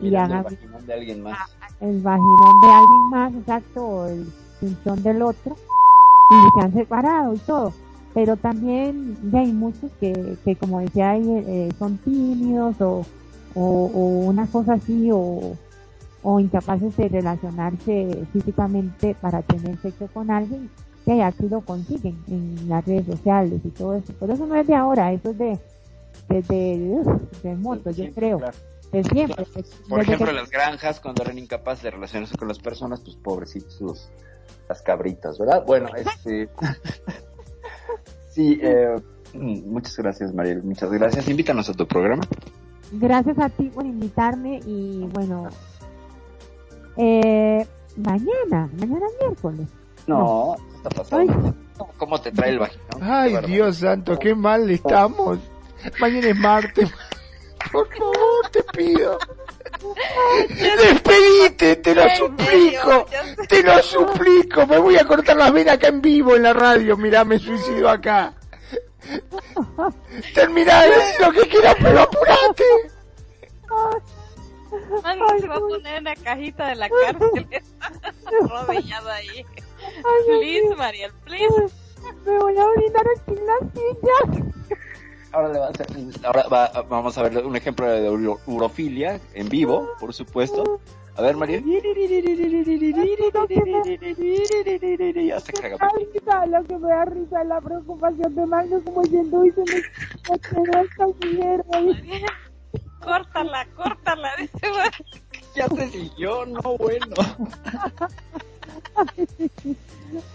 y 0.00 0.08
el 0.08 0.12
vaginón 0.14 0.86
de 0.86 0.94
alguien 0.94 1.22
más. 1.22 1.38
El 1.80 2.00
vaginón 2.00 2.60
de 2.62 2.68
alguien 2.68 3.10
más, 3.10 3.34
exacto, 3.34 3.84
o 3.84 4.06
el 4.06 4.26
pinchón 4.60 5.02
del 5.02 5.22
otro 5.22 5.56
y 6.30 6.58
se 6.58 6.64
han 6.64 6.72
separado 6.72 7.34
y 7.34 7.38
todo. 7.38 7.72
Pero 8.14 8.36
también 8.36 9.16
ya 9.30 9.40
hay 9.40 9.52
muchos 9.52 9.90
que, 10.00 10.36
que 10.44 10.56
como 10.56 10.80
decía 10.80 11.10
ahí, 11.10 11.22
eh, 11.28 11.68
son 11.78 11.98
tímidos 11.98 12.80
o, 12.80 13.04
o, 13.54 13.62
o, 13.62 14.00
una 14.26 14.46
cosa 14.46 14.74
así 14.74 15.10
o, 15.12 15.56
o 16.22 16.40
incapaces 16.40 16.96
de 16.96 17.08
relacionarse 17.08 18.26
físicamente 18.32 19.14
para 19.20 19.42
tener 19.42 19.78
sexo 19.78 20.08
con 20.12 20.30
alguien 20.30 20.70
que 21.04 21.22
así 21.22 21.48
lo 21.48 21.60
consiguen 21.60 22.18
en 22.28 22.68
las 22.68 22.84
redes 22.84 23.06
sociales 23.06 23.60
y 23.64 23.68
todo 23.70 23.94
eso. 23.94 24.12
Pero 24.18 24.34
eso 24.34 24.46
no 24.46 24.56
es 24.56 24.66
de 24.66 24.74
ahora, 24.74 25.12
eso 25.12 25.30
es 25.30 25.38
de, 25.38 25.58
de, 26.28 26.42
de, 26.42 27.04
de 27.42 27.56
moto, 27.56 27.90
yo 27.90 28.12
creo. 28.12 28.38
Claro. 28.38 28.56
De 28.92 29.04
siempre. 29.04 29.44
Claro. 29.44 29.68
Por 29.88 30.00
ejemplo, 30.00 30.26
que... 30.26 30.32
las 30.32 30.50
granjas, 30.50 31.00
cuando 31.00 31.22
eran 31.22 31.38
incapaces 31.38 31.84
de 31.84 31.90
relacionarse 31.92 32.36
con 32.36 32.48
las 32.48 32.58
personas, 32.58 33.00
pues 33.00 33.16
pobrecitos 33.16 33.80
los, 33.80 34.10
las 34.68 34.82
cabritas, 34.82 35.38
¿verdad? 35.38 35.64
Bueno, 35.66 35.88
este... 35.94 36.48
sí, 38.30 38.58
eh, 38.62 38.96
muchas 39.34 39.96
gracias, 39.96 40.34
Mariel, 40.34 40.62
muchas 40.62 40.90
gracias. 40.90 41.28
Invítanos 41.28 41.68
a 41.68 41.74
tu 41.74 41.86
programa. 41.86 42.22
Gracias 42.92 43.38
a 43.38 43.48
ti 43.48 43.70
por 43.72 43.86
invitarme 43.86 44.60
y 44.66 45.06
bueno, 45.12 45.48
eh, 46.96 47.64
mañana, 47.96 48.68
mañana 48.76 49.06
miércoles. 49.20 49.68
No, 50.06 50.18
no. 50.18 50.56
está 50.76 50.90
pasando. 50.90 51.32
Ay. 51.32 51.54
¿Cómo 51.96 52.20
te 52.20 52.32
trae 52.32 52.50
el 52.50 52.58
vagino? 52.58 52.84
Ay, 53.00 53.36
Dios 53.46 53.78
santo, 53.78 54.18
qué 54.18 54.34
mal 54.34 54.68
estamos. 54.70 55.38
Mañana 56.00 56.28
es 56.28 56.36
martes. 56.36 56.90
Por 57.72 57.88
favor, 57.96 58.16
te 58.50 58.62
pido. 58.62 59.18
Despedite, 60.48 61.76
te 61.76 61.94
lo 61.94 62.08
suplico. 62.16 63.06
Te 63.48 63.62
lo 63.62 63.82
suplico. 63.82 64.66
Me 64.66 64.78
voy 64.78 64.96
a 64.96 65.04
cortar 65.04 65.36
las 65.36 65.52
venas 65.52 65.74
acá 65.74 65.88
en 65.88 66.00
vivo 66.00 66.36
en 66.36 66.42
la 66.42 66.52
radio. 66.52 66.96
Mirá, 66.96 67.24
me 67.24 67.38
suicido 67.38 67.88
acá. 67.88 68.34
Terminá 70.34 70.82
de 70.82 70.90
decir 70.90 71.20
lo 71.20 71.32
que 71.32 71.48
quieras, 71.48 71.76
pero 71.80 72.00
apurate. 72.00 72.64
Mano, 75.02 75.26
se 75.40 75.48
va 75.48 75.56
a 75.56 75.60
poner 75.60 75.96
en 75.96 76.04
la 76.04 76.14
cajita 76.16 76.68
de 76.68 76.74
la 76.76 76.88
cárcel. 76.88 77.46
Arrodillado 78.50 79.10
ahí. 79.10 79.44
Please, 80.26 80.76
Mariel, 80.76 81.12
please. 81.24 81.74
Me 82.24 82.38
voy 82.38 82.56
a 82.56 82.66
orinar 82.66 83.04
aquí 83.16 83.34
en 83.38 83.46
la 83.46 83.58
silla. 83.74 84.44
Ahora, 85.32 85.48
le 85.52 85.58
va 85.58 85.66
a 85.66 85.70
hacer, 85.70 85.86
ahora 86.24 86.44
va, 86.48 86.70
vamos 86.88 87.16
a 87.16 87.22
ver 87.22 87.44
un 87.44 87.56
ejemplo 87.56 87.86
de 87.86 88.10
urofilia 88.46 89.20
en 89.34 89.48
vivo, 89.48 89.88
por 90.00 90.12
supuesto. 90.12 90.80
A 91.16 91.22
ver, 91.22 91.36
María. 91.36 91.60
Ya 95.26 95.40
se 95.40 95.52
caga. 95.52 95.76
Lo 96.46 96.64
que 96.64 96.78
me 96.78 96.88
da 96.88 97.04
risa 97.04 97.42
es 97.42 97.48
la 97.48 97.60
preocupación 97.60 98.34
de 98.34 98.46
Magnus 98.46 98.82
como 98.84 99.02
yendo 99.02 99.44
y 99.44 99.50
se 99.52 99.60
me 99.60 100.38
queda 100.38 100.80
esta 100.82 101.06
mierda. 101.26 101.78
Córtala, 103.00 103.66
córtala, 103.76 104.30
dice 104.38 104.58
Ya 105.54 105.66
se 105.68 105.88
siguió, 105.88 106.44
no 106.46 106.60
bueno. 106.76 107.16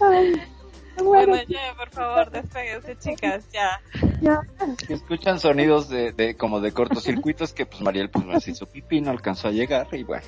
Ay. 0.00 0.55
Bueno, 1.02 1.36
ya, 1.48 1.74
por 1.76 1.90
favor, 1.90 2.30
despéguense, 2.30 2.96
chicas, 2.98 3.44
ya. 3.52 3.80
ya. 4.20 4.40
Si 4.86 4.92
escuchan 4.92 5.38
sonidos 5.38 5.88
de, 5.88 6.12
de 6.12 6.36
como 6.36 6.60
de 6.60 6.72
cortocircuitos 6.72 7.52
que 7.52 7.66
pues 7.66 7.80
Mariel 7.82 8.10
pues 8.10 8.24
no 8.24 8.40
se 8.40 8.52
hizo 8.52 8.66
pipí, 8.66 9.00
no 9.00 9.10
alcanzó 9.10 9.48
a 9.48 9.50
llegar 9.50 9.88
y 9.92 10.04
bueno. 10.04 10.26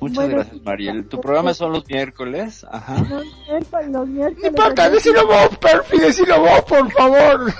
Muchas 0.00 0.16
bueno, 0.16 0.34
gracias, 0.36 0.62
Mariel. 0.62 1.06
Tu 1.06 1.20
programa 1.20 1.54
son 1.54 1.72
los 1.72 1.86
miércoles, 1.86 2.66
ajá. 2.70 2.96
Los 3.08 3.24
miércoles, 3.48 3.88
los 3.90 4.08
miércoles. 4.08 4.42
No 4.42 4.48
importa, 4.48 4.90
decilo 4.90 5.26
vos, 5.26 5.58
Perfi, 5.58 5.98
decilo 5.98 6.40
vos, 6.40 6.62
por 6.62 6.90
favor. 6.92 7.52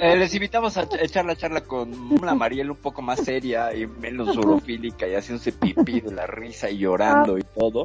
Eh, 0.00 0.16
les 0.16 0.32
invitamos 0.34 0.78
a 0.78 0.88
echar 0.98 1.26
la 1.26 1.36
charla 1.36 1.60
con 1.62 1.92
una 2.10 2.34
Mariel 2.34 2.70
un 2.70 2.78
poco 2.78 3.02
más 3.02 3.20
seria 3.20 3.74
y 3.74 3.86
menos 3.86 4.34
urofílica 4.34 5.06
y 5.06 5.14
haciéndose 5.14 5.52
pipí 5.52 6.00
de 6.00 6.12
la 6.12 6.26
risa 6.26 6.70
y 6.70 6.78
llorando 6.78 7.36
y 7.36 7.42
todo. 7.42 7.84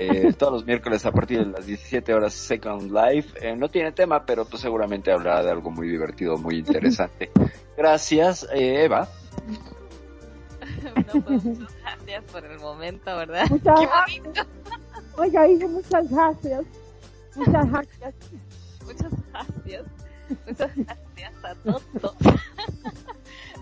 Eh, 0.00 0.32
todos 0.32 0.52
los 0.52 0.64
miércoles 0.64 1.04
a 1.06 1.10
partir 1.10 1.40
de 1.40 1.46
las 1.46 1.66
17 1.66 2.14
horas 2.14 2.32
Second 2.32 2.92
Life. 2.92 3.36
Eh, 3.40 3.56
no 3.56 3.68
tiene 3.68 3.90
tema, 3.90 4.24
pero 4.24 4.44
pues 4.44 4.62
seguramente 4.62 5.10
hablará 5.10 5.42
de 5.42 5.50
algo 5.50 5.72
muy 5.72 5.88
divertido, 5.88 6.38
muy 6.38 6.58
interesante. 6.58 7.32
Gracias, 7.76 8.46
eh, 8.54 8.84
Eva. 8.84 9.08
No, 11.12 11.22
pues, 11.22 11.44
muchas 11.44 11.74
gracias 11.82 12.24
por 12.30 12.44
el 12.44 12.60
momento, 12.60 13.16
¿verdad? 13.16 13.44
Muchas 13.50 13.80
gracias. 13.80 14.46
Oiga, 15.16 15.48
hijo, 15.48 15.66
muchas 15.66 16.10
gracias. 16.10 16.64
Muchas 17.34 17.70
gracias. 17.70 18.14
Muchas 18.84 19.12
gracias. 19.32 19.84
Muchas 20.46 20.76
gracias 20.76 21.44
a 21.44 21.54
todos 21.56 21.82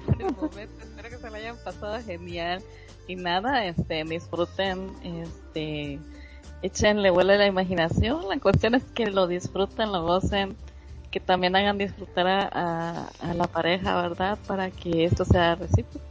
por 0.04 0.20
el 0.20 0.34
momento. 0.34 0.82
Espero 0.82 1.08
que 1.08 1.16
se 1.16 1.30
lo 1.30 1.34
hayan 1.36 1.56
pasado 1.64 1.98
genial 2.02 2.62
y 3.06 3.16
nada, 3.16 3.64
este, 3.64 4.04
disfruten, 4.04 4.90
este, 5.02 5.98
échenle 6.66 7.10
vuelo 7.10 7.34
la 7.34 7.46
imaginación. 7.46 8.28
La 8.28 8.38
cuestión 8.38 8.74
es 8.74 8.84
que 8.84 9.06
lo 9.06 9.26
disfruten, 9.26 9.92
lo 9.92 10.02
gocen, 10.04 10.56
que 11.10 11.20
también 11.20 11.56
hagan 11.56 11.78
disfrutar 11.78 12.26
a, 12.26 13.08
a, 13.20 13.34
la 13.34 13.46
pareja, 13.46 14.00
¿verdad? 14.02 14.38
Para 14.46 14.70
que 14.70 15.04
esto 15.04 15.24
sea 15.24 15.54
recíproco. 15.54 16.04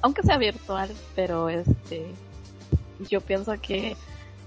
Aunque 0.00 0.22
sea 0.22 0.36
virtual, 0.36 0.90
pero 1.14 1.48
este, 1.48 2.06
yo 3.08 3.20
pienso 3.20 3.52
que 3.60 3.96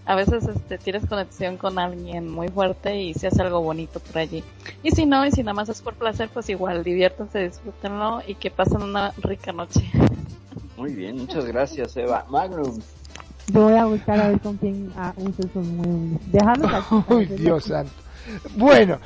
a 0.06 0.16
veces 0.16 0.48
este, 0.48 0.78
tienes 0.78 1.06
conexión 1.08 1.58
con 1.58 1.80
alguien 1.80 2.30
muy 2.30 2.50
fuerte 2.50 3.02
y 3.02 3.14
se 3.14 3.28
hace 3.28 3.42
algo 3.42 3.62
bonito 3.62 4.00
por 4.00 4.18
allí. 4.18 4.44
Y 4.84 4.92
si 4.92 5.06
no, 5.06 5.26
y 5.26 5.32
si 5.32 5.42
nada 5.42 5.54
más 5.54 5.70
es 5.70 5.82
por 5.82 5.96
placer, 5.96 6.30
pues 6.34 6.50
igual, 6.50 6.84
diviértanse, 6.84 7.48
disfrútenlo 7.48 8.22
y 8.28 8.36
que 8.36 8.52
pasen 8.52 8.84
una 8.84 9.12
rica 9.18 9.52
noche. 9.52 9.90
Muy 10.78 10.94
bien, 10.94 11.18
muchas 11.18 11.46
gracias, 11.46 11.96
Eva. 11.98 12.26
Magnum. 12.30 12.80
Yo 13.48 13.62
voy 13.62 13.74
a 13.74 13.86
buscar 13.86 14.20
a 14.20 14.30
ver 14.30 14.40
con 14.40 14.58
quién 14.58 14.92
ah, 14.98 15.14
usa 15.18 15.46
esos 15.46 15.66
muebles. 15.68 16.32
Déjalos 16.32 16.74
aquí. 16.74 17.14
Uy, 17.14 17.26
Dios 17.26 17.66
santo. 17.66 17.92
Bueno, 18.56 18.98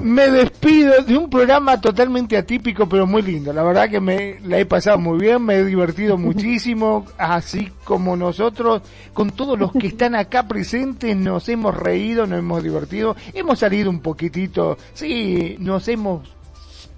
me 0.00 0.30
despido 0.30 1.02
de 1.02 1.16
un 1.16 1.30
programa 1.30 1.80
totalmente 1.80 2.36
atípico 2.36 2.88
pero 2.88 3.06
muy 3.06 3.22
lindo. 3.22 3.52
La 3.52 3.62
verdad 3.62 3.88
que 3.88 4.00
me 4.00 4.38
la 4.40 4.58
he 4.58 4.66
pasado 4.66 4.98
muy 4.98 5.18
bien, 5.18 5.42
me 5.44 5.54
he 5.54 5.64
divertido 5.64 6.18
muchísimo, 6.18 7.06
así 7.18 7.70
como 7.84 8.16
nosotros, 8.16 8.82
con 9.12 9.30
todos 9.30 9.58
los 9.58 9.72
que 9.72 9.86
están 9.86 10.14
acá 10.14 10.46
presentes, 10.46 11.16
nos 11.16 11.48
hemos 11.48 11.76
reído, 11.76 12.26
nos 12.26 12.40
hemos 12.40 12.62
divertido, 12.62 13.16
hemos 13.32 13.60
salido 13.60 13.90
un 13.90 14.00
poquitito, 14.00 14.76
sí, 14.92 15.56
nos 15.58 15.86
hemos 15.88 16.28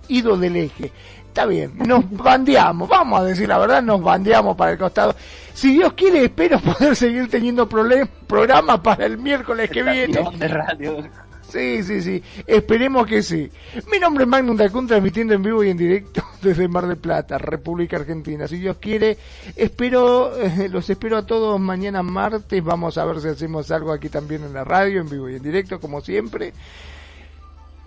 ido 0.08 0.36
del 0.36 0.56
eje. 0.56 0.92
Está 1.34 1.46
bien, 1.46 1.72
nos 1.78 2.08
bandeamos, 2.12 2.88
vamos 2.88 3.20
a 3.20 3.24
decir 3.24 3.48
la 3.48 3.58
verdad, 3.58 3.82
nos 3.82 4.00
bandeamos 4.00 4.56
para 4.56 4.70
el 4.70 4.78
costado. 4.78 5.16
Si 5.52 5.72
Dios 5.72 5.92
quiere, 5.94 6.26
espero 6.26 6.60
poder 6.60 6.94
seguir 6.94 7.28
teniendo 7.28 7.68
programas 7.68 8.78
para 8.78 9.04
el 9.04 9.18
miércoles 9.18 9.68
que 9.68 9.82
viene. 9.82 10.20
De 10.38 10.46
radio. 10.46 11.02
Sí, 11.48 11.82
sí, 11.82 12.02
sí. 12.02 12.22
Esperemos 12.46 13.04
que 13.08 13.20
sí. 13.20 13.50
Mi 13.90 13.98
nombre 13.98 14.22
es 14.22 14.28
Magnum 14.28 14.56
Dacun, 14.56 14.86
transmitiendo 14.86 15.34
en 15.34 15.42
vivo 15.42 15.64
y 15.64 15.70
en 15.70 15.76
directo 15.76 16.22
desde 16.42 16.68
Mar 16.68 16.86
del 16.86 16.98
Plata, 16.98 17.36
República 17.36 17.96
Argentina. 17.96 18.46
Si 18.46 18.58
Dios 18.58 18.76
quiere, 18.80 19.18
espero, 19.56 20.36
eh, 20.40 20.68
los 20.68 20.88
espero 20.88 21.16
a 21.16 21.26
todos 21.26 21.58
mañana 21.58 22.04
martes. 22.04 22.62
Vamos 22.62 22.96
a 22.96 23.04
ver 23.06 23.20
si 23.20 23.26
hacemos 23.26 23.72
algo 23.72 23.92
aquí 23.92 24.08
también 24.08 24.44
en 24.44 24.52
la 24.52 24.62
radio, 24.62 25.00
en 25.00 25.08
vivo 25.08 25.28
y 25.28 25.34
en 25.34 25.42
directo, 25.42 25.80
como 25.80 26.00
siempre. 26.00 26.52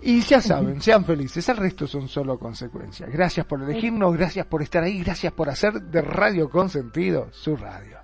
Y 0.00 0.20
ya 0.20 0.40
saben, 0.40 0.80
sean 0.80 1.04
felices, 1.04 1.48
el 1.48 1.56
resto 1.56 1.86
son 1.86 2.08
solo 2.08 2.38
consecuencias. 2.38 3.10
Gracias 3.10 3.46
por 3.46 3.62
elegirnos, 3.62 4.16
gracias 4.16 4.46
por 4.46 4.62
estar 4.62 4.82
ahí, 4.82 5.02
gracias 5.02 5.32
por 5.32 5.48
hacer 5.48 5.82
de 5.82 6.02
Radio 6.02 6.48
Consentido 6.48 7.28
su 7.32 7.56
radio. 7.56 7.98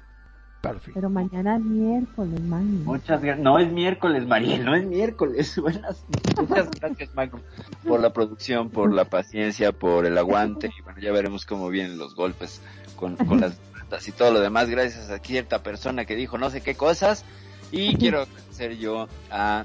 Perfecto. 0.60 0.92
Pero 0.94 1.10
mañana 1.10 1.56
es 1.56 1.62
miércoles, 1.62 2.40
Magnum. 2.40 2.84
Muchas 2.84 3.20
gracias. 3.20 3.44
No 3.44 3.58
es 3.58 3.70
miércoles, 3.70 4.26
Mariel, 4.26 4.64
no 4.64 4.74
es 4.74 4.86
miércoles. 4.86 5.58
Buenas, 5.60 6.04
muchas 6.38 6.70
gracias, 6.80 7.14
Magnum, 7.14 7.42
por 7.86 8.00
la 8.00 8.12
producción, 8.12 8.70
por 8.70 8.92
la 8.92 9.04
paciencia, 9.04 9.72
por 9.72 10.06
el 10.06 10.16
aguante. 10.16 10.70
Y 10.76 10.82
bueno, 10.82 11.00
ya 11.00 11.12
veremos 11.12 11.44
cómo 11.44 11.68
vienen 11.68 11.98
los 11.98 12.14
golpes 12.14 12.62
con, 12.96 13.16
con 13.16 13.40
las 13.40 13.58
y 14.06 14.12
todo 14.12 14.32
lo 14.32 14.40
demás. 14.40 14.68
Gracias 14.68 15.10
a 15.10 15.18
cierta 15.18 15.62
persona 15.62 16.04
que 16.04 16.16
dijo 16.16 16.38
no 16.38 16.50
sé 16.50 16.60
qué 16.60 16.74
cosas. 16.74 17.24
Y 17.70 17.96
quiero 17.96 18.22
agradecer 18.22 18.76
yo 18.76 19.08
a 19.30 19.64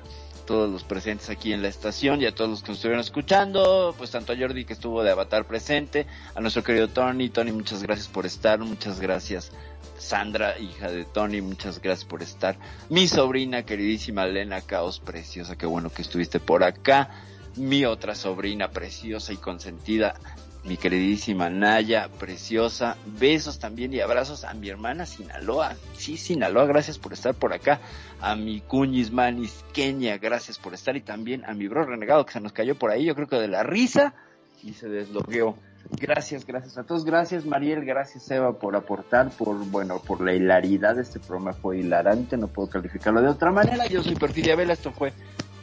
todos 0.50 0.68
los 0.68 0.84
presentes 0.84 1.30
aquí 1.30 1.54
en 1.54 1.62
la 1.62 1.68
estación 1.68 2.24
y 2.24 2.26
a 2.26 2.34
todos 2.34 2.50
los 2.50 2.64
que 2.64 2.70
nos 2.70 2.80
estuvieron 2.80 3.02
escuchando, 3.02 3.94
pues 3.96 4.10
tanto 4.10 4.34
a 4.34 4.36
Jordi 4.36 4.66
que 4.66 4.74
estuvo 4.74 5.04
de 5.04 5.12
Avatar 5.12 5.46
presente, 5.46 6.08
a 6.34 6.42
nuestro 6.42 6.64
querido 6.64 6.88
Tony, 6.88 7.30
Tony 7.30 7.52
muchas 7.52 7.84
gracias 7.84 8.08
por 8.08 8.26
estar, 8.26 8.58
muchas 8.58 9.00
gracias 9.00 9.52
Sandra, 10.00 10.58
hija 10.58 10.90
de 10.90 11.06
Tony, 11.06 11.42
muchas 11.42 11.80
gracias 11.80 12.04
por 12.04 12.24
estar, 12.24 12.58
mi 12.90 13.08
sobrina 13.08 13.62
queridísima 13.62 14.24
Elena 14.24 14.62
Caos, 14.62 15.00
preciosa, 15.00 15.56
qué 15.56 15.68
bueno 15.68 15.92
que 15.92 16.02
estuviste 16.02 16.40
por 16.40 16.64
acá, 16.64 17.12
mi 17.56 17.86
otra 17.86 18.16
sobrina 18.16 18.72
preciosa 18.72 19.32
y 19.32 19.38
consentida, 19.38 20.16
mi 20.64 20.78
queridísima 20.78 21.50
Naya, 21.50 22.10
preciosa. 22.20 22.98
Besos 23.06 23.60
también 23.60 23.94
y 23.94 24.02
abrazos 24.02 24.44
a 24.44 24.54
mi 24.54 24.70
hermana 24.70 25.06
Sinaloa. 25.06 25.76
Sí, 25.94 26.18
Sinaloa, 26.18 26.66
gracias 26.66 26.98
por 26.98 27.14
estar 27.14 27.34
por 27.34 27.54
acá. 27.54 27.80
A 28.20 28.36
mi 28.36 28.62
cuñis 28.62 29.12
manis 29.12 29.64
Kenia, 29.74 30.18
gracias 30.18 30.58
por 30.58 30.74
estar. 30.74 30.96
Y 30.98 31.02
también 31.02 31.46
a 31.46 31.54
mi 31.54 31.68
bro 31.68 31.86
renegado 31.86 32.26
que 32.26 32.34
se 32.34 32.42
nos 32.42 32.52
cayó 32.52 32.76
por 32.76 32.92
ahí, 32.92 33.06
yo 33.06 33.16
creo 33.16 33.28
que 33.28 33.38
de 33.38 33.48
la 33.48 33.64
risa 33.64 34.14
y 34.62 34.74
se 34.74 34.90
desloqueó. 34.90 35.56
Gracias, 35.92 36.46
gracias 36.46 36.78
a 36.78 36.84
todos. 36.84 37.06
Gracias, 37.06 37.46
Mariel. 37.46 37.86
Gracias, 37.86 38.30
Eva, 38.30 38.60
por 38.60 38.76
aportar, 38.76 39.30
por, 39.32 39.56
bueno, 39.70 40.00
por 40.00 40.22
la 40.22 40.34
hilaridad. 40.34 40.96
de 40.96 41.02
Este 41.02 41.20
programa 41.20 41.54
fue 41.54 41.80
hilarante, 41.80 42.36
no 42.38 42.48
puedo 42.48 42.70
calificarlo 42.70 43.22
de 43.22 43.30
otra 43.30 43.52
manera. 43.52 43.88
Yo 43.88 44.04
soy 44.04 44.16
Perfidia 44.16 44.56
Vela, 44.56 44.74
esto 44.74 44.92
fue 44.92 45.14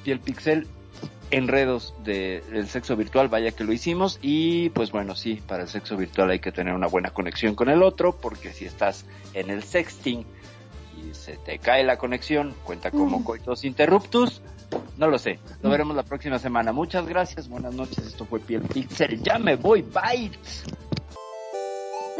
Piel 0.02 0.20
Pixel 0.20 0.66
enredos 1.30 1.94
del 2.04 2.68
sexo 2.68 2.96
virtual, 2.96 3.28
vaya 3.28 3.50
que 3.50 3.64
lo 3.64 3.72
hicimos 3.72 4.18
y 4.22 4.70
pues 4.70 4.92
bueno, 4.92 5.14
sí, 5.16 5.42
para 5.46 5.64
el 5.64 5.68
sexo 5.68 5.96
virtual 5.96 6.30
hay 6.30 6.38
que 6.38 6.52
tener 6.52 6.74
una 6.74 6.86
buena 6.86 7.10
conexión 7.10 7.54
con 7.54 7.68
el 7.68 7.82
otro 7.82 8.16
porque 8.16 8.52
si 8.52 8.64
estás 8.64 9.04
en 9.34 9.50
el 9.50 9.62
sexting 9.62 10.24
y 10.96 11.14
se 11.14 11.36
te 11.36 11.58
cae 11.58 11.84
la 11.84 11.98
conexión, 11.98 12.54
cuenta 12.64 12.90
como 12.90 13.24
coitos 13.24 13.64
interruptus, 13.64 14.40
no 14.96 15.08
lo 15.08 15.18
sé, 15.18 15.38
lo 15.62 15.70
veremos 15.70 15.96
la 15.96 16.04
próxima 16.04 16.38
semana. 16.38 16.72
Muchas 16.72 17.06
gracias, 17.06 17.48
buenas 17.48 17.74
noches, 17.74 17.98
esto 17.98 18.24
fue 18.24 18.40
Piel 18.40 18.62
Pixel, 18.62 19.22
ya 19.22 19.38
me 19.38 19.56
voy, 19.56 19.82
bye. 19.82 20.30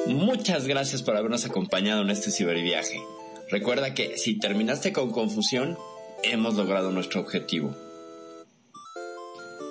Muchas 0.06 0.66
gracias 0.66 1.02
por 1.02 1.16
habernos 1.16 1.44
acompañado 1.44 2.02
en 2.02 2.10
este 2.10 2.30
ciberviaje. 2.30 3.00
Recuerda 3.50 3.94
que 3.94 4.18
si 4.18 4.38
terminaste 4.38 4.92
con 4.92 5.10
confusión, 5.10 5.78
hemos 6.22 6.54
logrado 6.54 6.90
nuestro 6.90 7.20
objetivo 7.20 7.74